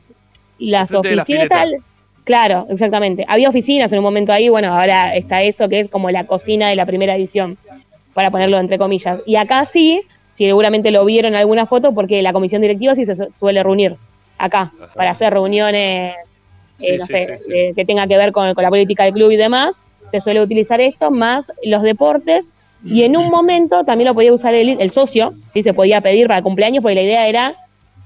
las 0.59 0.91
la 0.91 0.99
oficinas. 0.99 1.49
tal. 1.49 1.75
Claro, 2.23 2.65
exactamente. 2.69 3.25
Había 3.27 3.49
oficinas 3.49 3.91
en 3.91 3.99
un 3.99 4.03
momento 4.03 4.31
ahí, 4.31 4.47
bueno, 4.49 4.73
ahora 4.73 5.15
está 5.15 5.41
eso 5.43 5.67
que 5.69 5.79
es 5.81 5.89
como 5.89 6.09
la 6.11 6.25
cocina 6.27 6.69
de 6.69 6.75
la 6.75 6.85
primera 6.85 7.15
edición, 7.15 7.57
para 8.13 8.31
ponerlo 8.31 8.57
entre 8.57 8.77
comillas. 8.77 9.19
Y 9.25 9.35
acá 9.35 9.65
sí, 9.65 10.01
seguramente 10.35 10.91
lo 10.91 11.03
vieron 11.05 11.33
en 11.33 11.39
alguna 11.39 11.65
foto, 11.65 11.93
porque 11.93 12.21
la 12.21 12.31
comisión 12.33 12.61
directiva 12.61 12.95
sí 12.95 13.05
se 13.05 13.15
su- 13.15 13.27
suele 13.39 13.61
reunir 13.63 13.95
acá, 14.37 14.71
Ajá. 14.81 14.93
para 14.95 15.11
hacer 15.11 15.33
reuniones, 15.33 16.13
eh, 16.15 16.17
Sí, 16.79 16.97
no 16.97 17.05
sí, 17.05 17.13
sé, 17.13 17.37
sí, 17.39 17.45
sí. 17.45 17.51
eh, 17.53 17.73
que 17.75 17.85
tenga 17.85 18.05
que 18.07 18.17
ver 18.17 18.31
con, 18.31 18.53
con 18.53 18.63
la 18.63 18.69
política 18.69 19.03
del 19.05 19.13
club 19.13 19.31
y 19.31 19.37
demás. 19.37 19.75
Se 20.11 20.21
suele 20.21 20.41
utilizar 20.41 20.79
esto, 20.81 21.09
más 21.11 21.51
los 21.63 21.81
deportes. 21.83 22.45
Y 22.83 23.03
en 23.03 23.17
un 23.17 23.29
momento 23.29 23.83
también 23.83 24.07
lo 24.09 24.13
podía 24.13 24.31
usar 24.33 24.53
el, 24.53 24.79
el 24.79 24.91
socio, 24.91 25.33
sí 25.53 25.63
se 25.63 25.73
podía 25.73 26.01
pedir 26.01 26.27
para 26.27 26.41
cumpleaños, 26.43 26.81
porque 26.83 26.95
la 26.95 27.01
idea 27.01 27.27
era, 27.27 27.55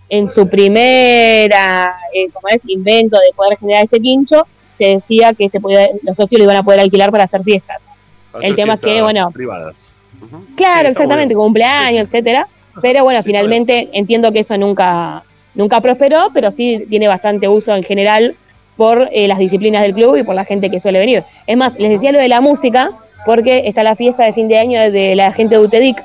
en 0.08 0.32
su 0.32 0.48
primera 0.48 1.96
eh, 2.14 2.30
como 2.32 2.48
es, 2.48 2.62
invento 2.68 3.18
de 3.18 3.34
poder 3.36 3.58
generar 3.58 3.84
este 3.84 4.00
quincho, 4.00 4.46
se 4.78 4.86
decía 4.96 5.34
que 5.34 5.50
se 5.50 5.60
podía, 5.60 5.88
los 6.04 6.16
socios 6.16 6.40
lo 6.40 6.46
iban 6.46 6.56
a 6.58 6.64
poder 6.64 6.80
alquilar 6.80 7.12
para 7.12 7.26
hacer 7.26 7.44
fiestas. 7.44 7.78
Para 8.32 8.46
el 8.46 8.54
hacer 8.54 8.64
tema 8.64 8.74
es 8.76 8.80
que, 8.80 9.02
bueno, 9.02 9.32
Privadas. 9.32 9.94
Sí, 10.12 10.26
Claro, 10.56 10.90
exactamente, 10.90 11.34
bueno. 11.36 11.46
cumpleaños, 11.46 12.06
etcétera. 12.06 12.48
Pero 12.82 13.04
bueno, 13.04 13.22
Sí, 13.22 13.28
finalmente 13.28 13.90
entiendo 13.94 14.32
que 14.32 14.40
eso 14.40 14.58
nunca, 14.58 15.24
nunca 15.60 15.82
prosperó, 15.82 16.30
pero 16.34 16.52
sí 16.52 16.86
tiene 16.90 17.10
bastante 17.10 17.50
uso 17.50 17.76
en 17.76 17.84
general 17.84 18.36
por 18.78 19.10
eh, 19.12 19.28
las 19.28 19.40
disciplinas 19.40 19.82
del 19.82 19.94
club 19.94 20.16
y 20.16 20.24
por 20.24 20.34
la 20.34 20.46
gente 20.46 20.72
que 20.72 20.80
suele 20.80 21.00
venir. 21.00 21.26
Es 21.46 21.58
más, 21.58 21.78
les 21.78 21.92
decía 21.92 22.14
lo 22.14 22.20
de 22.20 22.30
la 22.30 22.40
música, 22.40 22.92
porque 23.26 23.64
está 23.66 23.84
la 23.84 23.98
fiesta 23.98 24.24
de 24.24 24.32
fin 24.32 24.48
de 24.48 24.58
año 24.58 24.90
de 24.90 25.18
la 25.18 25.34
gente 25.34 25.56
de 25.56 25.62
UTEDIC, 25.62 25.98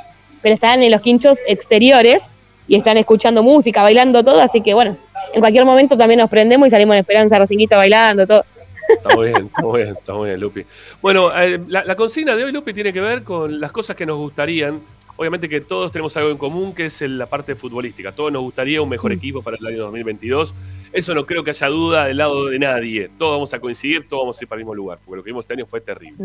pero 0.43 0.57
están 0.57 0.83
en 0.83 0.91
los 0.91 1.01
quinchos 1.01 1.39
exteriores 1.47 2.21
y 2.67 2.77
están 2.77 2.97
escuchando 2.97 3.45
música, 3.45 3.83
bailando 3.83 4.25
todo, 4.25 4.41
así 4.41 4.61
que 4.61 4.75
bueno, 4.75 4.97
en 5.33 5.41
cualquier 5.41 5.65
momento 5.65 5.97
también 5.97 6.19
nos 6.19 6.29
prendemos 6.29 6.67
y 6.67 6.71
salimos 6.73 6.97
en 6.97 7.01
Esperanza 7.01 7.39
Rosinguita 7.39 7.77
bailando, 7.77 8.27
todo. 8.27 8.45
Está 8.89 9.15
muy 9.15 9.29
bien, 9.29 9.47
está 9.47 9.63
muy 9.63 9.83
bien, 9.83 9.95
está 9.97 10.15
muy 10.15 10.29
bien, 10.31 10.41
Lupi. 10.41 10.65
Bueno, 11.01 11.31
eh, 11.41 11.61
la, 11.69 11.85
la 11.85 11.95
consigna 11.95 12.35
de 12.35 12.43
hoy, 12.43 12.51
Lupi, 12.51 12.73
tiene 12.75 12.93
que 12.93 13.01
ver 13.01 13.23
con 13.23 13.61
las 13.61 13.71
cosas 13.71 13.95
que 13.95 14.05
nos 14.05 14.17
gustarían. 14.17 14.81
Obviamente 15.17 15.49
que 15.49 15.61
todos 15.61 15.93
tenemos 15.93 16.17
algo 16.17 16.31
en 16.31 16.37
común, 16.39 16.75
que 16.75 16.87
es 16.87 17.01
la 17.03 17.27
parte 17.27 17.55
futbolística. 17.55 18.13
Todos 18.13 18.33
nos 18.33 18.43
gustaría 18.43 18.83
un 18.83 18.89
mejor 18.89 19.13
equipo 19.13 19.43
para 19.43 19.57
el 19.57 19.67
año 19.67 19.79
2022. 19.85 20.55
Eso 20.93 21.15
no 21.15 21.25
creo 21.25 21.45
que 21.45 21.51
haya 21.51 21.69
duda 21.69 22.07
del 22.07 22.17
lado 22.17 22.47
de 22.47 22.59
nadie. 22.59 23.11
Todos 23.19 23.33
vamos 23.33 23.55
a 23.55 23.61
coincidir, 23.61 24.09
todos 24.09 24.23
vamos 24.25 24.41
a 24.41 24.45
ir 24.45 24.49
para 24.49 24.59
el 24.59 24.65
mismo 24.65 24.75
lugar, 24.75 24.99
porque 25.05 25.17
lo 25.19 25.23
que 25.25 25.31
vimos 25.31 25.45
este 25.45 25.55
año 25.55 25.67
fue 25.67 25.81
terrible. 25.81 26.17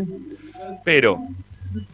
Pero, 0.84 1.18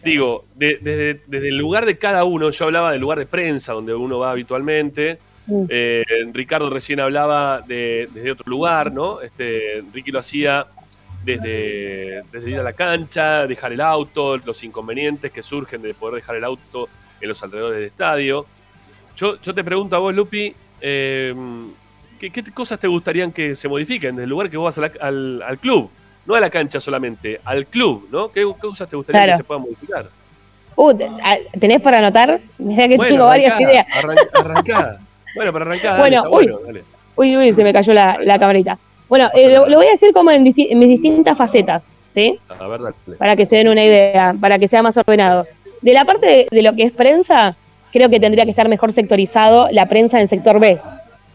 digo, 0.04 0.44
de- 0.54 0.78
desde, 0.80 1.20
desde 1.26 1.48
el 1.48 1.56
lugar 1.56 1.84
de 1.86 1.98
cada 1.98 2.24
uno, 2.24 2.50
yo 2.50 2.64
hablaba 2.64 2.92
del 2.92 3.00
lugar 3.00 3.18
de 3.18 3.26
prensa, 3.26 3.72
donde 3.72 3.94
uno 3.94 4.18
va 4.18 4.30
habitualmente. 4.30 5.18
Mm. 5.46 5.64
Eh, 5.68 6.04
Ricardo 6.32 6.70
recién 6.70 6.98
hablaba 7.00 7.60
de, 7.60 8.08
desde 8.12 8.32
otro 8.32 8.48
lugar, 8.48 8.90
¿no? 8.92 9.20
Este, 9.20 9.82
Ricky 9.92 10.10
lo 10.10 10.18
hacía 10.18 10.66
desde, 11.26 12.22
desde 12.32 12.50
ir 12.50 12.58
a 12.58 12.62
la 12.62 12.72
cancha, 12.72 13.46
dejar 13.46 13.72
el 13.72 13.80
auto, 13.80 14.36
los 14.38 14.62
inconvenientes 14.62 15.32
que 15.32 15.42
surgen 15.42 15.82
de 15.82 15.92
poder 15.92 16.16
dejar 16.16 16.36
el 16.36 16.44
auto 16.44 16.88
en 17.20 17.28
los 17.28 17.42
alrededores 17.42 17.78
del 17.78 17.86
estadio. 17.86 18.46
Yo, 19.16 19.40
yo 19.40 19.54
te 19.54 19.64
pregunto 19.64 19.96
a 19.96 19.98
vos, 19.98 20.14
Lupi, 20.14 20.54
eh, 20.80 21.34
¿qué, 22.20 22.30
qué 22.30 22.44
cosas 22.52 22.78
te 22.78 22.86
gustarían 22.86 23.32
que 23.32 23.54
se 23.54 23.68
modifiquen 23.68 24.14
desde 24.14 24.24
el 24.24 24.30
lugar 24.30 24.48
que 24.48 24.56
vos 24.56 24.76
vas 24.76 24.92
la- 24.92 25.04
al, 25.06 25.42
al 25.42 25.58
club? 25.58 25.90
No 26.26 26.34
a 26.34 26.40
la 26.40 26.50
cancha 26.50 26.78
solamente, 26.80 27.40
al 27.44 27.66
club, 27.66 28.08
¿no? 28.10 28.28
¿Qué, 28.28 28.40
qué 28.40 28.60
cosas 28.60 28.88
te 28.88 28.96
gustaría 28.96 29.20
Claro. 29.22 29.32
que 29.32 29.36
se 29.38 29.44
puedan 29.44 29.62
modificar? 29.62 30.08
Uh, 30.76 30.92
te- 30.94 31.10
¿tenés 31.58 31.80
para 31.80 31.98
anotar? 31.98 32.40
Mirá 32.58 32.86
que 32.88 32.98
tengo 32.98 33.24
varias 33.26 33.60
ideas. 33.60 33.86
arran- 33.92 34.28
arrancá. 34.32 34.98
Bueno, 35.36 35.52
para 35.52 35.66
arrancar, 35.66 35.98
Bueno, 35.98 36.16
está 36.16 36.28
uy. 36.30 36.44
bueno, 36.46 36.58
dale. 36.66 36.84
Uy, 37.14 37.36
uy, 37.36 37.52
se 37.52 37.62
me 37.62 37.70
cayó 37.70 37.92
la, 37.92 38.16
la 38.24 38.38
camarita. 38.38 38.78
Bueno, 39.08 39.30
eh, 39.34 39.48
lo, 39.48 39.68
lo 39.68 39.76
voy 39.76 39.86
a 39.86 39.92
decir 39.92 40.12
como 40.12 40.30
en, 40.30 40.44
disti- 40.44 40.68
en 40.70 40.78
mis 40.78 40.88
distintas 40.88 41.36
facetas, 41.38 41.84
¿sí? 42.14 42.38
A 42.48 42.66
ver, 42.66 42.80
dale. 42.80 43.16
Para 43.18 43.36
que 43.36 43.46
se 43.46 43.56
den 43.56 43.68
una 43.68 43.84
idea, 43.84 44.34
para 44.40 44.58
que 44.58 44.68
sea 44.68 44.82
más 44.82 44.96
ordenado. 44.96 45.46
De 45.80 45.92
la 45.92 46.04
parte 46.04 46.26
de, 46.26 46.46
de 46.50 46.62
lo 46.62 46.74
que 46.74 46.84
es 46.84 46.92
prensa, 46.92 47.54
creo 47.92 48.08
que 48.10 48.18
tendría 48.18 48.44
que 48.44 48.50
estar 48.50 48.68
mejor 48.68 48.92
sectorizado 48.92 49.68
la 49.70 49.86
prensa 49.86 50.16
en 50.16 50.24
el 50.24 50.28
sector 50.28 50.58
B, 50.58 50.80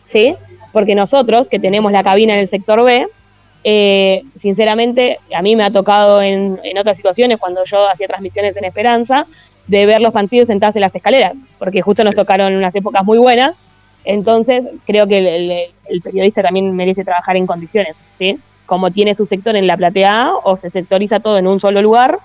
¿sí? 0.08 0.36
Porque 0.74 0.96
nosotros, 0.96 1.50
que 1.50 1.60
tenemos 1.60 1.92
la 1.92 2.04
cabina 2.04 2.34
en 2.34 2.40
el 2.40 2.50
sector 2.50 2.84
B, 2.84 3.08
eh, 3.64 4.24
sinceramente, 4.40 5.20
a 5.34 5.42
mí 5.42 5.56
me 5.56 5.64
ha 5.64 5.72
tocado 5.72 6.22
en, 6.22 6.60
en 6.64 6.78
otras 6.78 6.98
situaciones, 6.98 7.38
cuando 7.38 7.64
yo 7.66 7.90
hacía 7.90 8.08
transmisiones 8.08 8.58
en 8.58 8.66
Esperanza, 8.66 9.28
de 9.68 9.86
ver 9.86 10.02
los 10.02 10.12
partidos 10.12 10.48
sentados 10.48 10.76
en 10.76 10.82
las 10.82 10.94
escaleras, 10.96 11.34
porque 11.60 11.82
justo 11.82 12.04
nos 12.04 12.16
tocaron 12.16 12.54
unas 12.54 12.74
épocas 12.76 13.04
muy 13.06 13.18
buenas. 13.18 13.52
Entonces, 14.04 14.66
creo 14.86 15.08
que 15.08 15.18
el, 15.20 15.28
el- 15.28 15.66
el 15.90 16.02
periodista 16.02 16.42
también 16.42 16.76
merece 16.76 17.04
trabajar 17.04 17.36
en 17.36 17.46
condiciones, 17.46 17.96
¿sí? 18.18 18.38
Como 18.66 18.92
tiene 18.92 19.14
su 19.16 19.26
sector 19.26 19.56
en 19.56 19.68
la 19.68 19.76
platea 19.78 20.22
A, 20.28 20.36
o 20.44 20.56
se 20.58 20.70
sectoriza 20.70 21.20
todo 21.20 21.38
en 21.38 21.48
un 21.48 21.60
solo 21.60 21.82
lugar, 21.82 22.20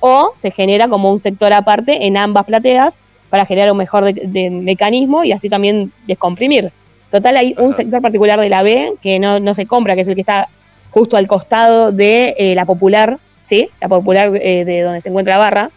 o 0.00 0.32
se 0.40 0.50
genera 0.50 0.88
como 0.88 1.12
un 1.12 1.20
sector 1.20 1.52
aparte 1.52 2.06
en 2.06 2.16
ambas 2.16 2.46
plateas 2.46 2.94
para 3.28 3.44
generar 3.44 3.70
un 3.70 3.78
mejor 3.78 4.04
de- 4.04 4.22
de 4.24 4.50
mecanismo 4.50 5.22
y 5.24 5.32
así 5.32 5.48
también 5.50 5.92
descomprimir. 6.06 6.72
Total, 7.10 7.36
hay 7.36 7.54
un 7.58 7.74
sector 7.74 8.00
particular 8.00 8.40
de 8.40 8.48
la 8.48 8.62
B 8.62 8.94
que 9.02 9.18
no, 9.18 9.38
no 9.40 9.54
se 9.54 9.66
compra, 9.66 9.94
que 9.94 10.00
es 10.02 10.08
el 10.08 10.14
que 10.14 10.22
está 10.22 10.48
justo 10.90 11.16
al 11.16 11.26
costado 11.28 11.92
de 11.92 12.34
eh, 12.38 12.54
la 12.54 12.64
popular, 12.64 13.18
¿sí? 13.48 13.68
La 13.80 13.88
popular 13.88 14.32
eh, 14.40 14.64
de 14.64 14.80
donde 14.82 15.00
se 15.02 15.10
encuentra 15.10 15.34
la 15.34 15.38
barra. 15.40 15.70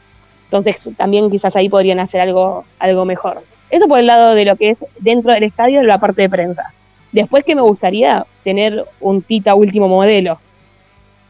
Entonces, 0.46 0.78
también 0.98 1.30
quizás 1.30 1.56
ahí 1.56 1.68
podrían 1.70 2.00
hacer 2.00 2.22
algo, 2.22 2.64
algo 2.80 3.06
mejor. 3.06 3.42
Eso 3.74 3.88
por 3.88 3.98
el 3.98 4.06
lado 4.06 4.36
de 4.36 4.46
lo 4.46 4.56
que 4.56 4.70
es 4.70 4.86
dentro 5.00 5.32
del 5.32 5.42
estadio, 5.42 5.80
de 5.80 5.88
la 5.88 5.98
parte 5.98 6.22
de 6.22 6.30
prensa. 6.30 6.72
Después 7.12 7.44
que 7.44 7.56
me 7.56 7.62
gustaría 7.62 8.24
tener 8.44 8.86
un 9.00 9.24
Tita 9.24 9.56
último 9.56 9.88
modelo, 9.88 10.38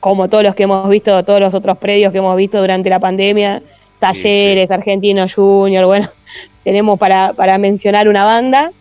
como 0.02 0.28
todos 0.28 0.44
los 0.44 0.54
que 0.54 0.64
hemos 0.64 0.90
visto, 0.90 1.24
todos 1.24 1.40
los 1.40 1.54
otros 1.54 1.78
predios 1.78 2.12
que 2.12 2.18
hemos 2.18 2.36
visto 2.36 2.60
durante 2.60 2.90
la 2.90 3.00
pandemia, 3.00 3.64
Talleres, 3.98 4.70
Argentino 4.72 5.26
Junior, 5.34 5.86
bueno, 5.86 6.10
tenemos 6.66 7.00
para, 7.00 7.32
para 7.32 7.58
mencionar 7.58 8.10
una 8.10 8.26
banda. 8.26 8.74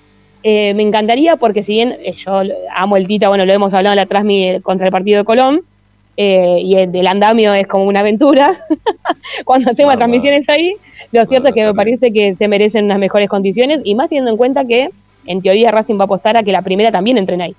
Eh, 0.42 0.74
me 0.74 0.82
encantaría 0.82 1.36
porque 1.36 1.62
si 1.62 1.74
bien 1.74 1.96
eh, 2.02 2.14
yo 2.14 2.42
amo 2.74 2.96
el 2.96 3.06
Tita, 3.06 3.28
bueno, 3.28 3.44
lo 3.44 3.52
hemos 3.52 3.72
hablado 3.74 3.92
en 3.92 3.98
la 3.98 4.06
Transmi 4.06 4.60
contra 4.62 4.86
el 4.86 4.92
partido 4.92 5.18
de 5.18 5.24
Colón, 5.24 5.62
eh, 6.16 6.58
y 6.60 6.76
el 6.76 6.92
del 6.92 7.06
andamio 7.06 7.54
es 7.54 7.66
como 7.66 7.84
una 7.84 8.00
aventura. 8.00 8.58
Cuando 9.44 9.70
hacemos 9.70 9.96
transmisiones 9.96 10.48
ahí, 10.48 10.74
lo 11.12 11.24
cierto 11.26 11.48
es 11.48 11.54
que 11.54 11.64
me 11.64 11.74
parece 11.74 12.12
que 12.12 12.34
se 12.34 12.48
merecen 12.48 12.84
unas 12.86 12.98
mejores 12.98 13.28
condiciones 13.28 13.80
y 13.84 13.94
más 13.94 14.08
teniendo 14.08 14.30
en 14.30 14.36
cuenta 14.36 14.64
que 14.64 14.90
en 15.26 15.42
teoría 15.42 15.70
Racing 15.70 15.96
va 15.96 16.02
a 16.02 16.04
apostar 16.04 16.36
a 16.36 16.42
que 16.42 16.52
la 16.52 16.62
primera 16.62 16.90
también 16.90 17.18
entrene 17.18 17.44
ahí. 17.44 17.56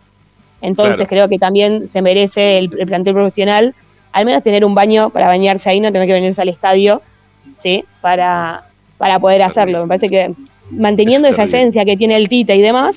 Entonces 0.61 0.95
Claro. 0.95 1.09
creo 1.09 1.29
que 1.29 1.39
también 1.39 1.87
se 1.89 2.01
merece 2.01 2.57
el, 2.57 2.69
el 2.79 2.87
plantel 2.87 3.13
profesional 3.13 3.73
al 4.13 4.25
menos 4.25 4.43
tener 4.43 4.63
un 4.63 4.75
baño 4.75 5.09
para 5.09 5.27
bañarse 5.27 5.69
ahí, 5.69 5.79
no 5.79 5.91
tener 5.91 6.07
que 6.07 6.13
venirse 6.13 6.41
al 6.41 6.49
estadio, 6.49 7.01
¿sí? 7.61 7.83
Para, 7.99 8.63
para 8.97 9.19
poder 9.19 9.41
hacerlo. 9.41 9.81
Me 9.81 9.87
parece 9.87 10.07
que 10.07 10.31
manteniendo 10.69 11.27
es 11.27 11.33
esa 11.33 11.43
esencia 11.45 11.83
que 11.83 11.97
tiene 11.97 12.15
el 12.15 12.29
Tita 12.29 12.53
y 12.53 12.61
demás, 12.61 12.95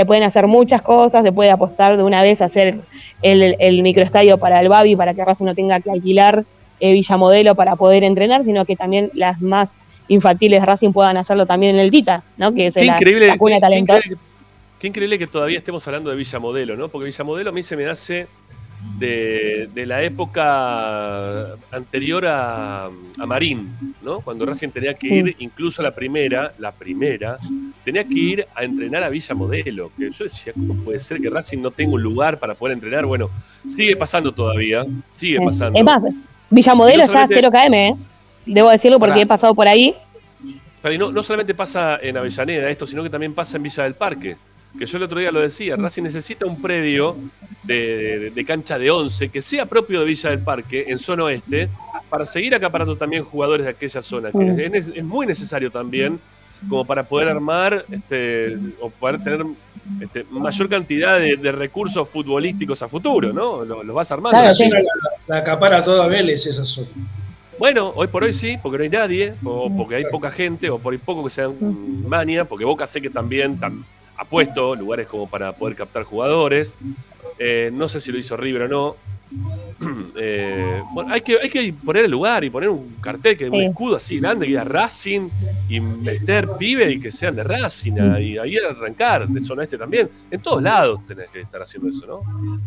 se 0.00 0.04
pueden 0.06 0.22
hacer 0.24 0.46
muchas 0.46 0.82
cosas, 0.82 1.24
se 1.24 1.32
puede 1.32 1.50
apostar 1.50 1.96
de 1.96 2.02
una 2.02 2.20
vez 2.22 2.42
a 2.42 2.44
hacer 2.46 2.80
el, 3.22 3.56
el 3.58 3.82
microestadio 3.82 4.36
para 4.36 4.60
el 4.60 4.68
Babi, 4.68 4.94
para 4.94 5.14
que 5.14 5.24
Racing 5.24 5.46
no 5.46 5.54
tenga 5.54 5.80
que 5.80 5.90
alquilar 5.90 6.44
eh, 6.80 6.92
Villa 6.92 7.16
Modelo 7.16 7.54
para 7.54 7.76
poder 7.76 8.04
entrenar, 8.04 8.44
sino 8.44 8.66
que 8.66 8.76
también 8.76 9.10
las 9.14 9.40
más 9.40 9.70
infantiles 10.08 10.60
de 10.60 10.66
Racing 10.66 10.92
puedan 10.92 11.16
hacerlo 11.16 11.46
también 11.46 11.76
en 11.76 11.80
el 11.80 11.90
Tita, 11.90 12.22
¿no? 12.36 12.52
Que 12.52 12.66
es 12.66 12.74
Qué 12.74 12.84
la, 12.84 12.92
increíble, 12.92 13.26
la 13.26 13.38
cuna 13.38 13.58
qué- 13.58 13.78
increíble 13.78 14.08
que- 14.10 14.16
qué 14.78 14.86
increíble 14.88 15.18
que 15.18 15.26
todavía 15.26 15.56
estemos 15.56 15.86
hablando 15.88 16.10
de 16.10 16.16
Villa 16.16 16.38
Modelo, 16.38 16.76
¿no? 16.76 16.88
Porque 16.88 17.06
Villa 17.06 17.24
Modelo 17.24 17.48
a 17.48 17.52
mí 17.54 17.62
se 17.62 17.76
me 17.78 17.86
hace 17.86 18.26
de, 18.98 19.68
de 19.74 19.86
la 19.86 20.02
época 20.02 21.54
anterior 21.70 22.24
a, 22.26 22.86
a 22.86 23.26
Marín, 23.26 23.94
¿no? 24.02 24.20
Cuando 24.20 24.46
Racing 24.46 24.68
tenía 24.70 24.94
que 24.94 25.06
ir, 25.08 25.36
incluso 25.38 25.82
la 25.82 25.94
primera, 25.94 26.52
la 26.58 26.72
primera, 26.72 27.38
tenía 27.84 28.04
que 28.04 28.14
ir 28.18 28.46
a 28.54 28.64
entrenar 28.64 29.02
a 29.02 29.08
Villa 29.08 29.34
Modelo. 29.34 29.90
Que 29.98 30.10
yo 30.10 30.24
decía, 30.24 30.52
¿cómo 30.54 30.74
puede 30.84 30.98
ser 31.00 31.20
que 31.20 31.28
Racing 31.28 31.58
no 31.60 31.70
tenga 31.70 31.94
un 31.94 32.02
lugar 32.02 32.38
para 32.38 32.54
poder 32.54 32.74
entrenar? 32.74 33.04
Bueno, 33.06 33.30
sigue 33.66 33.96
pasando 33.96 34.32
todavía, 34.32 34.84
sigue 35.10 35.38
pasando. 35.44 35.78
Es 35.78 35.84
más, 35.84 36.02
Villa 36.50 36.74
Modelo 36.74 36.98
no 36.98 37.04
está 37.04 37.18
a 37.18 37.26
solamente- 37.28 37.50
0 37.50 37.50
km, 37.50 37.74
¿eh? 37.74 37.94
Debo 38.46 38.70
decirlo 38.70 38.98
porque 38.98 39.20
he 39.20 39.26
pasado 39.26 39.54
por 39.54 39.66
ahí. 39.68 39.94
Pero 40.80 40.98
no, 40.98 41.12
no 41.12 41.22
solamente 41.22 41.52
pasa 41.54 41.98
en 42.00 42.16
Avellaneda 42.16 42.70
esto, 42.70 42.86
sino 42.86 43.02
que 43.02 43.10
también 43.10 43.34
pasa 43.34 43.56
en 43.56 43.64
Villa 43.64 43.82
del 43.82 43.94
Parque. 43.94 44.36
Que 44.78 44.86
yo 44.86 44.98
el 44.98 45.04
otro 45.04 45.18
día 45.20 45.30
lo 45.30 45.40
decía, 45.40 45.76
Racing 45.76 46.02
necesita 46.02 46.44
un 46.46 46.60
predio 46.60 47.16
de, 47.62 48.18
de- 48.18 48.30
de 48.30 48.44
cancha 48.44 48.78
de 48.78 48.90
11 48.90 49.28
que 49.30 49.40
sea 49.40 49.66
propio 49.66 50.00
de 50.00 50.06
Villa 50.06 50.30
del 50.30 50.40
Parque, 50.40 50.84
en 50.88 50.98
zona 50.98 51.24
oeste, 51.24 51.68
para 52.10 52.24
seguir 52.26 52.54
acaparando 52.54 52.96
también 52.96 53.24
jugadores 53.24 53.64
de 53.64 53.70
aquella 53.70 54.02
zona. 54.02 54.30
Que 54.30 54.38
Mm. 54.38 54.74
es, 54.74 54.88
es 54.94 55.04
muy 55.04 55.26
necesario 55.26 55.70
también, 55.70 56.20
como 56.68 56.84
para 56.84 57.02
poder 57.04 57.28
armar 57.28 57.84
este, 57.90 58.56
o 58.80 58.88
poder 58.90 59.22
tener 59.22 59.44
este, 60.00 60.24
mayor 60.30 60.68
cantidad 60.68 61.18
de, 61.18 61.36
de 61.36 61.52
recursos 61.52 62.08
futbolísticos 62.08 62.82
a 62.82 62.88
futuro, 62.88 63.32
¿no? 63.32 63.64
Lo- 63.64 63.82
Los 63.82 63.94
vas 63.96 64.10
armando. 64.12 64.38
Claro, 64.38 64.54
sí. 64.54 64.64
zona 64.64 64.80
la, 64.80 64.90
la 65.26 65.36
acapara 65.38 65.82
toda 65.82 66.06
Vélez, 66.06 66.46
esa 66.46 66.64
zona. 66.64 66.88
Bueno, 67.58 67.92
hoy 67.96 68.06
por 68.08 68.22
hoy 68.24 68.34
sí, 68.34 68.58
porque 68.62 68.76
no 68.78 68.84
hay 68.84 68.90
nadie, 68.90 69.32
o 69.42 69.74
porque 69.74 69.94
hay 69.96 70.04
poca 70.10 70.28
gente, 70.30 70.68
o 70.68 70.78
por 70.78 70.92
ahí 70.92 70.98
poco 70.98 71.24
que 71.24 71.30
sean 71.30 71.54
mm, 71.58 72.06
mania, 72.06 72.44
porque 72.44 72.64
Boca 72.66 72.86
sé 72.86 73.00
que 73.00 73.08
también 73.10 73.58
tam- 73.58 73.82
ha 74.16 74.24
puesto 74.24 74.74
lugares 74.74 75.06
como 75.06 75.28
para 75.28 75.52
poder 75.52 75.76
captar 75.76 76.04
jugadores. 76.04 76.74
Eh, 77.38 77.70
no 77.72 77.88
sé 77.88 78.00
si 78.00 78.12
lo 78.12 78.18
hizo 78.18 78.36
River 78.36 78.62
o 78.62 78.68
no. 78.68 78.96
Eh, 80.18 80.80
bueno, 80.94 81.12
hay 81.12 81.20
que, 81.20 81.36
hay 81.40 81.50
que 81.50 81.74
poner 81.84 82.06
el 82.06 82.10
lugar 82.10 82.42
y 82.42 82.48
poner 82.48 82.70
un 82.70 82.96
cartel, 83.02 83.36
que 83.36 83.50
un 83.50 83.60
escudo 83.60 83.96
así 83.96 84.18
grande, 84.18 84.46
que 84.46 84.52
diga 84.52 84.64
Racing, 84.64 85.28
y 85.68 85.78
meter 85.78 86.48
pibes 86.58 86.96
y 86.96 86.98
que 86.98 87.10
sean 87.10 87.36
de 87.36 87.44
Racing, 87.44 87.92
y 88.18 88.38
ahí 88.38 88.56
arrancar, 88.56 89.28
de 89.28 89.42
zona 89.42 89.64
este 89.64 89.76
también. 89.76 90.08
En 90.30 90.40
todos 90.40 90.62
lados 90.62 91.00
tenés 91.06 91.28
que 91.28 91.42
estar 91.42 91.60
haciendo 91.60 91.90
eso, 91.90 92.06
¿no? 92.06 92.20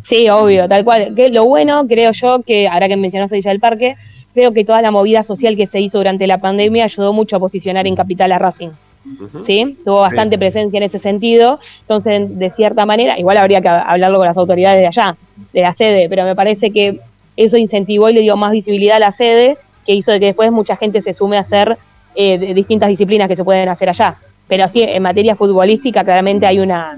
Sí, 0.03 0.29
obvio, 0.29 0.69
tal 0.69 0.83
cual. 0.83 1.15
Que 1.15 1.29
lo 1.29 1.45
bueno, 1.45 1.87
creo 1.87 2.11
yo, 2.11 2.43
que 2.43 2.67
ahora 2.67 2.87
que 2.87 2.97
mencionaste 2.97 3.35
Villa 3.35 3.49
del 3.49 3.59
Parque, 3.59 3.95
creo 4.35 4.53
que 4.53 4.63
toda 4.63 4.83
la 4.83 4.91
movida 4.91 5.23
social 5.23 5.57
que 5.57 5.65
se 5.65 5.81
hizo 5.81 5.97
durante 5.97 6.27
la 6.27 6.37
pandemia 6.37 6.83
ayudó 6.83 7.13
mucho 7.13 7.37
a 7.37 7.39
posicionar 7.39 7.87
en 7.87 7.95
capital 7.95 8.31
a 8.31 8.37
Racing. 8.37 8.69
¿Sí? 9.45 9.77
Tuvo 9.83 10.01
bastante 10.01 10.37
presencia 10.37 10.77
en 10.77 10.83
ese 10.83 10.99
sentido. 10.99 11.59
Entonces, 11.81 12.37
de 12.37 12.51
cierta 12.51 12.85
manera, 12.85 13.17
igual 13.19 13.37
habría 13.37 13.61
que 13.61 13.69
hablarlo 13.69 14.17
con 14.19 14.27
las 14.27 14.37
autoridades 14.37 14.79
de 14.81 14.87
allá, 14.87 15.15
de 15.53 15.61
la 15.61 15.73
sede, 15.73 16.07
pero 16.09 16.23
me 16.25 16.35
parece 16.35 16.71
que 16.71 16.99
eso 17.37 17.57
incentivó 17.57 18.09
y 18.09 18.13
le 18.13 18.21
dio 18.21 18.35
más 18.35 18.51
visibilidad 18.51 18.97
a 18.97 18.99
la 18.99 19.11
sede, 19.11 19.57
que 19.85 19.93
hizo 19.93 20.11
de 20.11 20.19
que 20.19 20.25
después 20.27 20.51
mucha 20.51 20.75
gente 20.75 21.01
se 21.01 21.13
sume 21.13 21.37
a 21.37 21.41
hacer 21.41 21.77
eh, 22.15 22.37
de 22.37 22.53
distintas 22.53 22.89
disciplinas 22.89 23.27
que 23.27 23.35
se 23.35 23.43
pueden 23.43 23.69
hacer 23.69 23.89
allá. 23.89 24.17
Pero 24.47 24.67
sí, 24.67 24.81
en 24.83 25.01
materia 25.01 25.35
futbolística 25.35 26.03
claramente 26.03 26.45
hay 26.45 26.59
una 26.59 26.97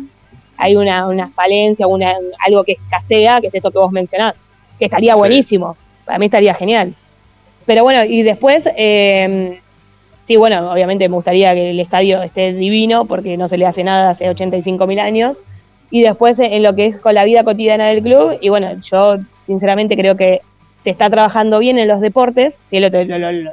hay 0.57 0.75
una, 0.75 1.07
una 1.07 1.27
falencia, 1.29 1.87
una, 1.87 2.13
algo 2.45 2.63
que 2.63 2.73
escasea, 2.73 3.41
que 3.41 3.47
es 3.47 3.55
esto 3.55 3.71
que 3.71 3.79
vos 3.79 3.91
mencionás, 3.91 4.35
que 4.77 4.85
estaría 4.85 5.13
Sí. 5.13 5.19
buenísimo, 5.19 5.75
para 6.05 6.19
mí 6.19 6.25
estaría 6.25 6.53
genial. 6.53 6.93
Pero 7.65 7.81
bueno, 7.83 8.03
y 8.03 8.21
después, 8.21 8.63
eh, 8.77 9.59
sí, 10.31 10.37
bueno, 10.37 10.71
obviamente 10.71 11.09
me 11.09 11.15
gustaría 11.15 11.53
que 11.53 11.71
el 11.71 11.79
estadio 11.81 12.21
esté 12.23 12.53
divino, 12.53 13.03
porque 13.03 13.35
no 13.35 13.49
se 13.49 13.57
le 13.57 13.65
hace 13.65 13.83
nada 13.83 14.11
hace 14.11 14.29
85 14.29 14.87
mil 14.87 14.99
años. 14.99 15.41
Y 15.89 16.03
después 16.03 16.39
eh, 16.39 16.55
en 16.55 16.63
lo 16.63 16.73
que 16.73 16.85
es 16.85 16.97
con 16.97 17.13
la 17.15 17.25
vida 17.25 17.43
cotidiana 17.43 17.87
del 17.87 18.01
club, 18.01 18.37
y 18.39 18.47
bueno, 18.47 18.69
yo 18.81 19.17
sinceramente 19.45 19.97
creo 19.97 20.15
que 20.15 20.39
se 20.85 20.89
está 20.89 21.09
trabajando 21.09 21.59
bien 21.59 21.77
en 21.77 21.89
los 21.89 21.99
deportes, 21.99 22.59
sí, 22.69 22.79
lo, 22.79 22.87
lo- 22.89 23.03
lo- 23.19 23.51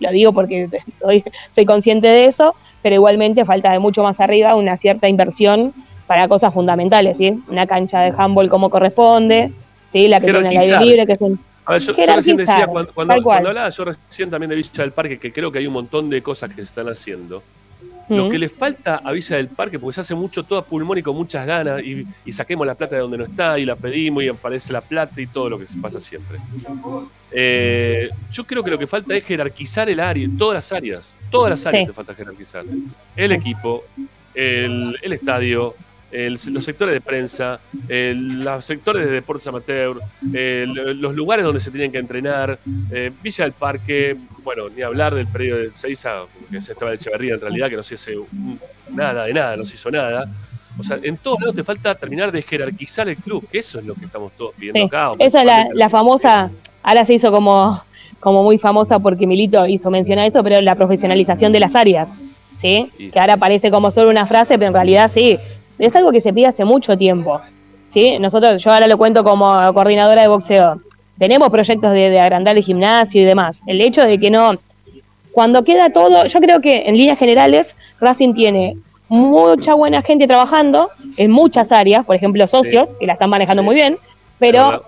lo- 0.00 0.10
digo 0.10 0.32
porque 0.34 0.68
soy, 1.00 1.24
soy 1.50 1.64
consciente 1.64 2.08
de 2.08 2.26
eso, 2.26 2.54
pero 2.82 2.94
igualmente 2.94 3.46
falta 3.46 3.72
de 3.72 3.78
mucho 3.78 4.02
más 4.02 4.20
arriba 4.20 4.54
una 4.54 4.76
cierta 4.76 5.08
inversión 5.08 5.72
para 6.06 6.28
cosas 6.28 6.52
fundamentales, 6.52 7.16
¿sí? 7.16 7.42
Una 7.48 7.66
cancha 7.66 8.02
de 8.02 8.12
handball 8.16 8.50
como 8.50 8.68
corresponde, 8.68 9.50
¿sí? 9.92 10.08
La 10.08 10.20
que 10.20 10.26
tiene 10.40 10.48
el 10.50 10.58
aire 10.58 10.76
libre, 10.90 11.06
que 11.06 11.12
es 11.14 11.20
un- 11.22 11.40
A 11.68 11.72
ver, 11.72 11.82
yo, 11.82 11.92
yo 11.94 12.16
recién 12.16 12.36
decía, 12.38 12.66
cuando, 12.66 12.92
cuando, 12.94 13.14
hablaba 13.30 13.68
yo 13.68 13.84
recién 13.84 14.30
también 14.30 14.48
de 14.48 14.56
Villa 14.56 14.70
del 14.78 14.92
Parque, 14.92 15.18
que 15.18 15.30
creo 15.30 15.52
que 15.52 15.58
hay 15.58 15.66
un 15.66 15.74
montón 15.74 16.08
de 16.08 16.22
cosas 16.22 16.48
que 16.48 16.56
se 16.56 16.62
están 16.62 16.88
haciendo. 16.88 17.42
Lo 18.08 18.30
que 18.30 18.38
le 18.38 18.48
falta 18.48 19.02
a 19.04 19.12
Villa 19.12 19.36
del 19.36 19.48
Parque, 19.48 19.78
porque 19.78 19.96
se 19.96 20.00
hace 20.00 20.14
mucho 20.14 20.42
todo 20.42 20.58
a 20.58 20.64
pulmón 20.64 20.96
y 20.96 21.02
con 21.02 21.14
muchas 21.14 21.46
ganas, 21.46 21.82
y, 21.82 22.06
y 22.24 22.32
saquemos 22.32 22.66
la 22.66 22.74
plata 22.74 22.94
de 22.94 23.02
donde 23.02 23.18
no 23.18 23.24
está, 23.24 23.58
y 23.58 23.66
la 23.66 23.76
pedimos, 23.76 24.22
y 24.24 24.28
aparece 24.28 24.72
la 24.72 24.80
plata 24.80 25.20
y 25.20 25.26
todo 25.26 25.50
lo 25.50 25.58
que 25.58 25.66
se 25.66 25.78
pasa 25.78 26.00
siempre. 26.00 26.38
Eh, 27.30 28.08
yo 28.32 28.46
creo 28.46 28.64
que 28.64 28.70
lo 28.70 28.78
que 28.78 28.86
falta 28.86 29.14
es 29.14 29.24
jerarquizar 29.24 29.90
el 29.90 30.00
área, 30.00 30.26
todas 30.38 30.54
las 30.54 30.72
áreas, 30.72 31.18
todas 31.30 31.50
las 31.50 31.66
áreas 31.66 31.82
Sí. 31.82 31.86
te 31.88 31.92
falta 31.92 32.14
jerarquizar. 32.14 32.64
El 33.14 33.32
equipo, 33.32 33.84
el, 34.34 34.98
el 35.02 35.12
estadio, 35.12 35.74
el- 36.10 36.38
los 36.50 36.64
sectores 36.64 36.94
de 36.94 37.00
prensa, 37.00 37.60
el- 37.88 38.40
los 38.44 38.64
sectores 38.64 39.06
de 39.06 39.12
deportes 39.12 39.46
amateur, 39.46 40.00
el- 40.32 41.00
los 41.00 41.14
lugares 41.14 41.44
donde 41.44 41.60
se 41.60 41.70
tienen 41.70 41.92
que 41.92 41.98
entrenar, 41.98 42.58
eh, 42.90 43.10
Villa 43.22 43.44
del 43.44 43.52
Parque, 43.52 44.16
bueno, 44.42 44.68
ni 44.74 44.82
hablar 44.82 45.14
del 45.14 45.26
predio 45.26 45.56
de 45.56 45.72
Seiza, 45.72 46.22
que 46.50 46.60
se 46.60 46.72
estaba 46.72 46.90
de 46.90 46.96
Echeverría 46.96 47.34
en 47.34 47.40
realidad, 47.40 47.68
que 47.68 47.76
no 47.76 47.82
se 47.82 48.16
un- 48.16 48.58
nada 48.90 49.24
de 49.24 49.34
nada, 49.34 49.56
no 49.56 49.64
se 49.64 49.74
hizo 49.74 49.90
nada. 49.90 50.26
O 50.78 50.84
sea, 50.84 50.98
en 51.02 51.16
todos 51.16 51.40
lados 51.40 51.56
te 51.56 51.64
falta 51.64 51.94
terminar 51.94 52.30
de 52.30 52.40
jerarquizar 52.40 53.08
el 53.08 53.16
club, 53.16 53.46
que 53.50 53.58
eso 53.58 53.80
es 53.80 53.84
lo 53.84 53.94
que 53.94 54.04
estamos 54.04 54.32
todos 54.32 54.54
pidiendo 54.54 54.78
Sí, 54.78 54.86
acá. 54.86 55.12
Esa 55.18 55.40
es 55.40 55.74
la, 55.74 55.90
famosa, 55.90 56.50
ahora 56.82 57.04
se 57.04 57.14
hizo 57.14 57.32
como, 57.32 57.82
como 58.20 58.42
muy 58.44 58.58
famosa 58.58 58.98
porque 58.98 59.26
Milito 59.26 59.66
hizo 59.66 59.90
mención 59.90 60.18
a 60.20 60.26
eso, 60.26 60.42
pero 60.42 60.60
la 60.60 60.76
profesionalización 60.76 61.52
de 61.52 61.60
las 61.60 61.74
áreas, 61.74 62.08
¿sí? 62.60 62.90
Que 63.12 63.18
ahora 63.18 63.36
parece 63.36 63.70
como 63.70 63.90
solo 63.90 64.08
una 64.08 64.26
frase, 64.26 64.54
pero 64.56 64.68
en 64.68 64.74
realidad 64.74 65.10
sí, 65.12 65.38
es 65.78 65.94
algo 65.96 66.10
que 66.12 66.20
se 66.20 66.32
pide 66.32 66.46
hace 66.46 66.64
mucho 66.64 66.96
tiempo, 66.96 67.40
¿sí? 67.92 68.18
Nosotros, 68.18 68.62
yo 68.62 68.72
ahora 68.72 68.86
lo 68.86 68.98
cuento 68.98 69.22
como 69.24 69.72
coordinadora 69.72 70.22
de 70.22 70.28
boxeo, 70.28 70.80
tenemos 71.18 71.50
proyectos 71.50 71.92
de, 71.92 72.10
de 72.10 72.20
agrandar 72.20 72.56
el 72.56 72.62
gimnasio 72.62 73.20
y 73.22 73.24
demás. 73.24 73.60
El 73.66 73.80
hecho 73.80 74.02
de 74.02 74.18
que 74.18 74.30
no, 74.30 74.52
cuando 75.32 75.64
queda 75.64 75.90
todo, 75.90 76.26
yo 76.26 76.40
creo 76.40 76.60
que 76.60 76.88
en 76.88 76.96
líneas 76.96 77.18
generales 77.18 77.74
Racing 78.00 78.34
tiene 78.34 78.76
mucha 79.08 79.74
buena 79.74 80.02
gente 80.02 80.26
trabajando 80.26 80.90
en 81.16 81.30
muchas 81.30 81.72
áreas, 81.72 82.04
por 82.04 82.14
ejemplo 82.14 82.46
socios, 82.46 82.88
que 83.00 83.06
la 83.06 83.14
están 83.14 83.30
manejando 83.30 83.62
Sí. 83.62 83.66
muy 83.66 83.74
bien, 83.74 83.96
pero 84.38 84.84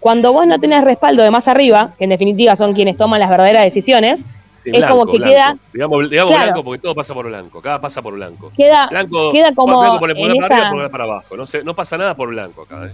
cuando 0.00 0.32
vos 0.32 0.46
no 0.46 0.58
tenés 0.58 0.82
respaldo 0.84 1.22
de 1.22 1.30
más 1.30 1.46
arriba, 1.46 1.92
que 1.98 2.04
en 2.04 2.10
definitiva 2.10 2.56
son 2.56 2.72
quienes 2.72 2.96
toman 2.96 3.20
las 3.20 3.28
verdaderas 3.28 3.64
decisiones, 3.64 4.20
Sí, 4.62 4.70
es 4.74 4.86
como 4.86 5.06
que 5.06 5.18
queda- 5.18 5.56
Digamos, 5.72 6.10
digamos 6.10 6.32
Claro. 6.34 6.44
blanco 6.52 6.64
porque 6.64 6.82
todo 6.82 6.94
pasa 6.94 7.14
por 7.14 7.26
blanco, 7.26 7.58
acá 7.60 7.80
pasa 7.80 8.02
por 8.02 8.14
blanco. 8.14 8.52
queda, 8.56 8.88
Blanco, 8.90 9.32
queda 9.32 9.54
como 9.54 9.78
blanco 9.78 10.00
pone 10.00 10.14
pulgar 10.14 10.36
en 10.36 10.42
para 10.42 10.68
arriba, 10.68 10.82
esa- 10.82 10.90
para 10.92 11.04
abajo. 11.04 11.36
No, 11.36 11.46
sé, 11.46 11.64
no 11.64 11.74
pasa 11.74 11.96
nada 11.96 12.14
por 12.14 12.28
blanco 12.28 12.62
acá. 12.62 12.86
¿eh? 12.86 12.92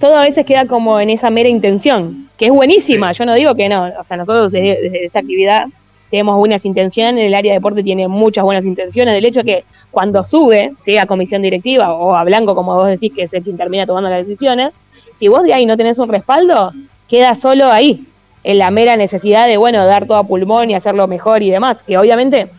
todo 0.00 0.16
a 0.16 0.22
veces 0.22 0.44
queda 0.44 0.66
como 0.66 0.98
en 0.98 1.08
esa 1.10 1.30
mera 1.30 1.48
intención, 1.48 2.28
que 2.36 2.46
es 2.46 2.50
buenísima, 2.50 3.12
yo 3.12 3.24
no 3.24 3.34
digo 3.34 3.54
que 3.54 3.68
no, 3.68 3.84
o 3.84 4.04
sea, 4.04 4.16
nosotros 4.16 4.50
desde, 4.50 4.80
desde 4.82 5.04
esta 5.06 5.20
actividad 5.20 5.66
tenemos 6.10 6.36
buenas 6.36 6.64
intenciones, 6.66 7.24
el 7.24 7.32
área 7.34 7.52
de 7.52 7.58
deporte 7.58 7.82
tiene 7.84 8.08
muchas 8.08 8.42
buenas 8.44 8.66
intenciones, 8.66 9.14
del 9.14 9.24
hecho 9.24 9.44
que 9.44 9.64
cuando 9.92 10.24
sube, 10.24 10.72
sea 10.84 11.04
a 11.04 11.06
comisión 11.06 11.40
directiva 11.42 11.94
o 11.94 12.14
a 12.16 12.24
Blanco, 12.24 12.54
como 12.56 12.74
vos 12.74 12.88
decís, 12.88 13.12
que 13.14 13.22
es 13.22 13.32
el 13.32 13.42
quien 13.44 13.56
termina 13.56 13.86
tomando 13.86 14.10
las 14.10 14.26
decisiones, 14.26 14.72
si 15.20 15.28
vos 15.28 15.44
de 15.44 15.54
ahí 15.54 15.64
no 15.64 15.76
tenés 15.76 15.98
un 16.00 16.08
respaldo, 16.08 16.72
queda 17.08 17.34
solo 17.36 17.66
ahí, 17.70 18.04
en 18.44 18.58
la 18.58 18.70
mera 18.70 18.96
necesidad 18.96 19.46
de, 19.46 19.56
bueno, 19.56 19.84
dar 19.86 20.06
todo 20.06 20.16
a 20.18 20.24
pulmón 20.26 20.70
y 20.70 20.74
hacerlo 20.74 21.06
mejor 21.06 21.42
y 21.42 21.50
demás, 21.50 21.78
que 21.86 21.96
obviamente 21.98 22.50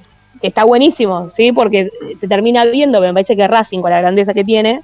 está 0.42 0.64
buenísimo, 0.64 1.30
¿sí? 1.30 1.52
Porque 1.52 1.90
se 2.20 2.28
termina 2.28 2.66
viendo, 2.66 3.00
me 3.02 3.14
parece 3.14 3.36
que 3.36 3.48
Racing, 3.48 3.82
con 3.82 3.92
la 3.92 4.02
grandeza 4.02 4.34
que 4.34 4.44
tiene, 4.44 4.82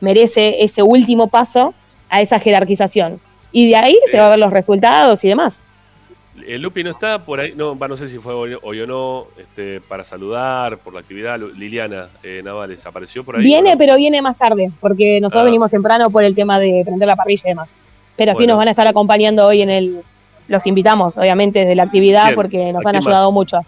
merece 0.00 0.62
ese 0.62 0.82
último 0.82 1.28
paso 1.28 1.74
a 2.08 2.20
esa 2.20 2.38
jerarquización. 2.38 3.20
Y 3.52 3.68
de 3.70 3.76
ahí 3.76 3.98
se 4.10 4.18
va 4.18 4.26
a 4.26 4.30
ver 4.30 4.38
los 4.38 4.52
resultados 4.52 5.22
y 5.24 5.28
demás. 5.28 5.58
El 6.46 6.60
Lupi 6.60 6.84
no 6.84 6.90
está 6.90 7.24
por 7.24 7.40
ahí, 7.40 7.54
no, 7.56 7.78
va, 7.78 7.88
no 7.88 7.96
sé 7.96 8.08
si 8.10 8.18
fue 8.18 8.34
hoy, 8.34 8.52
o 8.62 8.86
no, 8.86 9.26
este, 9.38 9.80
para 9.80 10.04
saludar 10.04 10.78
por 10.78 10.92
la 10.92 11.00
actividad. 11.00 11.40
Liliana 11.56 12.08
eh, 12.22 12.42
Navales 12.44 12.84
apareció 12.84 13.24
por 13.24 13.36
ahí. 13.36 13.42
Viene, 13.42 13.76
pero 13.76 13.96
viene 13.96 14.20
más 14.20 14.36
tarde, 14.36 14.70
porque 14.80 15.18
nosotros 15.20 15.42
Ah. 15.42 15.46
venimos 15.46 15.70
temprano 15.70 16.10
por 16.10 16.24
el 16.24 16.34
tema 16.34 16.58
de 16.60 16.82
prender 16.84 17.08
la 17.08 17.16
parrilla 17.16 17.42
y 17.46 17.48
demás. 17.48 17.68
Pero 18.16 18.32
sí 18.32 18.38
Bueno. 18.38 18.52
nos 18.52 18.58
van 18.58 18.68
a 18.68 18.70
estar 18.72 18.86
acompañando 18.86 19.46
hoy 19.46 19.62
en 19.62 19.70
el. 19.70 20.02
Los 20.48 20.66
invitamos, 20.66 21.16
obviamente, 21.18 21.60
desde 21.60 21.74
la 21.74 21.84
actividad, 21.84 22.34
porque 22.34 22.72
nos 22.72 22.84
¿A 22.84 22.88
han 22.90 22.96
ayudado 22.96 23.30
más? 23.30 23.34
mucho. 23.34 23.60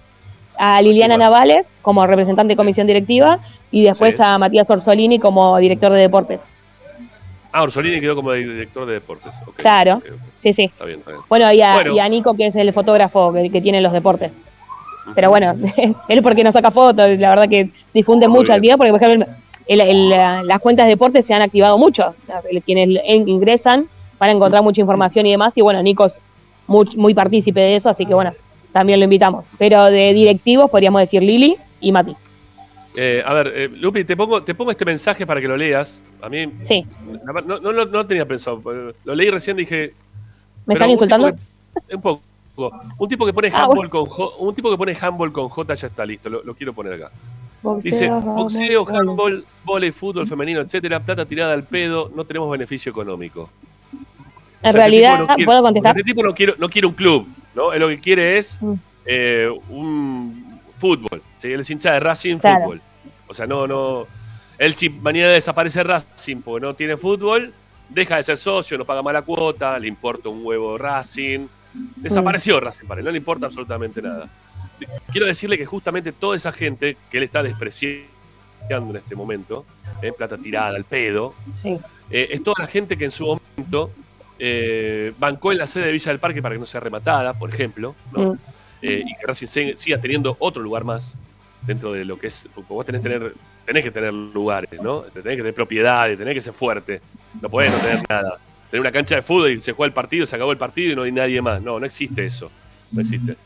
A 0.56 0.80
Liliana. 0.82 1.16
Navales 1.16 1.66
como 1.82 2.06
representante 2.06 2.52
de 2.52 2.56
comisión 2.56 2.86
directiva 2.86 3.38
y 3.70 3.82
después 3.84 4.16
Sí. 4.16 4.22
a 4.22 4.38
Matías 4.38 4.68
Orsolini 4.70 5.18
como 5.18 5.56
director 5.58 5.92
de 5.92 6.00
deportes. 6.00 6.40
Ah, 7.52 7.62
Orsolini 7.62 8.00
quedó 8.00 8.14
como 8.16 8.32
director 8.32 8.86
de 8.86 8.94
deportes. 8.94 9.34
Claro. 9.56 10.02
Sí, 10.42 10.52
sí. 10.52 10.64
Está 10.64 10.84
bien, 10.84 10.98
está 11.00 11.12
bien. 11.12 11.22
Bueno, 11.28 11.52
y 11.52 11.62
a, 11.62 11.74
Bueno. 11.74 11.94
y 11.94 11.98
a 11.98 12.08
Nico, 12.08 12.34
que 12.34 12.46
es 12.48 12.56
el 12.56 12.72
fotógrafo 12.72 13.32
que, 13.32 13.50
que 13.50 13.60
tiene 13.60 13.80
los 13.80 13.92
deportes. 13.92 14.30
Pero 15.14 15.30
bueno, 15.30 15.54
él 16.08 16.22
porque 16.22 16.44
nos 16.44 16.52
saca 16.52 16.70
fotos, 16.70 17.08
la 17.18 17.30
verdad 17.30 17.48
que 17.48 17.70
difunde 17.94 18.28
Muy 18.28 18.38
mucho 18.40 18.48
bien. 18.48 18.56
actividad, 18.56 18.76
porque 18.76 18.92
por 18.92 19.02
ejemplo, 19.02 19.26
el- 19.66 19.80
el- 19.80 20.08
la- 20.10 20.42
las 20.42 20.58
cuentas 20.60 20.86
de 20.86 20.90
deportes 20.90 21.24
se 21.24 21.32
han 21.34 21.42
activado 21.42 21.78
mucho. 21.78 22.14
Quienes 22.66 23.00
en- 23.04 23.28
ingresan 23.28 23.86
van 24.18 24.30
a 24.30 24.32
encontrar 24.32 24.62
mucha 24.62 24.80
información 24.80 25.24
y 25.26 25.30
demás, 25.30 25.52
y 25.56 25.62
bueno, 25.62 25.82
Nico 25.82 26.04
es 26.06 26.20
muy, 26.68 26.86
muy 26.96 27.14
partícipe 27.14 27.58
de 27.58 27.76
eso, 27.76 27.88
así 27.88 28.06
que 28.06 28.14
bueno, 28.14 28.32
también 28.72 29.00
lo 29.00 29.04
invitamos. 29.04 29.44
Pero 29.58 29.86
de 29.86 30.12
directivos 30.12 30.70
podríamos 30.70 31.00
decir 31.00 31.22
Lili 31.22 31.56
y 31.80 31.90
Mati. 31.90 32.14
Eh, 32.96 33.22
a 33.24 33.34
ver, 33.34 33.52
eh, 33.54 33.68
Lupi, 33.68 34.04
te 34.04 34.16
pongo, 34.16 34.42
te 34.42 34.54
pongo 34.54 34.70
este 34.70 34.84
mensaje 34.84 35.26
para 35.26 35.40
que 35.40 35.48
lo 35.48 35.56
leas. 35.56 36.02
A 36.22 36.28
mí 36.28 36.50
Sí, 36.64 36.84
no, 37.24 37.58
no, 37.60 37.72
no 37.72 37.84
no 37.84 38.06
tenía 38.06 38.26
pensado. 38.26 38.60
Lo 39.04 39.14
leí 39.14 39.30
recién 39.30 39.56
dije. 39.56 39.94
¿me 40.66 40.74
están 40.74 40.88
un 40.88 40.92
insultando? 40.92 41.32
que- 41.88 41.94
un 41.96 42.02
poco. 42.02 42.22
Un 42.98 43.08
tipo 43.08 43.24
que 43.24 43.32
pone 43.32 43.50
Ah, 43.52 43.64
handball 43.64 43.88
con 43.88 44.04
J, 44.04 44.36
un 44.38 44.52
tipo 44.54 44.68
que 44.70 44.76
pone 44.76 44.96
handball 45.00 45.30
con 45.32 45.48
J 45.48 45.74
ya 45.74 45.86
está 45.86 46.04
listo, 46.04 46.28
lo, 46.28 46.42
lo 46.42 46.54
quiero 46.54 46.72
poner 46.72 46.94
acá. 46.94 47.12
Dice, 47.82 48.08
Boxeo, 48.08 48.88
handball, 48.88 49.44
volei, 49.64 49.92
fútbol 49.92 50.26
femenino, 50.26 50.60
etcétera, 50.60 50.98
plata 51.00 51.24
tirada 51.24 51.54
al 51.54 51.62
pedo, 51.64 52.10
no 52.14 52.24
tenemos 52.24 52.50
beneficio 52.50 52.90
económico. 52.90 53.48
O 54.60 54.66
En 54.66 54.70
sea, 54.70 54.70
este 54.70 54.78
realidad, 54.78 55.12
tipo 55.12 55.26
no 55.28 55.34
quiere- 55.34 55.44
¿puedo 55.46 55.62
contestar? 55.62 55.96
Este 55.96 56.04
tipo 56.12 56.22
no 56.22 56.34
quiere, 56.34 56.54
no 56.58 56.68
quiere 56.68 56.86
un 56.88 56.94
club, 56.94 57.28
¿no? 57.54 57.72
Él 57.72 57.80
lo 57.80 57.88
que 57.88 57.98
quiere 57.98 58.38
es 58.38 58.58
Mm. 58.60 58.72
eh, 59.06 59.48
un 59.68 60.60
fútbol. 60.74 61.22
¿sí? 61.38 61.48
Él 61.52 61.60
es 61.60 61.70
hincha 61.70 61.92
de 61.92 62.00
Racing 62.00 62.38
Claro. 62.38 62.64
Fútbol. 62.64 62.80
O 63.28 63.34
sea, 63.34 63.46
no, 63.46 63.66
no. 63.66 64.06
Él 64.58 64.74
si 64.74 64.88
mañana 64.90 65.28
desaparece 65.30 65.82
Racing 65.84 66.38
porque 66.42 66.66
no 66.66 66.74
tiene 66.74 66.96
fútbol, 66.96 67.52
deja 67.88 68.16
de 68.16 68.22
ser 68.24 68.36
socio, 68.36 68.76
no 68.76 68.84
paga 68.84 69.02
mala 69.02 69.22
cuota, 69.22 69.78
le 69.78 69.86
importa 69.88 70.28
un 70.28 70.44
huevo 70.44 70.76
Racing. 70.76 71.46
Desapareció 71.96 72.58
Racing 72.58 72.86
para 72.86 73.00
él, 73.00 73.04
no 73.04 73.10
le 73.12 73.18
importa 73.18 73.46
absolutamente 73.46 74.02
nada. 74.02 74.28
Quiero 75.12 75.26
decirle 75.26 75.56
que 75.58 75.66
justamente 75.66 76.12
toda 76.12 76.36
esa 76.36 76.52
gente 76.52 76.96
que 77.10 77.18
él 77.18 77.22
está 77.24 77.42
despreciando 77.42 78.90
en 78.90 78.96
este 78.96 79.14
momento, 79.14 79.64
eh, 80.02 80.12
plata 80.12 80.36
tirada 80.38 80.74
al 80.76 80.84
pedo, 80.84 81.34
Sí. 81.62 81.78
eh, 82.10 82.28
es 82.32 82.42
toda 82.42 82.54
la 82.58 82.66
gente 82.66 82.96
que 82.96 83.04
en 83.06 83.10
su 83.10 83.24
momento 83.56 83.90
eh, 84.38 85.12
bancó 85.18 85.52
en 85.52 85.58
la 85.58 85.66
sede 85.66 85.86
de 85.86 85.92
Villa 85.92 86.12
del 86.12 86.20
Parque 86.20 86.42
para 86.42 86.54
que 86.54 86.58
no 86.58 86.66
sea 86.66 86.80
rematada, 86.80 87.34
por 87.34 87.50
ejemplo, 87.50 87.94
¿no? 88.12 88.34
Mm. 88.34 88.38
Eh, 88.82 89.02
y 89.04 89.16
que 89.16 89.26
Racing 89.26 89.74
siga 89.76 90.00
teniendo 90.00 90.36
otro 90.38 90.62
lugar 90.62 90.84
más 90.84 91.18
dentro 91.62 91.92
de 91.92 92.04
lo 92.04 92.18
que 92.18 92.28
es. 92.28 92.48
porque 92.54 92.72
Vos 92.72 92.86
tenés, 92.86 93.02
tener, 93.02 93.34
tenés 93.64 93.82
que 93.82 93.90
tener 93.90 94.12
lugares, 94.12 94.70
¿no? 94.80 95.00
Tenés 95.00 95.24
que 95.24 95.36
tener 95.36 95.54
propiedades, 95.54 96.16
tenés 96.16 96.34
que 96.34 96.42
ser 96.42 96.52
fuerte. 96.52 97.00
No 97.40 97.48
podés 97.48 97.72
no 97.72 97.78
tener 97.78 98.08
nada. 98.08 98.38
Tener 98.70 98.80
una 98.80 98.92
cancha 98.92 99.16
de 99.16 99.22
fútbol 99.22 99.50
y 99.50 99.60
se 99.60 99.72
juega 99.72 99.88
el 99.88 99.94
partido, 99.94 100.26
se 100.26 100.36
acabó 100.36 100.52
el 100.52 100.58
partido 100.58 100.92
y 100.92 100.96
no 100.96 101.02
hay 101.02 101.12
nadie 101.12 101.42
más. 101.42 101.60
No, 101.60 101.80
no 101.80 101.86
existe 101.86 102.24
eso. 102.24 102.50
No 102.92 103.00
existe. 103.00 103.36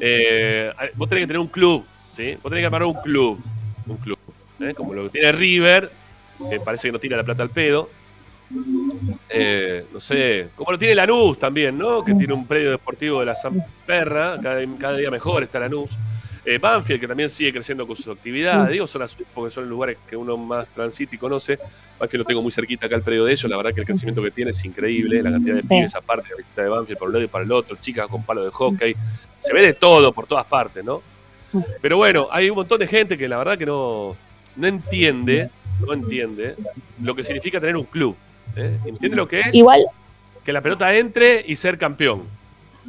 Eh, 0.00 0.72
vos 0.94 1.08
tenés 1.08 1.22
que 1.22 1.26
tener 1.26 1.40
un 1.40 1.48
club, 1.48 1.84
¿sí? 2.10 2.36
Vos 2.42 2.50
tenés 2.50 2.62
que 2.62 2.66
armar 2.66 2.84
un 2.84 2.94
club. 2.94 3.40
Un 3.86 3.96
club. 3.98 4.18
¿eh? 4.60 4.74
Como 4.74 4.94
lo 4.94 5.04
que 5.04 5.10
tiene 5.10 5.32
River, 5.32 5.90
que 6.50 6.60
parece 6.60 6.88
que 6.88 6.92
no 6.92 6.98
tira 6.98 7.16
la 7.16 7.24
plata 7.24 7.42
al 7.42 7.50
pedo. 7.50 7.90
Eh, 9.28 9.84
no 9.92 10.00
sé, 10.00 10.48
como 10.54 10.72
lo 10.72 10.78
tiene 10.78 10.94
Lanús 10.94 11.38
también, 11.38 11.76
¿no? 11.76 12.04
Que 12.04 12.14
tiene 12.14 12.32
un 12.32 12.46
predio 12.46 12.70
deportivo 12.70 13.20
de 13.20 13.26
la 13.26 13.34
San 13.34 13.62
Perra, 13.86 14.38
cada, 14.40 14.64
cada 14.78 14.96
día 14.96 15.10
mejor 15.10 15.42
está 15.42 15.60
Lanús. 15.60 15.90
Eh, 16.50 16.56
Banfield, 16.56 16.98
que 16.98 17.06
también 17.06 17.28
sigue 17.28 17.52
creciendo 17.52 17.86
con 17.86 17.94
sus 17.94 18.08
actividades. 18.08 18.72
Digo 18.72 18.86
zona 18.86 19.06
sur 19.06 19.26
porque 19.34 19.54
son 19.54 19.68
lugares 19.68 19.98
que 20.08 20.16
uno 20.16 20.34
más 20.38 20.66
transita 20.68 21.14
y 21.14 21.18
conoce. 21.18 21.58
Banfield 21.98 22.22
lo 22.22 22.24
tengo 22.24 22.40
muy 22.40 22.50
cerquita 22.50 22.86
acá 22.86 22.96
el 22.96 23.02
predio 23.02 23.26
de 23.26 23.32
ellos. 23.32 23.50
La 23.50 23.58
verdad 23.58 23.74
que 23.74 23.80
el 23.80 23.86
crecimiento 23.86 24.22
que 24.22 24.30
tiene 24.30 24.52
es 24.52 24.64
increíble. 24.64 25.22
La 25.22 25.30
cantidad 25.30 25.56
de 25.56 25.62
pibes 25.62 25.94
aparte, 25.94 26.30
la 26.30 26.36
visita 26.36 26.62
de 26.62 26.68
Banfield 26.70 26.98
por 26.98 27.08
un 27.08 27.14
lado 27.14 27.24
y 27.26 27.28
para 27.28 27.44
el 27.44 27.52
otro, 27.52 27.76
chicas 27.76 28.08
con 28.08 28.22
palo 28.22 28.44
de 28.44 28.50
hockey. 28.50 28.96
Se 29.38 29.52
ve 29.52 29.60
de 29.60 29.74
todo 29.74 30.10
por 30.12 30.26
todas 30.26 30.46
partes, 30.46 30.82
¿no? 30.82 31.02
Pero 31.82 31.98
bueno, 31.98 32.28
hay 32.30 32.48
un 32.48 32.56
montón 32.56 32.78
de 32.78 32.86
gente 32.86 33.18
que 33.18 33.28
la 33.28 33.36
verdad 33.36 33.58
que 33.58 33.66
no, 33.66 34.16
no 34.56 34.66
entiende, 34.66 35.50
no 35.80 35.92
entiende 35.92 36.56
lo 37.02 37.14
que 37.14 37.24
significa 37.24 37.60
tener 37.60 37.76
un 37.76 37.84
club. 37.84 38.16
¿Eh? 38.56 38.78
¿Entiende 38.86 39.16
lo 39.16 39.26
que 39.28 39.40
es? 39.40 39.54
Igual, 39.54 39.86
Que 40.44 40.52
la 40.52 40.60
pelota 40.60 40.94
entre 40.96 41.44
y 41.46 41.56
ser 41.56 41.76
campeón. 41.78 42.22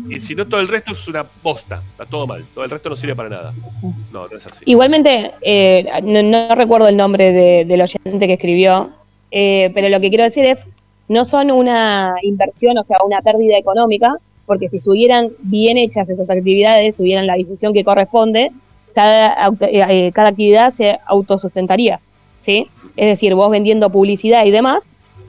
Y 0.10 0.22
si 0.22 0.34
no, 0.34 0.48
todo 0.48 0.62
el 0.62 0.70
resto 0.70 0.94
es 0.94 1.08
una 1.10 1.26
posta. 1.26 1.82
Está 1.92 2.06
todo 2.06 2.26
mal. 2.26 2.46
Todo 2.54 2.64
el 2.64 2.70
resto 2.70 2.90
no 2.90 2.96
sirve 2.96 3.16
para 3.16 3.28
nada. 3.30 3.54
No, 4.14 4.28
no 4.30 4.38
es 4.38 4.46
así. 4.46 4.64
Igualmente, 4.66 5.32
eh, 5.42 5.86
no, 6.04 6.24
no 6.24 6.56
recuerdo 6.56 6.88
el 6.88 6.96
nombre 6.96 7.34
de- 7.34 7.66
del 7.66 7.82
oyente 7.82 8.26
que 8.28 8.34
escribió, 8.34 8.92
eh, 9.32 9.72
pero 9.74 9.90
lo 9.90 10.00
que 10.00 10.08
quiero 10.10 10.24
decir 10.24 10.46
es, 10.46 10.58
no 11.10 11.26
son 11.26 11.52
una 11.52 12.16
inversión, 12.24 12.78
o 12.78 12.84
sea, 12.86 12.98
una 13.06 13.22
pérdida 13.22 13.58
económica, 13.58 14.16
porque 14.46 14.70
si 14.70 14.78
estuvieran 14.78 15.32
bien 15.40 15.78
hechas 15.78 16.10
esas 16.10 16.30
actividades, 16.30 16.96
tuvieran 16.96 17.28
la 17.28 17.34
difusión 17.36 17.74
que 17.74 17.84
corresponde, 17.84 18.52
cada, 18.96 19.50
eh, 19.62 19.86
eh, 20.08 20.12
cada 20.14 20.30
actividad 20.30 20.74
se 20.76 20.98
autosustentaría, 21.08 22.00
¿sí? 22.42 22.68
Es 22.96 23.08
decir, 23.08 23.36
vos 23.36 23.50
vendiendo 23.52 23.90
publicidad 23.90 24.46
y 24.46 24.52
demás, 24.52 24.80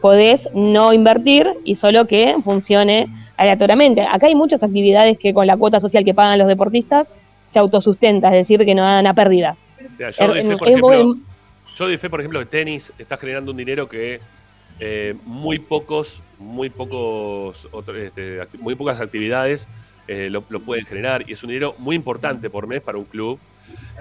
podés 0.01 0.41
no 0.55 0.93
invertir 0.93 1.49
y 1.65 1.77
solo 1.77 2.07
que 2.07 2.35
funcione 2.45 3.07
aleatoriamente. 3.37 4.03
Acá 4.03 4.27
hay 4.27 4.35
muchas 4.35 4.63
actividades 4.63 5.19
que 5.19 5.33
con 5.35 5.47
la 5.47 5.57
cuota 5.57 5.81
social 5.81 6.05
que 6.05 6.15
pagan 6.15 6.39
los 6.39 6.49
deportistas 6.49 7.09
se 7.53 7.59
autosustenta, 7.59 8.29
es 8.29 8.35
decir, 8.35 8.65
que 8.65 8.75
no 8.75 8.83
dan 8.83 9.07
a 9.07 9.15
pérdida. 9.15 9.57
Mira, 9.99 10.11
yo, 10.11 10.27
doy 10.29 10.43
fe, 10.45 10.57
por 10.57 10.69
ejemplo, 10.69 11.15
yo 11.75 11.85
doy 11.87 11.97
fe, 11.99 12.11
por 12.11 12.21
ejemplo, 12.21 12.39
que 12.41 12.47
tenis 12.47 12.93
está 12.99 13.17
generando 13.17 13.51
un 13.51 13.57
dinero 13.57 13.89
que 13.89 14.21
eh, 14.79 15.15
muy 15.25 15.59
pocos, 15.59 16.23
muy 16.39 16.71
pocos, 16.71 17.67
otro- 17.73 17.97
este, 17.97 18.41
muy 18.61 18.75
pocas 18.75 19.01
actividades 19.01 19.69
eh, 20.09 20.29
lo, 20.31 20.43
lo 20.49 20.61
pueden 20.61 20.87
generar 20.87 21.25
y 21.29 21.33
es 21.35 21.43
un 21.43 21.49
dinero 21.51 21.75
muy 21.79 21.95
importante 21.97 22.49
por 22.51 22.67
mes 22.67 22.81
para 22.81 22.99
un 22.99 23.05
club 23.05 23.39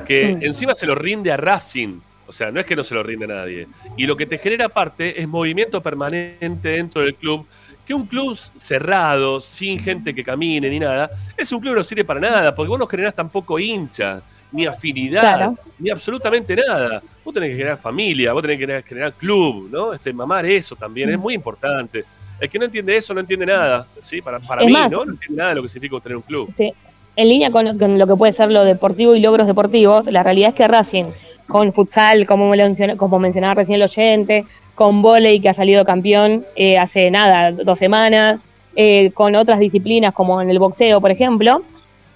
que 0.06 0.36
Mm. 0.36 0.44
encima 0.46 0.76
se 0.76 0.86
lo 0.86 0.96
rinde 0.96 1.32
a 1.32 1.38
Racing. 1.38 2.00
O 2.30 2.32
sea, 2.32 2.52
no 2.52 2.60
es 2.60 2.66
que 2.68 2.76
no 2.76 2.84
se 2.84 2.94
lo 2.94 3.02
rinde 3.02 3.26
a 3.26 3.30
nadie. 3.30 3.68
Y 3.98 4.06
lo 4.06 4.16
que 4.16 4.28
te 4.28 4.38
genera 4.38 4.66
aparte 4.66 5.20
es 5.20 5.28
movimiento 5.28 5.82
permanente 5.82 6.70
dentro 6.70 7.02
del 7.02 7.16
club. 7.16 7.44
Que 7.88 7.96
un 7.96 8.06
club 8.06 8.38
cerrado, 8.56 9.42
sin 9.42 9.80
gente 9.80 10.14
que 10.14 10.24
camine 10.24 10.70
ni 10.70 10.78
nada, 10.78 11.10
es 11.36 11.52
un 11.52 11.60
club 11.60 11.74
que 11.74 11.80
no 11.80 11.84
sirve 11.84 12.04
para 12.06 12.20
nada, 12.20 12.54
porque 12.54 12.70
vos 12.70 12.78
no 12.78 12.86
generás 12.86 13.16
tampoco 13.16 13.58
hinchas, 13.58 14.22
ni 14.52 14.68
afinidad, 14.68 15.22
Claro. 15.22 15.56
ni 15.80 15.90
absolutamente 15.90 16.56
nada. 16.56 17.02
Vos 17.26 17.34
tenés 17.34 17.50
que 17.50 17.56
generar 17.56 17.78
familia, 17.80 18.32
vos 18.32 18.44
tenés 18.44 18.60
que 18.60 18.84
generar, 18.90 19.14
club, 19.14 19.70
¿no? 19.72 19.92
Este, 19.94 20.14
mamar 20.14 20.46
eso 20.46 20.76
también, 20.76 21.10
es 21.10 21.18
muy 21.18 21.34
importante. 21.34 22.06
El 22.40 22.48
que 22.48 22.60
no 22.60 22.66
entiende 22.66 22.96
eso 22.96 23.12
no 23.16 23.22
entiende 23.22 23.48
nada, 23.48 23.88
¿sí? 24.00 24.22
Para, 24.22 24.40
para 24.40 24.64
mí, 24.64 24.72
más- 24.72 24.92
¿no? 24.92 25.04
No 25.04 25.14
entiende 25.14 25.38
nada 25.38 25.50
de 25.50 25.56
lo 25.56 25.64
que 25.64 25.70
significa 25.70 26.00
tener 26.00 26.16
un 26.18 26.22
club. 26.24 26.54
Sí. 26.56 26.72
En 27.16 27.28
línea 27.28 27.50
con, 27.52 27.78
con 27.80 27.98
lo 27.98 28.06
que 28.08 28.16
puede 28.16 28.34
ser 28.34 28.52
lo 28.52 28.64
deportivo 28.64 29.16
y 29.16 29.20
logros 29.20 29.48
deportivos, 29.48 30.06
la 30.06 30.22
realidad 30.24 30.50
es 30.50 30.56
que 30.56 30.68
Racing, 30.68 31.06
con 31.50 31.74
futsal, 31.74 32.26
como, 32.26 32.50
menciona- 32.50 32.96
como 32.96 33.20
mencionaba 33.20 33.56
recién 33.56 33.76
el 33.78 33.84
oyente, 33.84 34.46
con 34.76 35.02
volei 35.02 35.42
que 35.42 35.50
ha 35.50 35.54
salido 35.54 35.84
campeón 35.84 36.46
eh, 36.56 36.78
hace 36.78 37.12
nada, 37.12 37.52
dos 37.52 37.78
semanas, 37.80 38.40
eh, 38.76 39.12
con 39.14 39.36
otras 39.36 39.60
disciplinas 39.60 40.14
como 40.14 40.42
en 40.42 40.50
el 40.50 40.60
boxeo, 40.60 41.02
por 41.02 41.12
ejemplo, 41.12 41.64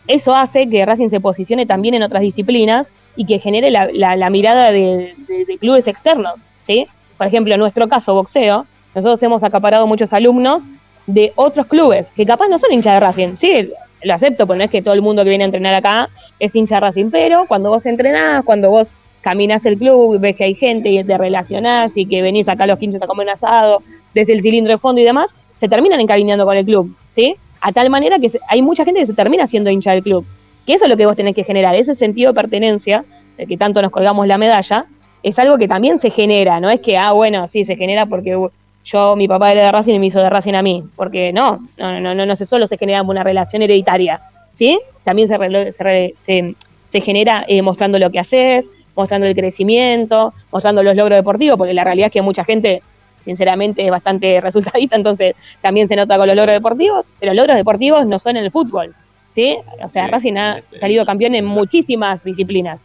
eso 0.07 0.34
hace 0.34 0.69
que 0.69 0.86
Racing 0.86 1.09
se 1.09 1.19
posicione 1.19 1.65
también 1.65 1.95
en 1.95 2.03
otras 2.03 2.21
disciplinas 2.21 2.88
y 3.15 3.25
que 3.25 3.39
genere 3.39 3.69
la, 3.71 3.89
la- 3.91 4.29
mirada 4.29 4.71
de, 4.71 5.13
clubes 5.59 5.88
externos, 5.88 6.45
¿sí? 6.65 6.88
Por 7.17 7.27
ejemplo, 7.27 7.53
en 7.53 7.59
nuestro 7.59 7.88
caso, 7.89 8.13
boxeo, 8.13 8.65
nosotros 8.95 9.21
hemos 9.23 9.43
acaparado 9.43 9.88
muchos 9.88 10.13
alumnos 10.13 10.63
de 11.07 11.34
otros 11.36 11.65
clubes, 11.67 12.07
que 12.15 12.25
capaz 12.25 12.47
no 12.47 12.59
son 12.59 12.71
hinchas 12.71 12.93
de 12.93 12.99
Racing, 12.99 13.36
sí, 13.38 13.69
lo 14.03 14.13
acepto, 14.13 14.45
pero 14.45 14.57
no 14.57 14.63
es 14.63 14.69
que 14.69 14.81
todo 14.81 14.93
el 14.93 15.01
mundo 15.01 15.23
que 15.23 15.29
viene 15.29 15.43
a 15.43 15.47
entrenar 15.47 15.73
acá 15.73 16.09
es 16.39 16.53
hincha 16.55 16.75
de 16.75 16.81
Racing, 16.81 17.09
pero 17.11 17.45
cuando 17.47 17.69
vos 17.69 17.86
entrenás, 17.86 18.43
cuando 18.45 18.69
vos 18.69 18.91
caminás 19.24 19.65
el 19.65 19.78
club, 19.78 20.19
ves 20.19 20.36
que 20.36 20.43
hay 20.43 20.53
gente 20.55 20.89
y 20.89 21.03
te 21.03 21.17
relacionás 21.17 21.91
y 21.95 22.05
que 22.05 22.21
venís 22.21 22.47
acá 22.47 22.65
a 22.65 22.67
los 22.67 22.78
15 22.78 22.99
a 23.01 23.07
comer 23.07 23.26
un 23.28 23.34
asado, 23.34 23.82
desde 24.13 24.34
el 24.34 24.41
cilindro 24.41 24.74
de 24.74 24.78
fondo 24.78 25.01
y 25.01 25.03
demás, 25.03 25.28
se 25.59 25.67
terminan 25.67 25.99
encariñando 25.99 26.45
con 26.45 26.55
el 26.57 26.65
club, 26.65 26.93
¿sí? 27.15 27.36
A 27.61 27.71
tal 27.71 27.89
manera 27.89 28.19
que 28.19 28.30
hay 28.49 28.61
mucha 28.61 28.84
gente 28.86 28.99
que 28.99 29.05
se 29.07 29.13
termina 29.13 29.47
siendo 29.47 29.69
hincha 29.71 29.91
del 29.93 30.03
club. 30.03 30.26
Que 30.67 30.74
eso 30.74 30.86
es 30.86 30.89
lo 30.91 30.97
que 30.97 31.05
vos 31.05 31.15
tenés 31.15 31.34
que 31.34 31.43
generar, 31.43 31.74
ese 31.76 31.95
sentido 31.95 32.32
de 32.32 32.36
pertenencia, 32.36 33.05
de 33.38 33.47
que 33.47 33.57
tanto 33.57 33.82
nos 33.82 33.91
colgamos 33.91 34.28
la 34.28 34.38
medalla, 34.38 34.86
es 35.24 35.39
algo 35.39 35.57
que 35.57 35.67
también 35.67 35.99
se 35.99 36.09
genera, 36.09 36.59
no 36.59 36.69
es 36.69 36.82
que, 36.82 36.97
ah, 36.97 37.13
bueno, 37.13 37.47
sí, 37.47 37.63
se 37.65 37.78
genera 37.78 38.05
porque 38.05 38.36
uh, 38.36 38.49
yo, 38.86 39.15
mi 39.15 39.28
papá 39.30 39.53
era 39.53 39.63
de 39.65 39.71
Racing 39.71 39.93
y 39.95 39.99
me 39.99 40.07
hizo 40.07 40.19
de 40.21 40.30
Racing 40.30 40.53
a 40.55 40.61
mí, 40.61 40.84
porque 40.97 41.32
no, 41.32 41.65
no, 41.78 41.99
no, 42.01 42.13
no, 42.13 42.26
no 42.26 42.36
solo 42.36 42.67
se 42.67 42.78
genera 42.78 43.01
una 43.01 43.24
relación 43.24 43.61
hereditaria, 43.61 44.19
¿sí? 44.55 44.78
También 45.05 45.30
se, 45.30 45.38
se, 45.71 46.15
se- 46.26 46.55
se 46.91 47.01
genera 47.01 47.43
eh, 47.47 47.61
mostrando 47.61 47.97
lo 47.97 48.11
que 48.11 48.19
haces, 48.19 48.65
mostrando 48.95 49.27
el 49.27 49.35
crecimiento, 49.35 50.33
mostrando 50.51 50.83
los 50.83 50.95
logros 50.95 51.17
deportivos, 51.17 51.57
porque 51.57 51.73
la 51.73 51.83
realidad 51.83 52.07
es 52.07 52.13
que 52.13 52.21
mucha 52.21 52.43
gente, 52.43 52.81
sinceramente, 53.25 53.83
es 53.85 53.91
bastante 53.91 54.39
resultadista, 54.41 54.95
entonces 54.95 55.35
también 55.61 55.87
se 55.87 55.95
nota 55.95 56.17
con 56.17 56.27
los 56.27 56.35
logros 56.35 56.53
deportivos, 56.55 57.05
pero 57.19 57.31
los 57.33 57.41
logros 57.41 57.57
deportivos 57.57 58.05
no 58.05 58.19
son 58.19 58.37
en 58.37 58.43
el 58.45 58.51
fútbol, 58.51 58.93
¿sí? 59.35 59.57
O 59.81 59.89
sea, 59.89 60.05
Sí, 60.05 60.11
Racing 60.11 60.37
ha 60.37 60.57
este, 60.59 60.79
salido 60.79 61.05
campeón 61.05 61.35
en 61.35 61.45
muchísimas 61.45 62.23
disciplinas. 62.23 62.81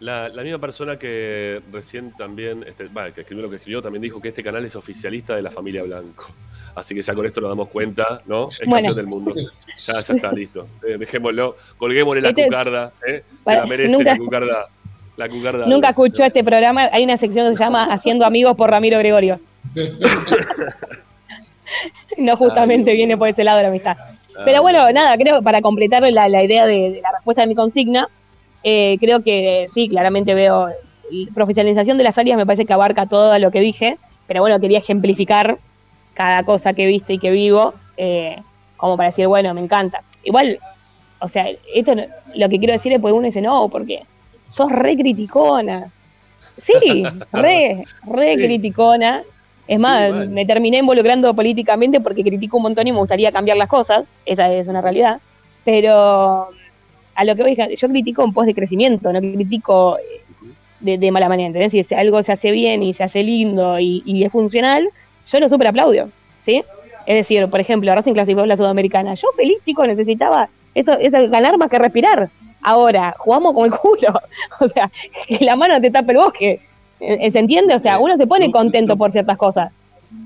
La, 0.00 0.28
la 0.28 0.44
misma 0.44 0.58
persona 0.60 0.96
que 0.96 1.60
recién 1.72 2.12
también, 2.16 2.64
este, 2.68 2.86
bueno, 2.86 3.12
que 3.12 3.22
escribió 3.22 3.42
lo 3.42 3.50
que 3.50 3.56
escribió, 3.56 3.82
también 3.82 4.00
dijo 4.00 4.20
que 4.20 4.28
este 4.28 4.44
canal 4.44 4.64
es 4.64 4.76
oficialista 4.76 5.34
de 5.34 5.42
la 5.42 5.50
familia 5.50 5.82
Blanco. 5.82 6.26
Así 6.76 6.94
que 6.94 7.02
ya 7.02 7.14
con 7.16 7.26
esto 7.26 7.40
nos 7.40 7.50
damos 7.50 7.66
cuenta, 7.66 8.22
¿no? 8.26 8.48
Es 8.48 8.60
Bueno. 8.64 8.90
campeón 8.90 8.94
del 8.96 9.06
mundo. 9.08 9.34
Ya, 9.34 9.94
ya 9.94 10.14
está 10.14 10.30
listo. 10.30 10.68
Eh, 10.86 10.98
dejémoslo, 10.98 11.56
colguémosle 11.76 12.20
la 12.22 12.32
cucarda, 12.32 12.92
¿eh? 13.04 13.24
Se 13.44 13.54
la 13.56 13.66
merece 13.66 13.96
nunca- 13.96 14.12
la 14.12 14.18
cucarda. 14.18 14.66
La 15.18 15.28
cucarda 15.28 15.66
Nunca 15.66 15.88
escuchó 15.88 16.22
este 16.22 16.44
programa, 16.44 16.88
hay 16.92 17.02
una 17.02 17.16
sección 17.16 17.50
que 17.50 17.56
se 17.56 17.64
llama 17.64 17.92
Haciendo 17.92 18.24
Amigos 18.24 18.56
por 18.56 18.70
Ramiro 18.70 18.98
Gregorio. 18.98 19.40
no 22.16 22.36
justamente 22.36 22.92
Ay, 22.92 22.96
viene 22.96 23.16
por 23.16 23.28
ese 23.28 23.42
lado 23.42 23.56
de 23.56 23.64
la 23.64 23.68
amistad. 23.68 23.96
Pero 24.44 24.62
bueno, 24.62 24.92
nada, 24.92 25.16
creo 25.16 25.42
para 25.42 25.60
completar 25.60 26.04
la, 26.04 26.28
la 26.28 26.44
idea 26.44 26.66
de, 26.66 26.92
de 26.92 27.00
la 27.02 27.10
respuesta 27.10 27.42
de 27.42 27.48
mi 27.48 27.56
consigna, 27.56 28.08
eh, 28.62 28.96
creo 29.00 29.24
que 29.24 29.64
eh, 29.64 29.68
sí, 29.74 29.88
claramente 29.88 30.34
veo 30.34 30.68
profesionalización 31.34 31.98
de 31.98 32.04
las 32.04 32.16
áreas 32.16 32.36
me 32.36 32.46
parece 32.46 32.64
que 32.64 32.72
abarca 32.72 33.06
todo 33.06 33.36
lo 33.40 33.50
que 33.50 33.58
dije, 33.58 33.98
pero 34.28 34.40
bueno, 34.40 34.60
quería 34.60 34.78
ejemplificar 34.78 35.58
cada 36.14 36.44
cosa 36.44 36.74
que 36.74 36.84
he 36.84 36.86
visto 36.86 37.12
y 37.12 37.18
que 37.18 37.32
vivo, 37.32 37.74
eh, 37.96 38.40
como 38.76 38.96
para 38.96 39.08
decir, 39.08 39.26
bueno, 39.26 39.52
me 39.52 39.62
encanta. 39.62 40.02
Igual, 40.22 40.60
o 41.18 41.26
sea, 41.26 41.46
esto 41.74 41.94
lo 42.36 42.48
que 42.48 42.58
quiero 42.58 42.72
decir 42.72 42.92
es, 42.92 43.00
pues 43.00 43.12
uno 43.12 43.26
dice, 43.26 43.40
no, 43.40 43.68
porque 43.68 44.04
sos 44.48 44.70
re 44.72 44.96
criticona. 44.96 45.90
Sí, 46.58 47.04
re, 47.32 47.84
re 48.06 48.36
Sí. 48.36 48.44
criticona. 48.46 49.22
Es 49.66 49.76
Sí, 49.80 49.82
más, 49.82 50.28
me 50.28 50.46
terminé 50.46 50.78
involucrando 50.78 51.34
políticamente 51.34 52.00
porque 52.00 52.24
critico 52.24 52.56
un 52.56 52.62
montón 52.64 52.86
y 52.86 52.92
me 52.92 52.98
gustaría 52.98 53.30
cambiar 53.30 53.58
las 53.58 53.68
cosas, 53.68 54.04
esa 54.24 54.50
es 54.52 54.66
una 54.66 54.80
realidad. 54.80 55.20
Pero 55.64 56.48
a 57.14 57.24
lo 57.24 57.36
que 57.36 57.42
voy, 57.42 57.76
yo 57.76 57.88
critico 57.88 58.24
en 58.24 58.32
pos 58.32 58.46
de 58.46 58.54
crecimiento, 58.54 59.12
no 59.12 59.20
critico 59.20 59.98
eh, 59.98 60.22
de, 60.80 60.96
de 60.96 61.10
mala 61.10 61.28
manera, 61.28 61.48
¿entendés? 61.48 61.86
Si 61.86 61.94
algo 61.94 62.22
se 62.22 62.32
hace 62.32 62.50
bien 62.50 62.82
y 62.82 62.94
se 62.94 63.04
hace 63.04 63.22
lindo 63.22 63.78
y, 63.78 64.02
y 64.06 64.24
es 64.24 64.32
funcional, 64.32 64.88
yo 65.30 65.40
lo 65.40 65.48
super 65.50 65.66
aplaudo, 65.68 66.08
¿sí? 66.42 66.62
Es 67.04 67.14
decir, 67.16 67.46
por 67.48 67.60
ejemplo, 67.60 67.94
Racing 67.94 68.12
clasificó 68.14 68.46
la 68.46 68.56
Sudamericana. 68.56 69.14
Yo 69.14 69.28
feliz, 69.36 69.58
chico, 69.64 69.86
necesitaba 69.86 70.48
eso, 70.74 70.92
eso 70.92 71.28
ganar 71.28 71.58
más 71.58 71.68
que 71.68 71.78
respirar. 71.78 72.30
Ahora, 72.62 73.14
jugamos 73.18 73.54
con 73.54 73.66
el 73.66 73.72
culo. 73.72 74.20
O 74.60 74.68
sea, 74.68 74.90
que 75.26 75.44
la 75.44 75.56
mano 75.56 75.80
te 75.80 75.90
tape 75.90 76.12
el 76.12 76.18
bosque. 76.18 76.60
Eh, 77.00 77.30
¿Se 77.30 77.38
entiende? 77.38 77.74
O 77.74 77.78
sea, 77.78 77.98
uno 77.98 78.16
se 78.16 78.26
pone 78.26 78.50
contento 78.50 78.96
por 78.96 79.12
ciertas 79.12 79.36
cosas. 79.36 79.70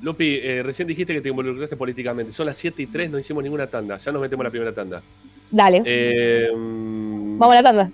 Lupi, 0.00 0.38
eh, 0.42 0.62
recién 0.62 0.86
dijiste 0.88 1.12
que 1.12 1.20
te 1.20 1.28
involucraste 1.28 1.76
políticamente. 1.76 2.32
Son 2.32 2.46
las 2.46 2.56
7 2.56 2.82
y 2.82 2.86
3, 2.86 3.10
no 3.10 3.18
hicimos 3.18 3.42
ninguna 3.42 3.66
tanda. 3.66 3.96
Ya 3.98 4.12
nos 4.12 4.22
metemos 4.22 4.42
en 4.42 4.44
la 4.44 4.50
primera 4.50 4.72
tanda. 4.72 5.02
Dale, 5.50 5.82
Eh, 5.84 6.48
vamos 6.54 7.52
a 7.56 7.60
la 7.60 7.62
tanda. 7.62 7.90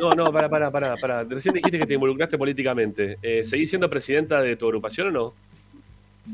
No, 0.00 0.12
no, 0.14 0.30
para, 0.32 0.48
para, 0.50 0.70
para, 0.70 0.96
para. 0.96 1.24
Recién 1.24 1.54
dijiste 1.54 1.78
que 1.78 1.86
te 1.86 1.94
involucraste 1.94 2.36
políticamente. 2.36 3.16
Eh, 3.22 3.42
¿Seguís 3.44 3.70
siendo 3.70 3.88
presidenta 3.88 4.42
de 4.42 4.56
tu 4.56 4.66
agrupación 4.66 5.06
o 5.08 5.10
no? 5.10 5.32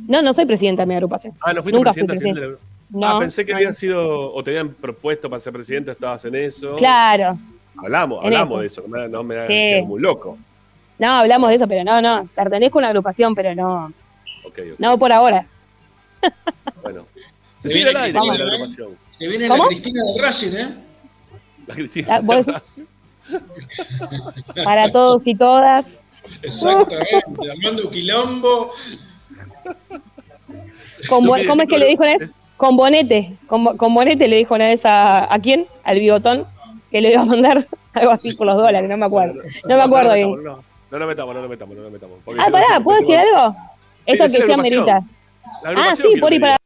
No, 0.08 0.22
no 0.22 0.32
soy 0.34 0.44
presidenta 0.46 0.82
de 0.82 0.86
mi 0.86 0.94
agrupación. 0.94 1.34
Ah, 1.40 1.52
no 1.52 1.62
fuiste 1.62 1.78
Nunca 1.78 1.92
fui 1.92 2.02
presidenta 2.04 2.40
de 2.40 2.48
la- 2.48 2.56
No, 2.90 3.06
Ah, 3.16 3.18
pensé 3.18 3.44
que 3.44 3.52
no. 3.52 3.58
habían 3.58 3.74
sido, 3.74 4.32
o 4.32 4.42
te 4.44 4.50
habían 4.50 4.70
propuesto 4.74 5.28
para 5.28 5.40
ser 5.40 5.52
presidenta, 5.52 5.92
estabas 5.92 6.24
en 6.24 6.34
eso. 6.36 6.76
Claro. 6.76 7.38
Hablamos, 7.76 8.20
en 8.20 8.26
hablamos 8.26 8.52
eso. 8.52 8.60
de 8.60 8.66
eso, 8.66 9.08
no 9.10 9.22
me, 9.22 9.34
da 9.34 9.46
Sí. 9.48 9.82
muy 9.84 10.00
loco. 10.00 10.38
No, 10.98 11.10
hablamos 11.12 11.48
de 11.50 11.56
eso, 11.56 11.66
pero 11.68 11.84
no, 11.84 12.00
no. 12.00 12.28
Pertenezco 12.34 12.78
a 12.78 12.80
una 12.80 12.88
agrupación, 12.88 13.34
pero 13.34 13.54
no, 13.54 13.92
no 14.78 14.98
por 14.98 15.12
ahora. 15.12 15.46
bueno. 16.82 17.06
Se 17.64 17.74
viene 17.74 17.90
al 17.90 17.96
aire 17.96 18.12
Cristina, 18.18 18.32
de 18.32 18.38
la 18.38 18.44
¿eh? 18.44 18.54
agrupación. 18.54 18.88
Se 19.18 19.28
viene 19.28 19.48
¿Cómo? 19.48 19.62
la 19.64 19.68
Cristina 19.68 20.02
del 20.04 20.22
Racing, 20.22 20.52
¿eh? 20.54 20.74
La 21.66 21.74
Cristina. 21.74 22.08
Ah, 22.14 22.20
¿vos 22.22 22.46
decís? 22.46 22.80
Para 24.64 24.90
todos 24.92 25.26
y 25.26 25.34
todas. 25.34 25.84
Exactamente, 26.42 27.50
armando 27.50 27.90
quilombo. 27.90 28.72
¿Cómo 31.08 31.36
es 31.36 31.46
que 31.68 31.78
le 31.78 31.88
dijo 31.88 32.02
una 32.04 32.16
vez? 32.18 32.38
Con 32.56 32.76
bonete. 32.76 33.36
Con, 33.46 33.76
con 33.76 33.94
bonete 33.94 34.28
le 34.28 34.36
dijo 34.36 34.54
una 34.54 34.68
vez 34.68 34.84
a, 34.84 35.32
¿a 35.32 35.38
quién? 35.38 35.66
Al 35.84 35.98
bigotón, 36.00 36.46
que 36.90 37.00
le 37.00 37.10
iba 37.10 37.20
a 37.20 37.24
mandar 37.24 37.66
algo 37.92 38.12
así 38.12 38.34
por 38.34 38.46
los 38.46 38.56
dólares, 38.56 38.88
no 38.88 38.96
me 38.96 39.06
acuerdo. 39.06 39.42
No 39.68 39.76
me 39.76 39.82
acuerdo 39.82 40.14
bien. 40.14 40.42
No, 40.42 40.62
no 40.90 40.98
lo 40.98 41.06
metamos, 41.06 41.34
no 41.34 41.42
lo 41.42 41.48
metamos, 41.48 41.76
no 41.76 41.82
lo 41.82 41.90
metamos. 41.90 42.18
Ah, 42.38 42.44
si 42.46 42.50
pará, 42.52 42.80
¿puedo 42.82 43.00
decir 43.00 43.16
algo? 43.16 43.56
Esto 44.06 44.24
que 44.24 44.28
sea 44.46 44.56
merita. 44.56 45.00
Ah, 45.64 45.94
sí, 45.96 46.20
por 46.20 46.32
y 46.32 46.38
para, 46.38 46.56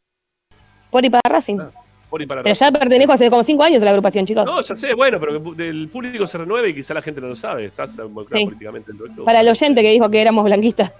por 0.90 1.04
y 1.04 1.10
para 1.10 1.22
Racing. 1.28 1.58
Ah, 1.60 1.70
por 2.10 2.20
y 2.20 2.26
para 2.26 2.42
Pero 2.42 2.52
Racing. 2.52 2.66
ya 2.66 2.78
pertenezco 2.78 3.12
hace 3.12 3.30
como 3.30 3.44
cinco 3.44 3.62
años 3.62 3.80
a 3.82 3.84
la 3.86 3.90
agrupación, 3.92 4.26
chicos. 4.26 4.44
No, 4.44 4.60
ya 4.60 4.74
sé, 4.74 4.94
bueno, 4.94 5.18
pero 5.18 5.54
que 5.56 5.68
el 5.68 5.88
público 5.88 6.26
se 6.26 6.38
renueve 6.38 6.68
y 6.68 6.74
quizá 6.74 6.92
la 6.94 7.02
gente 7.02 7.20
no 7.20 7.28
lo 7.28 7.36
sabe. 7.36 7.64
Estás 7.66 7.98
involucrado 7.98 8.40
Sí. 8.40 8.44
políticamente 8.44 8.90
en 8.92 8.98
todo 8.98 9.06
esto. 9.08 9.24
Para 9.24 9.40
el 9.40 9.48
oyente 9.48 9.80
que 9.82 9.90
dijo 9.90 10.08
que 10.10 10.20
éramos 10.20 10.44
blanquistas. 10.44 10.92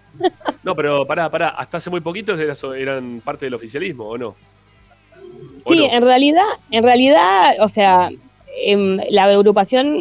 No, 0.62 0.74
pero 0.74 1.07
pará, 1.07 1.28
pará. 1.30 1.51
Hasta 1.51 1.76
hace 1.76 1.91
muy 1.91 2.01
poquito 2.01 2.34
eran 2.74 3.20
parte 3.24 3.47
del 3.47 3.55
oficialismo, 3.55 4.09
¿o 4.09 4.16
no? 4.18 4.34
¿O 5.64 5.72
Sí, 5.72 5.84
en 5.84 6.02
realidad, 6.02 6.44
en 6.70 6.82
realidad, 6.82 7.56
o 7.61 7.68
sea, 7.68 8.11
em, 8.64 8.98
la 9.11 9.24
agrupación 9.24 10.00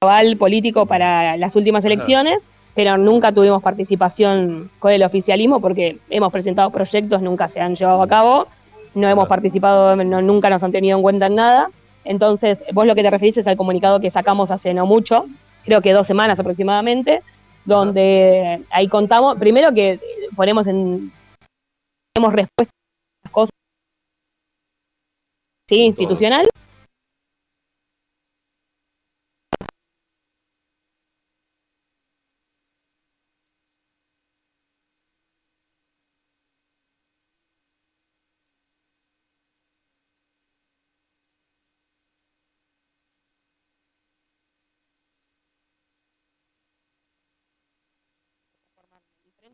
cabal 0.00 0.36
político 0.36 0.86
para 0.86 1.36
las 1.36 1.56
últimas 1.56 1.84
Ajá. 1.84 1.92
elecciones, 1.94 2.42
pero 2.74 2.98
nunca 2.98 3.32
tuvimos 3.32 3.62
participación 3.62 4.70
con 4.78 4.92
el 4.92 5.02
oficialismo 5.02 5.60
porque 5.60 5.98
hemos 6.10 6.32
presentado 6.32 6.70
proyectos, 6.70 7.22
nunca 7.22 7.48
se 7.48 7.60
han 7.60 7.76
llevado 7.76 8.02
a 8.02 8.08
cabo, 8.08 8.46
no 8.94 9.08
hemos 9.08 9.24
Ajá. 9.24 9.28
participado, 9.28 9.96
no- 9.96 10.22
nunca 10.22 10.50
nos 10.50 10.62
han 10.62 10.72
tenido 10.72 10.96
en 10.96 11.02
cuenta 11.02 11.26
en 11.26 11.36
nada. 11.36 11.70
Entonces, 12.04 12.58
vos 12.72 12.86
lo 12.86 12.94
que 12.94 13.02
te 13.02 13.10
referís 13.10 13.38
es 13.38 13.46
al 13.46 13.56
comunicado 13.56 14.00
que 14.00 14.10
sacamos 14.10 14.50
hace 14.50 14.74
no 14.74 14.84
mucho, 14.86 15.24
creo 15.64 15.80
que 15.80 15.92
dos 15.92 16.06
semanas 16.06 16.38
aproximadamente, 16.38 17.22
donde 17.64 18.60
ahí 18.70 18.88
contamos, 18.88 19.36
primero 19.38 19.72
que 19.72 19.98
ponemos 20.36 20.66
en, 20.66 21.10
tenemos 22.12 22.34
respuesta 22.34 22.72
a 22.74 23.26
las 23.26 23.32
cosas, 23.32 23.50
sí, 25.68 25.76
institucional, 25.82 26.46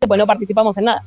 pues 0.06 0.18
no 0.18 0.26
participamos 0.26 0.76
en 0.76 0.84
nada. 0.84 1.04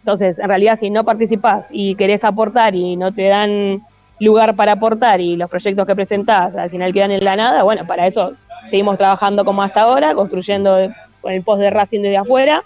Entonces, 0.00 0.38
en 0.38 0.48
realidad, 0.48 0.78
si 0.78 0.90
no 0.90 1.04
participás 1.04 1.66
y 1.70 1.94
querés 1.96 2.24
aportar 2.24 2.74
y 2.74 2.96
no 2.96 3.12
te 3.14 3.28
dan 3.28 3.84
lugar 4.20 4.56
para 4.56 4.72
aportar 4.72 5.20
y 5.20 5.36
los 5.36 5.48
proyectos 5.50 5.86
que 5.86 5.94
presentás 5.94 6.54
al 6.56 6.70
final 6.70 6.92
quedan 6.92 7.10
en 7.10 7.24
la 7.24 7.36
nada, 7.36 7.62
bueno, 7.62 7.86
para 7.86 8.06
eso 8.06 8.32
seguimos 8.70 8.96
trabajando 8.98 9.44
como 9.44 9.62
hasta 9.62 9.82
ahora, 9.82 10.14
construyendo 10.14 10.76
con 11.20 11.32
el 11.32 11.42
post 11.42 11.60
de 11.60 11.70
Racing 11.70 12.00
desde 12.02 12.16
afuera 12.16 12.64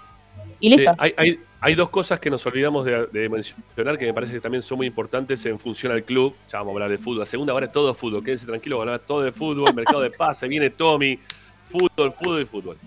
y 0.60 0.70
Sí, 0.70 0.76
listo. 0.78 0.94
hay, 0.98 1.14
hay- 1.16 1.38
hay 1.62 1.74
dos 1.74 1.90
cosas 1.90 2.18
que 2.18 2.30
nos 2.30 2.46
olvidamos 2.46 2.86
de, 2.86 3.06
de 3.08 3.28
mencionar 3.28 3.98
que 3.98 4.06
me 4.06 4.14
parece 4.14 4.32
que 4.32 4.40
también 4.40 4.62
son 4.62 4.78
muy 4.78 4.86
importantes 4.86 5.44
en 5.44 5.58
función 5.58 5.92
al 5.92 6.02
club. 6.04 6.34
Ya 6.50 6.56
vamos 6.56 6.70
a 6.70 6.74
hablar 6.76 6.88
de 6.90 6.96
fútbol. 6.96 7.18
La 7.18 7.26
segunda 7.26 7.52
hora 7.52 7.66
es 7.66 7.72
todo 7.72 7.92
fútbol. 7.92 8.24
Quédense 8.24 8.46
tranquilos, 8.46 8.80
hablar 8.80 9.00
todo 9.00 9.20
de 9.20 9.30
fútbol, 9.30 9.74
mercado 9.74 10.00
de 10.00 10.10
pase, 10.10 10.48
viene 10.48 10.70
Tommy, 10.70 11.18
fútbol, 11.64 12.12
fútbol 12.12 12.40
y 12.40 12.46
fútbol. 12.46 12.78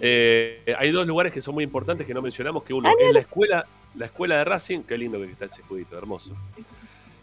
Eh, 0.00 0.76
hay 0.78 0.90
dos 0.92 1.06
lugares 1.08 1.32
que 1.32 1.40
son 1.40 1.54
muy 1.54 1.64
importantes 1.64 2.06
que 2.06 2.14
no 2.14 2.22
mencionamos, 2.22 2.62
que 2.62 2.72
uno 2.72 2.88
es 3.00 3.12
la 3.12 3.18
escuela, 3.18 3.66
la 3.96 4.04
escuela 4.06 4.36
de 4.36 4.44
Racing, 4.44 4.82
qué 4.82 4.96
lindo 4.96 5.18
que 5.18 5.32
está 5.32 5.46
ese 5.46 5.62
escudito, 5.62 5.98
hermoso. 5.98 6.36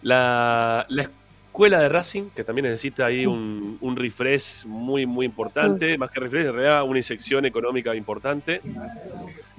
La, 0.06 0.86
la 0.90 1.02
escuela 1.48 1.80
de 1.80 1.90
Racing, 1.90 2.30
que 2.36 2.44
también 2.44 2.66
necesita 2.66 3.08
ahí 3.08 3.26
un, 3.26 3.78
un 3.82 3.96
refresh 3.96 4.66
muy, 4.66 5.06
muy 5.08 5.26
importante, 5.26 5.98
más 5.98 6.12
que 6.12 6.20
refresh, 6.20 6.46
en 6.46 6.54
realidad 6.54 6.84
una 6.84 7.00
inyección 7.00 7.44
económica 7.46 7.96
importante. 7.96 8.62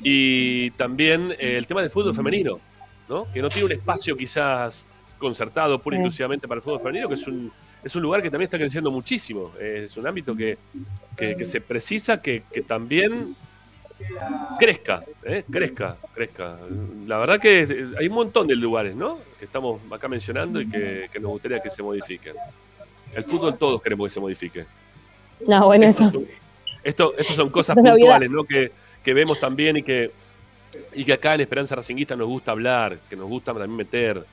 Y 0.03 0.71
también 0.73 1.33
eh, 1.39 1.57
el 1.57 1.67
tema 1.67 1.81
del 1.81 1.91
fútbol 1.91 2.15
femenino, 2.15 2.61
¿no? 3.09 3.27
que 3.33 3.43
no 3.43 3.49
tiene 3.49 3.67
un 3.67 3.73
espacio 3.73 4.17
quizás 4.17 4.87
concertado 5.19 5.81
pura 5.81 5.97
y 5.97 6.01
exclusivamente 6.01 6.47
para 6.47 6.59
el 6.59 6.63
fútbol 6.63 6.81
femenino, 6.81 7.09
que 7.09 7.15
es 7.15 7.27
un, 7.27 7.51
es 7.83 7.97
un 7.97 8.03
lugar 8.03 8.23
que 8.23 8.31
también 8.31 8.47
está 8.47 8.59
creciendo 8.59 8.91
muchísimo. 8.91 9.53
Es 9.61 9.97
un 9.97 10.07
ámbito 10.07 10.37
que, 10.37 10.59
que- 11.17 11.35
que 11.37 11.45
se 11.47 11.61
precisa 11.61 12.21
que, 12.21 12.45
que 12.53 12.61
también 12.63 13.35
crezca, 14.59 15.05
¿eh? 15.25 15.45
crezca, 15.51 15.97
crezca. 16.15 16.59
La 17.07 17.19
verdad 17.19 17.41
que 17.41 17.87
hay 17.99 18.09
un 18.09 18.15
montón 18.15 18.47
de 18.47 18.57
lugares, 18.57 18.95
¿no? 18.95 19.19
Que 19.39 19.45
estamos 19.45 19.81
acá 19.91 20.09
mencionando 20.09 20.61
y 20.61 20.69
que, 20.69 21.09
que 21.13 21.21
nos 21.21 21.31
gustaría 21.31 21.61
que 21.61 21.71
se 21.71 21.83
modifiquen. 21.83 22.35
El 23.15 23.25
fútbol 23.25 23.57
todos 23.57 23.81
queremos 23.83 24.09
que 24.09 24.15
se 24.15 24.21
modifique. 24.21 24.67
No, 25.47 25.67
bueno, 25.67 25.87
eso. 25.87 26.13
Esto, 26.83 27.15
esto 27.17 27.33
son 27.35 27.51
cosas 27.51 27.75
puntuales, 27.77 28.31
¿no? 28.31 28.45
Que, 28.45 28.71
que 29.03 29.15
vemos 29.15 29.41
también 29.41 29.77
y 29.79 29.83
que, 29.83 30.11
y 30.95 31.05
que 31.05 31.13
acá 31.13 31.35
en 31.35 31.41
Esperanza 31.41 31.75
Racinguista 31.75 32.17
nos 32.17 32.27
gusta 32.27 32.53
hablar, 32.53 32.99
que 33.09 33.17
nos 33.17 33.29
gusta 33.29 33.53
también 33.53 33.75
meter, 33.75 34.25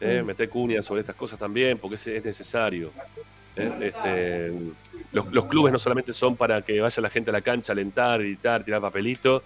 ¿eh? 0.00 0.22
meter 0.24 0.48
cuñas 0.48 0.84
sobre 0.84 1.00
estas 1.00 1.16
cosas 1.16 1.38
también, 1.38 1.78
porque 1.78 1.94
es, 1.94 2.06
es 2.06 2.24
necesario. 2.24 2.90
¿Eh? 3.56 3.72
Este, 3.80 4.52
los, 5.12 5.44
clubes 5.46 5.72
no 5.72 5.78
solamente 5.78 6.12
son 6.12 6.36
para 6.36 6.62
que 6.62 6.80
vaya 6.80 7.00
la 7.00 7.10
gente 7.10 7.30
a 7.30 7.32
la 7.32 7.40
cancha, 7.40 7.72
a 7.72 7.74
alentar, 7.74 8.20
gritar, 8.20 8.64
tirar 8.64 8.80
papelito, 8.80 9.42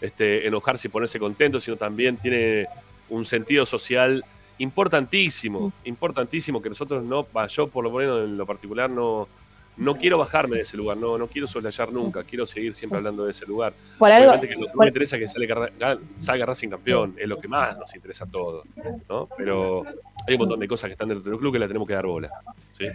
este, 0.00 0.46
enojarse 0.46 0.88
y 0.88 0.90
ponerse 0.90 1.18
contento, 1.18 1.60
sino 1.60 1.76
también 1.76 2.16
tiene 2.16 2.66
un 3.08 3.24
sentido 3.24 3.66
social 3.66 4.24
importantísimo, 4.58 5.72
importantísimo, 5.84 6.62
que 6.62 6.68
nosotros 6.68 7.02
no, 7.04 7.26
yo 7.48 7.68
por 7.68 7.84
lo 7.84 7.90
menos 7.90 8.24
en 8.24 8.36
lo 8.36 8.46
particular 8.46 8.90
no, 8.90 9.28
no 9.76 9.96
quiero 9.96 10.18
bajarme 10.18 10.56
de 10.56 10.62
ese 10.62 10.76
lugar, 10.76 10.96
no, 10.96 11.16
no 11.16 11.26
quiero 11.28 11.46
soslayar 11.46 11.92
nunca, 11.92 12.22
quiero 12.24 12.44
seguir 12.46 12.74
siempre 12.74 12.98
hablando 12.98 13.24
de 13.24 13.30
ese 13.30 13.46
lugar. 13.46 13.72
Por 13.98 14.10
algo, 14.10 14.28
Obviamente 14.30 14.48
que 14.48 14.54
lo 14.60 14.66
que 14.66 14.72
por- 14.72 14.84
me 14.84 14.88
interesa 14.88 15.16
es 15.16 15.20
que 15.22 15.28
salga, 15.28 15.70
Ra- 15.78 15.98
salga 16.16 16.46
Racing 16.46 16.68
campeón, 16.68 17.14
es 17.18 17.26
lo 17.28 17.38
que 17.38 17.48
más 17.48 17.76
nos 17.78 17.94
interesa 17.94 18.24
a 18.24 18.28
todos, 18.28 18.64
¿no? 19.08 19.28
Pero 19.36 19.84
hay 20.26 20.34
un 20.34 20.38
montón 20.40 20.60
de 20.60 20.68
cosas 20.68 20.88
que 20.88 20.92
están 20.92 21.08
dentro 21.08 21.30
del 21.30 21.38
club 21.40 21.52
que 21.52 21.58
le 21.58 21.66
tenemos 21.66 21.88
que 21.88 21.94
dar 21.94 22.06
bola, 22.06 22.30
¿sí? 22.72 22.86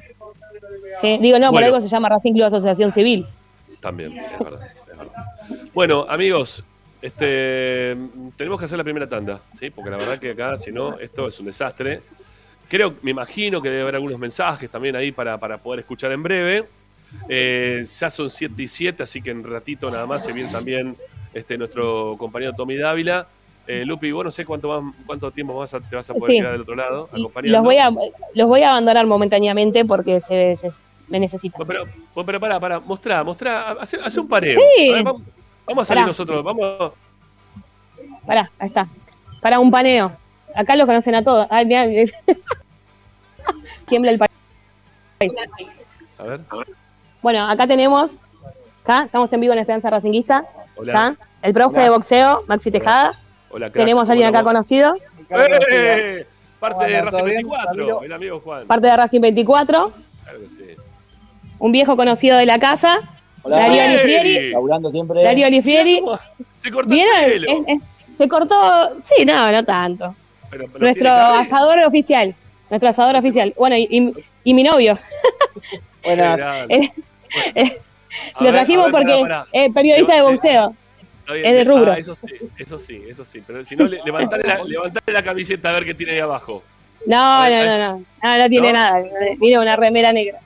sí, 1.01 1.17
digo, 1.19 1.39
no, 1.39 1.51
por 1.51 1.63
algo 1.63 1.81
se 1.81 1.87
llama 1.89 2.09
Racing 2.09 2.33
Club 2.33 2.45
Asociación 2.45 2.91
Civil. 2.91 3.25
También, 3.79 4.13
es 4.17 4.39
verdad, 4.39 4.67
es 4.91 4.97
verdad. 4.97 5.13
Bueno, 5.73 6.05
amigos, 6.09 6.63
este, 7.01 7.95
tenemos 8.35 8.59
que 8.59 8.65
hacer 8.65 8.77
la 8.77 8.83
primera 8.83 9.07
tanda, 9.07 9.41
¿sí? 9.53 9.69
Porque 9.69 9.89
la 9.89 9.97
verdad 9.97 10.19
que 10.19 10.31
acá, 10.31 10.57
si 10.57 10.71
no, 10.71 10.97
esto 10.99 11.27
es 11.27 11.39
un 11.39 11.45
desastre. 11.47 12.01
Creo, 12.67 12.93
me 13.01 13.11
imagino 13.11 13.61
que 13.61 13.69
debe 13.69 13.81
haber 13.83 13.95
algunos 13.95 14.19
mensajes 14.19 14.69
también 14.69 14.95
ahí 14.95 15.11
para, 15.11 15.37
para 15.37 15.57
poder 15.57 15.79
escuchar 15.79 16.11
en 16.11 16.21
breve. 16.23 16.65
Eh, 17.29 17.83
ya 17.85 18.09
son 18.09 18.29
7 18.29 18.61
y 18.61 18.67
7, 18.67 19.03
así 19.03 19.21
que 19.21 19.29
en 19.31 19.43
ratito 19.43 19.89
nada 19.89 20.05
más 20.05 20.25
se 20.25 20.33
viene 20.33 20.51
también 20.51 20.95
este, 21.33 21.57
nuestro 21.57 22.15
compañero 22.17 22.53
Tommy 22.53 22.75
Dávila. 22.75 23.27
Eh, 23.65 23.83
Lupi, 23.85 24.11
vos 24.11 24.25
no 24.25 24.31
sé 24.31 24.45
cuánto, 24.45 24.81
más, 24.81 24.93
cuánto 25.05 25.29
tiempo 25.31 25.53
vas 25.55 25.73
a- 25.73 25.79
te 25.81 25.95
vas 25.95 26.09
a 26.09 26.13
poder 26.13 26.35
Sí. 26.35 26.39
quedar 26.39 26.51
del 26.53 26.61
otro 26.61 26.75
lado. 26.75 27.09
Los 27.13 27.63
voy, 27.63 27.77
a, 27.77 27.89
los 28.33 28.47
voy 28.47 28.63
a 28.63 28.71
abandonar 28.71 29.05
momentáneamente 29.05 29.83
porque 29.85 30.21
se, 30.21 30.55
se- 30.57 30.71
me 31.07 31.19
necesitan. 31.19 31.65
Pero, 31.67 31.85
bueno, 32.13 32.25
pero 32.25 32.39
pará, 32.39 32.59
pará, 32.59 32.79
mostrá, 32.81 33.23
mostrá, 33.23 33.71
hace, 33.71 33.97
hace 34.03 34.19
un 34.19 34.27
pareo. 34.27 34.59
Sí. 34.77 34.91
Ver, 34.91 35.03
vamos, 35.03 35.21
vamos 35.65 35.81
a 35.83 35.85
salir 35.85 36.01
Pará. 36.01 36.07
nosotros, 36.07 36.43
vamos. 36.43 36.93
Pará, 38.25 38.51
ahí 38.59 38.67
está. 38.67 38.87
Para 39.41 39.59
un 39.59 39.71
paneo. 39.71 40.11
Acá 40.57 40.75
los 40.75 40.87
conocen 40.87 41.13
a 41.13 41.23
todos. 41.23 41.45
Ay, 41.51 41.65
mirá. 41.67 41.85
Tiembla 43.87 44.11
el 44.11 44.17
país. 44.17 44.31
A 46.17 46.23
ver. 46.23 46.39
Bueno, 47.21 47.47
acá 47.49 47.67
tenemos, 47.67 48.09
acá 48.83 49.03
estamos 49.05 49.31
en 49.31 49.39
vivo 49.41 49.53
en 49.53 49.59
Esperanza 49.59 49.89
Racinguista. 49.91 50.45
Hola. 50.75 50.91
Acá, 50.91 51.15
el 51.43 51.53
profe 51.53 51.81
de 51.81 51.89
boxeo, 51.89 52.43
Maxi 52.47 52.71
Tejada. 52.71 53.19
Hola, 53.49 53.69
crack. 53.69 53.83
Tenemos 53.85 54.09
a 54.09 54.11
alguien 54.11 54.27
acá 54.29 54.39
¿Cómo 54.39 54.49
conocido? 54.49 54.95
¡Eh! 55.29 56.25
Parte 56.59 56.85
de 56.85 56.91
Hola, 56.93 57.01
Racing 57.03 57.17
¿todo 57.17 57.25
bien, 57.25 57.35
24, 57.37 57.67
Camilo? 57.71 58.01
el 58.03 58.13
amigo 58.13 58.39
Juan. 58.39 58.65
parte 58.65 58.87
de 58.87 58.97
Racing 58.97 59.21
24. 59.21 59.93
Claro 60.23 60.39
que 60.39 60.49
sí. 60.49 60.63
Un 61.59 61.71
viejo 61.71 61.95
conocido 61.95 62.37
de 62.37 62.45
la 62.47 62.57
casa, 62.59 62.97
Hola, 63.43 63.59
Darío. 63.59 63.83
Olifieri. 63.83 64.51
laburando 64.51 64.89
siempre. 64.91 65.23
Darío 65.23 65.47
Olifieri. 65.47 66.01
Se 66.57 66.71
cortó 66.71 66.89
¿Vieron? 66.89 67.15
el 67.23 67.31
pelo. 67.31 67.51
Es- 67.51 67.63
es- 67.67 67.81
se 68.17 68.27
cortó, 68.27 68.55
sí, 69.03 69.25
no, 69.25 69.51
no 69.51 69.63
tanto. 69.63 70.15
Pero- 70.49 70.65
pero 70.67 70.79
Nuestro 70.79 71.11
asador 71.11 71.79
oficial. 71.85 72.35
Nuestro 72.69 72.89
asador 72.89 73.15
oficial. 73.15 73.53
Bueno, 73.57 73.75
y, 73.77 73.87
y- 73.89 74.13
y 74.43 74.53
mi 74.53 74.63
novio. 74.63 74.97
Buenas. 76.03 76.37
Grande. 76.37 76.75
Eh, 76.75 76.91
eh, 77.55 77.79
Lo 78.39 78.51
trajimos 78.51 78.85
ver, 78.85 78.93
porque 78.93 79.45
es 79.51 79.73
periodista 79.73 80.15
de 80.15 80.21
boxeo. 80.21 80.75
Bien, 81.29 81.45
es 81.45 81.53
de 81.53 81.61
ah, 81.61 81.63
rubro. 81.65 81.93
eso 81.93 82.15
sí, 82.15 82.33
eso 82.57 82.77
sí, 82.77 83.03
eso 83.09 83.25
sí. 83.25 83.43
Pero 83.45 83.65
si 83.65 83.75
no, 83.75 83.85
le- 83.85 83.99
levantale 84.05 84.43
la, 84.43 84.63
levantale 84.65 85.11
la 85.13 85.23
camiseta 85.23 85.69
a 85.69 85.73
ver 85.73 85.85
qué 85.85 85.93
tiene 85.93 86.13
ahí 86.13 86.19
abajo. 86.19 86.63
No, 87.05 87.49
no, 87.49 87.65
no, 87.65 87.77
no. 87.77 88.03
No, 88.23 88.37
no 88.37 88.49
tiene 88.49 88.67
¿No? 88.69 88.73
nada. 88.73 89.03
Mira, 89.37 89.59
una 89.61 89.75
remera 89.75 90.11
negra. 90.13 90.39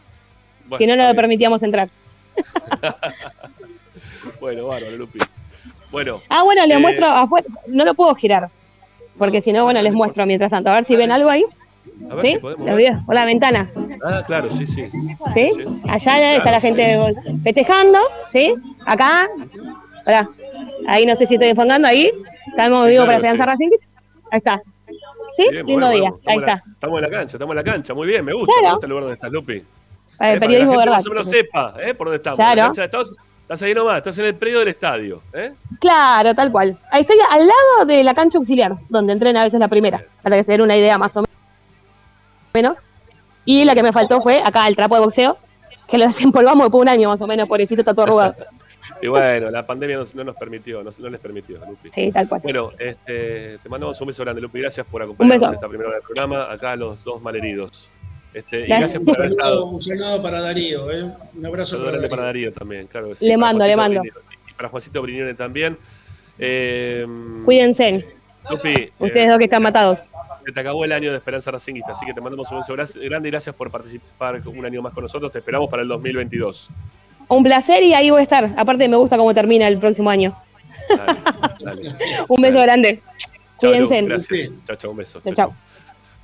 Bueno, 0.66 0.78
Si 0.84 0.88
no, 0.88 0.96
no 0.96 1.04
está 1.04 1.08
le 1.08 1.14
bien. 1.14 1.22
permitíamos 1.22 1.64
entrar. 1.64 1.90
Bueno, 4.40 4.68
bárbaro, 4.68 4.96
Lupi. 4.98 5.20
Bueno, 5.92 6.22
Ah, 6.30 6.44
bueno, 6.44 6.66
les 6.66 6.78
Eh, 6.78 6.80
muestro 6.80 7.06
afuera. 7.08 7.48
No 7.68 7.84
lo 7.86 7.94
puedo 7.94 8.14
girar. 8.16 8.50
Porque 9.22 9.40
si 9.44 9.54
no, 9.54 9.66
bueno, 9.66 9.80
les 9.84 9.94
muestro 9.94 10.26
mientras 10.26 10.50
tanto. 10.50 10.72
A 10.72 10.74
ver 10.74 10.86
si 10.86 10.96
ven 10.96 11.12
algo 11.12 11.30
ahí. 11.30 11.46
a 12.10 12.16
ver 12.16 12.26
¿Sí? 12.26 12.32
si 12.34 12.40
podemos. 12.40 12.66
Ver. 12.76 12.94
O 13.06 13.14
la 13.14 13.24
ventana. 13.26 13.70
Ah, 14.04 14.24
claro, 14.26 14.50
sí, 14.50 14.66
sí. 14.66 14.86
¿Sí? 15.36 15.50
Sí. 15.56 15.64
Allá 15.88 16.38
está 16.38 16.50
la 16.50 16.60
gente 16.60 16.98
festejando. 17.44 18.00
¿Sí? 18.32 18.52
Acá. 18.84 19.30
Pará. 20.04 20.28
Ahí 20.88 21.06
no 21.06 21.16
sé 21.16 21.28
si 21.28 21.36
estoy 21.36 21.50
enfocando. 21.50 21.88
Ahí. 21.88 22.10
Estamos 22.48 22.86
Sí, 22.86 22.90
vivo 22.90 23.04
claro, 23.04 23.22
para 23.22 23.30
Esperanza 23.30 23.44
sí. 23.44 23.50
Racing. 23.66 23.78
Ahí 24.32 24.38
está. 24.40 24.62
¿Sí? 25.38 25.44
Bien, 25.52 25.66
Lindo 25.68 25.88
bueno, 25.88 25.90
día. 25.92 26.12
Ahí 26.26 26.40
la- 26.40 26.46
está. 26.48 26.64
Estamos 26.74 26.98
en 26.98 27.04
la 27.04 27.10
cancha, 27.18 27.36
estamos 27.38 27.54
en 27.54 27.58
la 27.58 27.64
cancha. 27.72 27.94
Muy 27.94 28.08
bien, 28.08 28.26
me 28.26 28.34
gusta. 28.34 28.52
Claro. 28.54 28.64
Me 28.64 28.72
gusta 28.72 28.86
el 28.88 28.90
lugar 28.90 29.04
donde 29.04 29.14
estás, 29.14 29.32
Lupi. 29.32 29.64
Para 30.18 30.32
el 30.32 30.38
Eh, 30.38 30.40
que 30.40 30.46
periodismo 30.48 30.72
la 30.74 30.78
gente 30.80 30.86
verdad. 30.90 30.98
más 30.98 31.08
o 31.08 31.10
menos 31.12 31.30
sepa 31.30 31.74
¿eh? 31.80 31.94
por 31.94 32.08
dónde 32.08 32.18
estamos. 32.18 32.38
Claro. 32.38 32.56
La 32.56 32.64
cancha, 32.64 32.86
estás, 32.86 33.16
estás 33.52 33.68
ahí 33.68 33.74
nomás, 33.74 33.98
estás 33.98 34.18
en 34.18 34.26
el 34.26 34.36
predio 34.36 34.60
del 34.60 34.70
estadio. 34.70 35.22
¿eh? 35.34 35.52
Claro, 35.80 36.34
tal 36.34 36.52
cual. 36.52 36.78
Ahí 36.90 37.02
estoy 37.02 37.18
al 37.30 37.40
lado 37.40 37.86
de 37.86 38.02
la 38.02 38.14
cancha 38.14 38.38
auxiliar, 38.38 38.78
donde 38.88 39.12
entrena 39.12 39.42
a 39.42 39.44
veces 39.44 39.60
la 39.60 39.68
primera, 39.68 40.06
para 40.22 40.38
que 40.38 40.46
se 40.46 40.54
den 40.54 40.62
una 40.62 40.78
idea 40.78 40.98
más 40.98 41.16
o 41.18 41.24
menos. 42.54 42.78
Y 43.44 43.66
la 43.66 43.76
que 43.76 43.84
me 43.84 43.92
faltó 43.92 44.22
fue 44.22 44.42
acá 44.42 44.68
el 44.70 44.76
trapo 44.78 44.96
de 44.96 45.02
boxeo, 45.02 45.38
que 45.88 45.98
lo 45.98 46.08
desempolvamos 46.08 46.72
de 46.72 46.78
un 46.78 46.88
año 46.88 47.10
más 47.10 47.20
o 47.20 47.28
menos, 47.28 47.50
pobrecito 47.50 47.82
está 47.82 47.94
todo 47.94 48.04
arrugado. 48.04 48.36
Y 49.04 49.08
bueno, 49.08 49.50
la 49.50 49.66
pandemia 49.66 49.98
no, 49.98 50.04
no 50.14 50.24
nos 50.26 50.36
permitió, 50.36 50.84
no, 50.84 50.92
no 51.00 51.10
les 51.10 51.20
permitió, 51.20 51.58
Lupi. 51.66 51.90
Sí, 51.92 52.12
tal 52.12 52.30
cual. 52.30 52.42
Bueno, 52.44 52.72
este, 52.78 53.58
te 53.58 53.70
mandamos 53.70 54.00
un 54.00 54.08
beso 54.08 54.24
grande, 54.24 54.42
Lupi. 54.42 54.60
Gracias 54.60 54.86
por 54.86 55.02
acompañarnos 55.02 55.50
en 55.50 55.56
esta 55.56 55.68
primera 55.68 55.90
hora 55.90 55.98
del 55.98 56.06
programa. 56.06 56.52
Acá 56.52 56.76
los 56.76 57.04
dos 57.04 57.20
malheridos. 57.20 57.90
Este, 58.34 58.62
y 58.62 58.68
Gracias. 58.68 59.02
por 59.04 59.18
haber 59.20 59.32
estado. 59.32 59.66
un 59.66 59.82
saludo 59.82 60.22
para 60.22 60.40
Darío, 60.42 60.90
¿eh? 60.92 61.04
un 61.36 61.46
abrazo 61.46 61.78
para 61.80 61.92
Darío. 61.94 62.10
para 62.10 62.24
Darío 62.24 62.54
también, 62.54 62.88
claro 62.88 63.10
que 63.10 63.16
sí. 63.16 63.28
Le 63.28 63.36
mando, 63.38 63.66
le 63.68 63.76
mando. 63.76 64.02
Y 64.06 64.54
para 64.54 64.70
Juancito 64.70 65.02
Brignone 65.02 65.34
también. 65.34 65.78
Eh, 66.40 67.06
Cuídense, 67.46 68.06
Lupi, 68.50 68.92
ustedes 69.00 69.26
eh, 69.26 69.30
dos 69.30 69.38
que 69.38 69.44
están 69.46 69.62
matados. 69.64 70.00
Se 70.46 70.52
te 70.52 70.60
acabó 70.60 70.84
el 70.86 70.92
año 70.92 71.12
de 71.12 71.18
Esperanza 71.18 71.52
Racingista, 71.52 71.92
así 71.92 72.06
que 72.06 72.14
te 72.14 72.22
mandamos 72.22 72.50
un 72.52 72.58
beso 72.60 72.74
gra- 72.76 73.00
grande 73.10 73.28
y 73.28 73.32
gracias 73.32 73.54
por 73.54 73.70
participar 73.70 74.42
un 74.46 74.66
año 74.66 74.82
más 74.82 74.94
con 74.94 75.04
nosotros. 75.04 75.32
Te 75.32 75.38
esperamos 75.40 75.70
para 75.70 75.84
el 75.84 75.88
2022. 75.90 76.70
Un 77.28 77.44
placer 77.44 77.84
y 77.84 77.94
ahí 77.94 78.10
voy 78.10 78.22
a 78.22 78.24
estar. 78.24 78.52
Aparte 78.58 78.88
me 78.90 78.98
gusta 78.98 79.18
cómo 79.18 79.34
termina 79.34 79.68
el 79.68 79.78
próximo 79.78 80.10
año. 80.10 80.36
Dale, 80.90 81.20
dale. 81.60 81.96
Un 82.28 82.42
beso 82.42 82.54
Dale. 82.58 82.66
grande. 82.66 83.02
Chao, 83.60 83.72
Lu, 83.74 83.88
Cuídense. 83.88 84.08
gracias. 84.10 84.50
Chao, 84.66 84.76
chao, 84.78 84.92
un 84.92 84.98
beso. 84.98 85.22
Chao. 85.36 85.54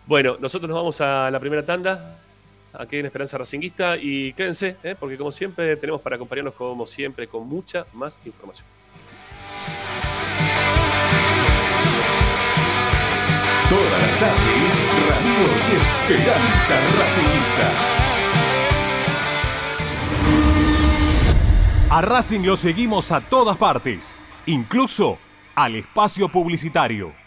Bueno, 0.08 0.38
nosotros 0.39 0.70
nos 0.70 0.78
vamos 0.78 1.01
a 1.01 1.30
la 1.30 1.38
primera 1.38 1.66
tanda, 1.66 2.18
aquí 2.72 2.95
en 2.95 3.08
Esperanza 3.08 3.38
Racinguista, 3.38 3.97
y 3.97 4.32
quédense, 4.32 4.78
¿eh? 4.82 4.95
porque 4.97 5.18
como 5.18 5.34
siempre 5.34 5.76
tenemos 5.76 5.99
para 5.99 6.16
acompañarnos, 6.16 6.53
como 6.53 6.88
siempre, 6.88 7.28
con 7.28 7.45
mucha 7.45 7.86
más 7.91 8.22
información. 8.26 8.66
Todas 13.70 14.01
las 14.01 14.18
tardes, 14.18 14.72
Radio 15.10 15.43
y 15.68 16.14
Esperanza 16.14 16.76
Racingista. 16.97 17.68
A 21.89 22.01
Racing 22.01 22.45
lo 22.45 22.55
seguimos 22.55 23.12
a 23.12 23.20
todas 23.20 23.58
partes, 23.58 24.18
incluso 24.45 25.18
al 25.53 25.76
espacio 25.76 26.30
publicitario. 26.30 27.26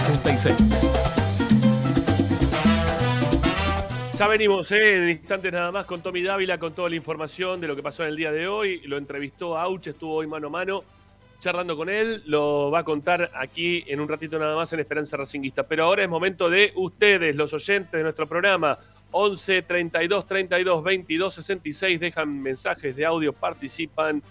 66. 0.00 0.90
Ya 4.18 4.26
venimos 4.26 4.72
¿eh? 4.72 4.96
en 4.96 5.10
instantes 5.10 5.52
nada 5.52 5.70
más 5.72 5.84
con 5.84 6.00
Tommy 6.00 6.22
Dávila, 6.22 6.58
con 6.58 6.72
toda 6.72 6.88
la 6.88 6.96
información 6.96 7.60
de 7.60 7.68
lo 7.68 7.76
que 7.76 7.82
pasó 7.82 8.02
en 8.04 8.10
el 8.10 8.16
día 8.16 8.32
de 8.32 8.48
hoy. 8.48 8.80
Lo 8.86 8.96
entrevistó 8.96 9.58
Auch, 9.58 9.86
estuvo 9.86 10.14
hoy 10.14 10.26
mano 10.26 10.46
a 10.46 10.50
mano 10.50 10.84
charlando 11.38 11.76
con 11.76 11.90
él. 11.90 12.22
Lo 12.26 12.70
va 12.70 12.80
a 12.80 12.84
contar 12.84 13.30
aquí 13.34 13.84
en 13.86 14.00
un 14.00 14.08
ratito 14.08 14.38
nada 14.38 14.56
más 14.56 14.72
en 14.72 14.80
Esperanza 14.80 15.18
Racinguista. 15.18 15.64
Pero 15.64 15.84
ahora 15.84 16.02
es 16.02 16.08
momento 16.08 16.48
de 16.48 16.72
ustedes, 16.76 17.36
los 17.36 17.52
oyentes 17.52 17.92
de 17.92 18.02
nuestro 18.02 18.26
programa. 18.26 18.78
11 19.10 19.62
32 19.62 20.26
32 20.26 20.82
22 20.82 21.34
66. 21.34 22.00
Dejan 22.00 22.42
mensajes 22.42 22.96
de 22.96 23.04
audio, 23.04 23.34
participan, 23.34 24.22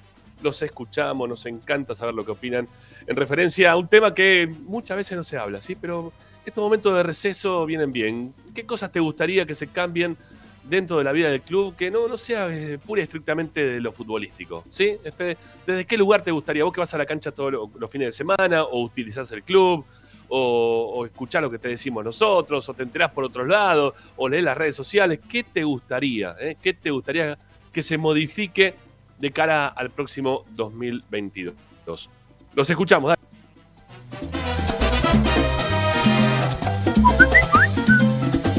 los 0.42 0.62
escuchamos, 0.64 1.30
nos 1.30 1.46
encanta 1.46 1.94
saber 1.94 2.16
lo 2.16 2.26
que 2.26 2.32
opinan 2.32 2.68
en 3.10 3.16
referencia 3.16 3.72
a 3.72 3.76
un 3.76 3.88
tema 3.88 4.14
que 4.14 4.48
muchas 4.68 4.96
veces 4.96 5.18
no 5.18 5.24
se 5.24 5.36
habla, 5.36 5.60
¿sí? 5.62 5.76
Pero 5.76 6.14
estos 6.46 6.64
momentos 6.64 6.96
de 6.96 7.02
receso 7.02 7.66
vienen 7.66 7.92
bien. 7.92 8.34
¿Qué 8.54 8.66
cosas 8.66 8.92
te 8.92 9.00
gustaría 9.00 9.46
que 9.48 9.56
se 9.56 9.66
cambien 9.68 10.16
dentro 10.64 11.00
de 11.00 11.04
la 11.04 11.12
vida 11.12 11.30
del 11.32 11.42
club 11.42 11.76
que 11.76 11.90
no, 11.90 12.08
no 12.08 12.18
sea 12.18 12.48
eh, 12.50 12.78
pura 12.78 13.02
y 13.02 13.06
estrictamente 13.06 13.66
de 13.66 13.82
lo 13.82 13.92
futbolístico? 13.92 14.64
¿sí? 14.70 14.96
Este, 15.04 15.38
¿Desde 15.66 15.86
qué 15.86 15.98
lugar 15.98 16.24
te 16.24 16.30
gustaría? 16.30 16.64
¿Vos 16.64 16.72
que 16.72 16.82
vas 16.82 16.94
a 16.94 17.00
la 17.00 17.06
cancha 17.08 17.32
todos 17.32 17.52
lo- 17.52 17.72
los 17.80 17.90
fines 17.92 18.10
de 18.10 18.12
semana 18.12 18.64
o 18.64 18.84
utilizás 18.84 19.32
el 19.32 19.42
club? 19.42 19.84
O, 20.32 20.94
o 20.98 21.06
escuchás 21.08 21.42
lo 21.42 21.50
que 21.50 21.58
te 21.58 21.70
decimos 21.70 22.06
nosotros, 22.06 22.70
o 22.70 22.74
te 22.76 22.84
enterás 22.84 23.12
por 23.12 23.24
otros 23.24 23.48
lados, 23.48 23.96
o 24.16 24.30
lees 24.30 24.44
las 24.44 24.56
redes 24.56 24.76
sociales. 24.76 25.20
¿Qué 25.28 25.44
te 25.44 25.64
gustaría? 25.64 26.36
eh? 26.40 26.56
¿Qué 26.62 26.76
te 26.76 26.92
gustaría 26.92 27.36
que 27.74 27.82
se 27.82 27.98
modifique 27.98 28.76
de 29.18 29.32
cara 29.32 29.70
al 29.70 29.90
próximo 29.90 30.46
2022? 30.52 32.10
Los 32.56 32.70
escuchamos. 32.70 33.10
dale. 33.10 33.20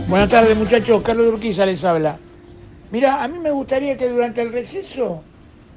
Buenas 0.08 0.28
tardes 0.28 0.56
muchachos, 0.56 1.02
Carlos 1.02 1.26
Urquiza 1.26 1.64
les 1.66 1.84
habla. 1.84 2.18
Mira, 2.90 3.22
a 3.22 3.28
mí 3.28 3.38
me 3.38 3.52
gustaría 3.52 3.96
que 3.96 4.08
durante 4.08 4.42
el 4.42 4.50
receso 4.50 5.22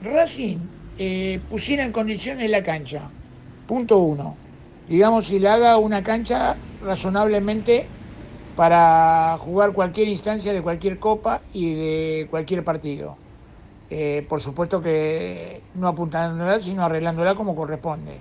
Racing 0.01 0.57
eh, 0.97 1.39
pusiera 1.49 1.85
en 1.85 1.91
condiciones 1.91 2.49
la 2.49 2.63
cancha. 2.63 3.09
Punto 3.67 3.99
uno. 3.99 4.35
Digamos, 4.87 5.27
si 5.27 5.39
le 5.39 5.49
haga 5.49 5.77
una 5.77 6.03
cancha 6.03 6.55
razonablemente 6.83 7.85
para 8.55 9.37
jugar 9.39 9.71
cualquier 9.73 10.07
instancia 10.07 10.51
de 10.51 10.61
cualquier 10.61 10.99
copa 10.99 11.41
y 11.53 11.73
de 11.73 12.27
cualquier 12.29 12.63
partido. 12.63 13.17
Eh, 13.89 14.25
por 14.27 14.41
supuesto 14.41 14.81
que 14.81 15.61
no 15.75 15.87
apuntándola, 15.87 16.59
sino 16.59 16.83
arreglándola 16.83 17.35
como 17.35 17.55
corresponde. 17.55 18.19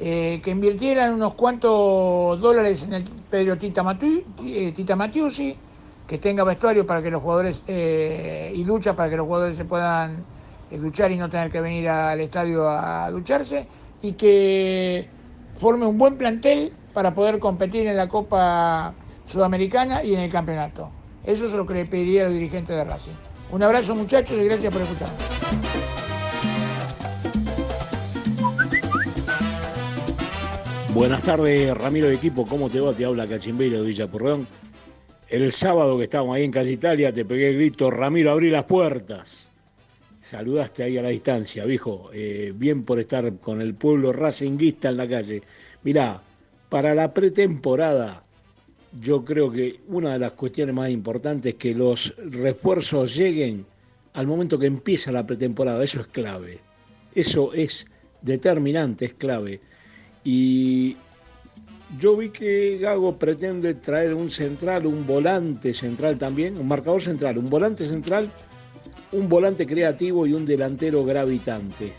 eh, 0.00 0.40
que 0.44 0.50
invirtieran 0.52 1.14
unos 1.14 1.34
cuantos 1.34 2.40
dólares 2.40 2.84
en 2.84 2.92
el 2.94 3.04
Pedro 3.28 3.58
Tita, 3.58 3.82
Matu- 3.82 4.24
eh, 4.46 4.72
que 6.06 6.18
tenga 6.18 6.44
vestuario 6.44 6.86
para 6.86 7.02
que 7.02 7.10
los 7.10 7.20
jugadores 7.22 7.62
y 7.66 8.62
ducha 8.64 8.94
para 8.94 9.10
que 9.10 9.16
los 9.16 9.26
jugadores 9.26 9.56
se 9.56 9.64
puedan 9.64 10.24
duchar 10.70 11.10
y 11.12 11.16
no 11.16 11.28
tener 11.28 11.50
que 11.50 11.60
venir 11.60 11.88
al 11.88 12.20
estadio 12.20 12.68
a 12.68 13.10
ducharse 13.10 13.66
y 14.02 14.12
que 14.12 15.10
forme 15.56 15.86
un 15.86 15.98
buen 15.98 16.16
plantel 16.16 16.72
para 16.92 17.12
poder 17.14 17.38
competir 17.38 17.86
en 17.86 17.96
la 17.96 18.08
Copa 18.08 18.94
Sudamericana 19.26 20.02
y 20.02 20.14
en 20.14 20.20
el 20.20 20.30
campeonato. 20.30 20.90
Eso 21.24 21.46
es 21.46 21.52
lo 21.52 21.66
que 21.66 21.74
le 21.74 21.86
pediría 21.86 22.22
a 22.22 22.24
los 22.26 22.34
dirigentes 22.34 22.76
de 22.76 22.84
Racing. 22.84 23.27
Un 23.50 23.62
abrazo 23.62 23.94
muchachos 23.94 24.36
y 24.38 24.44
gracias 24.44 24.72
por 24.72 24.82
escucharme. 24.82 25.16
Buenas 30.92 31.22
tardes, 31.22 31.76
Ramiro 31.76 32.08
de 32.08 32.14
equipo. 32.14 32.46
¿Cómo 32.46 32.68
te 32.68 32.80
va? 32.80 32.92
Te 32.92 33.04
habla 33.04 33.26
Cachimbeiro 33.26 33.80
de 33.80 33.86
Villa. 33.86 34.08
El 35.28 35.52
sábado 35.52 35.96
que 35.96 36.04
estábamos 36.04 36.36
ahí 36.36 36.44
en 36.44 36.50
Calle 36.50 36.72
Italia 36.72 37.12
te 37.12 37.24
pegué 37.24 37.50
el 37.50 37.56
grito, 37.56 37.90
Ramiro, 37.90 38.32
abrí 38.32 38.50
las 38.50 38.64
puertas. 38.64 39.50
Saludaste 40.20 40.82
ahí 40.82 40.98
a 40.98 41.02
la 41.02 41.08
distancia, 41.08 41.64
viejo. 41.64 42.10
Eh, 42.12 42.52
bien 42.54 42.84
por 42.84 42.98
estar 42.98 43.38
con 43.38 43.62
el 43.62 43.74
pueblo 43.74 44.12
racinguista 44.12 44.88
en 44.88 44.96
la 44.96 45.08
calle. 45.08 45.42
Mirá, 45.84 46.20
para 46.68 46.94
la 46.94 47.14
pretemporada, 47.14 48.24
yo 49.00 49.24
creo 49.24 49.50
que 49.50 49.80
una 49.88 50.14
de 50.14 50.18
las 50.18 50.32
cuestiones 50.32 50.74
más 50.74 50.90
importantes 50.90 51.54
es 51.54 51.58
que 51.58 51.74
los 51.74 52.14
refuerzos 52.30 53.14
lleguen 53.14 53.66
al 54.14 54.26
momento 54.26 54.58
que 54.58 54.66
empieza 54.66 55.12
la 55.12 55.26
pretemporada. 55.26 55.82
Eso 55.84 56.00
es 56.00 56.06
clave. 56.08 56.60
Eso 57.14 57.52
es 57.52 57.86
determinante, 58.22 59.06
es 59.06 59.14
clave. 59.14 59.60
Y 60.24 60.96
yo 61.98 62.16
vi 62.16 62.30
que 62.30 62.78
Gago 62.78 63.18
pretende 63.18 63.74
traer 63.74 64.14
un 64.14 64.30
central, 64.30 64.86
un 64.86 65.06
volante 65.06 65.72
central 65.72 66.18
también, 66.18 66.58
un 66.58 66.68
marcador 66.68 67.02
central, 67.02 67.38
un 67.38 67.48
volante 67.48 67.86
central, 67.86 68.30
un 69.12 69.28
volante 69.28 69.66
creativo 69.66 70.26
y 70.26 70.32
un 70.32 70.44
delantero 70.44 71.04
gravitante. 71.04 71.92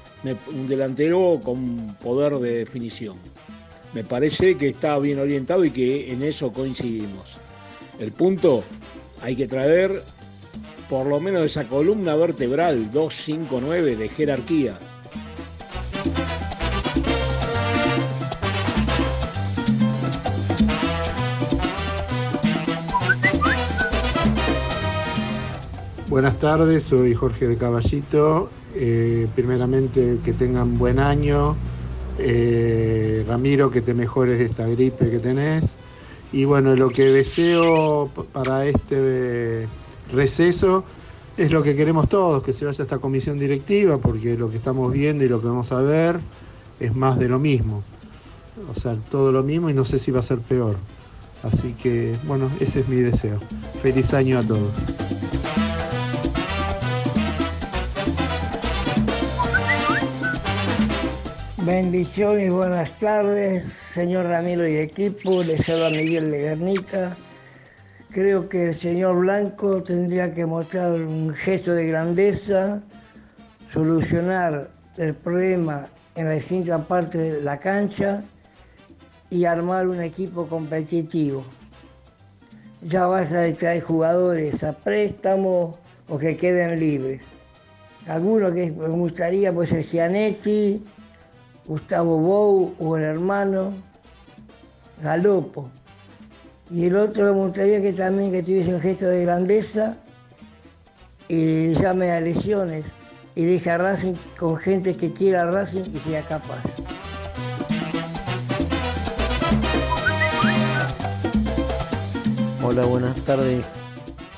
Un 0.54 0.68
delantero 0.68 1.40
con 1.44 1.96
poder 2.04 2.34
de 2.40 2.58
definición. 2.58 3.18
Me 3.94 4.04
parece 4.04 4.56
que 4.58 4.70
está 4.70 4.98
bien 5.00 5.20
orientado 5.20 5.66
y 5.66 5.72
que 5.72 6.12
en 6.12 6.22
eso 6.22 6.54
coincidimos. 6.54 7.38
El 8.00 8.12
punto, 8.12 8.64
hay 9.22 9.36
que 9.36 9.48
traer 9.48 10.04
por 10.90 11.08
lo 11.08 11.20
menos 11.20 11.44
esa 11.44 11.66
columna 11.66 12.16
vertebral 12.16 12.92
259 12.92 13.96
de 13.96 14.10
jerarquía. 14.10 14.78
Buenas 26.10 26.40
tardes, 26.40 26.86
soy 26.86 27.14
Jorge 27.14 27.48
de 27.48 27.56
Caballito. 27.56 28.50
Eh, 28.76 29.28
primeramente 29.36 30.18
que 30.26 30.34
tengan 30.34 30.78
buen 30.78 31.00
año. 31.00 31.56
Eh, 32.20 33.24
Ramiro, 33.28 33.72
que 33.72 33.82
te 33.82 33.94
mejores 33.94 34.40
esta 34.42 34.68
gripe 34.68 35.10
que 35.10 35.20
tenés. 35.20 35.74
Y 36.32 36.46
bueno, 36.46 36.76
lo 36.76 36.90
que 36.90 37.06
deseo 37.06 38.10
para 38.34 38.66
este 38.66 39.68
receso 40.12 40.84
es 41.38 41.52
lo 41.52 41.64
que 41.64 41.76
queremos 41.76 42.10
todos, 42.10 42.44
que 42.44 42.54
se 42.54 42.66
vaya 42.66 42.84
esta 42.84 42.98
comisión 42.98 43.40
directiva, 43.40 43.98
porque 43.98 44.38
lo 44.38 44.52
que 44.52 44.58
estamos 44.58 44.92
viendo 44.92 45.24
y 45.24 45.30
lo 45.30 45.42
que 45.42 45.48
vamos 45.48 45.72
a 45.72 45.82
ver 45.82 46.20
es 46.80 46.96
más 46.96 47.18
de 47.18 47.30
lo 47.30 47.40
mismo. 47.40 47.82
O 48.76 48.80
sea, 48.80 48.96
todo 49.10 49.32
lo 49.32 49.42
mismo 49.42 49.70
y 49.70 49.74
no 49.74 49.86
sé 49.86 50.00
si 50.00 50.12
va 50.12 50.20
a 50.20 50.24
ser 50.24 50.40
peor. 50.40 50.76
Así 51.44 51.74
que, 51.82 52.16
bueno, 52.28 52.50
ese 52.60 52.82
es 52.82 52.88
mi 52.90 52.98
deseo. 52.98 53.40
Feliz 53.82 54.14
año 54.14 54.40
a 54.40 54.44
todos. 54.44 55.39
Bendiciones, 61.70 62.52
buenas 62.52 62.98
tardes, 62.98 63.64
señor 63.74 64.26
Ramiro 64.26 64.68
y 64.68 64.78
equipo. 64.78 65.44
Les 65.44 65.70
habla 65.70 65.92
Miguel 65.92 66.32
de 66.32 66.40
Guernica. 66.40 67.16
Creo 68.10 68.50
que 68.50 68.70
el 68.70 68.74
señor 68.74 69.20
Blanco 69.20 69.84
tendría 69.84 70.34
que 70.34 70.48
mostrar 70.48 70.94
un 70.94 71.32
gesto 71.32 71.74
de 71.74 71.86
grandeza, 71.86 72.82
solucionar 73.72 74.72
el 74.98 75.14
problema 75.14 75.86
en 76.16 76.26
la 76.26 76.32
distinta 76.32 76.80
parte 76.88 77.20
de 77.20 77.42
la 77.44 77.60
cancha 77.60 78.24
y 79.30 79.46
armar 79.46 79.88
un 79.88 80.02
equipo 80.02 80.48
competitivo. 80.48 81.46
Ya 82.82 83.06
basta 83.06 83.42
de 83.42 83.54
traer 83.54 83.84
jugadores 83.84 84.64
a 84.64 84.74
préstamo 84.74 85.78
o 86.08 86.18
que 86.18 86.36
queden 86.36 86.80
libres. 86.80 87.22
Alguno 88.08 88.52
que 88.52 88.72
me 88.72 88.88
gustaría 88.88 89.54
pues 89.54 89.72
el 89.72 89.84
Gianetti, 89.84 90.82
Gustavo 91.70 92.18
Bou 92.18 92.74
o 92.80 92.98
el 92.98 93.04
hermano 93.04 93.72
Galopo. 95.04 95.70
Y 96.72 96.86
el 96.86 96.96
otro 96.96 97.26
me 97.26 97.30
gustaría 97.30 97.80
que 97.80 97.94
también 97.94 98.32
que 98.32 98.42
tuviese 98.42 98.74
un 98.74 98.82
gesto 98.82 99.06
de 99.06 99.22
grandeza 99.22 99.96
y 101.28 101.76
llame 101.76 102.10
a 102.12 102.22
lesiones 102.22 102.86
y 103.36 103.46
deje 103.46 103.70
a 103.70 103.78
Racing 103.78 104.16
con 104.40 104.58
gente 104.58 104.98
que 104.98 105.14
quiera 105.14 105.46
Racing 105.52 105.84
y 105.94 106.00
sea 106.00 106.24
capaz. 106.24 106.64
Hola, 112.64 112.84
buenas 112.86 113.16
tardes, 113.26 113.64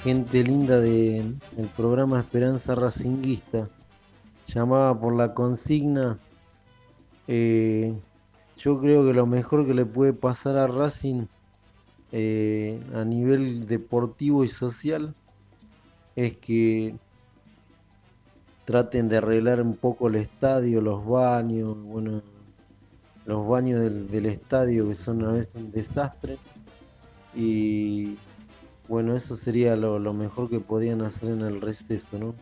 gente 0.03 0.43
linda 0.43 0.81
del 0.81 1.39
programa 1.77 2.19
Esperanza 2.19 2.75
Racinguista. 2.75 3.69
Llamaba 4.47 4.99
por 4.99 5.15
la 5.15 5.33
consigna. 5.33 6.19
Eh, 7.33 7.93
yo 8.57 8.81
creo 8.81 9.05
que 9.05 9.13
lo 9.13 9.25
mejor 9.25 9.65
que 9.65 9.73
le 9.73 9.85
puede 9.85 10.11
pasar 10.11 10.57
a 10.57 10.67
Racing 10.67 11.27
eh, 12.11 12.83
a 12.93 13.05
nivel 13.05 13.67
deportivo 13.67 14.43
y 14.43 14.49
social 14.49 15.15
es 16.17 16.35
que 16.35 16.93
traten 18.65 19.07
de 19.07 19.19
arreglar 19.19 19.61
un 19.61 19.77
poco 19.77 20.09
el 20.09 20.15
estadio, 20.15 20.81
los 20.81 21.05
baños, 21.07 21.81
bueno, 21.81 22.21
los 23.25 23.47
baños 23.47 23.79
del, 23.79 24.09
del 24.09 24.25
estadio 24.25 24.89
que 24.89 24.95
son 24.95 25.23
a 25.23 25.31
veces 25.31 25.55
un 25.55 25.71
desastre. 25.71 26.37
Y 27.33 28.17
bueno, 28.89 29.15
eso 29.15 29.37
sería 29.37 29.77
lo, 29.77 29.99
lo 29.99 30.13
mejor 30.13 30.49
que 30.49 30.59
podían 30.59 31.01
hacer 31.01 31.29
en 31.29 31.43
el 31.43 31.61
receso, 31.61 32.19
¿no? 32.19 32.35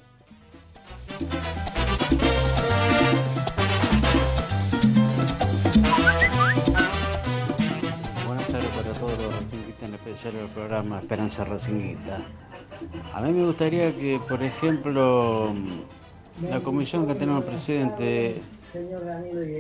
El 10.10 10.50
programa 10.56 11.00
Esperanza 11.00 11.44
Racinguista. 11.44 12.18
A 13.14 13.22
mí 13.22 13.32
me 13.32 13.46
gustaría 13.46 13.92
que, 13.92 14.20
por 14.28 14.42
ejemplo, 14.42 15.54
la 16.50 16.60
comisión 16.62 17.06
que 17.06 17.14
tenemos 17.14 17.44
presidente 17.44 18.42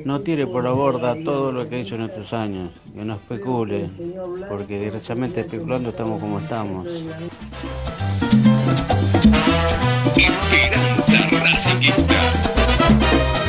no 0.05 0.21
tire 0.21 0.47
por 0.47 0.63
la 0.63 0.71
borda 0.71 1.15
todo 1.23 1.51
lo 1.51 1.69
que 1.69 1.75
ha 1.75 1.79
hecho 1.79 1.95
en 1.95 2.03
estos 2.03 2.33
años, 2.33 2.71
que 2.95 3.05
no 3.05 3.13
especule, 3.13 3.89
porque 4.47 4.79
directamente 4.79 5.41
especulando 5.41 5.89
estamos 5.89 6.19
como 6.19 6.39
estamos. 6.39 6.87
Esperanza. 11.67 13.48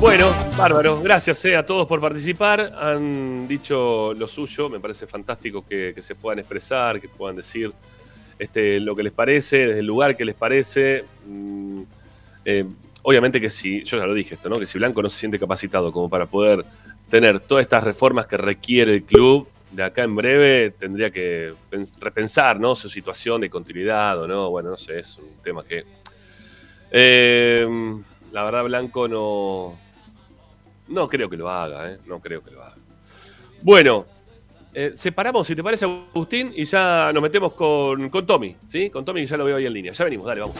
Bueno, 0.00 0.30
bárbaro. 0.56 1.00
Gracias 1.02 1.44
eh, 1.44 1.56
a 1.56 1.66
todos 1.66 1.86
por 1.88 2.00
participar. 2.00 2.72
Han 2.78 3.48
dicho 3.48 4.14
lo 4.14 4.28
suyo. 4.28 4.68
Me 4.68 4.78
parece 4.78 5.08
fantástico 5.08 5.64
que, 5.66 5.92
se 6.00 6.14
puedan 6.14 6.38
expresar, 6.38 7.00
que 7.00 7.08
puedan 7.08 7.34
decir 7.36 7.72
este, 8.38 8.78
lo 8.78 8.94
que 8.94 9.02
les 9.02 9.12
parece, 9.12 9.66
desde 9.66 9.80
el 9.80 9.86
lugar 9.86 10.16
que 10.16 10.24
les 10.24 10.36
parece. 10.36 11.04
Mm, 11.26 11.82
eh, 12.44 12.64
obviamente 13.02 13.40
que 13.40 13.50
si, 13.50 13.82
yo 13.82 13.98
ya 13.98 14.06
lo 14.06 14.14
dije 14.14 14.34
esto, 14.34 14.48
¿no? 14.48 14.56
Que 14.56 14.66
si 14.66 14.78
Blanco 14.78 15.02
no 15.02 15.10
se 15.10 15.18
siente 15.18 15.38
capacitado 15.38 15.92
como 15.92 16.08
para 16.08 16.26
poder 16.26 16.64
tener 17.10 17.40
todas 17.40 17.62
estas 17.62 17.82
reformas 17.82 18.26
que 18.26 18.36
requiere 18.36 18.94
el 18.94 19.02
club, 19.02 19.48
de 19.72 19.82
acá 19.82 20.04
en 20.04 20.14
breve 20.14 20.70
tendría 20.78 21.10
que 21.10 21.52
pens- 21.70 21.98
repensar, 21.98 22.60
¿no? 22.60 22.76
Su 22.76 22.88
situación 22.88 23.40
de 23.40 23.50
continuidad 23.50 24.22
o 24.22 24.28
no. 24.28 24.48
Bueno, 24.50 24.70
no 24.70 24.76
sé, 24.76 25.00
es 25.00 25.18
un 25.18 25.42
tema 25.42 25.64
que. 25.64 25.84
Eh, 26.92 27.66
la 28.30 28.44
verdad, 28.44 28.64
Blanco 28.64 29.08
no. 29.08 29.87
No 30.88 31.08
creo 31.08 31.28
que 31.28 31.36
lo 31.36 31.50
haga, 31.50 31.92
¿eh? 31.92 31.98
No 32.06 32.18
creo 32.18 32.42
que 32.42 32.50
lo 32.50 32.62
haga. 32.62 32.76
Bueno, 33.62 34.06
eh, 34.72 34.92
separamos, 34.94 35.46
si 35.46 35.56
te 35.56 35.62
parece, 35.62 35.84
Agustín, 35.84 36.52
y 36.54 36.64
ya 36.64 37.10
nos 37.12 37.22
metemos 37.22 37.52
con, 37.52 38.08
con 38.10 38.26
Tommy, 38.26 38.56
¿sí? 38.68 38.90
Con 38.90 39.04
Tommy, 39.04 39.22
que 39.22 39.26
ya 39.26 39.36
lo 39.36 39.44
veo 39.44 39.56
ahí 39.56 39.66
en 39.66 39.72
línea. 39.72 39.92
Ya 39.92 40.04
venimos, 40.04 40.26
dale, 40.26 40.40
vamos. 40.40 40.56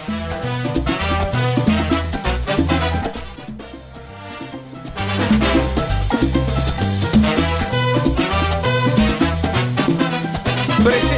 Presente. 10.84 11.17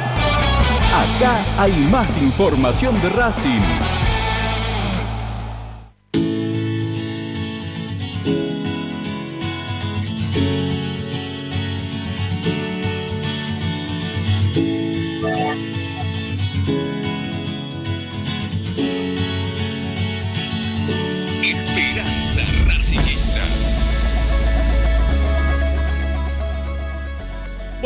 Acá 0.93 1.41
hay 1.57 1.71
más 1.89 2.21
información 2.21 2.99
de 3.01 3.09
Racing. 3.09 4.00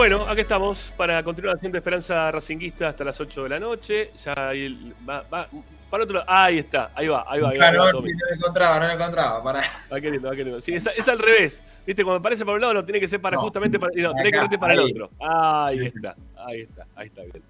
Bueno, 0.08 0.24
aquí 0.30 0.42
estamos 0.42 0.94
para 0.96 1.24
continuar 1.24 1.56
haciendo 1.56 1.80
Esperanza 1.80 2.30
Racinguista 2.30 2.90
hasta 2.90 3.04
las 3.04 3.20
8 3.20 3.42
de 3.42 3.50
la 3.50 3.60
noche. 3.60 4.12
Ya 4.24 4.36
ahí 4.50 4.94
va, 5.10 5.24
va- 5.34 5.48
para 5.90 6.04
otro 6.04 6.18
lado. 6.20 6.28
Ahí 6.30 6.60
está, 6.60 6.92
ahí 6.94 7.08
va, 7.08 7.26
ahí 7.28 7.42
va. 7.42 7.50
Ahí 7.50 7.58
va, 7.58 7.66
va, 7.66 7.72
Claro, 7.72 7.92
Tommy. 7.92 8.02
si 8.04 8.12
no 8.14 8.20
lo 8.30 8.36
encontraba, 8.36 8.80
no 8.80 8.86
lo 8.86 8.94
encontraba. 8.94 9.44
Para. 9.44 9.62
Qué 10.00 10.12
lindo, 10.12 10.30
ah, 10.30 10.36
qué 10.36 10.44
lindo. 10.44 10.62
Sí, 10.62 10.76
es, 10.76 10.88
es 10.96 11.08
al 11.10 11.18
revés. 11.18 11.64
Viste, 11.88 12.04
cuando 12.04 12.20
aparece 12.20 12.46
para 12.46 12.54
un 12.54 12.62
lado, 12.62 12.76
no 12.76 12.86
tiene 12.86 13.00
que 13.00 13.08
ser 13.08 13.20
para 13.20 13.38
No, 13.38 13.42
justamente 13.42 13.80
para. 13.80 13.92
No, 13.96 14.14
tiene 14.14 14.32
que 14.32 14.38
irte 14.38 14.60
para 14.60 14.74
el 14.74 14.80
ahí. 14.82 14.92
otro. 14.92 15.10
Ahí 15.20 15.86
está, 15.88 16.16
ahí 16.38 16.62
está, 16.62 16.86
ahí 16.96 17.08
está 17.08 17.22
bien. 17.24 17.42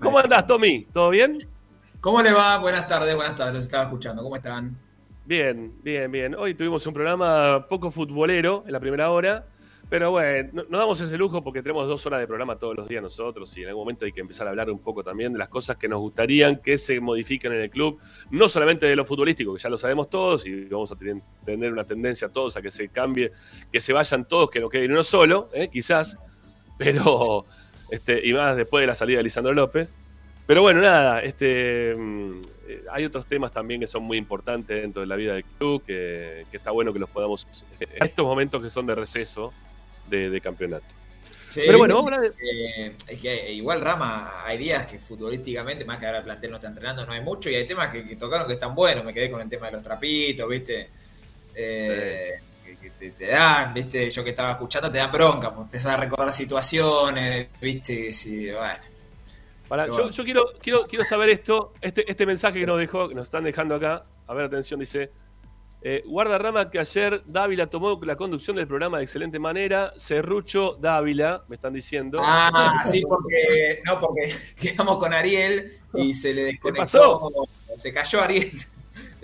¿Cómo 0.00 0.16
andás, 0.16 0.46
Tommy? 0.46 0.86
¿Todo 0.92 1.10
bien? 1.10 1.38
¿Cómo 2.00 2.22
le 2.22 2.32
va? 2.32 2.58
Buenas 2.58 2.86
tardes, 2.86 3.12
buenas 3.16 3.34
tardes. 3.34 3.56
Los 3.56 3.64
estaba 3.64 3.82
escuchando. 3.82 4.22
¿Cómo 4.22 4.36
están? 4.36 4.78
Bien, 5.24 5.74
bien, 5.82 6.12
bien. 6.12 6.36
Hoy 6.36 6.54
tuvimos 6.54 6.86
un 6.86 6.94
programa 6.94 7.66
poco 7.68 7.90
futbolero 7.90 8.62
en 8.66 8.72
la 8.72 8.78
primera 8.78 9.10
hora, 9.10 9.46
pero 9.90 10.10
bueno, 10.10 10.64
no- 10.68 10.78
damos 10.78 11.00
ese 11.00 11.16
lujo 11.18 11.42
porque 11.42 11.62
tenemos 11.62 11.86
dos 11.86 12.04
horas 12.06 12.20
de 12.20 12.26
programa 12.26 12.56
todos 12.56 12.74
los 12.76 12.88
días 12.88 13.02
nosotros 13.02 13.56
y 13.56 13.62
en 13.62 13.68
algún 13.68 13.82
momento 13.82 14.04
hay 14.04 14.12
que 14.12 14.20
empezar 14.20 14.46
a 14.46 14.50
hablar 14.50 14.70
un 14.70 14.78
poco 14.78 15.04
también 15.04 15.32
de 15.32 15.38
las 15.38 15.48
cosas 15.48 15.76
que 15.76 15.88
nos 15.88 16.00
gustarían 16.00 16.56
que 16.56 16.78
se 16.78 17.00
modifiquen 17.00 17.52
en 17.52 17.60
el 17.60 17.70
club, 17.70 17.98
no 18.30 18.48
solamente 18.48 18.86
de 18.86 18.96
lo 18.96 19.04
futbolístico, 19.04 19.54
que 19.54 19.60
ya 19.60 19.68
lo 19.68 19.78
sabemos 19.78 20.08
todos 20.10 20.46
y 20.46 20.64
vamos 20.64 20.90
a 20.92 20.96
tener, 20.96 21.72
una 21.72 21.84
tendencia 21.84 22.28
todos 22.28 22.56
a 22.56 22.62
que 22.62 22.70
se 22.70 22.88
cambie, 22.88 23.32
que 23.70 23.80
se 23.80 23.92
vayan 23.92 24.24
todos, 24.26 24.50
que 24.50 24.60
no 24.60 24.68
quede 24.68 24.86
uno 24.86 25.02
solo, 25.02 25.48
¿eh? 25.52 25.68
quizás, 25.72 26.16
pero, 26.78 27.44
este, 27.90 28.26
y 28.26 28.32
más 28.32 28.56
después 28.56 28.82
de 28.82 28.86
la 28.86 28.94
salida 28.94 29.18
de 29.18 29.24
Lisandro 29.24 29.52
López. 29.52 29.90
Pero 30.46 30.60
bueno, 30.60 30.80
nada, 30.82 31.20
este, 31.20 31.94
mm, 31.96 32.40
hay 32.92 33.04
otros 33.06 33.26
temas 33.26 33.50
también 33.50 33.80
que 33.80 33.86
son 33.86 34.02
muy 34.02 34.18
importantes 34.18 34.82
dentro 34.82 35.00
de 35.00 35.06
la 35.06 35.16
vida 35.16 35.34
del 35.34 35.44
club, 35.44 35.82
que, 35.86 36.44
que 36.50 36.56
está 36.58 36.70
bueno 36.70 36.92
que 36.92 36.98
los 36.98 37.08
podamos, 37.08 37.46
eh, 37.80 37.86
en 37.94 38.04
estos 38.04 38.26
momentos 38.26 38.62
que 38.62 38.68
son 38.68 38.86
de 38.86 38.94
receso 38.94 39.52
de, 40.08 40.30
de 40.30 40.40
campeonato. 40.40 40.86
Sí, 41.48 41.60
Pero 41.66 41.78
bueno, 41.78 41.94
sí, 41.94 42.10
vamos 42.10 42.18
a 42.18 42.26
eh, 42.26 42.96
es 43.06 43.20
que 43.20 43.52
igual 43.52 43.80
Rama, 43.80 44.44
hay 44.44 44.58
días 44.58 44.86
que 44.86 44.98
futbolísticamente, 44.98 45.84
más 45.84 45.98
que 45.98 46.06
ahora 46.06 46.18
el 46.18 46.24
plantel 46.24 46.50
no 46.50 46.56
está 46.56 46.68
entrenando, 46.68 47.06
no 47.06 47.12
hay 47.12 47.20
mucho, 47.20 47.48
y 47.48 47.54
hay 47.54 47.64
temas 47.64 47.90
que, 47.90 48.04
que 48.04 48.16
tocaron 48.16 48.46
que 48.46 48.54
están 48.54 48.74
buenos. 48.74 49.04
Me 49.04 49.14
quedé 49.14 49.30
con 49.30 49.40
el 49.40 49.48
tema 49.48 49.66
de 49.66 49.72
los 49.72 49.82
trapitos, 49.82 50.48
¿viste? 50.48 50.90
Eh, 51.54 52.40
que, 52.64 52.76
que 52.76 52.90
te, 52.90 53.10
te 53.12 53.26
dan, 53.26 53.72
¿viste? 53.72 54.10
Yo 54.10 54.24
que 54.24 54.30
estaba 54.30 54.50
escuchando, 54.50 54.90
te 54.90 54.98
dan 54.98 55.12
bronca, 55.12 55.54
porque 55.54 55.76
empezás 55.76 55.92
a 55.92 55.96
recordar 55.98 56.32
situaciones, 56.32 57.48
¿viste? 57.60 58.12
Sí, 58.12 58.50
bueno. 58.50 59.86
Yo, 59.86 60.10
yo 60.10 60.24
quiero, 60.24 60.52
quiero, 60.60 60.86
quiero 60.86 61.04
saber 61.04 61.30
esto, 61.30 61.72
este, 61.80 62.08
este 62.10 62.26
mensaje 62.26 62.60
que 62.60 62.66
nos 62.66 62.78
dejó, 62.78 63.08
que 63.08 63.14
nos 63.14 63.26
están 63.26 63.44
dejando 63.44 63.74
acá. 63.76 64.04
A 64.26 64.34
ver, 64.34 64.46
atención, 64.46 64.80
dice. 64.80 65.10
Eh, 65.86 66.02
guarda 66.06 66.38
Rama 66.38 66.70
que 66.70 66.78
ayer 66.78 67.22
Dávila 67.26 67.66
tomó 67.66 68.00
la 68.02 68.16
conducción 68.16 68.56
del 68.56 68.66
programa 68.66 68.96
de 68.96 69.04
excelente 69.04 69.38
manera. 69.38 69.92
Serrucho 69.98 70.78
Dávila, 70.80 71.44
me 71.46 71.56
están 71.56 71.74
diciendo. 71.74 72.20
Ah, 72.22 72.82
sí, 72.90 73.02
porque 73.06 73.82
no, 73.84 74.00
porque 74.00 74.34
quedamos 74.58 74.96
con 74.96 75.12
Ariel 75.12 75.70
y 75.92 76.14
se 76.14 76.32
le 76.32 76.44
desconectó. 76.44 76.80
pasó? 76.80 77.30
Se 77.76 77.92
cayó 77.92 78.22
Ariel. 78.22 78.50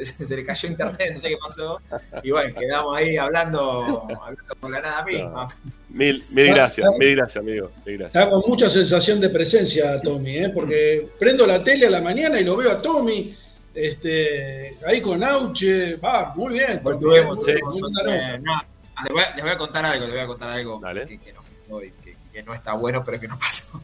Se 0.00 0.34
le 0.34 0.44
cayó 0.44 0.68
internet, 0.68 1.12
no 1.12 1.18
sé 1.18 1.28
qué 1.28 1.36
pasó. 1.36 1.80
Y 2.22 2.30
bueno, 2.30 2.54
quedamos 2.58 2.96
ahí 2.96 3.16
hablando, 3.18 4.08
hablando 4.20 4.54
con 4.58 4.72
la 4.72 4.80
nada 4.80 5.04
misma. 5.04 5.46
Mil, 5.90 6.24
mil 6.30 6.46
gracias, 6.48 6.88
mil 6.98 7.14
gracias, 7.14 7.42
amigo. 7.42 7.70
Mil 7.84 7.98
gracias. 7.98 8.22
Está 8.22 8.30
con 8.30 8.42
mucha 8.48 8.70
sensación 8.70 9.20
de 9.20 9.28
presencia, 9.28 10.00
Tommy, 10.00 10.38
¿eh? 10.38 10.48
porque 10.48 11.06
prendo 11.18 11.46
la 11.46 11.62
tele 11.62 11.86
a 11.86 11.90
la 11.90 12.00
mañana 12.00 12.40
y 12.40 12.44
lo 12.44 12.56
veo 12.56 12.72
a 12.72 12.82
Tommy 12.82 13.36
este, 13.74 14.76
ahí 14.86 15.01
con 15.01 15.22
Auche. 15.22 15.97
Va, 15.97 16.32
muy 16.34 16.55
bien. 16.55 16.80
Hoy 16.84 16.94
Tommy, 16.94 17.01
tuvimos, 17.01 17.36
muy 17.36 17.44
tuvimos 17.44 17.74
bien, 17.74 17.84
un- 17.84 17.92
muy 17.92 18.12
bien. 18.12 18.22
eh, 18.34 18.38
no, 18.42 18.62
les, 19.05 19.12
voy 19.12 19.22
a, 19.22 19.34
les 19.34 19.42
voy 19.44 19.52
a 19.52 19.59
contar 19.59 19.84
algo, 19.86 20.05
les 20.06 20.14
voy 20.14 20.22
a 20.22 20.26
contar 20.26 20.51
algo 20.51 20.80
que, 20.80 21.18
que 21.18 21.32
no, 21.32 21.40
hoy, 21.70 21.92
que- 22.02 22.16
que 22.32 22.42
no 22.42 22.55
está 22.55 22.72
bueno, 22.74 23.02
pero 23.05 23.18
que 23.20 23.28
no 23.28 23.38
pasó. 23.38 23.80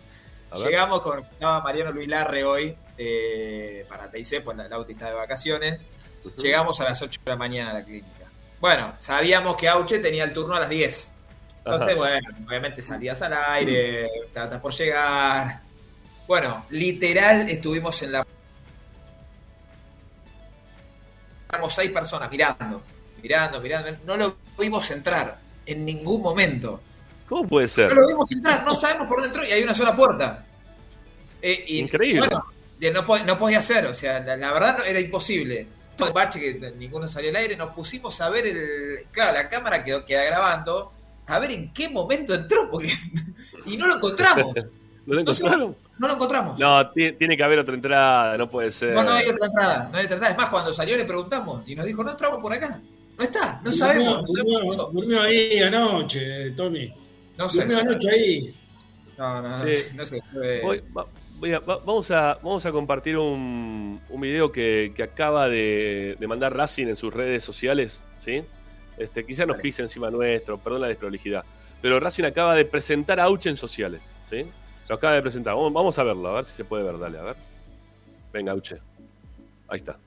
Llegamos 0.64 1.00
con 1.02 1.20
estaba 1.20 1.60
Mariano 1.60 1.92
Luis 1.92 2.08
Larre 2.08 2.44
hoy 2.44 2.74
eh, 2.96 3.84
para 3.88 4.08
TIC, 4.10 4.42
pues 4.42 4.56
la, 4.56 4.68
la 4.68 4.76
Auti 4.76 4.92
está 4.92 5.06
de 5.08 5.14
vacaciones. 5.14 5.80
Llegamos 6.42 6.80
a 6.80 6.84
las 6.84 7.02
8 7.02 7.20
de 7.24 7.30
la 7.30 7.36
mañana 7.36 7.70
a 7.70 7.74
la 7.74 7.84
clínica. 7.84 8.08
Bueno, 8.60 8.94
sabíamos 8.98 9.56
que 9.56 9.68
Auche 9.68 9.98
tenía 9.98 10.24
el 10.24 10.32
turno 10.32 10.54
a 10.54 10.60
las 10.60 10.68
10. 10.70 11.12
Entonces, 11.58 11.88
Ajá. 11.90 11.96
bueno, 11.96 12.28
obviamente 12.48 12.80
salías 12.80 13.20
al 13.22 13.34
aire, 13.34 14.08
tratas 14.32 14.60
por 14.60 14.72
llegar. 14.72 15.60
Bueno, 16.26 16.64
literal 16.70 17.48
estuvimos 17.50 18.00
en 18.02 18.12
la. 18.12 18.26
Éramos 21.56 21.74
seis 21.74 21.90
personas 21.90 22.30
mirando, 22.30 22.82
mirando, 23.22 23.60
mirando. 23.62 23.90
No 24.04 24.16
lo 24.18 24.36
vimos 24.58 24.90
entrar 24.90 25.38
en 25.64 25.86
ningún 25.86 26.20
momento. 26.20 26.82
¿Cómo 27.26 27.48
puede 27.48 27.66
ser? 27.66 27.88
No 27.88 28.02
lo 28.02 28.06
vimos 28.06 28.30
entrar, 28.30 28.62
no 28.62 28.74
sabemos 28.74 29.08
por 29.08 29.16
dónde 29.22 29.28
entró 29.28 29.42
y 29.44 29.52
hay 29.52 29.62
una 29.62 29.72
sola 29.72 29.96
puerta. 29.96 30.44
Eh, 31.40 31.64
y, 31.66 31.78
Increíble. 31.80 32.20
Bueno, 32.28 32.44
no, 32.78 33.24
no 33.24 33.38
podía 33.38 33.62
ser, 33.62 33.86
o 33.86 33.94
sea, 33.94 34.20
la, 34.20 34.36
la 34.36 34.52
verdad 34.52 34.78
no- 34.78 34.84
era 34.84 35.00
imposible. 35.00 35.66
Un 35.98 36.12
bache 36.12 36.38
que 36.38 36.72
ninguno 36.72 37.08
salió 37.08 37.30
al 37.30 37.36
aire, 37.36 37.56
nos 37.56 37.74
pusimos 37.74 38.20
a 38.20 38.28
ver 38.28 38.46
el. 38.48 39.06
Claro, 39.10 39.32
la 39.32 39.48
cámara 39.48 39.82
quedó, 39.82 40.04
queda 40.04 40.24
grabando, 40.24 40.92
a 41.26 41.38
ver 41.38 41.52
en 41.52 41.72
qué 41.72 41.88
momento 41.88 42.34
entró, 42.34 42.68
porque. 42.70 42.92
y 43.64 43.78
no 43.78 43.86
lo 43.86 43.96
encontramos. 43.96 44.54
¿No 45.06 45.14
lo 45.14 45.20
encontraron? 45.20 45.76
No 45.98 46.08
lo 46.08 46.12
encontramos. 46.12 46.58
No, 46.58 46.90
ti- 46.90 47.12
tiene 47.12 47.38
que 47.38 47.42
haber 47.42 47.58
otra 47.58 47.74
entrada, 47.74 48.36
no 48.36 48.50
puede 48.50 48.70
ser. 48.70 48.92
No, 48.92 49.02
no 49.02 49.12
hay 49.12 49.26
otra 49.28 49.46
entrada, 49.46 49.88
no 49.90 49.96
hay 49.96 50.04
otra 50.04 50.14
entrada. 50.16 50.32
Es 50.32 50.36
más, 50.38 50.50
cuando 50.50 50.70
salió 50.74 50.94
le 50.94 51.06
preguntamos 51.06 51.66
y 51.66 51.74
nos 51.74 51.86
dijo, 51.86 52.04
no 52.04 52.10
entramos 52.10 52.38
por 52.38 52.52
acá. 52.52 52.82
No 53.16 53.24
está, 53.24 53.62
no 53.64 53.72
sabemos. 53.72 54.20
no 54.20 54.26
sabemos 54.28 54.92
Durmió, 54.92 55.22
ahí 55.22 55.58
anoche, 55.60 56.50
Tommy. 56.50 56.92
No 57.38 57.48
sé. 57.48 57.60
Durmió 57.60 57.78
anoche 57.78 58.10
ahí. 58.10 58.54
No, 59.16 59.40
no, 59.40 59.48
no, 59.56 59.58
Sí. 59.64 59.72
sé, 59.72 59.94
no 59.94 60.04
sé. 60.04 60.20
fue- 60.30 60.60
Voy- 60.60 60.82
va- 60.94 61.06
voy 61.38 61.52
a- 61.54 61.60
va- 61.60 61.78
vamos, 61.78 62.10
a, 62.10 62.34
vamos 62.42 62.66
a 62.66 62.72
compartir 62.72 63.16
un, 63.16 63.98
un 64.10 64.20
video 64.20 64.52
que, 64.52 64.92
que 64.94 65.02
acaba 65.02 65.48
de, 65.48 66.18
de 66.20 66.26
mandar 66.26 66.54
Racing 66.54 66.88
en 66.88 66.96
sus 66.96 67.14
redes 67.14 67.42
sociales, 67.42 68.02
¿sí? 68.18 68.42
Este, 68.98 69.24
quizá 69.24 69.46
nos 69.46 69.56
pise 69.56 69.80
encima 69.80 70.10
nuestro, 70.10 70.58
perdón 70.58 70.82
la 70.82 70.88
desprolijidad. 70.88 71.42
Pero 71.80 71.98
Racing 72.00 72.24
acaba 72.24 72.54
de 72.54 72.66
presentar 72.66 73.18
a 73.18 73.24
Auche 73.24 73.48
en 73.48 73.56
sociales, 73.56 74.02
¿sí? 74.28 74.44
Lo 74.88 74.94
acaba 74.94 75.14
de 75.14 75.22
presentar. 75.22 75.54
Vamos, 75.54 75.98
a 75.98 76.04
verlo, 76.04 76.28
a 76.28 76.34
ver 76.34 76.44
si 76.44 76.52
se 76.52 76.64
puede 76.64 76.84
ver, 76.84 76.98
dale, 76.98 77.18
a 77.18 77.22
ver. 77.22 77.36
Venga, 78.32 78.52
Auche. 78.52 78.78
Ahí 79.68 79.78
está. 79.78 79.98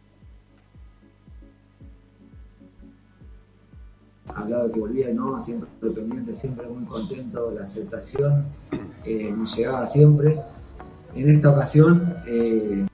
hablado 4.36 4.68
de 4.68 4.74
que 4.74 4.80
volvía, 4.80 5.14
no, 5.14 5.40
siempre 5.40 5.68
pendiente, 5.80 6.34
siempre 6.34 6.68
muy 6.68 6.86
contento, 6.86 7.52
la 7.52 7.64
aceptación 7.64 8.46
eh, 9.04 9.34
me 9.36 9.46
llegaba 9.46 9.86
siempre. 9.88 10.40
En 11.16 11.30
esta 11.30 11.50
ocasión 11.50 12.16
eh, 12.28 12.86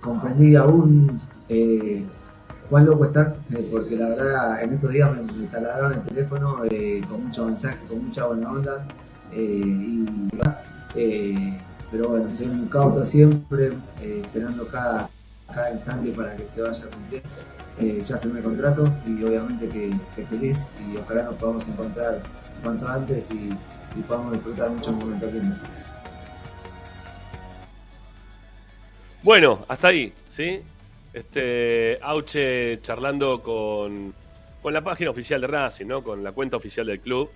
comprendí 0.00 0.56
aún 0.56 1.20
eh, 1.48 2.04
cuán 2.68 2.86
loco 2.86 3.04
estar, 3.04 3.36
eh, 3.50 3.68
porque 3.70 3.96
la 3.96 4.08
verdad 4.08 4.62
en 4.62 4.72
estos 4.72 4.90
días 4.90 5.10
me, 5.12 5.22
me 5.22 5.44
el 5.46 6.02
teléfono 6.02 6.64
eh, 6.70 7.00
con 7.08 7.26
muchos 7.26 7.46
mensajes, 7.46 7.88
con 7.88 8.06
mucha 8.06 8.26
buena 8.26 8.50
onda. 8.50 8.88
eh, 9.32 9.62
y, 9.64 10.06
eh, 10.98 11.58
pero 11.90 12.08
bueno, 12.08 12.32
soy 12.32 12.48
un 12.48 12.68
cauto 12.68 13.04
siempre, 13.04 13.72
eh, 14.02 14.22
esperando 14.24 14.66
cada, 14.66 15.08
cada 15.46 15.70
instante 15.70 16.10
para 16.10 16.36
que 16.36 16.44
se 16.44 16.62
vaya 16.62 16.86
cumpliendo. 16.90 17.28
Eh, 17.80 18.02
ya 18.04 18.18
firmé 18.18 18.42
contrato 18.42 18.92
y 19.06 19.22
obviamente 19.22 19.68
que, 19.68 20.24
feliz 20.26 20.66
y 20.90 20.96
ojalá 20.96 21.22
nos 21.22 21.36
podamos 21.36 21.68
encontrar 21.68 22.20
cuanto 22.60 22.88
antes 22.88 23.30
y, 23.30 23.50
y 23.96 24.02
podamos 24.08 24.32
disfrutar 24.32 24.70
muchos 24.70 24.92
momentos 24.94 25.32
lindos. 25.32 25.60
Bueno, 29.22 29.64
hasta 29.68 29.88
ahí, 29.88 30.12
¿sí? 30.28 30.60
Este, 31.12 31.98
Auche 32.02 32.80
charlando 32.82 33.40
con, 33.42 34.12
con 34.60 34.74
la 34.74 34.82
página 34.82 35.10
oficial 35.10 35.40
de 35.40 35.46
Racing, 35.46 35.86
¿no? 35.86 36.02
Con 36.02 36.24
la 36.24 36.32
cuenta 36.32 36.56
oficial 36.56 36.86
del 36.86 37.00
club. 37.00 37.30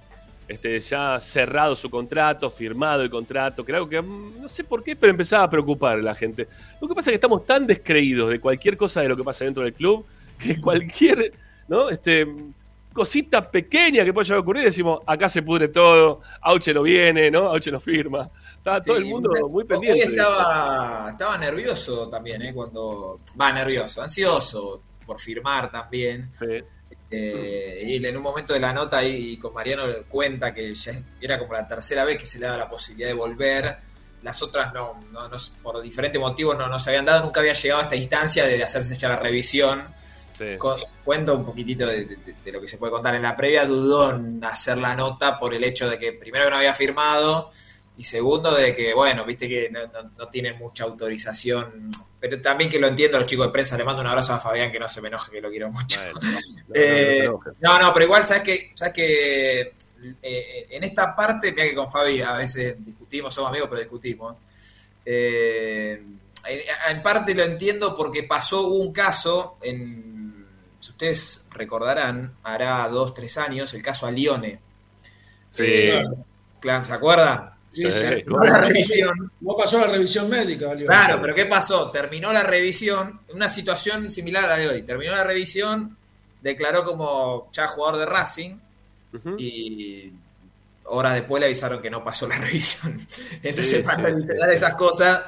Este, 0.49 0.79
ya 0.81 1.19
cerrado 1.21 1.75
su 1.77 1.89
contrato, 1.89 2.51
firmado 2.51 3.03
el 3.03 3.11
contrato, 3.11 3.65
que 3.65 3.73
era 3.73 3.79
algo 3.79 3.89
que 3.89 4.03
mm, 4.03 4.43
no 4.43 4.49
sé 4.49 4.65
por 4.65 4.83
qué, 4.83 4.97
pero 4.97 5.11
empezaba 5.11 5.45
a 5.45 5.51
preocupar 5.51 5.99
a 5.99 6.03
la 6.03 6.15
gente. 6.15 6.49
Lo 6.81 6.89
que 6.89 6.95
pasa 6.95 7.11
es 7.11 7.13
que 7.13 7.17
estamos 7.17 7.47
tan 7.47 7.67
descreídos 7.67 8.29
de 8.29 8.41
cualquier 8.41 8.77
cosa 8.77 9.01
de 9.01 9.09
lo 9.09 9.17
que 9.17 9.25
pasa 9.25 9.45
dentro 9.45 9.63
del 9.63 9.73
club 9.73 10.05
que 10.39 10.57
cualquier 10.61 11.33
¿no? 11.69 11.89
este, 11.89 12.27
cosita 12.93 13.51
pequeña 13.51 14.05
que 14.05 14.13
pueda 14.13 14.25
llegar 14.25 14.39
a 14.39 14.41
ocurrir, 14.41 14.65
decimos, 14.65 15.01
acá 15.07 15.29
se 15.29 15.43
pudre 15.43 15.69
todo, 15.69 16.21
Auche 16.41 16.73
no 16.73 16.83
viene, 16.83 17.31
¿no? 17.31 17.49
Auche 17.49 17.71
no 17.71 17.81
firma. 17.81 18.31
Está 18.57 18.81
todo 18.81 18.97
el 18.97 19.05
mundo 19.05 19.31
muy 19.49 19.63
hoy 19.63 19.69
pendiente. 19.69 20.03
eso. 20.03 20.11
estaba, 20.11 21.11
estaba 21.11 21.39
nervioso 21.39 22.09
también, 22.09 22.43
¿eh? 22.43 22.53
Cuando. 22.55 23.21
Va, 23.41 23.53
nervioso, 23.53 24.03
ansioso 24.03 24.83
por 25.07 25.19
firmar 25.21 25.71
también. 25.71 26.31
Eh, 27.13 27.83
y 27.87 28.05
en 28.07 28.17
un 28.17 28.23
momento 28.23 28.53
de 28.55 28.61
la 28.61 28.73
nota 28.73 28.99
ahí 28.99 29.37
con 29.37 29.53
Mariano 29.53 29.85
cuenta 30.09 30.53
que 30.55 30.75
ya 30.75 30.93
era 31.21 31.39
como 31.39 31.53
la 31.53 31.67
tercera 31.67 32.05
vez 32.05 32.17
que 32.19 32.27
se 32.27 32.39
le 32.39 32.47
daba 32.47 32.59
la 32.59 32.71
posibilidad 32.71 33.09
de 33.09 33.15
volver. 33.15 33.77
Las 34.23 34.41
otras 34.43 34.73
no, 34.73 35.01
no- 35.11 35.29
no- 35.29 35.37
por 35.63 35.83
diferentes 35.83 36.21
motivos 36.21 36.57
no, 36.57 36.69
no 36.69 36.79
se 36.79 36.91
habían 36.91 37.05
dado, 37.05 37.25
nunca 37.25 37.41
había 37.41 37.55
llegado 37.55 37.81
a 37.81 37.85
esta 37.85 37.97
instancia 37.97 38.47
de 38.47 38.63
hacerse 38.63 38.97
ya 38.97 39.09
la 39.09 39.17
revisión. 39.17 39.85
Co- 40.59 40.75
Cuento 41.05 41.37
un 41.37 41.45
poquitito 41.45 41.87
de, 41.87 42.05
de- 42.07 42.35
de 42.45 42.53
lo 42.53 42.61
que 42.61 42.69
se 42.69 42.79
puede 42.79 42.93
contar. 42.93 43.15
En 43.17 43.23
la 43.23 43.37
previa 43.37 43.67
dudó 43.67 44.11
en 44.15 44.43
hacer 44.45 44.79
la 44.79 44.95
nota 44.95 45.39
por 45.39 45.53
el 45.55 45.63
hecho 45.65 45.89
de 45.91 45.99
que 45.99 46.13
primero 46.13 46.45
que 46.45 46.51
no 46.51 46.57
había 46.57 46.73
firmado 46.75 47.51
y 48.03 48.05
segundo 48.05 48.53
de 48.53 48.75
que, 48.75 48.93
bueno, 48.95 49.25
viste 49.25 49.49
que 49.49 49.71
no, 49.71 49.87
no- 49.87 50.11
no 50.19 50.29
tienen 50.29 50.59
mucha 50.59 50.83
autorización. 50.83 51.89
Pero 52.19 52.41
también 52.41 52.69
que 52.69 52.81
lo 52.81 52.89
entiendo, 52.89 53.17
los 53.17 53.29
chicos 53.29 53.47
de 53.47 53.53
prensa, 53.53 53.79
le 53.79 53.85
mando 53.85 54.03
un 54.03 54.09
abrazo 54.09 54.33
a 54.35 54.41
Fabián, 54.41 54.73
que 54.73 54.81
no 54.81 54.89
se 54.89 55.01
me 55.01 55.07
enoje, 55.07 55.31
que 55.31 55.41
lo 55.41 55.49
quiero 55.51 55.71
mucho. 55.71 56.01
Eh, 56.75 57.29
no, 57.61 57.79
no, 57.79 57.93
pero 57.93 58.07
igual, 58.07 58.27
¿sabes 58.27 58.43
que 58.43 58.73
¿Sabes 58.75 58.93
que 58.95 59.61
eh, 60.21 60.67
en 60.71 60.83
esta 60.83 61.15
parte, 61.15 61.53
mira 61.53 61.65
que 61.65 61.75
con 61.77 61.89
Fabi 61.89 62.21
a 62.23 62.33
veces 62.33 62.75
discutimos, 62.85 63.33
somos 63.33 63.51
amigos, 63.51 63.69
pero 63.71 63.83
discutimos. 63.83 64.37
Eh, 65.05 66.03
en, 66.89 67.03
parte 67.05 67.37
lo 67.37 67.45
entiendo 67.45 67.95
porque 67.97 68.25
pasó 68.25 68.67
un 68.67 68.93
caso, 68.93 69.59
en, 69.63 70.45
si 70.81 70.91
ustedes 70.91 71.47
recordarán, 71.53 72.35
hará 72.43 72.89
dos, 72.89 73.15
tres 73.15 73.39
años, 73.39 73.75
el 73.75 73.83
caso 73.83 74.07
a 74.07 74.11
Lione. 74.11 74.61
Sí. 75.49 75.63
Eh, 75.63 76.05
¿Se 76.63 76.93
acuerda? 76.93 77.57
Sí, 77.73 77.85
sí. 77.85 77.91
Terminó 77.91 78.39
la 78.45 78.59
revisión. 78.59 79.33
No 79.41 79.57
pasó 79.57 79.79
la 79.81 79.87
revisión 79.87 80.29
médica. 80.29 80.75
Claro, 80.77 81.21
pero 81.23 81.35
¿qué 81.35 81.47
pasó? 81.47 81.91
Terminó 81.91 82.33
la 82.33 82.43
revisión, 82.43 83.21
una 83.33 83.49
situación 83.49 84.11
similar 84.11 84.45
a 84.45 84.49
la 84.49 84.57
de 84.59 84.69
hoy. 84.69 84.83
Terminó 84.83 85.13
la 85.13 85.25
revisión, 85.25 85.97
declaró 86.43 86.85
como 86.85 87.51
ya 87.53 87.67
jugador 87.69 88.01
de 88.01 88.07
Racing 88.07 88.57
y 89.39 90.13
horas 90.85 91.15
después 91.15 91.41
le 91.41 91.47
avisaron 91.47 91.81
que 91.81 91.91
no 91.91 92.05
pasó 92.05 92.27
la 92.27 92.37
revisión. 92.39 92.99
Entonces, 93.43 93.79
Sí, 93.79 93.83
para 93.83 94.03
sí. 94.15 94.23
esas 94.53 94.75
cosas, 94.75 95.23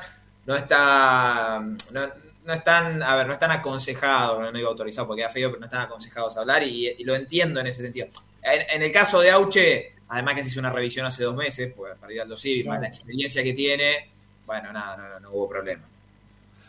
no 0.47 0.55
está. 0.55 1.62
No, 1.93 2.09
no 2.45 2.53
están, 2.53 3.03
a 3.03 3.16
ver, 3.16 3.27
no 3.27 3.33
están 3.33 3.53
aconsejados, 3.53 4.39
no 4.39 4.53
digo 4.53 4.69
autorizados 4.69 5.07
porque 5.07 5.23
queda 5.23 5.31
feo, 5.31 5.49
pero 5.49 5.61
no 5.61 5.65
están 5.66 5.81
aconsejados 5.81 6.37
a 6.37 6.41
hablar 6.41 6.62
y, 6.62 6.89
y 6.99 7.03
lo 7.05 7.15
entiendo 7.15 7.59
en 7.61 7.69
ese 7.69 7.81
sentido. 7.83 8.07
En, 8.43 8.61
en 8.69 8.83
el 8.83 8.93
caso 8.93 9.23
de 9.23 9.31
Auche, 9.31 9.94
además 10.15 10.35
que 10.36 10.43
se 10.43 10.49
hizo 10.49 10.61
una 10.61 10.70
revisión 10.70 11.05
hace 11.07 11.24
dos 11.24 11.35
meses, 11.36 11.73
pues 11.77 11.95
para 12.01 12.12
ir 12.12 12.20
al 12.20 12.36
Civi, 12.39 12.65
más 12.66 12.81
la 12.81 12.86
experiencia 12.89 13.43
que 13.43 13.53
tiene, 13.53 14.09
bueno, 14.47 14.73
nada, 14.73 14.97
no, 14.97 15.09
no, 15.09 15.20
no 15.20 15.31
hubo 15.32 15.49
problema. 15.49 15.82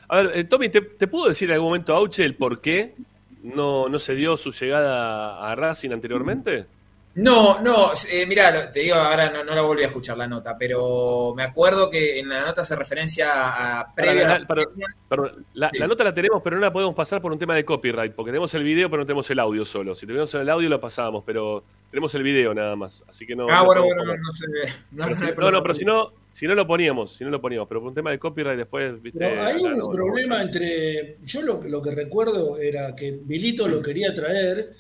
A 0.07 0.17
ver, 0.21 0.31
eh, 0.37 0.43
Tommy, 0.43 0.69
¿te, 0.69 0.81
te 0.81 1.07
pudo 1.07 1.27
decir 1.27 1.49
en 1.49 1.53
algún 1.53 1.69
momento 1.69 1.95
Auche 1.95 2.23
el 2.25 2.35
por 2.35 2.61
qué 2.61 2.93
no, 3.43 3.87
no 3.89 3.97
se 3.99 4.13
dio 4.15 4.37
su 4.37 4.51
llegada 4.51 5.49
a 5.51 5.55
Racing 5.55 5.91
anteriormente? 5.91 6.65
No, 7.15 7.59
no, 7.61 7.91
eh, 8.11 8.25
mirá, 8.25 8.51
lo- 8.51 8.69
te 8.71 8.81
digo, 8.81 8.95
ahora 8.95 9.31
no, 9.31 9.41
no 9.43 9.55
la 9.55 9.61
volví 9.61 9.83
a 9.83 9.87
escuchar 9.87 10.17
la 10.17 10.27
nota, 10.27 10.57
pero 10.57 11.33
me 11.33 11.43
acuerdo 11.43 11.89
que 11.89 12.19
en 12.19 12.27
la 12.27 12.43
nota 12.45 12.61
hace 12.63 12.75
referencia 12.75 13.29
a 13.79 13.83
Para, 13.85 13.95
previo 13.95 14.25
a 14.25 14.27
la, 14.27 14.39
la- 14.39 14.45
para- 14.45 14.63
perdón, 15.07 15.45
la- 15.53 15.69
la 15.79 15.87
nota 15.87 16.03
la 16.03 16.13
tenemos, 16.13 16.41
pero 16.43 16.57
no 16.57 16.61
la 16.61 16.73
podemos 16.73 16.93
pasar 16.93 17.21
por 17.21 17.31
un 17.31 17.39
tema 17.39 17.55
de 17.55 17.63
copyright, 17.63 18.13
porque 18.13 18.31
tenemos 18.31 18.53
el 18.53 18.63
video, 18.63 18.89
pero 18.89 19.03
no 19.03 19.05
tenemos 19.07 19.29
el 19.29 19.39
audio 19.39 19.63
solo. 19.63 19.95
Si 19.95 20.05
tenemos 20.05 20.33
el 20.33 20.49
audio, 20.49 20.67
lo 20.67 20.81
pasamos, 20.81 21.23
pero 21.25 21.63
tenemos 21.89 22.13
el 22.15 22.23
video 22.23 22.53
nada 22.53 22.75
más. 22.75 23.03
Así 23.07 23.25
que 23.25 23.35
no. 23.35 23.47
Ah, 23.49 23.59
no 23.59 23.65
bueno, 23.65 23.83
bueno, 23.83 24.05
no, 24.05 24.13
no 24.15 24.31
se 24.33 24.47
ve. 24.51 24.59
No, 24.91 25.03
Pero 25.05 25.09
no 25.09 25.15
si- 25.15 25.23
hay 25.25 25.51
no, 25.51 25.61
pero 25.61 25.75
si 25.75 25.85
no, 25.85 26.11
si 26.31 26.47
no 26.47 26.55
lo 26.55 26.67
poníamos, 26.67 27.13
si 27.15 27.23
no 27.23 27.29
lo 27.29 27.39
poníamos, 27.41 27.67
pero 27.67 27.79
por 27.81 27.89
un 27.89 27.95
tema 27.95 28.11
de 28.11 28.19
copyright 28.19 28.57
después, 28.57 29.01
viste. 29.01 29.19
Pero 29.19 29.43
hay 29.43 29.61
un 29.61 29.71
no- 29.71 29.85
no- 29.85 29.89
problema 29.91 30.41
entre. 30.41 31.17
Yo 31.23 31.41
lo, 31.41 31.63
lo 31.63 31.81
que 31.81 31.91
recuerdo 31.91 32.57
era 32.57 32.95
que 32.95 33.19
Vilito 33.23 33.67
lo 33.67 33.81
quería 33.81 34.13
traer 34.13 34.73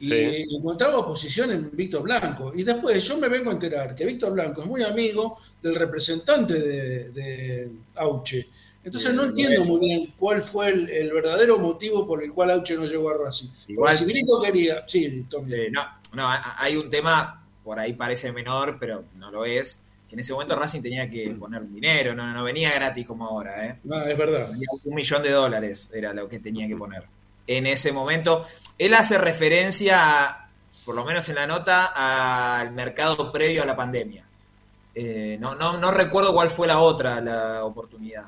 y 0.00 0.06
Sí. 0.06 0.44
encontraba 0.56 0.98
oposición 0.98 1.50
en 1.50 1.70
Víctor 1.72 2.02
Blanco. 2.02 2.52
Y 2.54 2.62
después 2.62 3.02
yo 3.04 3.16
me 3.18 3.28
vengo 3.28 3.50
a 3.50 3.54
enterar 3.54 3.94
que 3.94 4.04
Víctor 4.04 4.32
Blanco 4.32 4.62
es 4.62 4.68
muy 4.68 4.82
amigo 4.82 5.38
del 5.62 5.74
representante 5.74 6.54
de, 6.54 7.08
de 7.10 7.68
Auche. 7.96 8.46
Entonces 8.84 9.12
no 9.12 9.24
entiendo 9.24 9.64
muy 9.64 9.80
bien 9.80 10.14
cuál 10.16 10.40
fue 10.42 10.68
el, 10.68 10.88
el 10.88 11.12
verdadero 11.12 11.58
motivo 11.58 12.06
por 12.06 12.22
el 12.22 12.32
cual 12.32 12.52
Auche 12.52 12.76
no 12.76 12.86
llegó 12.86 13.10
a 13.10 13.18
Racing. 13.24 13.48
Porque 13.48 13.72
Igual- 13.72 13.96
si 13.96 14.04
Vilito 14.04 14.40
quería. 14.40 14.84
Sí, 14.86 15.26
Tommy. 15.28 15.52
Eh, 15.52 15.70
no, 15.72 15.82
no, 16.12 16.28
hay 16.56 16.76
un 16.76 16.90
tema, 16.90 17.44
por 17.64 17.78
ahí 17.78 17.92
parece 17.92 18.32
menor, 18.32 18.76
pero 18.78 19.04
no 19.16 19.30
lo 19.30 19.44
es, 19.44 19.82
que 20.08 20.14
en 20.14 20.20
ese 20.20 20.32
momento 20.32 20.56
Racing 20.56 20.80
tenía 20.80 21.08
que 21.08 21.30
poner 21.38 21.68
dinero, 21.68 22.14
no, 22.14 22.26
no 22.32 22.44
venía 22.44 22.72
gratis 22.72 23.06
como 23.06 23.26
ahora, 23.26 23.66
¿eh? 23.66 23.78
No, 23.84 24.02
es 24.04 24.16
verdad. 24.16 24.50
Un 24.84 24.94
millón 24.94 25.22
de 25.22 25.30
dólares 25.30 25.90
era 25.92 26.14
lo 26.14 26.28
que 26.28 26.40
tenía 26.40 26.66
que 26.66 26.76
poner. 26.76 27.04
En 27.46 27.66
ese 27.66 27.92
momento, 27.92 28.44
él 28.78 28.94
hace 28.94 29.18
referencia, 29.18 30.24
a, 30.24 30.50
por 30.84 30.94
lo 30.94 31.04
menos 31.04 31.28
en 31.28 31.34
la 31.34 31.46
nota, 31.46 32.58
al 32.58 32.72
mercado 32.72 33.30
previo 33.30 33.62
a 33.62 33.66
la 33.66 33.76
pandemia. 33.76 34.24
Eh, 34.94 35.36
no, 35.38 35.54
no, 35.54 35.78
no 35.78 35.90
recuerdo 35.90 36.32
cuál 36.32 36.50
fue 36.50 36.66
la 36.66 36.78
otra, 36.78 37.20
la 37.20 37.64
oportunidad. 37.64 38.24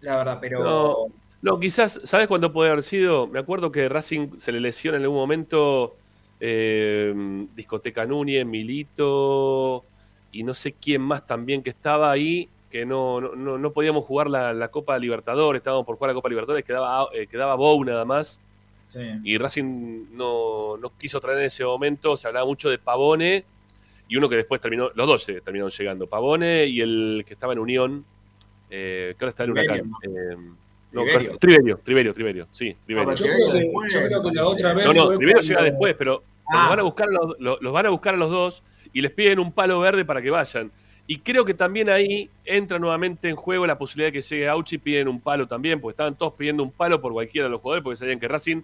La 0.00 0.16
verdad, 0.16 0.38
pero... 0.40 0.64
No, 0.64 0.96
no, 1.42 1.60
quizás, 1.60 2.00
¿sabes 2.04 2.28
cuándo 2.28 2.52
puede 2.52 2.70
haber 2.70 2.82
sido? 2.82 3.26
Me 3.26 3.38
acuerdo 3.38 3.70
que 3.70 3.88
Racing 3.88 4.38
se 4.38 4.52
le 4.52 4.60
lesiona 4.60 4.96
en 4.96 5.04
algún 5.04 5.18
momento 5.18 5.96
eh, 6.40 7.14
Discoteca 7.54 8.06
Núñez, 8.06 8.44
Milito 8.46 9.84
y 10.32 10.42
no 10.42 10.54
sé 10.54 10.72
quién 10.72 11.02
más 11.02 11.26
también 11.26 11.62
que 11.62 11.70
estaba 11.70 12.10
ahí, 12.10 12.48
que 12.70 12.84
no, 12.84 13.20
no, 13.20 13.56
no- 13.58 13.72
podíamos 13.72 14.04
jugar 14.04 14.28
la, 14.28 14.52
la 14.52 14.68
Copa 14.68 14.98
Libertadores, 14.98 15.60
estábamos 15.60 15.86
por 15.86 15.96
jugar 15.96 16.10
la 16.10 16.14
Copa 16.14 16.28
Libertadores, 16.28 16.64
quedaba, 16.64 17.08
eh, 17.14 17.26
quedaba 17.26 17.54
Bow 17.54 17.82
nada 17.84 18.04
más. 18.04 18.40
Sí. 18.88 19.00
Y 19.24 19.36
Racing 19.38 20.06
no, 20.12 20.76
no 20.78 20.92
quiso 20.96 21.20
traer 21.20 21.38
en 21.40 21.44
ese 21.46 21.64
momento, 21.64 22.16
se 22.16 22.26
hablaba 22.28 22.46
mucho 22.46 22.70
de 22.70 22.78
Pavone 22.78 23.44
y 24.08 24.16
uno 24.16 24.28
que 24.28 24.36
después 24.36 24.60
terminó, 24.60 24.90
los 24.94 25.06
dos 25.06 25.24
se 25.24 25.40
terminaron 25.40 25.70
llegando, 25.70 26.06
Pavone 26.06 26.64
y 26.66 26.80
el 26.80 27.24
que 27.26 27.34
estaba 27.34 27.52
en 27.52 27.58
Unión, 27.58 28.04
eh, 28.70 29.14
que 29.18 29.24
ahora 29.24 29.30
está 29.30 29.44
en 29.44 29.50
Huracán. 29.50 29.90
Eh, 30.02 30.36
no, 30.92 31.02
Triverio. 31.04 31.36
Triverio, 31.38 31.78
Triverio, 31.84 32.14
Triverio, 32.14 32.48
sí, 32.52 32.76
Triverio. 32.86 33.14
Yo 33.14 33.24
creo, 33.26 33.52
que, 33.52 33.72
yo 33.92 34.00
creo 34.08 34.22
que 34.22 34.32
la 34.32 34.44
otra 34.46 34.74
vez. 34.74 34.86
No, 34.86 34.92
no, 34.92 35.16
Triverio 35.16 35.42
llega 35.42 35.62
después, 35.62 35.94
pero 35.98 36.22
Ah. 36.50 36.60
los, 36.60 36.68
van 36.70 36.78
a 36.78 36.82
buscar 36.82 37.08
a 37.08 37.10
los, 37.12 37.36
lo- 37.40 37.58
los 37.60 37.72
van 37.74 37.86
a 37.86 37.90
buscar 37.90 38.14
a 38.14 38.16
los 38.16 38.30
dos 38.30 38.62
y 38.94 39.02
les 39.02 39.10
piden 39.10 39.38
un 39.38 39.52
palo 39.52 39.80
verde 39.80 40.04
para 40.06 40.22
que 40.22 40.30
vayan. 40.30 40.72
Y 41.06 41.18
creo 41.20 41.44
que 41.44 41.52
también 41.54 41.88
ahí 41.90 42.30
entra 42.44 42.78
nuevamente 42.78 43.28
en 43.28 43.36
juego 43.36 43.66
la 43.66 43.76
posibilidad 43.78 44.08
de 44.08 44.12
que 44.12 44.22
llegue 44.22 44.48
Auchi 44.48 44.76
y 44.76 44.78
piden 44.78 45.08
un 45.08 45.20
palo 45.20 45.46
también, 45.46 45.80
porque 45.80 45.92
estaban 45.92 46.16
todos 46.16 46.34
pidiendo 46.34 46.62
un 46.62 46.70
palo 46.70 47.00
por 47.00 47.12
cualquiera 47.12 47.46
de 47.46 47.50
los 47.50 47.60
jugadores, 47.60 47.82
porque 47.84 47.96
sabían 47.96 48.18
que 48.20 48.28
Racing 48.28 48.62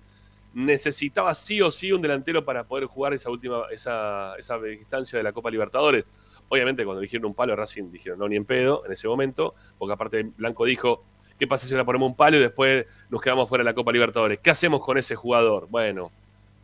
necesitaba 0.55 1.35
sí 1.35 1.61
o 1.61 1.71
sí 1.71 1.93
un 1.93 2.01
delantero 2.03 2.45
para 2.45 2.65
poder 2.65 2.87
jugar 2.87 3.13
esa 3.15 3.31
última, 3.31 3.65
esa, 3.71 4.35
esa 4.39 4.59
instancia 4.69 5.19
de 5.19 5.23
la 5.23 5.33
Copa 5.33 5.51
Libertadores. 5.51 6.05
Obviamente, 6.49 6.85
cuando 6.85 7.01
dijeron 7.01 7.27
un 7.27 7.35
palo, 7.35 7.57
Racing 7.57 7.91
dijeron 7.91 8.19
no, 8.19 8.29
ni 8.29 8.37
en 8.37 8.45
pedo 8.45 8.85
en 8.87 8.93
ese 8.93 9.09
momento, 9.09 9.55
porque 9.79 9.95
aparte 9.95 10.23
Blanco 10.37 10.65
dijo, 10.65 11.03
¿qué 11.39 11.47
pasa 11.47 11.67
si 11.67 11.73
ahora 11.75 11.85
ponemos 11.85 12.09
un 12.09 12.17
palo 12.17 12.37
y 12.37 12.41
después 12.41 12.87
nos 13.11 13.21
quedamos 13.21 13.49
fuera 13.49 13.63
de 13.63 13.71
la 13.71 13.75
Copa 13.75 13.93
Libertadores? 13.93 14.39
¿Qué 14.43 14.51
hacemos 14.51 14.81
con 14.81 14.99
ese 14.99 15.15
jugador? 15.15 15.67
Bueno, 15.71 16.11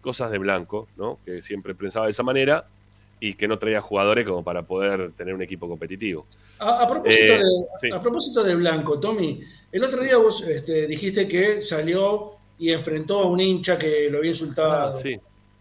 cosas 0.00 0.30
de 0.30 0.38
Blanco, 0.38 0.88
¿no? 0.96 1.18
Que 1.24 1.42
siempre 1.42 1.74
pensaba 1.74 2.06
de 2.06 2.10
esa 2.12 2.22
manera 2.22 2.64
y 3.22 3.34
que 3.34 3.46
no 3.46 3.58
traía 3.58 3.80
jugadores 3.82 4.26
como 4.26 4.42
para 4.42 4.62
poder 4.62 5.12
tener 5.12 5.34
un 5.34 5.42
equipo 5.42 5.68
competitivo. 5.68 6.26
A, 6.58 6.84
a 6.84 6.88
propósito 6.88 7.34
Eh, 7.34 7.38
de, 7.38 7.44
sí. 7.80 7.90
a 7.92 8.00
propósito 8.00 8.42
de 8.42 8.54
Blanco, 8.54 8.98
Tommy, 8.98 9.42
el 9.70 9.84
otro 9.84 10.02
día 10.02 10.16
vos 10.16 10.42
este, 10.42 10.86
dijiste 10.86 11.28
que 11.28 11.60
salió 11.60 12.32
y 12.58 12.70
enfrentó 12.72 13.20
a 13.20 13.26
un 13.26 13.40
hincha 13.40 13.78
que 13.78 14.08
lo 14.10 14.18
había 14.18 14.30
insultado. 14.30 14.92
Ah, 14.94 14.94
sí. 14.94 15.18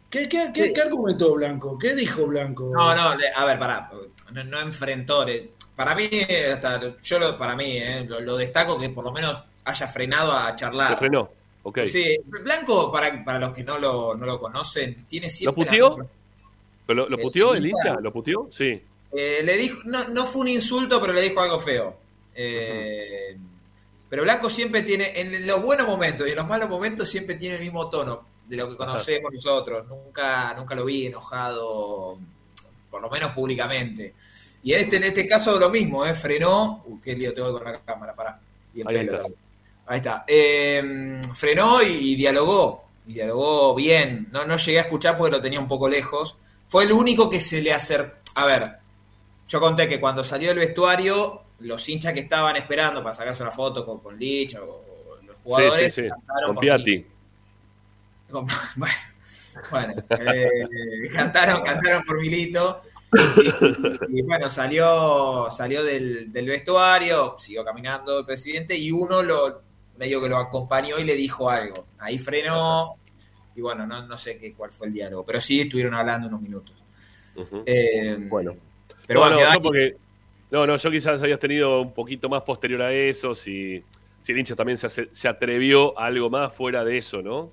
¿Qué, 0.09 0.27
qué, 0.27 0.51
qué- 0.53 0.73
qué 0.73 0.81
argumentó 0.81 1.35
Blanco? 1.35 1.77
¿Qué 1.77 1.93
dijo 1.93 2.25
Blanco? 2.25 2.71
No, 2.73 2.95
no, 2.95 3.15
le- 3.15 3.27
a 3.35 3.45
ver, 3.45 3.59
pará, 3.59 3.91
no, 4.33 4.43
no 4.45 4.59
enfrentó. 4.61 5.25
Para 5.79 5.95
mí, 5.95 6.09
hasta, 6.51 6.97
yo 7.01 7.19
lo, 7.19 7.37
para 7.37 7.55
mí, 7.55 7.77
eh, 7.77 8.03
lo, 8.05 8.19
lo 8.19 8.35
destaco 8.35 8.77
que 8.77 8.89
por 8.89 9.05
lo 9.05 9.13
menos 9.13 9.41
haya 9.63 9.87
frenado 9.87 10.33
a 10.33 10.53
charlar. 10.53 10.89
Se 10.91 10.97
frenó, 10.97 11.31
ok. 11.63 11.79
Sí, 11.87 12.17
Blanco, 12.25 12.91
para, 12.91 13.23
para 13.23 13.39
los 13.39 13.53
que 13.53 13.63
no 13.63 13.77
lo, 13.77 14.13
no 14.13 14.25
lo 14.25 14.37
conocen, 14.41 15.07
tiene 15.07 15.27
¿Lo 15.27 15.31
siempre... 15.31 15.63
la- 15.63 15.69
puteó? 15.71 15.97
¿Pero 16.85 17.03
¿Lo, 17.03 17.07
lo 17.09 17.17
puteó 17.17 17.53
el 17.53 17.65
hincha. 17.65 17.97
¿Lo 18.01 18.11
puteó? 18.11 18.49
Sí. 18.51 18.83
Eh, 19.13 19.39
le 19.41 19.55
dijo, 19.55 19.77
no, 19.85 20.05
no 20.09 20.25
fue 20.25 20.41
un 20.41 20.49
insulto, 20.49 20.99
pero 20.99 21.13
le 21.13 21.21
dijo 21.21 21.39
algo 21.39 21.61
feo. 21.61 21.95
Eh, 22.35 23.37
Pero 24.09 24.23
Blanco 24.23 24.49
siempre 24.49 24.81
tiene, 24.81 25.13
en 25.15 25.47
los 25.47 25.61
buenos 25.63 25.87
momentos 25.87 26.27
y 26.27 26.31
en 26.31 26.35
los 26.35 26.47
malos 26.47 26.67
momentos, 26.67 27.07
siempre 27.07 27.35
tiene 27.35 27.55
el 27.55 27.61
mismo 27.61 27.89
tono 27.89 28.25
de 28.47 28.57
lo 28.57 28.69
que 28.69 28.75
conocemos 28.75 29.31
nosotros. 29.31 29.87
Nunca, 29.87 30.53
nunca 30.55 30.75
lo 30.75 30.83
vi 30.83 31.05
enojado, 31.07 32.17
por 32.91 33.01
lo 33.01 33.09
menos 33.09 33.31
públicamente. 33.31 34.13
Y 34.63 34.73
este, 34.73 34.97
en 34.97 35.03
este 35.05 35.27
caso 35.27 35.57
lo 35.59 35.69
mismo, 35.69 36.05
¿eh? 36.05 36.13
frenó. 36.13 36.83
Uy, 36.85 36.99
qué 37.03 37.15
lío 37.15 37.33
tengo 37.33 37.53
con 37.53 37.63
la 37.63 37.79
cámara, 37.79 38.13
pará. 38.13 38.39
Y 38.73 38.81
el 38.81 38.87
Ahí 38.87 39.05
pelo 39.05 39.17
está. 39.17 39.33
Ahí 39.87 39.97
está. 39.97 40.23
Eh, 40.27 41.21
frenó 41.33 41.81
y, 41.81 41.87
y 42.11 42.15
dialogó. 42.15 42.85
Y 43.07 43.13
dialogó 43.13 43.73
bien. 43.75 44.27
No, 44.31 44.45
no 44.45 44.57
llegué 44.57 44.79
a 44.79 44.83
escuchar 44.83 45.17
porque 45.17 45.31
lo 45.31 45.41
tenía 45.41 45.59
un 45.59 45.67
poco 45.67 45.87
lejos. 45.89 46.35
Fue 46.67 46.83
el 46.83 46.91
único 46.91 47.29
que 47.29 47.39
se 47.41 47.61
le 47.61 47.73
acercó. 47.73 48.17
A 48.35 48.45
ver, 48.45 48.73
yo 49.47 49.59
conté 49.59 49.87
que 49.87 49.99
cuando 49.99 50.23
salió 50.23 50.49
del 50.49 50.59
vestuario, 50.59 51.41
los 51.59 51.87
hinchas 51.89 52.13
que 52.13 52.19
estaban 52.21 52.55
esperando 52.57 53.01
para 53.01 53.15
sacarse 53.15 53.41
una 53.41 53.51
foto 53.51 53.83
con, 53.85 53.99
con 53.99 54.17
Lich 54.19 54.55
o, 54.55 54.63
o 54.63 55.15
los 55.25 55.35
Sí, 55.35 55.41
jugadores 55.43 55.95
sí, 55.95 56.03
sí. 56.03 56.09
cantaron 56.09 56.53
Con 56.55 56.61
Piatti. 56.61 57.05
con- 58.29 58.45
bueno, 58.75 58.93
bueno, 59.71 59.93
eh, 60.19 61.09
cantaron, 61.13 61.63
cantaron 61.63 62.03
por 62.03 62.19
Milito. 62.21 62.81
Y, 64.11 64.19
y 64.19 64.21
bueno, 64.21 64.49
salió, 64.49 65.47
salió 65.49 65.83
del, 65.83 66.31
del 66.31 66.45
vestuario, 66.45 67.35
siguió 67.39 67.63
caminando 67.63 68.19
el 68.19 68.25
presidente 68.25 68.77
y 68.77 68.91
uno 68.91 69.23
lo 69.23 69.61
medio 69.97 70.21
que 70.21 70.29
lo 70.29 70.37
acompañó 70.37 70.97
y 70.99 71.03
le 71.03 71.15
dijo 71.15 71.49
algo. 71.49 71.87
Ahí 71.99 72.19
frenó 72.19 72.95
y 73.55 73.61
bueno, 73.61 73.85
no, 73.85 74.05
no 74.05 74.17
sé 74.17 74.37
qué, 74.37 74.53
cuál 74.53 74.71
fue 74.71 74.87
el 74.87 74.93
diálogo, 74.93 75.25
pero 75.25 75.41
sí 75.41 75.59
estuvieron 75.61 75.93
hablando 75.93 76.27
unos 76.27 76.41
minutos. 76.41 76.75
Eh, 77.65 78.17
bueno, 78.29 78.55
pero 79.07 79.21
no, 79.21 79.33
bueno, 79.33 79.53
no, 79.53 79.61
porque, 79.61 79.97
no, 80.51 80.67
no, 80.67 80.75
yo 80.77 80.91
quizás 80.91 81.21
habías 81.21 81.39
tenido 81.39 81.81
un 81.81 81.93
poquito 81.93 82.29
más 82.29 82.41
posterior 82.43 82.81
a 82.81 82.93
eso, 82.93 83.33
si, 83.33 83.83
si 84.19 84.31
el 84.31 84.39
hincha 84.39 84.55
también 84.55 84.77
se, 84.77 84.89
se 85.11 85.27
atrevió 85.27 85.97
a 85.97 86.05
algo 86.05 86.29
más 86.29 86.53
fuera 86.53 86.83
de 86.83 86.97
eso, 86.97 87.21
¿no? 87.21 87.51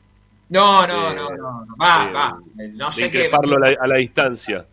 No, 0.49 0.87
no, 0.87 1.11
Eh, 1.11 1.15
no, 1.17 1.31
no, 1.37 1.65
no. 1.65 1.77
Va, 1.77 2.07
eh, 2.09 2.13
va. 2.13 2.41
No 2.75 2.87
de 2.87 2.93
sé 2.93 3.11
qué. 3.11 3.31
a 3.33 3.59
la, 3.59 3.77
a 3.81 3.87
la 3.87 3.97
distancia. 3.97 4.67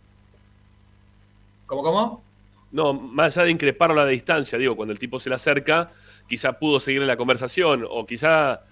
¿Cómo, 1.66 1.82
cómo? 1.82 2.24
No, 2.72 2.92
más 2.92 3.36
allá 3.36 3.44
de 3.46 3.52
increparlo 3.52 4.00
a 4.00 4.04
la 4.04 4.10
distancia, 4.10 4.58
digo, 4.58 4.74
cuando 4.76 4.92
el 4.92 4.98
tipo 4.98 5.20
se 5.20 5.28
le 5.28 5.36
acerca, 5.36 5.92
quizá 6.28 6.58
pudo 6.58 6.80
seguir 6.80 7.02
en 7.02 7.06
la 7.08 7.16
conversación, 7.16 7.86
o 7.88 8.04
quizá 8.04 8.62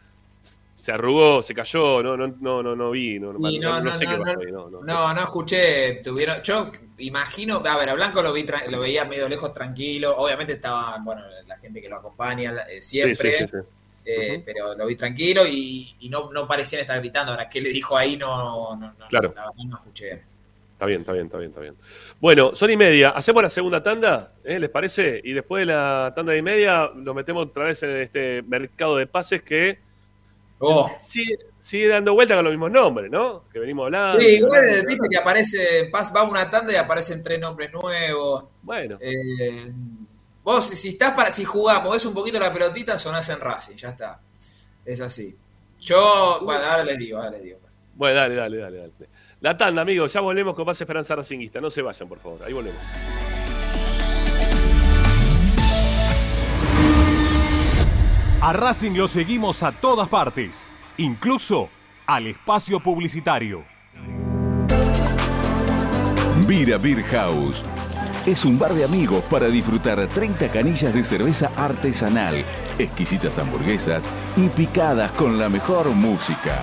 se 0.74 0.90
arrugó, 0.90 1.42
se 1.44 1.54
cayó, 1.54 2.02
no, 2.02 2.16
no, 2.16 2.26
no, 2.40 2.62
no, 2.62 2.74
no 2.74 2.90
vi, 2.90 3.20
no, 3.20 3.32
no, 3.32 3.38
no, 3.38 3.80
no 3.80 3.96
sé 3.96 4.04
no, 4.04 4.10
qué 4.10 4.16
no, 4.18 4.24
pasó 4.24 4.40
ahí, 4.40 4.50
no, 4.52 4.70
no. 4.70 4.80
No, 4.82 5.14
no 5.14 5.20
escuché. 5.20 6.00
Tuvieron, 6.02 6.42
yo 6.42 6.72
imagino, 6.98 7.62
a 7.64 7.78
ver, 7.78 7.90
a 7.90 7.94
Blanco 7.94 8.20
lo, 8.22 8.32
vi 8.32 8.44
lo 8.68 8.80
veía 8.80 9.04
medio 9.04 9.28
lejos, 9.28 9.52
tranquilo. 9.52 10.16
Obviamente 10.16 10.54
estaban, 10.54 11.04
bueno, 11.04 11.22
la 11.46 11.56
gente 11.58 11.80
que 11.80 11.88
lo 11.88 11.96
acompaña 11.98 12.52
eh, 12.68 12.82
siempre, 12.82 13.30
Sí, 13.30 13.38
sí, 13.38 13.48
sí, 13.52 13.58
sí. 13.60 13.68
eh, 14.04 14.42
pero 14.44 14.74
lo 14.74 14.86
vi 14.86 14.96
tranquilo 14.96 15.46
y, 15.46 15.94
y 16.00 16.08
no, 16.08 16.32
no 16.32 16.48
parecían 16.48 16.80
estar 16.80 16.98
gritando. 16.98 17.30
Ahora, 17.30 17.48
¿qué 17.48 17.60
le 17.60 17.68
dijo 17.70 17.96
ahí? 17.96 18.16
No, 18.16 18.74
no, 18.74 18.92
no, 18.98 19.06
Claro. 19.08 19.32
la 19.36 19.42
verdad 19.42 19.64
no 19.64 19.76
escuché. 19.76 20.24
Está 20.82 20.86
bien, 20.86 21.00
está 21.00 21.12
bien, 21.12 21.26
está 21.26 21.38
bien, 21.38 21.50
está 21.50 21.60
bien. 21.60 21.76
Bueno, 22.20 22.56
son 22.56 22.70
y 22.70 22.76
media. 22.76 23.10
¿Hacemos 23.10 23.42
la 23.42 23.48
segunda 23.48 23.82
tanda? 23.82 24.32
¿Eh? 24.42 24.58
¿Les 24.58 24.68
parece? 24.68 25.20
Y 25.22 25.32
después 25.32 25.60
de 25.62 25.66
la 25.66 26.12
tanda 26.16 26.36
y 26.36 26.42
media 26.42 26.90
lo 26.94 27.14
metemos 27.14 27.46
otra 27.46 27.64
vez 27.64 27.82
en 27.84 27.90
este 27.98 28.42
mercado 28.42 28.96
de 28.96 29.06
pases 29.06 29.42
que 29.42 29.78
Oh. 30.64 30.88
sigue, 30.96 31.38
sigue 31.58 31.88
dando 31.88 32.14
vuelta 32.14 32.36
con 32.36 32.44
los 32.44 32.52
mismos 32.52 32.70
nombres, 32.70 33.10
¿no? 33.10 33.48
Que 33.52 33.58
venimos 33.58 33.86
hablando. 33.86 34.20
Sí, 34.20 34.36
igual 34.36 34.84
viste 34.86 35.08
que 35.10 35.16
aparece, 35.16 35.90
va 35.92 36.22
una 36.22 36.48
tanda 36.48 36.72
y 36.72 36.76
aparecen 36.76 37.20
tres 37.20 37.40
nombres 37.40 37.72
nuevos. 37.72 38.44
Bueno. 38.62 38.96
Eh, 39.00 39.72
vos, 40.44 40.68
si 40.68 40.90
estás 40.90 41.14
para, 41.14 41.32
si 41.32 41.42
jugamos, 41.42 41.92
ves 41.92 42.06
un 42.06 42.14
poquito 42.14 42.38
la 42.38 42.52
pelotita, 42.52 42.96
sonás 42.96 43.28
en 43.30 43.40
Racing, 43.40 43.74
ya 43.74 43.88
está. 43.88 44.20
Es 44.84 45.00
así. 45.00 45.36
Yo, 45.80 46.40
bueno, 46.44 46.64
ahora 46.64 46.84
les 46.84 46.98
digo, 46.98 47.18
ahora 47.18 47.30
les 47.32 47.42
digo. 47.42 47.58
Bueno, 47.96 48.20
dale, 48.20 48.34
dale, 48.36 48.56
dale, 48.58 48.76
dale. 48.78 48.92
La 49.42 49.56
tanda, 49.56 49.82
amigos. 49.82 50.12
Ya 50.12 50.20
volvemos 50.20 50.54
con 50.54 50.64
Pase 50.64 50.84
Esperanza 50.84 51.16
Racinguista. 51.16 51.60
No 51.60 51.68
se 51.68 51.82
vayan, 51.82 52.08
por 52.08 52.20
favor. 52.20 52.38
Ahí 52.44 52.52
volvemos. 52.52 52.80
A 58.40 58.52
Racing 58.52 58.92
lo 58.92 59.08
seguimos 59.08 59.64
a 59.64 59.72
todas 59.72 60.08
partes, 60.08 60.70
incluso 60.96 61.68
al 62.06 62.28
espacio 62.28 62.80
publicitario. 62.80 63.64
Vira 66.46 66.78
Beer 66.78 67.02
House. 67.02 67.64
Es 68.24 68.44
un 68.44 68.58
bar 68.58 68.74
de 68.74 68.84
amigos 68.84 69.24
para 69.24 69.48
disfrutar 69.48 70.06
30 70.06 70.48
canillas 70.52 70.94
de 70.94 71.02
cerveza 71.02 71.50
artesanal, 71.56 72.44
exquisitas 72.78 73.38
hamburguesas 73.40 74.04
y 74.36 74.48
picadas 74.48 75.10
con 75.12 75.36
la 75.36 75.48
mejor 75.48 75.88
música. 75.90 76.62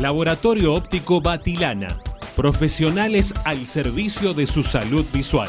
Laboratorio 0.00 0.74
Óptico 0.74 1.20
Batilana. 1.20 2.00
Profesionales 2.34 3.32
al 3.44 3.68
servicio 3.68 4.34
de 4.34 4.46
su 4.46 4.64
salud 4.64 5.06
visual. 5.12 5.48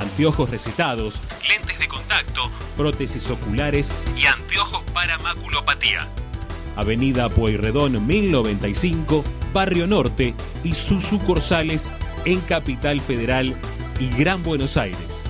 Anteojos 0.00 0.48
recetados, 0.48 1.20
lentes 1.46 1.78
de 1.78 1.86
contacto, 1.88 2.48
prótesis 2.76 3.28
oculares 3.28 3.92
y 4.16 4.24
anteojos 4.26 4.82
para 4.94 5.18
maculopatía. 5.18 6.08
Avenida 6.76 7.28
Pueyrredón 7.28 8.06
1095, 8.06 9.22
Barrio 9.52 9.86
Norte 9.86 10.34
y 10.64 10.72
sus 10.72 11.04
sucursales 11.04 11.92
en 12.24 12.40
Capital 12.40 13.02
Federal 13.02 13.54
y 13.98 14.08
Gran 14.16 14.42
Buenos 14.42 14.78
Aires. 14.78 15.29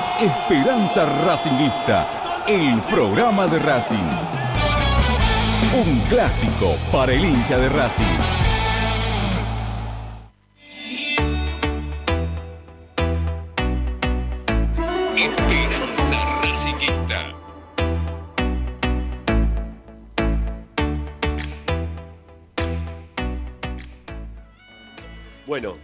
Esperanza 0.21 1.03
Racingista, 1.25 2.43
el 2.47 2.79
programa 2.83 3.47
de 3.47 3.57
Racing. 3.57 3.97
Un 5.73 5.99
clásico 6.01 6.75
para 6.91 7.11
el 7.11 7.25
hincha 7.25 7.57
de 7.57 7.67
Racing. 7.69 8.03
Bueno, 25.47 25.77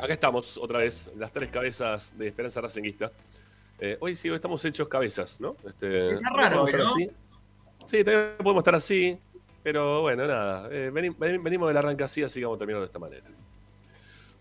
acá 0.00 0.12
estamos 0.12 0.58
otra 0.58 0.80
vez, 0.80 1.12
las 1.16 1.30
tres 1.30 1.48
cabezas 1.50 2.18
de 2.18 2.26
Esperanza 2.26 2.60
Racinguista. 2.60 3.12
Eh, 3.84 3.96
hoy 3.98 4.14
sí, 4.14 4.30
hoy 4.30 4.36
estamos 4.36 4.64
hechos 4.64 4.86
cabezas, 4.86 5.40
¿no? 5.40 5.56
Este, 5.66 6.10
Está 6.10 6.30
raro 6.30 6.56
¿no? 6.58 6.62
así. 6.92 7.10
Sí, 7.84 8.04
también 8.04 8.34
podemos 8.38 8.60
estar 8.60 8.76
así, 8.76 9.18
pero 9.60 10.02
bueno, 10.02 10.24
nada. 10.24 10.68
eh, 10.70 10.88
veni- 10.92 11.10
veni- 11.18 11.38
venimos 11.42 11.66
del 11.66 11.76
arranque 11.78 12.04
así, 12.04 12.22
así 12.22 12.38
que 12.38 12.44
vamos 12.46 12.58
a 12.58 12.60
terminar 12.60 12.80
de 12.80 12.86
esta 12.86 13.00
manera. 13.00 13.24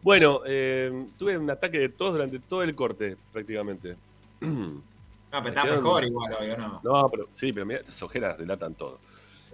Bueno, 0.04 0.42
eh, 0.46 1.08
tuve 1.18 1.40
un 1.40 1.50
ataque 1.50 1.80
de 1.80 1.90
tos 1.90 2.14
durante 2.14 2.38
todo 2.38 2.62
el 2.62 2.76
corte, 2.76 3.18
prácticamente. 3.34 3.96
No, 5.34 5.42
pero 5.42 5.56
está 5.56 5.64
mejor 5.64 6.04
igual 6.04 6.34
hoy, 6.42 6.50
¿o 6.52 6.58
no? 6.58 6.82
No, 6.84 7.10
pero 7.10 7.30
sí, 7.32 7.54
pero 7.54 7.66
mira, 7.66 7.80
estas 7.80 8.04
ojeras 8.04 8.38
delatan 8.38 8.76
todo. 8.76 9.00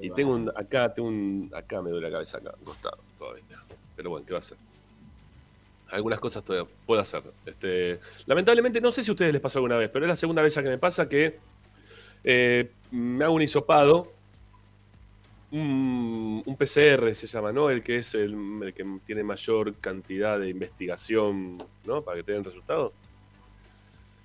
Y 0.02 0.10
tengo 0.10 0.34
un, 0.34 0.50
acá, 0.56 0.92
tengo 0.92 1.08
un, 1.08 1.52
acá 1.56 1.84
me 1.84 1.92
duele 1.92 2.08
la 2.08 2.14
cabeza, 2.14 2.40
acá, 2.40 2.56
costado, 2.64 2.98
todavía. 3.16 3.44
Pero 3.96 4.10
bueno, 4.10 4.26
¿qué 4.26 4.34
va 4.34 4.38
a 4.38 4.40
hacer? 4.40 4.58
Algunas 5.92 6.20
cosas 6.20 6.44
todavía 6.44 6.70
puedo 6.86 7.02
hacer. 7.02 7.24
Este, 7.46 8.00
lamentablemente, 8.26 8.82
no 8.82 8.92
sé 8.92 9.04
si 9.04 9.10
a 9.10 9.14
ustedes 9.14 9.32
les 9.32 9.42
pasó 9.42 9.60
alguna 9.60 9.78
vez, 9.78 9.90
pero 9.92 10.06
es 10.06 10.10
la 10.10 10.16
segunda 10.16 10.42
vez 10.42 10.54
ya 10.54 10.64
que 10.64 10.70
me 10.70 10.78
pasa 10.78 11.08
que 11.08 11.40
eh, 12.24 12.70
me 12.92 13.24
hago 13.24 13.36
un 13.36 13.42
hisopado, 13.42 14.12
un, 15.52 16.44
PCR 16.58 17.14
se 17.14 17.28
llama, 17.28 17.52
¿no? 17.52 17.70
El 17.70 17.84
que 17.84 17.98
es 17.98 18.16
el, 18.16 18.74
que 18.76 18.86
tiene 19.06 19.24
mayor 19.24 19.76
cantidad 19.76 20.40
de 20.40 20.50
investigación, 20.50 21.58
¿no? 21.86 22.02
Para 22.02 22.18
que 22.18 22.24
te 22.24 22.32
den 22.34 22.44
resultados. 22.44 22.92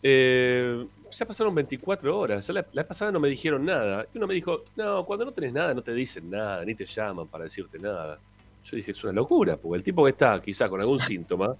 Eh, 0.03 0.85
ya 1.13 1.27
pasaron 1.27 1.55
24 1.55 2.19
horas. 2.19 2.47
Ya 2.47 2.55
la, 2.55 2.67
la 2.73 2.87
pasada 2.87 3.13
no 3.13 3.21
me 3.21 3.29
dijeron 3.29 3.65
nada. 3.65 4.07
Y 4.13 4.19
uno 4.19 4.27
me 4.27 4.35
dijo, 4.35 4.63
no, 4.77 5.05
cuando 5.05 5.25
no 5.25 5.33
tenés 5.33 5.53
nada, 5.53 5.75
no 5.75 5.83
te 5.83 5.93
dicen 5.95 6.31
nada, 6.31 6.65
ni 6.65 6.75
te 6.75 6.87
llaman 6.87 7.29
para 7.29 7.45
decirte 7.45 7.79
nada. 7.79 8.19
Yo 8.65 8.77
dije, 8.77 8.93
es 8.93 9.05
una 9.05 9.13
locura, 9.13 9.57
porque 9.57 9.77
el 9.79 9.83
tipo 9.83 10.05
que 10.05 10.11
está 10.11 10.41
quizá 10.41 10.69
con 10.69 10.81
algún 10.81 10.99
síntoma, 11.01 11.55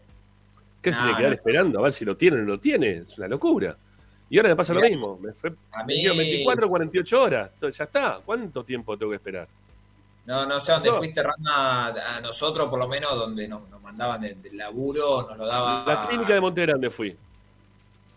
¿qué 0.81 0.93
se 0.93 0.97
tiene 0.99 1.13
que 1.13 1.17
quedar 1.19 1.31
no. 1.31 1.37
esperando 1.37 1.79
a 1.79 1.83
ver 1.83 1.93
si 1.93 2.05
lo 2.05 2.17
tiene 2.17 2.37
o 2.37 2.41
no 2.41 2.47
lo 2.47 2.61
tiene? 2.61 2.91
Es 2.99 3.19
una 3.19 3.29
locura. 3.29 3.77
Y 4.31 4.39
ahora 4.39 4.51
me 4.51 4.57
pasa 4.57 4.73
lo 4.73 4.81
mismo. 4.81 5.19
Me, 5.21 5.33
fue, 5.33 5.53
a 5.73 5.85
mí- 5.85 5.95
dijeron 5.95 6.17
24, 6.17 6.69
48 6.69 7.21
horas. 7.23 7.51
Ya 7.61 7.85
está. 7.85 8.21
¿Cuánto 8.25 8.65
tiempo 8.65 8.97
tengo 8.97 9.11
que 9.11 9.17
esperar? 9.17 9.47
No, 10.25 10.47
no 10.47 10.59
sé 10.61 10.73
dónde 10.73 10.93
fuiste, 10.93 11.23
Rama, 11.23 11.89
a 11.89 12.21
nosotros 12.21 12.69
por 12.69 12.79
lo 12.79 12.87
menos, 12.89 13.15
donde 13.17 13.47
nos, 13.49 13.69
nos 13.69 13.83
mandaban 13.83 14.21
del, 14.21 14.41
del 14.41 14.57
laburo, 14.57 15.27
nos 15.29 15.37
lo 15.37 15.47
daba 15.47 15.85
La 15.87 16.07
clínica 16.09 16.33
de 16.35 16.41
Monte 16.41 16.61
Grande 16.63 16.89
fui. 16.91 17.15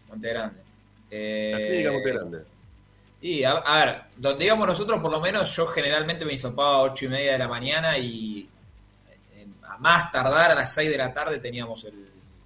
Monte 0.09 0.29
Grande. 0.29 0.59
La 0.59 0.63
Eh, 1.17 1.53
clínica 1.67 1.89
de 1.89 1.95
Monte 1.95 2.11
Grande. 2.13 2.37
Y 3.21 3.43
a, 3.43 3.51
a 3.53 3.85
ver, 3.85 4.01
donde 4.17 4.45
íbamos 4.45 4.67
nosotros, 4.67 5.01
por 5.01 5.11
lo 5.11 5.19
menos, 5.19 5.53
yo 5.55 5.65
generalmente 5.67 6.23
me 6.25 6.33
hisopaba 6.33 6.75
a 6.75 6.81
8 6.83 7.05
y 7.05 7.07
media 7.09 7.31
de 7.33 7.39
la 7.39 7.47
mañana 7.47 7.97
y 7.97 8.41
eh, 8.41 8.47
a 9.75 9.79
más 9.79 10.11
tardar 10.11 10.51
a 10.51 10.55
las 10.55 10.73
6 10.73 10.89
de 10.89 10.97
la 10.97 11.13
tarde 11.13 11.39
teníamos 11.39 11.83
el, 11.85 12.05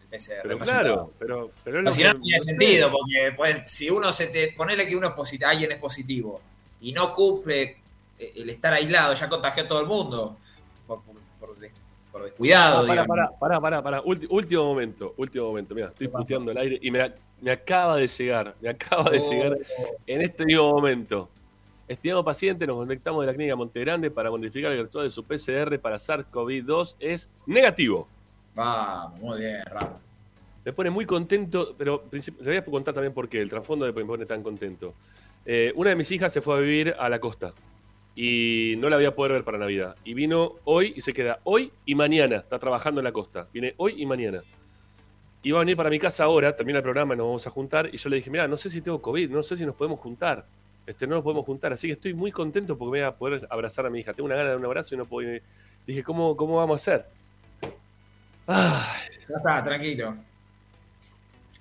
PCR. 0.09 0.41
Pero 0.41 0.57
claro, 0.57 1.11
pero, 1.19 1.51
pero 1.63 1.93
si 1.93 2.01
no, 2.03 2.13
no 2.13 2.19
tiene 2.21 2.39
sentido, 2.39 2.89
porque 2.89 3.31
pues, 3.37 3.57
si 3.67 3.91
uno 3.91 4.11
se 4.11 4.25
te. 4.27 4.51
Ponele 4.53 4.87
que 4.87 4.95
uno 4.95 5.07
es 5.09 5.13
positivo, 5.13 5.47
alguien 5.49 5.71
es 5.71 5.77
positivo 5.77 6.41
y 6.81 6.91
no 6.93 7.13
cumple 7.13 7.77
eh, 8.17 8.33
el 8.37 8.49
estar 8.49 8.73
aislado, 8.73 9.13
ya 9.13 9.29
contagió 9.29 9.63
a 9.63 9.67
todo 9.67 9.81
el 9.81 9.85
mundo 9.85 10.35
por, 10.87 11.01
por, 11.03 11.15
por 11.39 11.59
des- 11.59 11.71
por 12.11 12.23
descuidado. 12.23 12.91
Ah, 12.91 13.29
pará, 13.39 13.59
pará, 13.61 13.83
pará. 13.83 14.01
Ulti- 14.01 14.25
último 14.31 14.65
momento, 14.65 15.13
último 15.17 15.45
momento. 15.45 15.75
Mira, 15.75 15.89
estoy 15.89 16.07
puteando 16.07 16.49
el 16.51 16.57
aire 16.57 16.79
y 16.81 16.89
me, 16.89 17.11
me 17.41 17.51
acaba 17.51 17.95
de 17.97 18.07
llegar, 18.07 18.55
me 18.61 18.69
acaba 18.69 19.11
de 19.11 19.19
Oh. 19.19 19.29
llegar 19.29 19.57
en 20.07 20.21
este 20.23 20.43
mismo 20.43 20.71
momento. 20.73 21.29
Estimado 21.89 22.23
paciente, 22.23 22.67
nos 22.67 22.77
conectamos 22.77 23.21
de 23.21 23.25
la 23.25 23.33
clínica 23.33 23.55
Montegrande 23.55 24.11
para 24.11 24.29
modificar 24.29 24.71
el 24.71 24.77
resultado 24.77 25.05
de 25.05 25.09
su 25.09 25.23
PCR 25.23 25.79
para 25.79 25.95
SARS-CoV-2 25.95 26.95
es 26.99 27.31
negativo. 27.47 28.07
Vamos, 28.53 29.19
muy 29.19 29.39
bien, 29.39 29.65
Rama. 29.65 29.99
Me 30.63 30.71
pone 30.71 30.91
muy 30.91 31.07
contento, 31.07 31.73
pero 31.75 32.03
le 32.11 32.21
voy 32.43 32.57
a 32.57 32.63
contar 32.63 32.93
también 32.93 33.11
por 33.11 33.27
qué, 33.27 33.41
el 33.41 33.49
trasfondo 33.49 33.85
de 33.85 33.91
me 33.91 34.05
pone 34.05 34.27
tan 34.27 34.43
contento. 34.43 34.93
Eh, 35.47 35.73
una 35.75 35.89
de 35.89 35.95
mis 35.95 36.11
hijas 36.11 36.31
se 36.31 36.41
fue 36.41 36.57
a 36.57 36.59
vivir 36.59 36.93
a 36.99 37.09
la 37.09 37.19
costa 37.19 37.55
y 38.15 38.75
no 38.77 38.87
la 38.87 38.97
voy 38.97 39.05
a 39.05 39.15
poder 39.15 39.31
ver 39.31 39.43
para 39.43 39.57
Navidad. 39.57 39.95
Y 40.03 40.13
vino 40.13 40.57
hoy 40.65 40.93
y 40.95 41.01
se 41.01 41.11
queda 41.11 41.39
hoy 41.43 41.71
y 41.87 41.95
mañana. 41.95 42.35
Está 42.35 42.59
trabajando 42.59 43.01
en 43.01 43.05
la 43.05 43.11
costa. 43.11 43.47
Viene 43.51 43.73
hoy 43.77 43.95
y 43.97 44.05
mañana. 44.05 44.43
Va 45.43 45.55
a 45.55 45.59
venir 45.61 45.75
para 45.75 45.89
mi 45.89 45.97
casa 45.97 46.25
ahora, 46.25 46.55
termina 46.55 46.77
el 46.77 46.83
programa, 46.83 47.15
nos 47.15 47.25
vamos 47.25 47.47
a 47.47 47.49
juntar. 47.49 47.89
Y 47.91 47.97
yo 47.97 48.11
le 48.11 48.17
dije, 48.17 48.29
mira, 48.29 48.47
no 48.47 48.57
sé 48.57 48.69
si 48.69 48.79
tengo 48.79 49.01
COVID, 49.01 49.31
no 49.31 49.41
sé 49.41 49.55
si 49.55 49.65
nos 49.65 49.73
podemos 49.73 49.99
juntar. 49.99 50.45
Este, 50.89 51.05
no 51.05 51.15
nos 51.17 51.23
podemos 51.23 51.45
juntar. 51.45 51.71
Así 51.71 51.85
que 51.87 51.93
estoy 51.93 52.15
muy 52.15 52.31
contento 52.31 52.75
porque 52.75 52.89
voy 52.89 52.99
a 53.01 53.15
poder 53.15 53.45
abrazar 53.51 53.85
a 53.85 53.91
mi 53.91 53.99
hija. 53.99 54.11
Tengo 54.13 54.25
una 54.25 54.35
gana 54.35 54.49
de 54.49 54.55
un 54.55 54.65
abrazo 54.65 54.95
y 54.95 54.97
no 54.97 55.05
puedo. 55.05 55.31
ir. 55.35 55.43
Dije, 55.85 56.03
¿cómo, 56.03 56.35
cómo 56.35 56.55
vamos 56.57 56.87
a 56.87 56.91
hacer? 56.93 57.05
Ya 58.47 59.37
está, 59.37 59.63
tranquilo. 59.63 60.15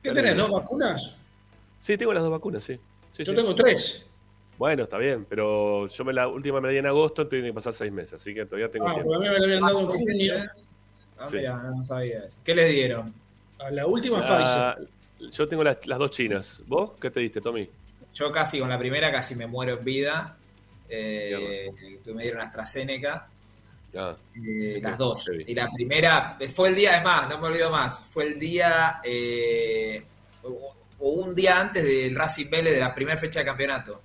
¿Qué 0.03 0.13
tenés? 0.13 0.35
¿Dos 0.35 0.51
vacunas? 0.51 1.15
Sí, 1.79 1.99
tengo 1.99 2.15
las 2.15 2.23
dos 2.23 2.33
vacunas, 2.33 2.63
sí. 2.63 2.81
Sí, 3.13 3.23
Yo 3.25 3.33
sí. 3.33 3.37
tengo 3.37 3.55
tres. 3.55 4.09
Bueno, 4.57 4.85
está 4.85 4.97
bien, 4.97 5.27
pero 5.29 5.87
yo 5.89 6.05
me 6.07 6.13
la 6.15 6.27
última 6.27 6.61
me 6.61 6.69
la 6.69 6.73
di 6.73 6.79
en 6.79 6.87
agosto, 6.87 7.23
entonces 7.23 7.39
tiene 7.43 7.49
que 7.51 7.55
pasar 7.55 7.75
seis 7.75 7.93
meses, 7.93 8.15
así 8.15 8.35
que 8.35 8.45
todavía 8.47 8.71
tengo 8.71 8.89
Ah, 8.89 8.95
tiempo. 8.95 9.15
a 9.15 9.19
mí 9.19 9.29
me 9.29 9.39
la 9.39 9.45
habían 9.45 9.61
dado 9.61 9.79
en 9.79 9.87
Ah, 9.87 9.91
junio. 9.93 10.35
Ah, 11.19 11.27
Sí. 11.29 11.37
no 11.77 11.83
sabía 11.85 12.25
eso. 12.25 12.41
¿Qué 12.45 12.55
les 12.55 12.73
dieron? 12.73 13.13
A 13.59 13.71
la 13.71 13.87
última 13.87 14.21
La- 14.21 14.75
Pfizer. 14.79 15.31
yo 15.31 15.49
tengo 15.49 15.63
las, 15.63 15.87
las 15.87 15.99
dos 15.99 16.11
chinas. 16.13 16.63
¿Vos 16.67 16.93
qué 17.01 17.11
te 17.11 17.21
diste, 17.21 17.41
Tommy? 17.41 17.69
Yo 18.15 18.33
casi 18.33 18.59
con 18.59 18.69
la 18.69 18.79
primera 18.79 19.13
casi 19.13 19.35
me 19.35 19.47
muero 19.47 19.79
en 19.79 19.85
vida. 19.85 20.37
Eh, 20.89 21.71
tú 22.03 22.15
me 22.15 22.23
dieron 22.23 22.41
AstraZeneca, 22.41 23.29
Ah, 23.97 24.17
eh, 24.37 24.81
las 24.83 24.99
dos. 24.99 25.31
Y 25.47 25.55
la 25.55 25.69
primera, 25.71 26.39
fue 26.55 26.69
el 26.69 26.75
día, 26.75 26.97
además, 26.97 27.29
no 27.29 27.39
me 27.39 27.49
olvido 27.49 27.71
más, 27.71 28.05
fue 28.05 28.25
el 28.25 28.39
día, 28.39 29.01
eh, 29.03 30.05
o 30.43 30.75
o 31.01 31.11
un 31.11 31.35
día 31.35 31.61
antes 31.61 31.85
del 31.85 32.15
Racing 32.15 32.51
Vélez 32.51 32.75
de 32.75 32.81
la 32.81 32.95
primera 32.95 33.17
fecha 33.17 33.39
de 33.39 33.45
campeonato. 33.45 34.03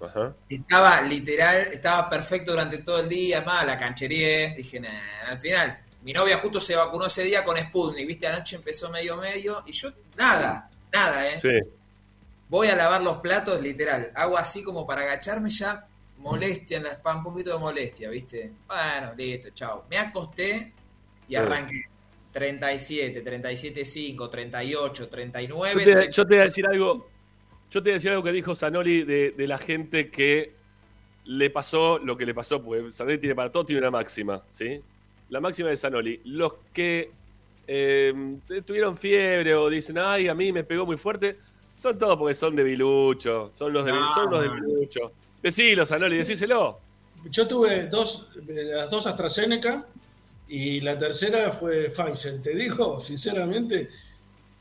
Ajá. 0.00 0.32
Estaba 0.48 1.02
literal, 1.02 1.68
estaba 1.72 2.08
perfecto 2.08 2.52
durante 2.52 2.78
todo 2.78 3.00
el 3.00 3.08
día, 3.08 3.38
además 3.38 3.66
la 3.66 3.76
canchería. 3.76 4.50
Dije, 4.50 4.78
nah, 4.78 4.88
al 5.26 5.38
final, 5.38 5.80
mi 6.02 6.12
novia 6.12 6.38
justo 6.38 6.60
se 6.60 6.76
vacunó 6.76 7.06
ese 7.06 7.24
día 7.24 7.42
con 7.42 7.58
Sputnik, 7.58 8.06
viste, 8.06 8.28
anoche 8.28 8.56
empezó 8.56 8.88
medio 8.90 9.16
medio 9.16 9.64
y 9.66 9.72
yo, 9.72 9.90
nada, 10.16 10.70
nada, 10.92 11.28
¿eh? 11.28 11.40
Sí. 11.40 11.68
Voy 12.48 12.68
a 12.68 12.76
lavar 12.76 13.02
los 13.02 13.18
platos, 13.18 13.60
literal. 13.60 14.10
Hago 14.14 14.38
así 14.38 14.62
como 14.62 14.86
para 14.86 15.02
agacharme 15.02 15.50
ya, 15.50 15.86
molestia 16.18 16.78
en 16.78 16.84
la 16.84 16.90
espalda, 16.90 17.18
un 17.18 17.24
poquito 17.24 17.52
de 17.52 17.58
molestia, 17.58 18.10
¿viste? 18.10 18.52
Bueno, 18.66 19.14
listo, 19.16 19.50
chao. 19.50 19.84
Me 19.90 19.98
acosté 19.98 20.72
y 21.28 21.34
arranqué 21.34 21.82
37, 22.32 23.24
37.5, 23.24 24.30
38, 24.30 25.08
39. 25.08 25.84
Yo 25.84 26.00
te, 26.00 26.12
yo 26.12 26.26
te 26.26 26.34
voy 26.34 26.40
a 26.40 26.44
decir 26.44 26.66
algo. 26.66 27.08
Yo 27.70 27.82
te 27.82 27.90
voy 27.90 27.92
a 27.92 27.94
decir 27.94 28.10
algo 28.10 28.22
que 28.22 28.32
dijo 28.32 28.56
Zanoli 28.56 29.02
de, 29.02 29.32
de 29.32 29.46
la 29.46 29.58
gente 29.58 30.10
que 30.10 30.54
le 31.24 31.50
pasó 31.50 31.98
lo 31.98 32.16
que 32.16 32.24
le 32.24 32.34
pasó, 32.34 32.62
porque 32.62 32.90
Zanoli 32.90 33.18
tiene 33.18 33.34
para 33.34 33.52
todo, 33.52 33.64
tiene 33.64 33.80
una 33.80 33.90
máxima, 33.90 34.42
¿sí? 34.48 34.80
La 35.28 35.40
máxima 35.40 35.68
de 35.68 35.76
Zanoli. 35.76 36.22
Los 36.24 36.54
que 36.72 37.10
eh, 37.66 38.14
tuvieron 38.64 38.96
fiebre 38.96 39.54
o 39.54 39.68
dicen, 39.68 39.98
ay, 39.98 40.28
a 40.28 40.34
mí 40.34 40.52
me 40.52 40.64
pegó 40.64 40.86
muy 40.86 40.96
fuerte, 40.96 41.36
son 41.78 41.96
todos 41.96 42.18
porque 42.18 42.34
son 42.34 42.56
de 42.56 42.64
Bilucho, 42.64 43.50
son 43.54 43.72
los 43.72 43.84
de, 43.84 43.92
No. 43.92 44.12
son 44.12 44.30
los 44.30 44.42
de 44.42 44.48
Bilucho. 44.48 45.12
Decilo, 45.40 45.86
Zanoli, 45.86 46.18
decíselo. 46.18 46.80
Yo 47.30 47.46
tuve 47.46 47.86
dos, 47.86 48.28
las 48.46 48.90
dos 48.90 49.06
AstraZeneca 49.06 49.86
y 50.48 50.80
la 50.80 50.98
tercera 50.98 51.52
fue 51.52 51.88
Pfizer. 51.88 52.42
Te 52.42 52.54
digo, 52.56 52.98
sinceramente, 52.98 53.88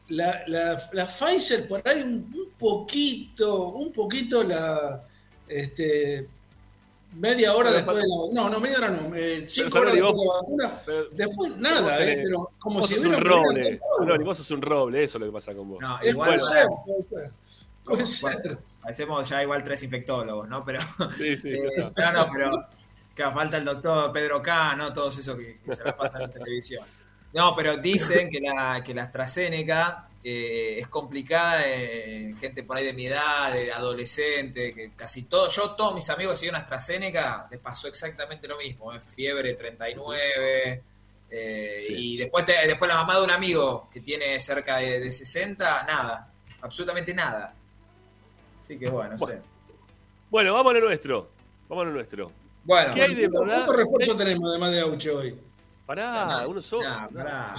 la, 0.09 0.43
la, 0.47 0.89
la 0.93 1.07
Pfizer 1.07 1.67
por 1.67 1.87
ahí 1.87 2.01
un, 2.03 2.31
un 2.35 2.51
poquito, 2.57 3.69
un 3.69 3.91
poquito 3.91 4.43
la 4.43 5.03
este, 5.47 6.27
media 7.17 7.53
hora 7.55 7.69
Pero 7.71 7.75
después 7.77 7.97
de 7.97 8.03
la 8.03 8.41
No, 8.43 8.49
no, 8.49 8.59
media 8.59 8.77
hora 8.77 8.89
no, 8.89 9.15
eh, 9.15 9.45
cinco 9.47 9.79
horas 9.79 9.93
después 9.93 10.13
de 10.15 10.25
la 10.25 10.33
vacuna. 10.33 10.81
Después 11.11 11.57
nada, 11.57 11.99
tenés- 11.99 12.17
eh, 12.17 12.21
pero 12.25 12.51
como 12.59 12.79
vos 12.79 12.87
si 12.89 12.95
sos 12.95 13.05
un 13.05 13.21
roble. 13.21 13.79
Zanoli, 13.99 14.23
vos 14.23 14.37
sos 14.37 14.51
un 14.51 14.61
roble, 14.61 15.03
eso 15.03 15.17
es 15.17 15.19
lo 15.21 15.25
que 15.27 15.33
pasa 15.33 15.53
con 15.53 15.69
vos. 15.69 15.79
No, 15.81 15.97
igual, 16.03 16.29
puede 16.29 16.39
ser, 16.39 16.67
puede 16.85 17.03
ser. 17.03 17.31
Puede 17.83 18.03
Bueno, 18.21 18.39
ser. 18.41 18.57
Hacemos 18.83 19.29
ya 19.29 19.43
igual 19.43 19.63
tres 19.63 19.83
infectólogos, 19.83 20.47
¿no? 20.47 20.63
Pero. 20.63 20.79
Sí, 21.11 21.35
sí, 21.37 21.49
eh, 21.49 21.59
está. 21.75 22.11
no, 22.13 22.25
no, 22.25 22.31
pero. 22.31 22.51
Que 23.15 23.23
falta 23.23 23.57
el 23.57 23.65
doctor 23.65 24.11
Pedro 24.11 24.41
K, 24.41 24.75
¿no? 24.75 24.93
Todos 24.93 25.17
esos 25.17 25.35
que, 25.35 25.59
que 25.59 25.75
se 25.75 25.83
la 25.83 25.97
pasan 25.97 26.21
en 26.23 26.31
televisión. 26.31 26.85
No, 27.33 27.55
pero 27.55 27.75
dicen 27.77 28.29
que 28.29 28.39
la, 28.39 28.83
que 28.83 28.93
la 28.93 29.03
AstraZeneca 29.03 30.06
eh, 30.29 30.79
es 30.79 30.87
complicada 30.89 31.65
en 31.65 32.35
gente 32.37 32.63
por 32.63 32.75
ahí 32.75 32.85
de 32.85 32.91
mi 32.93 33.05
edad, 33.07 33.53
de 33.53 33.71
adolescente, 33.71 34.73
que 34.73 34.91
casi 34.93 35.23
todo, 35.23 35.47
yo, 35.49 35.71
todos 35.71 35.95
mis 35.95 36.09
amigos 36.09 36.33
que 36.33 36.39
siguieron 36.39 36.59
AstraZeneca, 36.59 37.47
les 37.49 37.59
pasó 37.61 37.87
exactamente 37.87 38.45
lo 38.47 38.57
mismo, 38.57 38.93
¿eh? 38.93 38.99
fiebre 38.99 39.53
39, 39.53 40.83
eh, 41.29 41.85
y 41.89 42.17
después, 42.17 42.43
te- 42.43 42.67
después 42.67 42.89
la 42.89 42.95
mamá 42.95 43.17
de 43.17 43.23
un 43.23 43.31
amigo 43.31 43.89
que 43.91 44.01
tiene 44.01 44.37
cerca 44.39 44.77
de, 44.77 44.99
de 44.99 45.11
60, 45.11 45.83
nada, 45.83 46.31
absolutamente 46.61 47.13
nada. 47.13 47.53
Así 48.59 48.77
que 48.77 48.89
bueno, 48.89 49.15
no 49.17 49.25
sé. 49.25 49.39
Bueno, 50.29 50.53
vamos 50.53 50.71
a 50.75 50.79
lo 50.79 50.87
nuestro. 50.87 51.29
Vamos 51.69 51.83
a 51.83 51.85
lo 51.85 51.93
nuestro. 51.93 52.31
Bueno, 52.65 52.93
¿Qué 52.93 53.01
hay 53.01 53.15
de 53.15 53.29
cuántos 53.29 53.75
refuerzos 53.77 54.17
tenemos 54.17 54.49
además 54.49 54.71
de 54.71 54.79
Auche 54.81 55.09
hoy? 55.09 55.39
Pará, 55.87 56.45
uno 56.47 56.61
solo. 56.61 56.83
Nah, 56.83 57.07
pará. 57.07 57.55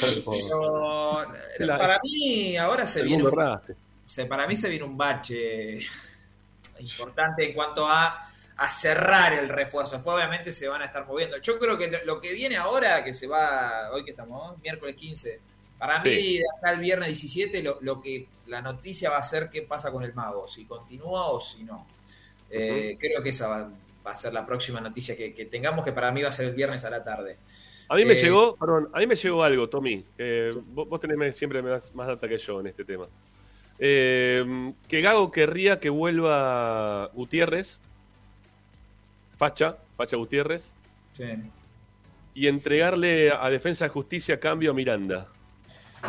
Pero, 0.00 1.26
la- 1.58 1.78
para 1.78 2.00
mí 2.02 2.56
ahora 2.56 2.86
se 2.86 3.02
viene 3.02 3.24
un, 3.24 3.58
se- 4.06 4.26
para 4.26 4.46
mí 4.46 4.56
se 4.56 4.68
viene 4.68 4.84
un 4.84 4.96
bache 4.96 5.80
importante 6.80 7.44
en 7.46 7.54
cuanto 7.54 7.86
a, 7.86 8.18
a 8.56 8.70
cerrar 8.70 9.34
el 9.34 9.48
refuerzo. 9.48 9.96
Después 9.96 10.14
obviamente 10.16 10.52
se 10.52 10.68
van 10.68 10.82
a 10.82 10.86
estar 10.86 11.06
moviendo. 11.06 11.36
Yo 11.38 11.58
creo 11.58 11.76
que 11.78 11.88
lo, 11.88 11.98
lo 12.04 12.20
que 12.20 12.32
viene 12.32 12.56
ahora, 12.56 13.04
que 13.04 13.12
se 13.12 13.26
va, 13.26 13.90
hoy 13.92 14.04
que 14.04 14.10
estamos, 14.12 14.58
miércoles 14.62 14.94
15, 14.96 15.40
para 15.78 16.00
Sí. 16.00 16.08
mí 16.08 16.40
acá 16.58 16.72
el 16.72 16.80
viernes 16.80 17.08
17, 17.08 17.62
lo, 17.62 17.78
lo 17.82 18.00
que 18.00 18.28
la 18.46 18.62
noticia 18.62 19.10
va 19.10 19.18
a 19.18 19.22
ser 19.22 19.50
qué 19.50 19.62
pasa 19.62 19.90
con 19.90 20.02
el 20.04 20.14
mago, 20.14 20.46
si 20.48 20.64
continúa 20.64 21.26
o 21.30 21.40
si 21.40 21.64
no. 21.64 21.86
Eh, 22.50 22.96
Creo 23.00 23.22
que 23.22 23.30
esa 23.30 23.48
va, 23.48 23.70
va 24.06 24.12
a 24.12 24.16
ser 24.16 24.32
la 24.32 24.44
próxima 24.46 24.80
noticia 24.80 25.16
que, 25.16 25.32
que 25.34 25.44
tengamos, 25.46 25.84
que 25.84 25.92
para 25.92 26.10
mí 26.12 26.22
va 26.22 26.28
a 26.28 26.32
ser 26.32 26.46
el 26.46 26.54
viernes 26.54 26.84
a 26.84 26.90
la 26.90 27.02
tarde. 27.04 27.38
A 27.88 27.94
mí 27.96 28.04
me 28.04 28.12
Eh, 28.14 28.22
llegó, 28.22 28.56
perdón, 28.56 28.88
a 28.92 28.98
mí 29.00 29.06
me 29.06 29.14
llegó 29.14 29.42
algo, 29.44 29.68
Tommy. 29.68 30.04
vos, 30.68 30.88
vos 30.88 31.00
tenés 31.00 31.36
siempre 31.36 31.60
más, 31.62 31.94
más 31.94 32.06
data 32.06 32.28
que 32.28 32.38
yo 32.38 32.60
en 32.60 32.66
este 32.68 32.84
tema. 32.84 33.06
Eh, 33.78 34.72
que 34.88 35.00
Gago 35.00 35.30
querría 35.30 35.80
que 35.80 35.90
vuelva 35.90 37.10
Gutiérrez, 37.14 37.80
Facha, 39.36 39.76
Facha 39.96 40.16
Gutiérrez, 40.16 40.72
Sí. 41.14 41.24
y 42.34 42.46
entregarle 42.46 43.30
a 43.32 43.50
Defensa 43.50 43.84
de 43.86 43.90
Justicia 43.90 44.36
a 44.36 44.40
cambio 44.40 44.70
a 44.70 44.74
Miranda. 44.74 45.28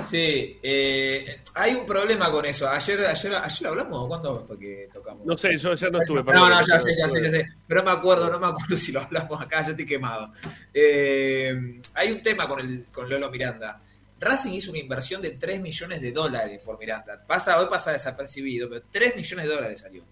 Sí, 0.01 0.59
eh, 0.63 1.41
hay 1.53 1.75
un 1.75 1.85
problema 1.85 2.31
con 2.31 2.43
eso. 2.45 2.67
Ayer, 2.67 3.05
ayer, 3.05 3.35
ayer 3.35 3.67
hablamos, 3.67 4.07
¿cuándo 4.07 4.43
fue 4.43 4.57
que 4.57 4.89
tocamos? 4.91 5.25
No 5.25 5.37
sé, 5.37 5.55
yo 5.57 5.75
ya 5.75 5.89
no 5.89 6.01
estuve. 6.01 6.23
No, 6.23 6.49
no, 6.49 6.65
ya 6.65 6.79
sé, 6.79 6.95
ya 6.97 7.07
sé, 7.07 7.21
ya 7.21 7.29
sé. 7.29 7.47
Pero 7.67 7.83
no 7.83 7.91
me 7.91 7.97
acuerdo, 7.97 8.29
no 8.29 8.39
me 8.39 8.47
acuerdo 8.47 8.75
si 8.77 8.91
lo 8.91 9.01
hablamos 9.01 9.39
acá, 9.39 9.61
yo 9.61 9.71
estoy 9.71 9.85
quemado. 9.85 10.31
Eh, 10.73 11.79
hay 11.93 12.11
un 12.11 12.21
tema 12.21 12.47
con, 12.47 12.59
el, 12.59 12.85
con 12.91 13.07
Lolo 13.07 13.29
Miranda. 13.29 13.79
Racing 14.19 14.53
hizo 14.53 14.71
una 14.71 14.79
inversión 14.79 15.21
de 15.21 15.31
3 15.31 15.61
millones 15.61 16.01
de 16.01 16.11
dólares 16.11 16.61
por 16.63 16.79
Miranda. 16.79 17.23
Pasa, 17.25 17.59
hoy 17.59 17.67
pasa 17.69 17.91
desapercibido, 17.91 18.69
pero 18.69 18.83
3 18.89 19.15
millones 19.15 19.47
de 19.47 19.53
dólares 19.53 19.79
salió. 19.79 20.03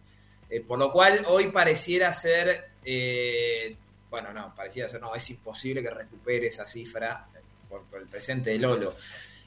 Eh, 0.50 0.62
por 0.62 0.78
lo 0.78 0.92
cual 0.92 1.24
hoy 1.28 1.48
pareciera 1.48 2.14
ser, 2.14 2.72
eh, 2.86 3.76
bueno, 4.12 4.32
no, 4.32 4.54
pareciera 4.54 4.88
ser, 4.88 5.02
no, 5.02 5.16
es 5.16 5.28
imposible 5.32 5.82
que 5.82 5.90
recupere 5.90 6.48
esa 6.48 6.68
cifra 6.68 7.26
por, 7.68 7.84
por 7.86 8.00
el 8.00 8.08
presente 8.08 8.52
de 8.52 8.60
Lolo. 8.60 8.94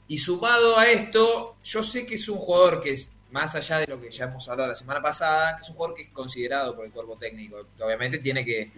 Y 0.07 0.19
sumado 0.19 0.79
a 0.79 0.87
esto, 0.89 1.57
yo 1.65 1.83
sé 1.83 2.05
que 2.05 2.17
es 2.17 2.29
un 2.29 2.39
jugador 2.39 2.81
que 2.81 2.91
es, 2.91 3.11
más 3.31 3.55
allá 3.55 3.79
de 3.79 3.87
lo 3.87 4.01
que 4.01 4.11
ya 4.11 4.27
hemos 4.27 4.49
hablado 4.49 4.69
la 4.69 4.75
semana 4.75 5.01
pasada, 5.01 5.57
que 5.57 5.63
es 5.63 5.69
un 5.71 5.75
jugador 5.77 5.97
que 5.97 6.03
es 6.03 6.11
considerado 6.11 6.77
por 6.77 6.85
el 6.85 6.93
cuerpo 6.93 7.17
técnico. 7.17 7.57
Obviamente 7.81 8.19
tiene 8.19 8.45
que, 8.45 8.71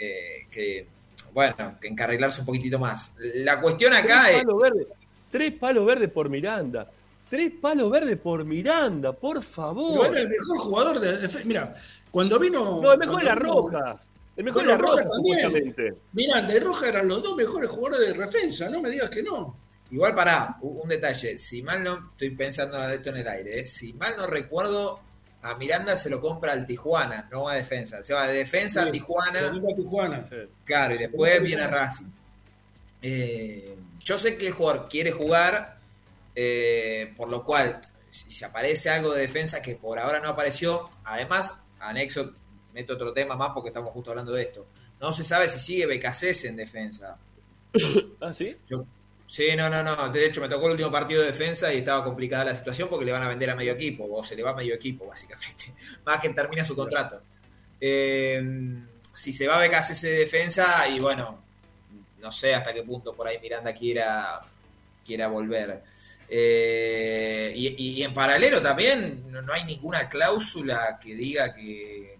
eh, 0.00 0.46
que, 0.50 0.86
bueno, 1.32 1.76
que 1.80 1.88
encarrilarse 1.88 2.40
un 2.40 2.46
poquitito 2.46 2.78
más. 2.78 3.16
La 3.18 3.60
cuestión 3.60 3.92
acá 3.92 4.24
tres 4.26 4.36
es... 4.36 4.42
palos 4.44 4.62
verdes, 4.62 4.86
tres 5.30 5.52
palos 5.54 5.86
verdes 5.86 6.10
por 6.10 6.28
Miranda. 6.28 6.90
Tres 7.28 7.52
palos 7.60 7.90
verdes 7.90 8.16
por 8.18 8.44
Miranda, 8.44 9.12
por 9.12 9.42
favor. 9.42 9.92
Igual 10.06 10.16
el 10.16 10.28
mejor 10.28 10.58
jugador 10.58 11.00
de. 11.00 11.44
Mira, 11.44 11.74
cuando 12.10 12.38
vino. 12.38 12.80
No, 12.80 12.92
el 12.92 12.98
mejor 12.98 13.22
era 13.22 13.34
vino- 13.34 13.52
Rojas. 13.54 14.08
El 14.36 14.44
mejor 14.44 14.64
era 14.64 14.76
Rojas, 14.76 15.06
también. 15.10 15.40
supuestamente. 15.42 15.94
Miranda 16.12 16.54
y 16.54 16.58
Rojas 16.60 16.88
eran 16.88 17.08
los 17.08 17.22
dos 17.22 17.36
mejores 17.36 17.68
jugadores 17.70 18.08
de 18.08 18.24
defensa, 18.24 18.68
no 18.68 18.80
me 18.80 18.90
digas 18.90 19.10
que 19.10 19.22
no. 19.22 19.56
Igual 19.90 20.14
para 20.14 20.56
un 20.62 20.88
detalle, 20.88 21.38
si 21.38 21.62
mal 21.62 21.82
no, 21.84 22.10
estoy 22.12 22.30
pensando 22.30 22.82
esto 22.90 23.10
en 23.10 23.16
el 23.18 23.28
aire, 23.28 23.60
¿eh? 23.60 23.64
si 23.64 23.92
mal 23.92 24.14
no 24.16 24.26
recuerdo, 24.26 25.00
a 25.42 25.54
Miranda 25.56 25.96
se 25.96 26.08
lo 26.10 26.20
compra 26.20 26.52
al 26.52 26.64
Tijuana, 26.64 27.28
no 27.30 27.48
a 27.48 27.54
defensa. 27.54 28.02
Se 28.02 28.14
va 28.14 28.26
de 28.26 28.34
defensa 28.38 28.82
a 28.82 28.90
Tijuana. 28.90 29.40
a 29.72 29.76
Tijuana. 29.76 30.26
Claro, 30.64 30.94
y 30.94 30.98
después 30.98 31.40
viene 31.42 31.66
Racing. 31.68 32.06
Eh, 33.02 33.76
yo 34.04 34.18
sé 34.18 34.36
que 34.38 34.46
el 34.48 34.52
jugador 34.52 34.88
quiere 34.88 35.12
jugar, 35.12 35.78
eh, 36.34 37.12
por 37.16 37.28
lo 37.28 37.44
cual, 37.44 37.80
si, 38.10 38.30
si 38.32 38.44
aparece 38.44 38.88
algo 38.90 39.12
de 39.12 39.20
defensa 39.22 39.60
que 39.62 39.74
por 39.76 39.98
ahora 39.98 40.20
no 40.20 40.28
apareció, 40.30 40.88
además, 41.04 41.62
anexo, 41.80 42.32
meto 42.72 42.94
otro 42.94 43.12
tema 43.12 43.36
más 43.36 43.50
porque 43.52 43.68
estamos 43.68 43.92
justo 43.92 44.10
hablando 44.10 44.32
de 44.32 44.42
esto. 44.42 44.66
No 45.00 45.12
se 45.12 45.22
sabe 45.24 45.48
si 45.48 45.58
sigue 45.58 45.86
Becasés 45.86 46.44
en 46.46 46.56
defensa. 46.56 47.18
¿Ah, 48.20 48.32
sí? 48.32 48.56
Yo- 48.68 48.86
sí, 49.34 49.56
no, 49.56 49.68
no, 49.68 49.82
no. 49.82 50.08
De 50.10 50.26
hecho, 50.26 50.40
me 50.40 50.48
tocó 50.48 50.66
el 50.66 50.72
último 50.72 50.90
partido 50.90 51.20
de 51.22 51.28
defensa 51.28 51.72
y 51.72 51.78
estaba 51.78 52.04
complicada 52.04 52.44
la 52.44 52.54
situación 52.54 52.88
porque 52.88 53.04
le 53.04 53.12
van 53.12 53.22
a 53.22 53.28
vender 53.28 53.50
a 53.50 53.56
medio 53.56 53.72
equipo, 53.72 54.06
o 54.10 54.22
se 54.22 54.36
le 54.36 54.42
va 54.42 54.50
a 54.50 54.54
medio 54.54 54.74
equipo, 54.74 55.06
básicamente. 55.06 55.74
Más 56.04 56.20
que 56.20 56.28
termina 56.30 56.64
su 56.64 56.76
contrato. 56.76 57.22
Eh, 57.80 58.42
si 59.12 59.32
se 59.32 59.46
va 59.46 59.56
a 59.56 59.60
Becasés 59.60 60.00
de 60.02 60.10
defensa, 60.10 60.88
y 60.88 61.00
bueno, 61.00 61.42
no 62.20 62.30
sé 62.30 62.54
hasta 62.54 62.72
qué 62.72 62.82
punto 62.82 63.14
por 63.14 63.26
ahí 63.26 63.38
Miranda 63.40 63.72
quiera, 63.74 64.40
quiera 65.04 65.28
volver. 65.28 65.82
Eh, 66.28 67.52
y, 67.54 68.02
en 68.02 68.14
paralelo 68.14 68.62
también 68.62 69.24
no, 69.30 69.52
hay 69.52 69.64
ninguna 69.64 70.08
cláusula 70.08 70.98
que 71.00 71.14
diga 71.14 71.52
que 71.52 72.14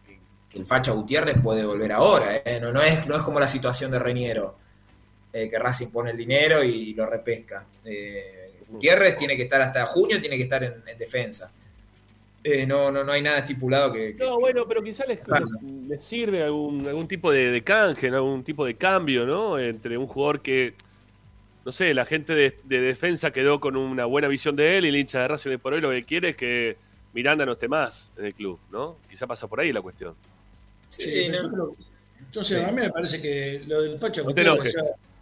el 0.55 0.65
Facha 0.65 0.93
Gutiérrez 0.93 1.36
puede 1.43 1.65
volver 1.65 1.93
ahora. 1.93 2.36
¿eh? 2.45 2.59
No, 2.61 2.73
no, 2.73 2.81
es, 2.82 3.07
no 3.07 3.16
es 3.16 3.23
como 3.23 3.41
la 3.41 3.49
situación 3.49 3.91
de 3.91 3.99
Reñero, 3.99 4.57
eh, 5.35 5.48
que 5.51 5.59
Racing 5.59 5.89
pone 5.89 6.12
el 6.12 6.16
dinero 6.16 6.62
y 6.62 6.94
lo 6.94 7.05
repesca. 7.06 7.66
Eh, 7.85 8.52
Gutiérrez 8.69 9.16
tiene 9.16 9.36
que 9.36 9.43
estar 9.43 9.61
hasta 9.61 9.85
junio, 9.86 10.20
tiene 10.20 10.36
que 10.36 10.44
estar 10.44 10.62
en, 10.65 10.74
en 10.86 10.97
defensa. 10.97 11.52
Eh, 12.43 12.66
no, 12.66 12.90
no, 12.90 13.02
no 13.05 13.11
hay 13.12 13.23
nada 13.23 13.39
estipulado 13.39 13.90
que, 13.93 14.15
que- 14.16 14.23
No, 14.24 14.39
bueno, 14.39 14.66
pero 14.69 14.82
quizás 14.82 15.06
les, 15.09 15.19
sirve 16.05 16.43
algún, 16.43 16.86
algún 16.86 17.09
tipo 17.09 17.31
de, 17.32 17.51
de 17.51 17.62
canje, 17.65 18.11
¿no? 18.11 18.16
algún 18.19 18.44
tipo 18.44 18.65
de 18.65 18.74
cambio, 18.77 19.27
¿no? 19.27 19.59
Entre 19.59 19.97
un 19.98 20.06
jugador 20.06 20.40
que, 20.43 20.74
no 21.65 21.73
sé, 21.73 21.94
la 21.94 22.05
gente 22.05 22.35
de, 22.35 22.56
de 22.65 22.81
defensa 22.81 23.31
quedó 23.32 23.61
con 23.61 23.77
una 23.77 24.05
buena 24.05 24.28
visión 24.28 24.55
de 24.56 24.77
él 24.78 24.85
y 24.85 24.89
el 24.89 24.97
hincha 24.97 25.20
de 25.23 25.28
Racing 25.28 25.59
por 25.59 25.73
hoy 25.73 25.81
lo 25.81 25.90
que 25.90 26.05
quiere 26.05 26.31
es 26.31 26.36
que 26.36 26.77
Miranda 27.15 27.47
no 27.47 27.52
esté 27.52 27.66
más 27.66 28.12
en 28.19 28.27
el 28.27 28.35
club, 28.35 28.59
¿no? 28.70 28.98
Quizá 29.09 29.27
pasa 29.27 29.48
por 29.48 29.61
ahí 29.61 29.73
la 29.73 29.81
cuestión. 29.82 30.15
Sí, 30.89 31.05
pero 31.31 31.43
yo 31.43 31.51
creo- 31.51 31.77
yo 32.31 32.44
sé, 32.44 32.59
Sí. 32.59 32.65
a 32.65 32.66
mí 32.69 32.81
me 32.82 32.90
parece 32.90 33.23
que 33.23 33.62
lo 33.66 33.81
del 33.82 33.98
Facha 33.98 34.23
No 34.23 34.35
te 34.35 34.40
enojes. 34.43 34.74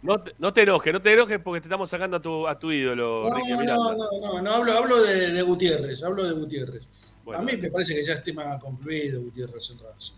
No 0.03 0.21
te, 0.21 0.33
no 0.37 0.53
te 0.53 0.61
enojes, 0.63 0.93
no 0.93 1.01
te 1.01 1.13
enojes 1.13 1.39
porque 1.39 1.61
te 1.61 1.67
estamos 1.67 1.89
sacando 1.89 2.17
a 2.17 2.21
tu, 2.21 2.45
a 2.47 2.59
tu 2.59 2.71
ídolo, 2.71 3.29
No, 3.29 3.35
Ricky 3.35 3.51
no, 3.51 3.59
Miranda. 3.59 3.83
no, 3.95 4.19
no, 4.19 4.41
no, 4.41 4.51
hablo, 4.53 4.73
hablo 4.73 5.01
de, 5.01 5.31
de 5.31 5.41
Gutiérrez, 5.41 6.03
hablo 6.03 6.25
de 6.25 6.33
Gutiérrez. 6.33 6.87
Bueno. 7.23 7.39
a 7.41 7.43
mí 7.45 7.55
me 7.55 7.71
parece 7.71 7.95
que 7.95 8.03
ya 8.03 8.15
es 8.15 8.23
tema 8.23 8.59
concluido 8.59 9.21
Gutiérrez 9.21 9.69
en 9.71 9.79
Racing. 9.79 10.13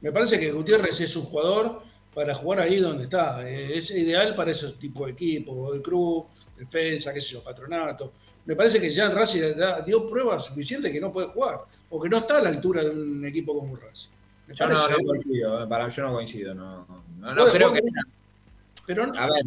Me 0.00 0.12
parece 0.12 0.40
que 0.40 0.50
Gutiérrez 0.50 0.98
es 1.02 1.14
un 1.16 1.24
jugador 1.24 1.82
para 2.14 2.34
jugar 2.34 2.60
ahí 2.62 2.78
donde 2.78 3.04
está. 3.04 3.46
Eh, 3.48 3.76
Es 3.76 3.90
ideal 3.90 4.34
para 4.34 4.50
ese 4.50 4.72
tipo 4.72 5.04
de 5.04 5.12
equipo, 5.12 5.72
de 5.74 5.82
club, 5.82 6.26
defensa, 6.56 7.12
qué 7.12 7.20
sé 7.20 7.34
yo, 7.34 7.44
patronato. 7.44 8.12
Me 8.46 8.56
parece 8.56 8.80
que 8.80 8.90
ya 8.90 9.04
en 9.06 9.14
Racing 9.14 9.42
dio 9.84 10.06
pruebas 10.08 10.46
suficientes 10.46 10.90
que 10.90 11.00
no 11.00 11.12
puede 11.12 11.28
jugar 11.28 11.60
o 11.90 12.00
que 12.00 12.08
no 12.08 12.16
está 12.18 12.38
a 12.38 12.42
la 12.42 12.48
altura 12.48 12.82
de 12.82 12.90
un 12.90 13.22
equipo 13.26 13.54
como 13.58 13.76
Racing. 13.76 14.08
Yo 14.54 14.66
no, 14.68 14.88
no 14.88 14.96
coincido, 15.04 15.62
eh, 15.62 15.66
para, 15.68 15.86
yo 15.88 16.02
no 16.04 16.12
coincido, 16.14 16.54
no, 16.54 16.86
no, 17.18 17.34
no 17.34 17.46
creo 17.48 17.70
que 17.74 17.80
sea. 17.84 18.02
Pero 18.88 19.04
A 19.04 19.26
ver, 19.26 19.42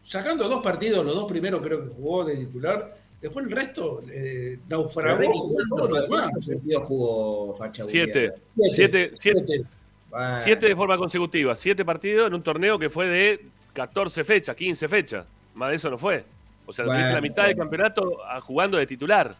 sacando 0.00 0.48
dos 0.48 0.62
partidos, 0.62 1.04
los 1.04 1.14
dos 1.14 1.26
primeros 1.30 1.60
creo 1.60 1.82
que 1.82 1.90
jugó 1.90 2.24
de 2.24 2.36
titular, 2.38 2.96
después 3.20 3.46
el 3.46 3.52
resto 3.52 4.00
eh, 4.10 4.58
naufragó 4.66 5.50
todo 5.68 5.88
lo 5.88 5.94
demás. 6.02 6.08
¿cuántos 6.08 6.46
partidos 6.46 6.84
jugó 6.86 7.54
Facha 7.54 7.84
Siete. 7.84 8.32
Siete, 8.72 9.12
siete, 9.18 9.62
Bueno. 10.08 10.38
siete 10.42 10.66
de 10.68 10.74
forma 10.74 10.96
consecutiva. 10.96 11.54
Siete 11.54 11.84
partidos 11.84 12.28
en 12.28 12.34
un 12.34 12.42
torneo 12.42 12.78
que 12.78 12.88
fue 12.88 13.06
de 13.08 13.44
14 13.74 14.24
fechas, 14.24 14.56
15 14.56 14.88
fechas. 14.88 15.26
Más 15.54 15.68
de 15.68 15.76
eso 15.76 15.90
no 15.90 15.98
fue. 15.98 16.24
O 16.64 16.72
sea, 16.72 16.86
Bueno, 16.86 17.12
la 17.12 17.20
mitad 17.20 17.46
del 17.46 17.56
campeonato 17.56 18.20
ah, 18.26 18.40
jugando 18.40 18.78
de 18.78 18.86
titular 18.86 19.36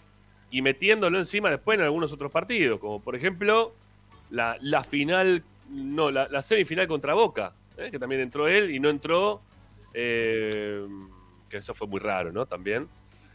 y 0.50 0.60
metiéndolo 0.60 1.18
encima 1.18 1.48
después 1.48 1.78
en 1.78 1.84
algunos 1.84 2.12
otros 2.12 2.30
partidos, 2.30 2.78
como 2.78 3.00
por 3.00 3.16
ejemplo 3.16 3.72
la, 4.30 4.58
la 4.60 4.84
final, 4.84 5.42
no, 5.70 6.10
la, 6.10 6.28
la 6.28 6.42
semifinal 6.42 6.86
contra 6.86 7.14
Boca, 7.14 7.54
¿eh? 7.76 7.90
que 7.90 7.98
también 7.98 8.20
entró 8.20 8.48
él 8.48 8.70
y 8.74 8.80
no 8.80 8.88
entró, 8.88 9.40
eh, 9.94 10.86
que 11.48 11.56
eso 11.58 11.74
fue 11.74 11.86
muy 11.86 12.00
raro, 12.00 12.32
¿no? 12.32 12.46
También. 12.46 12.88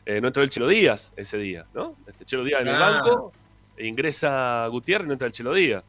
Eh, 0.06 0.22
no 0.22 0.28
entró 0.28 0.42
el 0.44 0.50
Chelo 0.50 0.68
Díaz 0.68 1.12
ese 1.18 1.38
día, 1.38 1.66
¿no? 1.74 1.96
Este 2.08 2.24
Chelo 2.26 2.44
Díaz 2.44 2.62
en 2.62 2.70
el 2.70 2.76
Ah. 2.76 2.80
banco, 3.02 3.32
e 3.76 3.86
ingresa 3.86 4.66
Gutiérrez 4.68 5.06
y 5.06 5.08
no 5.08 5.14
entra 5.14 5.28
el 5.28 5.34
Chelo 5.34 5.54
Díaz. 5.54 5.84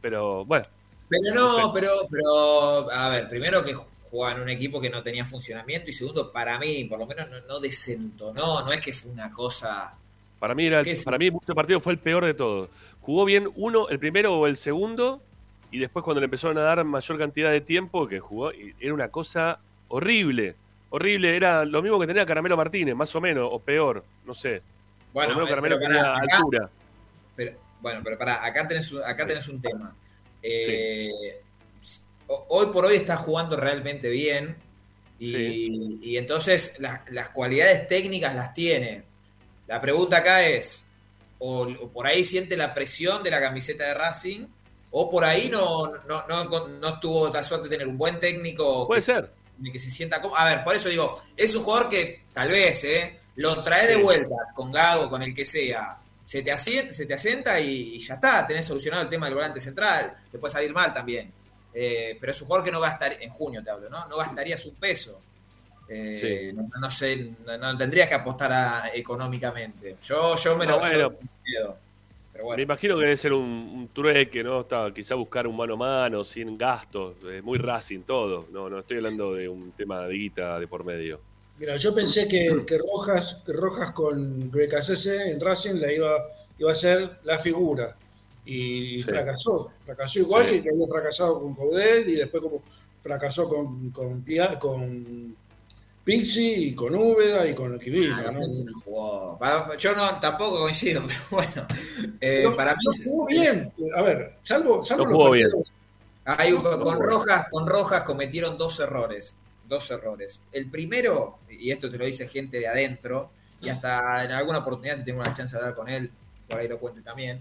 Pero 0.00 0.44
bueno. 0.44 0.64
Pero 1.08 1.34
no, 1.34 1.72
pero, 1.72 1.90
pero, 2.10 2.90
a 2.90 3.08
ver, 3.10 3.28
primero 3.28 3.64
que 3.64 3.74
jugaba 4.10 4.34
en 4.36 4.42
un 4.42 4.48
equipo 4.50 4.80
que 4.80 4.90
no 4.90 5.02
tenía 5.02 5.24
funcionamiento 5.24 5.90
y 5.90 5.94
segundo, 5.94 6.30
para 6.32 6.58
mí, 6.58 6.84
por 6.84 6.98
lo 6.98 7.06
menos 7.06 7.28
no, 7.30 7.40
no 7.46 7.60
desentonó, 7.60 8.62
no 8.64 8.72
es 8.72 8.80
que 8.80 8.92
fue 8.92 9.10
una 9.10 9.30
cosa... 9.32 9.96
Para 10.38 10.54
mí, 10.54 10.66
era 10.66 10.80
el- 10.80 10.98
para 11.04 11.16
mí 11.16 11.28
este 11.28 11.54
partido 11.54 11.80
fue 11.80 11.92
el 11.94 11.98
peor 11.98 12.24
de 12.24 12.34
todos. 12.34 12.68
Jugó 13.00 13.24
bien 13.24 13.48
uno, 13.56 13.88
el 13.88 13.98
primero 13.98 14.34
o 14.34 14.46
el 14.46 14.56
segundo, 14.56 15.22
y 15.70 15.78
después 15.78 16.04
cuando 16.04 16.20
le 16.20 16.24
empezaron 16.26 16.56
a 16.58 16.62
dar 16.62 16.82
mayor 16.84 17.18
cantidad 17.18 17.50
de 17.50 17.60
tiempo 17.60 18.06
que 18.08 18.20
jugó, 18.20 18.50
era 18.52 18.94
una 18.94 19.08
cosa 19.08 19.60
horrible. 19.88 20.54
Horrible, 20.90 21.36
era 21.36 21.64
lo 21.64 21.82
mismo 21.82 21.98
que 21.98 22.06
tenía 22.06 22.24
Caramelo 22.24 22.56
Martínez, 22.56 22.94
más 22.94 23.14
o 23.14 23.20
menos, 23.20 23.48
o 23.50 23.58
peor, 23.58 24.04
no 24.24 24.32
sé. 24.34 24.62
Bueno, 25.12 25.34
menos 25.34 25.48
Caramelo 25.48 25.76
pero 25.78 25.88
tenía 25.92 26.14
acá- 26.14 26.36
altura. 26.36 26.70
Pero, 27.34 27.52
bueno, 27.80 28.00
pero 28.04 28.16
pará, 28.18 28.44
acá 28.44 28.66
tenés, 28.66 28.90
un- 28.92 29.02
acá 29.04 29.26
tenés 29.26 29.48
un 29.48 29.60
tema. 29.60 29.94
Eh, 30.42 31.40
ho- 32.28 32.46
Hoy 32.50 32.66
por 32.72 32.84
hoy 32.86 32.96
está 32.96 33.16
jugando 33.16 33.56
realmente 33.56 34.08
bien 34.08 34.56
y, 35.18 35.98
y 36.02 36.16
entonces 36.18 36.78
las, 36.78 37.00
las 37.10 37.30
cualidades 37.30 37.88
técnicas 37.88 38.34
las 38.34 38.52
tiene. 38.54 39.04
La 39.66 39.80
pregunta 39.80 40.18
acá 40.18 40.46
es, 40.46 40.86
o, 41.38 41.62
o 41.62 41.88
por 41.90 42.06
ahí 42.06 42.24
siente 42.24 42.56
la 42.56 42.72
presión 42.74 43.22
de 43.22 43.30
la 43.30 43.40
camiseta 43.40 43.84
de 43.84 43.94
Racing, 43.94 44.46
o 44.98 45.10
por 45.10 45.24
ahí 45.24 45.48
no, 45.50 45.92
no, 46.08 46.24
no, 46.26 46.68
no 46.68 47.00
tuvo 47.00 47.28
la 47.28 47.42
suerte 47.44 47.68
de 47.68 47.74
tener 47.76 47.86
un 47.88 47.98
buen 47.98 48.18
técnico. 48.18 48.86
Puede 48.86 49.00
que, 49.00 49.04
ser. 49.06 49.30
que 49.72 49.78
se 49.78 49.90
sienta 49.90 50.22
cómodo. 50.22 50.38
A 50.38 50.44
ver, 50.46 50.64
por 50.64 50.74
eso 50.74 50.88
digo, 50.88 51.20
es 51.36 51.54
un 51.54 51.64
jugador 51.64 51.88
que 51.90 52.22
tal 52.32 52.48
vez, 52.48 52.82
¿eh? 52.84 53.18
Lo 53.36 53.62
trae 53.62 53.86
de 53.86 53.96
Sí. 53.96 54.02
vuelta 54.02 54.36
con 54.54 54.72
Gago, 54.72 55.10
con 55.10 55.22
el 55.22 55.34
que 55.34 55.44
sea. 55.44 55.98
Se 56.24 56.42
te, 56.42 56.50
asien- 56.52 56.90
se 56.90 57.04
te 57.04 57.12
asienta 57.14 57.60
y, 57.60 57.96
y 57.96 57.98
ya 58.00 58.14
está, 58.14 58.46
tenés 58.46 58.64
solucionado 58.64 59.02
el 59.02 59.08
tema 59.10 59.26
del 59.26 59.34
volante 59.34 59.60
central. 59.60 60.14
Te 60.32 60.38
puede 60.38 60.52
salir 60.52 60.72
mal 60.72 60.94
también. 60.94 61.30
Eh, 61.74 62.16
pero 62.18 62.32
es 62.32 62.40
un 62.40 62.46
jugador 62.46 62.64
que 62.64 62.72
no 62.72 62.80
gastaría, 62.80 63.18
en 63.20 63.28
junio 63.30 63.62
te 63.62 63.68
hablo, 63.70 63.90
¿no? 63.90 64.06
No 64.08 64.16
gastarías 64.16 64.64
un 64.64 64.76
peso. 64.76 65.20
Eh, 65.88 66.50
no, 66.54 66.68
no 66.80 66.90
sé, 66.90 67.32
no, 67.44 67.58
no 67.58 67.76
tendrías 67.76 68.08
que 68.08 68.14
apostar 68.14 68.50
a- 68.52 68.90
económicamente. 68.94 69.96
Yo, 70.02 70.34
yo 70.36 70.56
me 70.56 70.64
lo 70.66 70.78
bueno. 70.78 71.12
yo. 71.44 71.76
Pero 72.36 72.44
bueno. 72.44 72.56
Me 72.58 72.62
imagino 72.64 72.96
que 72.98 73.04
debe 73.04 73.16
ser 73.16 73.32
un, 73.32 73.42
un 73.44 73.88
trueque, 73.94 74.44
¿no? 74.44 74.60
Está, 74.60 74.92
quizá 74.92 75.14
buscar 75.14 75.46
un 75.46 75.56
mano 75.56 75.72
a 75.72 75.76
mano, 75.78 76.22
sin 76.22 76.58
gastos, 76.58 77.16
eh, 77.30 77.40
muy 77.40 77.56
Racing 77.56 78.00
todo. 78.00 78.46
No, 78.52 78.68
no 78.68 78.80
estoy 78.80 78.98
hablando 78.98 79.32
de 79.32 79.48
un 79.48 79.72
tema 79.72 80.02
de 80.06 80.14
guita 80.14 80.60
de 80.60 80.68
por 80.68 80.84
medio. 80.84 81.18
Mira, 81.58 81.76
yo 81.78 81.94
pensé 81.94 82.28
que, 82.28 82.62
que 82.66 82.76
Rojas, 82.76 83.42
que 83.46 83.54
Rojas 83.54 83.92
con 83.92 84.50
Becasese 84.50 85.30
en 85.30 85.40
Racing 85.40 85.76
la 85.76 85.90
iba, 85.90 86.26
iba 86.58 86.70
a 86.72 86.74
ser 86.74 87.20
la 87.24 87.38
figura. 87.38 87.96
Y 88.44 88.98
Sí. 88.98 89.04
fracasó. 89.04 89.70
Fracasó 89.86 90.18
igual 90.18 90.50
Sí. 90.50 90.60
que, 90.62 90.68
había 90.68 90.86
fracasado 90.86 91.40
con 91.40 91.54
Coudet 91.54 92.06
y 92.06 92.16
después 92.16 92.42
como 92.42 92.62
fracasó 93.02 93.48
con, 93.48 93.90
con 93.92 94.22
Pixie 96.06 96.56
y 96.68 96.74
con 96.76 96.94
Úbeda 96.94 97.44
y 97.48 97.52
con 97.52 97.74
el 97.74 97.80
Quivino. 97.80 98.14
Ah, 98.14 98.30
¿no? 98.30 98.38
No 98.38 98.80
jugó. 98.84 99.76
Yo 99.76 99.92
no, 99.96 100.20
tampoco 100.20 100.60
coincido, 100.60 101.02
pero 101.06 101.20
bueno. 101.30 101.66
Eh, 102.20 102.42
Pero 102.42 102.54
para 102.54 102.74
mí 102.74 102.80
no 102.84 102.92
jugó 103.04 103.26
bien. 103.26 103.72
A 103.96 104.02
ver, 104.02 104.36
salvo, 104.44 104.84
salvo 104.84 105.02
No 105.02 105.10
los 105.10 105.16
jugó 105.16 105.30
bien. 105.32 105.48
Hay 106.24 106.52
con. 106.52 107.00
Rojas, 107.00 107.46
con 107.50 107.66
Rojas 107.66 108.04
cometieron 108.04 108.56
dos 108.56 108.78
errores. 108.78 109.36
Dos 109.68 109.90
errores. 109.90 110.42
El 110.52 110.70
primero, 110.70 111.40
y 111.50 111.72
esto 111.72 111.90
te 111.90 111.98
lo 111.98 112.04
dice 112.04 112.28
gente 112.28 112.60
de 112.60 112.68
adentro, 112.68 113.30
y 113.60 113.68
hasta 113.68 114.24
en 114.24 114.30
alguna 114.30 114.58
oportunidad, 114.58 114.96
si 114.96 115.04
tengo 115.04 115.20
una 115.20 115.34
chance 115.34 115.56
de 115.56 115.60
hablar 115.60 115.74
con 115.74 115.88
él, 115.88 116.12
por 116.48 116.60
ahí 116.60 116.68
lo 116.68 116.78
cuento 116.78 117.02
también. 117.02 117.40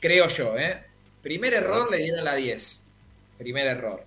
Creo 0.00 0.28
yo, 0.28 0.56
¿eh? 0.56 0.80
Primer 1.22 1.54
error 1.54 1.90
le 1.90 1.98
dieron 1.98 2.24
la 2.24 2.36
10. 2.36 2.82
Primer 3.36 3.66
error. 3.66 4.06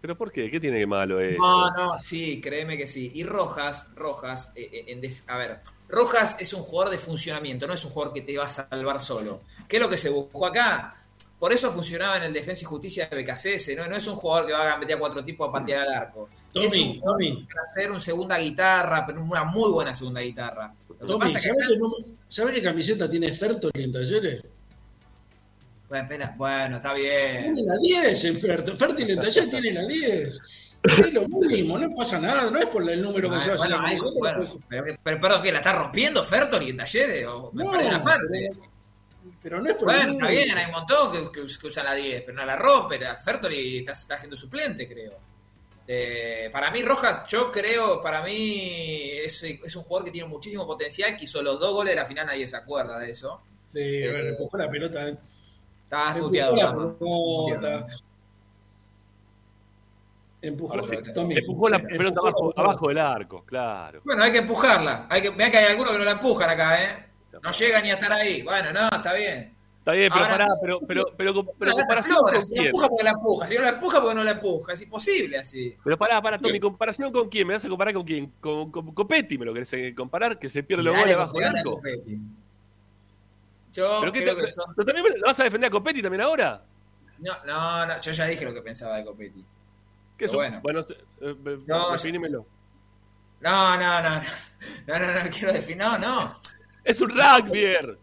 ¿Pero 0.00 0.16
por 0.16 0.30
qué? 0.32 0.50
¿Qué 0.50 0.60
tiene 0.60 0.78
de 0.78 0.86
malo 0.86 1.20
eso? 1.20 1.38
No, 1.40 1.70
no, 1.72 1.98
sí, 1.98 2.40
créeme 2.40 2.76
que 2.76 2.86
sí. 2.86 3.10
Y 3.14 3.24
Rojas, 3.24 3.90
Rojas, 3.96 4.52
eh, 4.54 4.68
eh, 4.72 4.84
en 4.88 5.00
def- 5.00 5.22
a 5.26 5.36
ver, 5.36 5.60
Rojas 5.88 6.36
es 6.40 6.52
un 6.52 6.62
jugador 6.62 6.90
de 6.92 6.98
funcionamiento, 6.98 7.66
no 7.66 7.72
es 7.74 7.84
un 7.84 7.90
jugador 7.90 8.14
que 8.14 8.20
te 8.22 8.36
va 8.38 8.46
a 8.46 8.48
salvar 8.48 9.00
solo. 9.00 9.40
¿Qué 9.68 9.76
es 9.76 9.82
lo 9.82 9.88
que 9.88 9.96
se 9.96 10.10
buscó 10.10 10.46
acá? 10.46 10.94
Por 11.38 11.52
eso 11.52 11.70
funcionaba 11.70 12.16
en 12.16 12.22
el 12.22 12.32
Defensa 12.32 12.62
y 12.62 12.64
Justicia 12.64 13.08
de 13.08 13.22
BKCS, 13.22 13.76
¿no? 13.76 13.86
No 13.88 13.96
es 13.96 14.06
un 14.06 14.16
jugador 14.16 14.46
que 14.46 14.52
va 14.54 14.72
a 14.72 14.78
meter 14.78 14.96
a 14.96 14.98
cuatro 14.98 15.22
tipos 15.24 15.48
a 15.48 15.52
patear 15.52 15.86
al 15.86 15.92
arco. 15.94 16.28
es 16.54 16.72
Tommy, 16.72 16.82
un 16.82 17.00
jugador 17.00 17.18
Tommy. 17.20 17.46
para 17.46 17.60
hacer 17.62 17.90
un 17.92 18.00
segunda 18.00 18.38
guitarra, 18.38 19.04
pero 19.06 19.22
una 19.22 19.44
muy 19.44 19.70
buena 19.70 19.94
segunda 19.94 20.20
guitarra. 20.22 20.72
Lo 20.88 20.96
que 20.98 21.06
Tommy, 21.06 21.18
pasa 21.20 21.36
es 21.38 21.42
que 21.44 21.48
¿sabe 21.50 21.60
acá- 21.62 21.68
qué, 21.72 21.78
número- 21.78 22.04
sabe 22.28 22.52
qué 22.54 22.62
camiseta 22.62 23.10
tiene 23.10 23.34
Fertoli 23.34 23.84
en 23.84 23.92
talleres? 23.92 24.42
Bueno, 26.36 26.76
está 26.76 26.94
bien. 26.94 27.54
Tiene 27.54 27.62
la 27.64 27.78
10 27.78 28.24
en 28.24 28.40
talleres 29.20 29.50
tiene 29.50 29.72
la 29.72 29.86
10. 29.86 30.38
Es 30.82 31.12
lo 31.12 31.26
mismo, 31.28 31.78
no 31.78 31.92
pasa 31.94 32.18
nada, 32.20 32.48
no 32.50 32.58
es 32.58 32.66
por 32.66 32.88
el 32.88 33.02
número 33.02 33.28
que 33.30 33.40
se 33.40 33.48
Bueno, 33.48 33.62
hace. 33.62 33.68
bueno, 33.72 33.86
hay- 33.86 33.98
bueno, 34.18 34.60
pero, 34.68 34.84
pero, 35.02 35.20
perdón, 35.20 35.42
¿qué? 35.42 35.50
¿La 35.52 35.58
está 35.58 35.72
rompiendo 35.72 36.22
Fertoli 36.22 36.70
en 36.70 36.76
talleres? 36.76 37.26
¿O 37.26 37.50
me 37.52 37.64
No, 37.64 37.70
perdí 37.72 37.86
una 37.86 38.02
parte? 38.04 38.50
pero, 39.42 39.60
no 39.60 39.68
es 39.68 39.74
por 39.76 39.84
Bueno, 39.86 40.12
está 40.12 40.28
bien, 40.28 40.56
hay 40.56 40.66
un 40.66 40.72
montón 40.72 41.12
que, 41.32 41.40
que- 41.40 41.58
que 41.60 41.66
usan 41.66 41.84
la 41.86 41.94
10, 41.94 42.22
pero 42.22 42.36
no 42.38 42.46
la 42.46 42.54
rompe. 42.56 43.00
Fertoli 43.16 43.78
está, 43.78 43.92
está 43.92 44.14
haciendo 44.14 44.36
suplente, 44.36 44.86
creo. 44.86 45.14
Eh, 45.88 46.50
para 46.52 46.70
mí, 46.70 46.82
Rojas, 46.82 47.22
yo 47.28 47.50
creo, 47.50 48.00
para 48.00 48.22
mí 48.22 49.10
es, 49.24 49.42
es 49.42 49.76
un 49.76 49.82
jugador 49.82 50.04
que 50.04 50.10
tiene 50.12 50.28
muchísimo 50.28 50.66
potencial, 50.66 51.16
que 51.16 51.24
hizo 51.24 51.42
los 51.42 51.58
dos 51.58 51.72
goles 51.72 51.92
de 51.94 52.00
la 52.00 52.04
final, 52.06 52.26
nadie 52.26 52.46
se 52.46 52.56
acuerda 52.56 52.98
de 52.98 53.10
eso. 53.10 53.40
Sí, 53.72 54.02
bueno, 54.08 54.28
empujó 54.30 54.56
la 54.58 54.70
pelota. 54.70 55.18
Estabas 55.86 56.16
Empujó 56.16 56.26
muteado, 56.26 56.56
la. 56.56 57.86
Empujó, 60.42 60.82
sí. 60.82 60.96
Empujó 61.30 61.68
la 61.68 61.78
pelota 61.78 62.20
la 62.24 62.62
abajo, 62.62 62.88
del 62.88 62.98
arco, 62.98 63.44
claro. 63.44 64.00
Bueno, 64.04 64.22
hay 64.24 64.32
que 64.32 64.38
empujarla. 64.38 65.06
Hay 65.08 65.22
que, 65.22 65.30
mirá 65.30 65.50
que 65.50 65.58
hay 65.58 65.66
algunos 65.66 65.92
que 65.92 65.98
no 65.98 66.04
la 66.04 66.10
empujan 66.12 66.50
acá, 66.50 66.82
¿eh? 66.82 67.06
No 67.42 67.50
llega 67.52 67.80
ni 67.80 67.90
a 67.90 67.94
estar 67.94 68.12
ahí. 68.12 68.42
Bueno, 68.42 68.72
no, 68.72 68.88
está 68.96 69.14
bien. 69.14 69.54
Está 69.78 69.92
bien, 69.92 70.10
pero 70.12 70.24
Ahora, 70.24 70.36
pará, 70.36 70.46
pero, 70.64 70.80
pero, 70.86 71.04
pero, 71.16 71.44
pero, 71.58 71.72
comparación 71.72 72.16
Flora, 72.16 72.32
con 72.32 72.42
si 72.42 72.54
la 72.54 72.60
quién. 72.60 72.66
empuja 72.66 72.88
porque 72.88 73.04
la 73.04 73.10
empuja. 73.10 73.46
Si 73.46 73.54
no 73.54 73.62
la 73.62 73.68
empuja 73.68 74.00
porque 74.00 74.14
no 74.16 74.24
la 74.24 74.30
empuja. 74.32 74.72
Es 74.72 74.82
imposible 74.82 75.38
así. 75.38 75.76
Pero 75.84 75.96
pará, 75.96 76.20
pará, 76.20 76.38
Tommy, 76.38 76.58
comparación 76.58 77.12
con 77.12 77.28
quién, 77.28 77.46
me 77.46 77.54
vas 77.54 77.64
a 77.64 77.68
comparar 77.68 77.94
con 77.94 78.04
quién, 78.04 78.32
con, 78.40 78.72
con 78.72 78.92
Copetti, 78.92 79.38
me 79.38 79.44
lo 79.44 79.54
querés 79.54 79.72
eh, 79.74 79.94
comparar, 79.96 80.40
que 80.40 80.48
se 80.48 80.64
pierde 80.64 80.82
los 80.82 80.96
goles 80.96 81.14
abajo 81.14 81.38
del 81.38 81.56
arco. 81.56 81.76
Copetti. 81.76 82.18
Yo 83.76 83.98
¿Pero 84.00 84.12
qué 84.12 84.22
creo 84.22 84.34
te- 84.36 84.40
que 84.42 84.50
son... 84.50 84.74
¿pero 84.74 84.86
también 84.86 85.14
lo 85.20 85.26
vas 85.26 85.38
a 85.40 85.44
defender 85.44 85.68
a 85.68 85.70
Copetti 85.70 86.02
también 86.02 86.20
ahora? 86.22 86.62
No, 87.18 87.32
no, 87.44 87.86
no, 87.86 88.00
yo 88.00 88.12
ya 88.12 88.24
dije 88.26 88.44
lo 88.44 88.54
que 88.54 88.62
pensaba 88.62 88.96
de 88.96 89.04
Copetti. 89.04 89.44
¿Qué 90.16 90.24
es 90.24 90.30
Pero 90.30 90.32
un- 90.32 90.60
bueno. 90.60 90.60
bueno, 90.62 90.84
eh, 91.20 91.58
No, 91.66 91.92
definímelo. 91.92 92.46
No, 93.40 93.76
no, 93.76 94.02
no, 94.02 94.10
no. 94.10 94.20
No, 94.86 94.98
no, 94.98 95.06
no, 95.24 95.30
quiero 95.30 95.52
definir. 95.52 95.78
No, 95.84 95.98
no. 95.98 96.40
Es 96.84 97.00
un 97.00 97.10
rugbyer. 97.10 97.98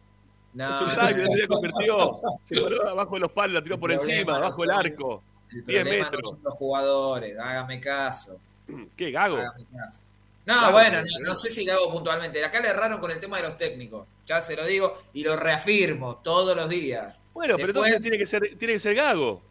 No, 0.54 0.70
es 0.70 0.82
un 0.82 0.88
no, 0.88 1.08
rugby, 1.08 1.24
no. 1.24 1.32
se 1.36 1.48
convirtió. 1.48 2.22
Se 2.44 2.62
paró 2.62 2.90
abajo 2.90 3.16
de 3.16 3.20
los 3.22 3.32
palos, 3.32 3.54
la 3.56 3.64
tiró 3.64 3.80
por 3.80 3.92
encima, 3.92 4.36
abajo 4.38 4.62
del 4.62 4.72
arco. 4.72 5.24
El 5.50 5.66
10 5.66 5.82
problema 5.84 6.04
metros. 6.06 6.24
no 6.26 6.30
son 6.32 6.44
los 6.44 6.54
jugadores, 6.56 7.40
hágame 7.40 7.80
caso. 7.80 8.40
¿Qué, 8.96 9.10
Gago? 9.12 9.38
Hágame 9.38 9.66
caso. 9.76 10.02
No, 10.46 10.72
bueno, 10.72 11.02
no, 11.02 11.20
no 11.26 11.36
sé 11.36 11.50
si 11.52 11.66
Gago 11.66 11.92
puntualmente. 11.92 12.44
Acá 12.44 12.60
le 12.60 12.70
erraron 12.70 13.00
con 13.00 13.12
el 13.12 13.20
tema 13.20 13.38
de 13.38 13.44
los 13.44 13.58
técnicos. 13.58 14.08
Ya 14.26 14.42
se 14.42 14.56
lo 14.56 14.66
digo 14.66 15.02
y 15.14 15.24
lo 15.24 15.36
reafirmo 15.36 16.18
todos 16.18 16.56
los 16.56 16.68
días. 16.68 17.18
Bueno, 17.34 17.56
pero 17.56 17.70
entonces 17.70 18.02
tiene 18.02 18.18
que, 18.18 18.26
ser, 18.26 18.42
tiene 18.58 18.74
que 18.74 18.80
ser 18.80 18.96
Gago. 18.96 19.42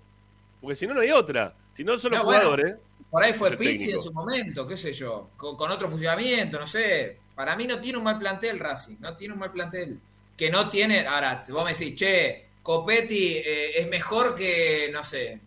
Porque 0.60 0.76
si 0.76 0.86
no, 0.86 0.94
no 0.94 1.00
hay 1.00 1.10
otra. 1.10 1.54
Si 1.72 1.82
no, 1.82 1.98
son 1.98 2.12
los 2.12 2.20
No, 2.20 2.24
bueno, 2.24 2.42
jugadores. 2.42 2.76
Por 3.10 3.22
ahí 3.22 3.32
fue 3.32 3.56
Pizzi 3.56 3.90
en 3.90 4.00
su 4.00 4.12
momento, 4.12 4.66
qué 4.66 4.76
sé 4.76 4.92
yo, 4.92 5.30
con, 5.36 5.54
con 5.54 5.70
otro 5.70 5.90
funcionamiento, 5.90 6.58
no 6.58 6.66
sé. 6.66 7.18
Para 7.34 7.56
mí 7.56 7.66
no 7.66 7.78
tiene 7.78 7.98
un 7.98 8.04
mal 8.04 8.18
plantel 8.18 8.58
Racing, 8.58 8.96
no 9.00 9.16
tiene 9.16 9.34
un 9.34 9.40
mal 9.40 9.50
plantel. 9.50 10.00
Que 10.36 10.50
no 10.50 10.70
tiene, 10.70 11.06
ahora, 11.06 11.42
vos 11.50 11.64
me 11.64 11.72
decís, 11.74 11.94
che, 11.94 12.46
Copetti 12.62 13.36
eh, 13.36 13.80
es 13.80 13.88
mejor 13.88 14.34
que, 14.34 14.88
no 14.92 15.04
sé, 15.04 15.40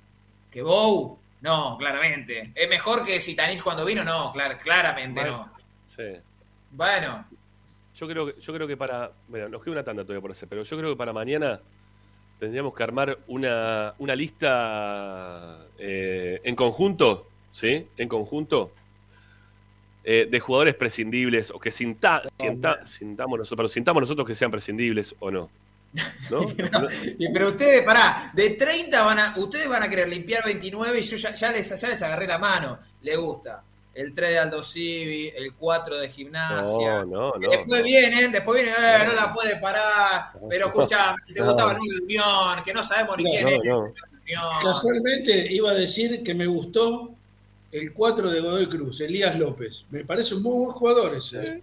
que 0.51 0.61
Bou. 0.61 1.17
No, 1.41 1.77
claramente. 1.77 2.51
¿Es 2.55 2.67
mejor 2.69 3.05
que 3.05 3.19
Sitanich 3.21 3.61
cuando 3.61 3.85
vino? 3.85 4.03
No, 4.03 4.33
clar- 4.33 4.57
claramente 4.57 5.23
no. 5.23 5.51
Sí. 5.83 6.03
Bueno, 6.71 7.25
Yo 7.93 8.07
creo, 8.07 8.25
que, 8.27 8.41
yo 8.41 8.53
creo 8.53 8.67
que 8.67 8.75
para. 8.77 9.11
Bueno, 9.27 9.47
nos 9.49 9.61
queda 9.63 9.73
una 9.73 9.83
tanda 9.83 10.03
todavía 10.03 10.21
por 10.21 10.31
hacer, 10.31 10.49
pero 10.49 10.63
yo 10.63 10.77
creo 10.77 10.89
que 10.91 10.97
para 10.97 11.13
mañana 11.13 11.61
tendríamos 12.39 12.73
que 12.73 12.83
armar 12.83 13.17
una, 13.27 13.93
una 13.99 14.15
lista 14.15 15.59
eh, 15.77 16.41
en 16.43 16.55
conjunto, 16.55 17.29
¿sí? 17.51 17.87
En 17.95 18.09
conjunto, 18.09 18.73
eh, 20.03 20.27
de 20.29 20.39
jugadores 20.41 20.75
prescindibles 20.75 21.49
o 21.51 21.59
que 21.59 21.71
sinta, 21.71 22.23
sintamos, 22.85 23.39
nosotros, 23.39 23.57
pero 23.57 23.69
sintamos 23.69 24.01
nosotros 24.01 24.27
que 24.27 24.35
sean 24.35 24.51
prescindibles 24.51 25.15
o 25.19 25.31
no. 25.31 25.49
Pero 27.33 27.47
ustedes, 27.49 27.83
pará, 27.83 28.31
de 28.33 28.51
30 28.51 29.03
van 29.03 29.19
a, 29.19 29.33
ustedes 29.37 29.67
van 29.67 29.83
a 29.83 29.89
querer 29.89 30.07
limpiar 30.09 30.43
29 30.45 30.99
y 30.99 31.01
yo 31.01 31.17
ya, 31.17 31.33
ya 31.35 31.51
les, 31.51 31.79
ya 31.81 31.87
les 31.87 32.01
agarré 32.01 32.27
la 32.27 32.37
mano. 32.37 32.77
Le 33.01 33.15
gusta. 33.15 33.63
El 33.93 34.13
3 34.13 34.29
de 34.31 34.39
Aldo 34.39 34.61
Civi, 34.61 35.31
el 35.35 35.53
4 35.53 35.97
de 35.97 36.09
gimnasia. 36.09 37.05
No, 37.05 37.31
no, 37.31 37.33
no. 37.39 37.49
Después 37.49 37.81
vienen, 37.81 38.29
después 38.31 38.61
vienen, 38.61 38.75
eh, 38.83 39.03
no 39.05 39.13
la 39.13 39.33
puede 39.33 39.55
parar. 39.57 40.31
Pero 40.49 40.67
escuchame, 40.67 41.15
si 41.23 41.33
te 41.33 41.39
No. 41.39 41.45
gustaba 41.47 41.71
el 41.71 41.77
Unión, 42.03 42.61
que 42.65 42.73
no 42.73 42.83
sabemos 42.83 43.15
ni 43.17 43.23
No, 43.23 43.29
quién 43.29 43.45
no, 43.63 43.87
es. 43.87 43.93
Casualmente 44.61 45.53
iba 45.53 45.71
a 45.71 45.75
decir 45.75 46.23
que 46.23 46.33
me 46.33 46.45
gustó 46.47 47.11
el 47.71 47.93
4 47.93 48.29
de 48.31 48.41
Godoy 48.41 48.67
Cruz, 48.67 48.99
Elías 48.99 49.37
López. 49.37 49.85
Me 49.91 50.03
parece 50.03 50.35
un 50.35 50.43
muy 50.43 50.57
buen 50.65 50.71
jugador 50.71 51.15
ese. 51.15 51.61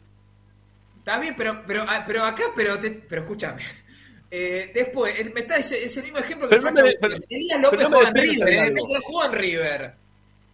Está 0.99 1.19
bien, 1.19 1.35
pero, 1.37 1.65
pero, 1.67 1.85
ah, 1.89 2.05
pero 2.07 2.25
acá, 2.25 2.45
pero, 2.55 2.79
te- 2.79 2.93
pero 3.09 3.23
escúchame. 3.23 3.61
Eh, 4.35 4.71
después, 4.73 5.15
me 5.35 5.41
está 5.41 5.59
ese, 5.59 5.85
ese 5.85 6.01
mismo 6.03 6.17
ejemplo 6.17 6.49
que 6.49 6.55
Facha 6.59 6.83
me- 6.85 6.95
pero- 6.95 7.17
Elías 7.29 7.61
López 7.61 7.79
pero 7.79 7.91
no 7.91 7.91
me 7.91 7.97
juega 8.07 8.09
en 8.09 8.15
River, 8.31 8.49
de 8.75 8.81
eh, 8.81 9.01
jugó 9.05 9.25
en 9.27 9.33
River. 9.35 9.95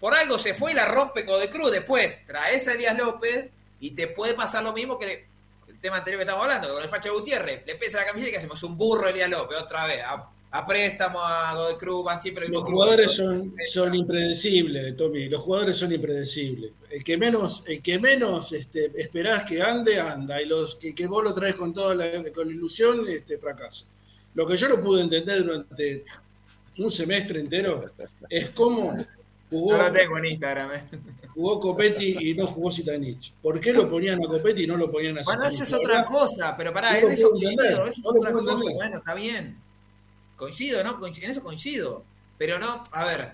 Por 0.00 0.14
algo 0.14 0.36
se 0.36 0.52
fue 0.52 0.72
y 0.72 0.74
la 0.74 0.84
rompe 0.84 1.20
en 1.20 1.26
Godoy 1.26 1.46
Cruz. 1.46 1.70
Después 1.70 2.24
traes 2.26 2.66
a 2.66 2.72
Elías 2.74 2.98
López 2.98 3.50
y 3.78 3.92
te 3.92 4.09
puede 4.09 4.34
pasar 4.34 4.64
lo 4.64 4.72
mismo 4.72 4.98
que 4.98 5.06
le- 5.06 5.28
el 5.68 5.78
tema 5.78 5.98
anterior 5.98 6.18
que 6.18 6.24
estamos 6.24 6.42
hablando, 6.42 6.72
con 6.74 6.82
el 6.82 6.88
Facha 6.88 7.10
Gutiérrez. 7.10 7.64
Le 7.66 7.76
pesa 7.76 7.98
la 7.98 8.06
camiseta 8.06 8.28
y 8.30 8.32
que 8.32 8.38
hacemos 8.38 8.60
un 8.64 8.76
burro 8.76 9.06
a 9.06 9.10
Elías 9.10 9.30
López 9.30 9.59
otra 9.59 9.86
vez. 9.86 10.02
A 10.50 10.66
préstamo 10.66 11.20
a 11.22 11.54
Godoy 11.54 11.74
Cruz, 11.76 12.04
van 12.04 12.20
siempre 12.20 12.46
el 12.46 12.52
Los 12.52 12.64
club. 12.64 12.74
jugadores 12.76 13.12
son, 13.12 13.54
son 13.70 13.94
impredecibles, 13.94 14.96
Tommy. 14.96 15.28
Los 15.28 15.42
jugadores 15.42 15.76
son 15.76 15.92
impredecibles. 15.92 16.72
El 16.90 17.04
que 17.04 17.16
menos, 17.18 17.62
el 17.66 17.82
que 17.82 17.98
menos 17.98 18.52
este, 18.52 18.90
esperás 19.00 19.44
que 19.44 19.60
ande, 19.62 20.00
anda. 20.00 20.40
Y 20.40 20.46
los 20.46 20.76
que, 20.76 20.94
que 20.94 21.06
vos 21.06 21.22
lo 21.22 21.34
traes 21.34 21.54
con 21.54 21.72
toda 21.74 21.94
la 21.94 22.32
con 22.32 22.48
ilusión, 22.48 23.06
este, 23.08 23.36
fracasa. 23.38 23.84
Lo 24.34 24.46
que 24.46 24.56
yo 24.56 24.68
no 24.68 24.80
pude 24.80 25.02
entender 25.02 25.44
durante 25.44 26.04
un 26.78 26.90
semestre 26.90 27.40
entero 27.40 27.84
es 28.30 28.50
cómo 28.50 28.96
jugó, 29.50 29.76
No 29.76 29.82
lo 29.82 29.92
tengo 29.92 30.16
en 30.18 30.24
Instagram. 30.26 30.70
eh. 30.72 30.82
jugó 31.34 31.60
Copetti 31.60 32.16
y 32.30 32.34
no 32.34 32.46
jugó 32.46 32.70
Zitanich. 32.72 33.32
¿Por 33.42 33.60
qué 33.60 33.72
lo 33.72 33.88
ponían 33.90 34.22
a 34.24 34.26
Copetti 34.28 34.62
y 34.64 34.66
no 34.66 34.76
lo 34.76 34.90
ponían 34.90 35.18
a 35.18 35.22
Bueno, 35.24 35.42
Zitanich? 35.42 35.54
eso 35.62 35.64
es 35.64 35.72
otra 35.74 36.04
cosa, 36.04 36.56
pero 36.56 36.72
pará, 36.72 36.92
no 36.92 37.08
eso 37.08 37.30
eso 37.40 37.84
es 37.86 37.98
no 37.98 38.10
otra 38.10 38.32
cosa, 38.32 38.50
entender. 38.52 38.74
bueno, 38.74 38.98
está 38.98 39.14
bien. 39.14 39.58
Coincido, 40.39 40.82
¿no? 40.82 40.98
En 41.06 41.31
eso 41.31 41.43
coincido. 41.43 42.05
Pero 42.39 42.59
no, 42.59 42.82
a 42.93 43.05
ver, 43.05 43.32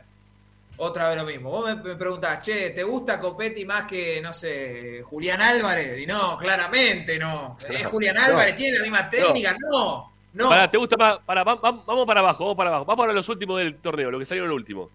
otra 0.78 1.08
vez 1.10 1.18
lo 1.18 1.24
mismo. 1.24 1.50
Vos 1.50 1.66
me, 1.76 1.80
me 1.82 1.94
preguntás, 1.96 2.42
che, 2.42 2.70
¿te 2.70 2.82
gusta 2.82 3.20
Copetti 3.20 3.64
más 3.66 3.84
que, 3.84 4.20
no 4.22 4.32
sé, 4.32 5.02
Julián 5.04 5.40
Álvarez? 5.42 6.00
Y 6.02 6.06
no, 6.06 6.36
claramente 6.38 7.18
no. 7.18 7.56
¿Es 7.68 7.84
Julián 7.86 8.16
No. 8.16 8.22
Álvarez? 8.22 8.56
¿Tiene 8.56 8.78
la 8.78 8.82
misma 8.82 9.08
técnica? 9.10 9.54
No, 9.70 10.10
no. 10.32 10.70
¿te 10.70 10.78
gusta 10.78 10.96
más? 10.96 11.18
Va- 11.28 11.44
vamos 11.44 12.06
para 12.06 12.20
abajo, 12.20 12.44
vamos 12.44 12.56
para 12.56 12.70
abajo. 12.70 12.84
Vamos 12.86 13.08
a 13.08 13.12
los 13.12 13.28
últimos 13.28 13.58
del 13.58 13.76
torneo, 13.76 14.10
lo 14.10 14.18
que 14.18 14.24
salió 14.24 14.44
el 14.46 14.50
último. 14.52 14.90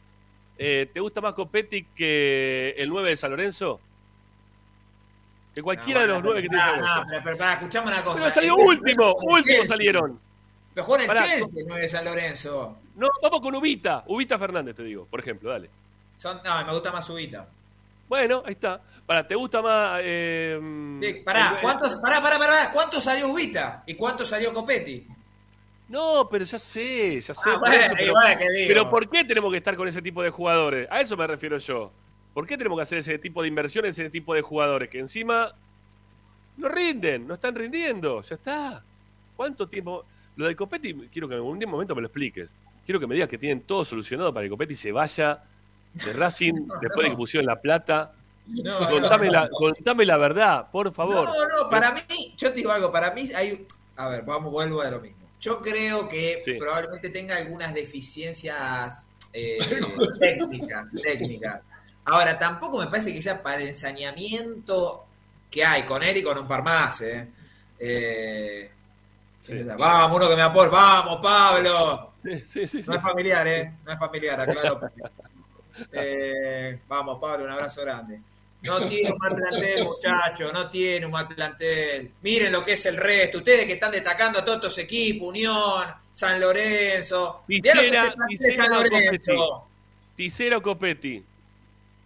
Eh, 0.57 0.89
¿Te 0.93 0.99
gusta 0.99 1.21
más 1.21 1.35
Copetti 1.35 1.85
que 1.95 2.73
el 2.77 2.89
9 2.89 3.11
de 3.11 3.15
San 3.15 3.29
Lorenzo? 3.31 3.79
Que 5.55 5.61
cualquiera 5.61 6.01
No, 6.01 6.07
de 6.07 6.13
los 6.13 6.23
bueno, 6.23 6.31
9 6.41 6.41
que 6.41 6.49
pará, 6.57 6.71
famoso. 6.71 6.95
no, 6.95 7.05
pero, 7.09 7.21
pero 7.23 7.37
pará, 7.37 7.53
escuchame 7.53 7.87
una 7.87 8.03
cosa. 8.03 8.19
Pero 8.23 8.35
salió 8.35 8.55
último, 8.55 9.15
último 9.21 9.63
salieron. 9.65 10.19
Pero 10.79 10.85
juega 10.85 11.03
en 11.03 11.09
el 11.09 11.15
Pará, 11.15 11.27
Chelsea, 11.29 11.63
no 11.67 11.75
de 11.75 11.87
San 11.87 12.05
Lorenzo. 12.05 12.77
No, 12.95 13.07
vamos 13.21 13.41
con 13.41 13.55
Ubita, 13.55 14.03
Ubita 14.07 14.37
Fernández, 14.39 14.75
te 14.75 14.83
digo, 14.83 15.05
por 15.05 15.19
ejemplo, 15.19 15.49
dale. 15.49 15.69
Son, 16.13 16.39
no, 16.43 16.65
me 16.65 16.71
gusta 16.73 16.91
más 16.91 17.05
Subita. 17.05 17.47
Bueno, 18.07 18.43
ahí 18.45 18.53
está. 18.53 18.81
Pará, 19.05 19.27
¿te 19.27 19.35
gusta 19.35 19.61
más? 19.61 19.99
Eh, 20.03 20.99
Sí, 21.01 21.13
pará, 21.25 21.53
el- 21.55 21.61
¿cuántos, 21.61 21.95
pará, 21.97 22.21
pará, 22.21 22.37
pará, 22.37 22.71
¿cuánto 22.71 22.99
salió 23.01 23.27
Ubita? 23.29 23.83
¿Y 23.85 23.95
cuánto 23.95 24.23
salió 24.23 24.53
Copetti? 24.53 25.05
No, 25.87 26.27
pero 26.29 26.45
ya 26.45 26.59
sé, 26.59 27.19
ya 27.19 27.33
sé. 27.33 27.41
Ah, 27.49 27.57
por 27.59 27.69
bueno, 27.69 27.83
eso, 27.83 27.95
pero, 27.97 28.13
pero 28.67 28.89
¿por 28.89 29.09
qué 29.09 29.23
tenemos 29.25 29.51
que 29.51 29.57
estar 29.57 29.75
con 29.75 29.87
ese 29.87 30.01
tipo 30.01 30.21
de 30.21 30.29
jugadores? 30.29 30.87
A 30.91 31.01
eso 31.01 31.17
me 31.17 31.25
refiero 31.25 31.57
yo. 31.57 31.91
¿Por 32.33 32.45
qué 32.45 32.57
tenemos 32.57 32.77
que 32.77 32.83
hacer 32.83 32.99
ese 32.99 33.17
tipo 33.17 33.41
de 33.41 33.47
inversiones, 33.47 33.97
ese 33.97 34.09
tipo 34.09 34.33
de 34.35 34.41
jugadores 34.41 34.89
que 34.89 34.99
encima 34.99 35.51
no 36.57 36.69
rinden, 36.69 37.27
no 37.27 37.33
están 37.33 37.55
rindiendo? 37.55 38.21
Ya 38.21 38.35
está. 38.35 38.83
¿Cuánto 39.35 39.67
tiempo? 39.67 40.05
Lo 40.39 40.45
del 40.45 40.55
Copetti, 40.55 40.93
quiero 41.11 41.27
que 41.27 41.33
en 41.33 41.41
algún 41.41 41.59
momento 41.67 41.93
me 41.93 41.99
lo 41.99 42.07
expliques. 42.07 42.49
Quiero 42.85 42.97
que 42.97 43.05
me 43.07 43.13
digas 43.13 43.27
que 43.27 43.37
tienen 43.37 43.59
todo 43.59 43.83
solucionado 43.83 44.33
para 44.33 44.45
que 44.45 44.49
Copetti 44.49 44.73
se 44.73 44.89
vaya 44.93 45.43
de 45.93 46.13
Racing 46.13 46.53
después 46.81 47.03
de 47.03 47.09
que 47.09 47.17
pusieron 47.17 47.45
la 47.45 47.59
plata. 47.59 48.13
No, 48.47 48.89
contame, 48.89 49.25
no, 49.27 49.33
la, 49.33 49.43
no. 49.43 49.49
contame 49.49 50.05
la 50.05 50.15
verdad, 50.15 50.71
por 50.71 50.93
favor. 50.93 51.25
No, 51.25 51.63
no, 51.63 51.69
para 51.69 51.91
mí, 51.91 52.33
yo 52.37 52.51
te 52.51 52.55
digo 52.55 52.71
algo, 52.71 52.89
para 52.89 53.11
mí 53.11 53.29
hay, 53.35 53.67
a 53.97 54.07
ver, 54.07 54.23
vamos, 54.23 54.49
vuelvo 54.49 54.81
a 54.81 54.89
lo 54.89 55.01
mismo. 55.01 55.27
Yo 55.41 55.61
creo 55.61 56.07
que 56.07 56.41
Sí. 56.45 56.53
probablemente 56.53 57.09
tenga 57.09 57.35
algunas 57.35 57.73
deficiencias 57.73 59.07
eh, 59.33 59.57
técnicas, 60.21 60.95
técnicas. 61.03 61.67
Ahora, 62.05 62.37
tampoco 62.37 62.79
me 62.79 62.87
parece 62.87 63.13
que 63.13 63.21
sea 63.21 63.43
para 63.43 63.61
el 63.61 63.67
ensañamiento 63.67 65.05
que 65.51 65.65
hay 65.65 65.83
con 65.83 66.01
él 66.01 66.15
y 66.15 66.23
con 66.23 66.37
un 66.37 66.47
par 66.47 66.63
más, 66.63 67.01
¿eh? 67.01 67.27
Eh, 67.77 68.71
Vamos, 69.77 70.17
uno 70.17 70.29
que 70.29 70.35
me 70.35 70.41
aporte, 70.41 70.71
vamos, 70.71 71.19
Pablo. 71.21 72.11
Sí, 72.23 72.41
sí, 72.45 72.67
sí, 72.67 72.83
No 72.85 72.95
es 72.95 73.01
familiar, 73.01 73.47
¿eh? 73.47 73.73
No 73.85 73.93
es 73.93 73.99
familiar, 73.99 74.39
aclaro. 74.39 74.81
Eh, 75.93 76.81
vamos, 76.87 77.19
Pablo, 77.21 77.45
un 77.45 77.51
abrazo 77.51 77.81
grande. 77.81 78.21
No 78.61 78.85
tiene 78.85 79.13
un 79.13 79.17
mal 79.17 79.33
plantel, 79.35 79.85
muchachos, 79.85 80.51
no 80.51 80.69
tiene 80.69 81.05
un 81.05 81.13
mal 81.13 81.27
plantel. 81.27 82.11
Miren 82.21 82.51
lo 82.51 82.63
que 82.63 82.73
es 82.73 82.85
el 82.85 82.97
resto. 82.97 83.37
Ustedes 83.37 83.65
que 83.65 83.73
están 83.73 83.91
destacando 83.91 84.39
a 84.39 84.43
todos 84.43 84.57
estos 84.57 84.77
equipos, 84.79 85.29
Unión, 85.29 85.87
San 86.11 86.39
Lorenzo. 86.41 87.43
Tisera 87.47 88.13
San 88.55 88.69
Lorenzo. 88.69 89.33
Copetti. 89.33 90.15
Tisera 90.15 90.57
o 90.57 90.61
Copetti. 90.61 91.25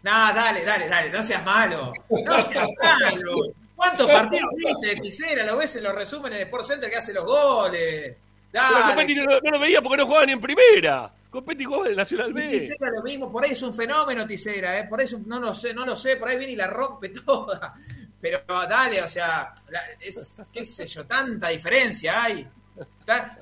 Nah, 0.03 0.31
dale, 0.33 0.63
dale, 0.63 0.87
dale, 0.87 1.09
no 1.09 1.23
seas 1.23 1.43
malo. 1.43 1.93
No 2.09 2.39
seas 2.39 2.67
malo. 2.79 3.53
¿Cuántos 3.83 4.07
partidos 4.11 4.45
viste 4.55 4.87
de 4.87 4.95
Tisera? 5.01 5.43
Lo 5.45 5.57
ves 5.57 5.75
en 5.75 5.83
los 5.83 5.93
resúmenes 5.95 6.37
de 6.39 6.43
Sport 6.45 6.65
Center 6.65 6.89
que 6.89 6.95
hace 6.97 7.13
los 7.13 7.25
goles. 7.25 8.15
Dale. 8.51 9.15
No, 9.15 9.39
no 9.43 9.51
lo 9.51 9.59
veía 9.59 9.81
porque 9.81 9.97
no 9.97 10.05
jugaba 10.05 10.25
ni 10.25 10.31
en 10.33 10.41
primera. 10.41 11.11
Copetti 11.29 11.63
jugaba 11.65 11.87
en 11.89 11.95
Nacional 11.95 12.31
B. 12.31 12.49
Tisera 12.49 12.91
lo 12.91 13.01
mismo, 13.01 13.31
por 13.31 13.43
ahí 13.43 13.51
es 13.51 13.61
un 13.63 13.73
fenómeno 13.73 14.27
Tisera, 14.27 14.77
¿eh? 14.77 14.83
por 14.87 15.01
eso 15.01 15.19
no 15.25 15.39
lo 15.39 15.55
sé, 15.55 15.73
no 15.73 15.83
lo 15.83 15.95
sé, 15.95 16.17
por 16.17 16.29
ahí 16.29 16.37
viene 16.37 16.53
y 16.53 16.55
la 16.55 16.67
rompe 16.67 17.09
toda. 17.25 17.73
Pero 18.21 18.43
dale, 18.47 19.01
o 19.01 19.07
sea, 19.07 19.51
la- 19.69 19.81
es, 19.99 20.43
qué 20.53 20.63
sé 20.63 20.85
yo, 20.85 21.05
tanta 21.07 21.47
diferencia 21.49 22.23
hay. 22.23 22.47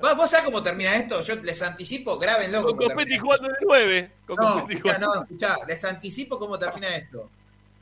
¿Vos, 0.00 0.16
vos 0.16 0.30
sabés 0.30 0.46
cómo 0.46 0.62
termina 0.62 0.96
esto? 0.96 1.20
Yo 1.20 1.36
les 1.36 1.60
anticipo, 1.62 2.18
grábenlo. 2.18 2.62
Con 2.64 2.76
Copetti 2.78 3.18
jugando 3.18 3.48
el 3.48 3.56
9. 3.60 4.10
Con 4.26 4.36
No, 4.36 4.66
escuchá, 4.68 4.98
no, 4.98 5.22
escuchá, 5.22 5.56
les 5.68 5.84
anticipo 5.84 6.38
cómo 6.38 6.58
termina 6.58 6.96
esto. 6.96 7.30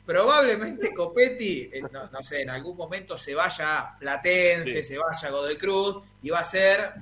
Probablemente 0.06 0.92
Copetti, 0.92 1.70
eh, 1.72 1.82
no, 1.92 2.08
no 2.10 2.22
sé, 2.22 2.42
en 2.42 2.50
algún 2.50 2.76
momento 2.76 3.16
se 3.16 3.34
vaya 3.34 3.78
a 3.78 3.98
Platense, 3.98 4.82
Sí. 4.82 4.94
se 4.94 4.98
vaya 4.98 5.28
a 5.28 5.30
Godoy 5.30 5.56
Cruz 5.56 5.98
y 6.22 6.30
va 6.30 6.38
a 6.38 6.42
hacer 6.42 6.92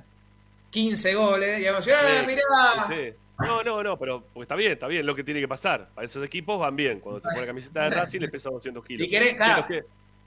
15 0.69 1.15
goles. 1.15 1.59
Y 1.59 1.65
vamos 1.65 1.87
a 1.87 1.89
decir, 1.89 1.95
¡ah, 1.99 2.19
Sí, 2.19 2.25
mirá! 2.27 2.87
sí. 3.11 3.17
No, 3.39 3.63
no, 3.63 3.81
no, 3.81 3.97
pero 3.97 4.21
porque 4.33 4.43
está 4.43 4.55
bien, 4.55 4.73
está 4.73 4.87
bien 4.87 5.05
lo 5.05 5.15
que 5.15 5.23
tiene 5.23 5.39
que 5.39 5.47
pasar. 5.47 5.87
Para 5.95 6.03
esos 6.05 6.23
equipos 6.25 6.59
van 6.59 6.75
bien. 6.75 6.99
Cuando 6.99 7.21
se 7.21 7.29
pone 7.29 7.41
la 7.41 7.47
camiseta 7.47 7.83
de 7.85 7.89
Racing 7.91 8.19
les 8.19 8.29
pesa 8.31 8.49
200 8.49 8.83
kilos. 8.85 9.07
Y 9.07 9.09
querés, 9.09 9.33
claro. 9.35 9.65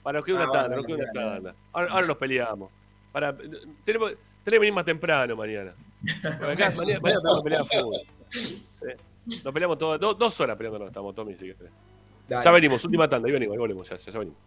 para 0.03 0.19
nos 0.19 0.25
queda 0.27 0.37
una 0.37 0.45
Ah, 0.45 0.53
tanda, 0.53 0.69
bueno, 0.69 0.77
nos 0.77 0.87
queda 0.87 0.97
una 0.97 1.13
bueno, 1.13 1.35
tanda. 1.35 1.55
Ahora, 1.73 1.93
ahora 1.93 2.07
nos 2.07 2.17
peleamos. 2.17 2.71
Para, 3.13 3.37
tenemos, 3.37 3.85
tenemos 3.85 4.15
que 4.45 4.59
venir 4.59 4.73
más 4.73 4.85
temprano 4.87 5.37
mañana. 5.37 5.75
Acá, 6.25 6.71
mañana, 6.71 7.01
mañana 7.01 7.21
tenemos 7.21 7.39
que 7.39 7.45
pelear 7.45 7.67
fútbol. 7.67 8.01
Nos 9.45 9.55
peleamos 9.55 9.79
todas, 9.79 10.01
dos, 10.01 10.19
dos 10.19 10.41
horas 10.41 10.57
peleándonos 10.57 10.89
estamos, 10.89 11.15
Tommy, 11.15 11.35
si 11.35 11.45
querés. 11.55 11.71
Dale. 12.33 12.45
Ya 12.45 12.51
venimos, 12.51 12.83
última 12.83 13.07
tanda, 13.09 13.27
ahí 13.27 13.33
venimos, 13.33 13.53
ahí 13.53 13.59
volvemos, 13.59 13.87
ya, 13.87 13.97
ya, 13.97 14.11
ya 14.11 14.19
venimos. 14.19 14.41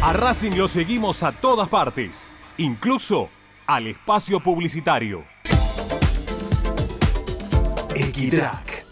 A 0.00 0.12
Racing 0.12 0.52
lo 0.52 0.68
seguimos 0.68 1.24
a 1.24 1.32
todas 1.32 1.68
partes, 1.68 2.30
incluso 2.58 3.30
al 3.66 3.88
espacio 3.88 4.38
publicitario. 4.38 5.24
Equitrack, 7.96 8.86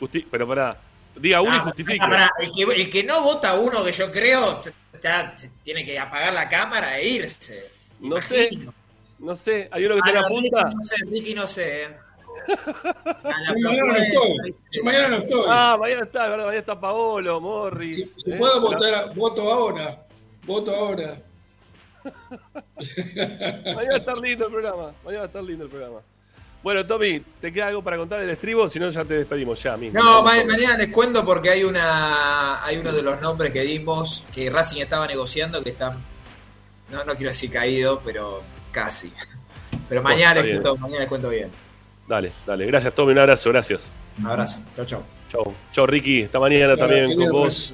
Justi- 0.00 0.26
pero 0.30 0.46
pará. 0.46 0.76
Diga 1.16 1.40
uno 1.40 1.54
y 1.56 1.58
justifique. 1.60 1.98
pará, 1.98 2.30
El, 2.40 2.50
que, 2.52 2.62
el 2.82 2.90
que 2.90 3.04
no 3.04 3.22
vota 3.22 3.54
uno, 3.58 3.82
que 3.84 3.92
yo 3.92 4.10
creo, 4.10 4.62
ya 5.02 5.34
tiene 5.62 5.84
que 5.84 5.98
apagar 5.98 6.32
la 6.32 6.48
cámara 6.48 6.98
e 6.98 7.08
irse. 7.08 7.70
No 8.00 8.20
sé. 8.20 8.50
No 9.18 9.34
sé. 9.34 9.68
Hay 9.72 9.84
uno 9.84 9.94
que 9.94 9.98
está 9.98 10.10
en 10.10 10.16
Ah, 10.16 10.20
la 10.22 10.28
no, 10.28 10.34
punta. 10.34 10.64
Ricky 10.64 10.74
no 10.74 10.82
sé, 10.82 10.96
Ricky 11.10 11.34
no 11.34 11.46
sé. 11.46 11.82
eh. 11.84 11.96
Ah, 13.24 13.54
Yo 13.56 13.68
mañana 13.68 13.86
no 13.86 13.96
estoy. 13.96 14.54
Yo 14.72 14.84
mañana 14.84 15.08
no 15.08 15.16
estoy. 15.16 15.44
Ah, 15.48 15.76
mañana 15.78 16.02
está, 16.04 16.22
¿verdad? 16.28 16.44
Mañana 16.46 16.60
está 16.60 16.80
Paolo, 16.80 17.40
Morris. 17.40 18.14
Si 18.24 18.30
¿eh? 18.32 18.36
puedo 18.36 18.60
votar, 18.60 19.14
voto 19.14 19.52
ahora. 19.52 20.02
Voto 20.46 20.74
ahora. 20.74 21.20
Mañana 22.76 23.90
va 23.90 23.94
a 23.94 23.98
estar 23.98 24.18
lindo 24.18 24.46
el 24.46 24.52
programa. 24.52 24.92
Mañana 25.04 25.18
va 25.20 25.24
a 25.24 25.26
estar 25.26 25.42
lindo 25.44 25.64
el 25.64 25.70
programa. 25.70 25.98
Bueno, 26.62 26.84
Tommy, 26.86 27.20
¿te 27.40 27.52
queda 27.52 27.68
algo 27.68 27.82
para 27.82 27.96
contar 27.96 28.20
del 28.20 28.30
estribo? 28.30 28.68
Si 28.68 28.80
no, 28.80 28.88
ya 28.90 29.04
te 29.04 29.14
despedimos 29.14 29.62
ya 29.62 29.76
mismo. 29.76 30.00
No, 30.00 30.22
mañana 30.22 30.76
les 30.76 30.88
cuento 30.88 31.24
porque 31.24 31.50
hay 31.50 31.64
una 31.64 32.64
hay 32.64 32.78
uno 32.78 32.92
de 32.92 33.02
los 33.02 33.20
nombres 33.20 33.52
que 33.52 33.62
dimos 33.62 34.24
que 34.34 34.50
Racing 34.50 34.80
estaba 34.80 35.06
negociando 35.06 35.62
que 35.62 35.70
están 35.70 35.96
no 36.90 37.04
no 37.04 37.14
quiero 37.14 37.30
decir 37.30 37.50
caído, 37.50 38.00
pero 38.04 38.42
casi. 38.72 39.12
Pero 39.88 40.02
mañana 40.02 40.40
les 40.40 40.52
cuento, 40.52 40.76
mañana 40.76 41.00
les 41.00 41.08
cuento 41.08 41.28
bien. 41.28 41.50
Dale, 42.06 42.30
dale. 42.46 42.66
Gracias, 42.66 42.94
Tommy. 42.94 43.12
Un 43.12 43.18
abrazo, 43.18 43.50
gracias. 43.50 43.90
Un 44.18 44.26
abrazo. 44.26 44.60
Chau, 44.76 44.84
chau. 44.84 45.02
Chau. 45.30 45.54
Chau, 45.72 45.86
Ricky. 45.86 46.22
Esta 46.22 46.40
mañana 46.40 46.74
Claro, 46.74 46.88
también 46.88 47.16
con 47.16 47.30
vos. 47.30 47.72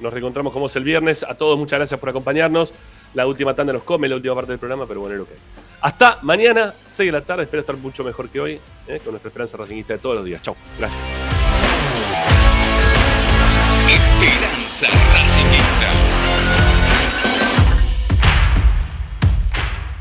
Nos 0.00 0.12
reencontramos 0.12 0.52
con 0.52 0.62
vos 0.62 0.76
el 0.76 0.84
viernes. 0.84 1.22
A 1.22 1.34
todos, 1.34 1.58
muchas 1.58 1.78
gracias 1.78 1.98
por 1.98 2.08
acompañarnos. 2.08 2.72
La 3.14 3.26
última 3.26 3.54
tanda 3.54 3.72
nos 3.72 3.82
come, 3.82 4.08
la 4.08 4.16
última 4.16 4.34
parte 4.34 4.52
del 4.52 4.58
programa, 4.58 4.86
pero 4.86 5.00
bueno, 5.00 5.14
es 5.14 5.20
lo 5.20 5.26
que 5.26 5.34
hay. 5.34 5.40
Hasta 5.82 6.18
mañana, 6.22 6.72
6 6.84 7.08
de 7.08 7.12
la 7.12 7.20
tarde. 7.22 7.44
Espero 7.44 7.60
estar 7.60 7.76
mucho 7.76 8.04
mejor 8.04 8.28
que 8.28 8.40
hoy, 8.40 8.60
¿eh? 8.88 9.00
con 9.02 9.12
nuestra 9.12 9.28
esperanza 9.28 9.56
racingista 9.56 9.94
de 9.94 9.98
todos 9.98 10.16
los 10.16 10.24
días. 10.24 10.40
Chau. 10.42 10.54
Gracias. 10.78 11.00
Esperanza 13.88 14.86
Racing. 14.86 16.11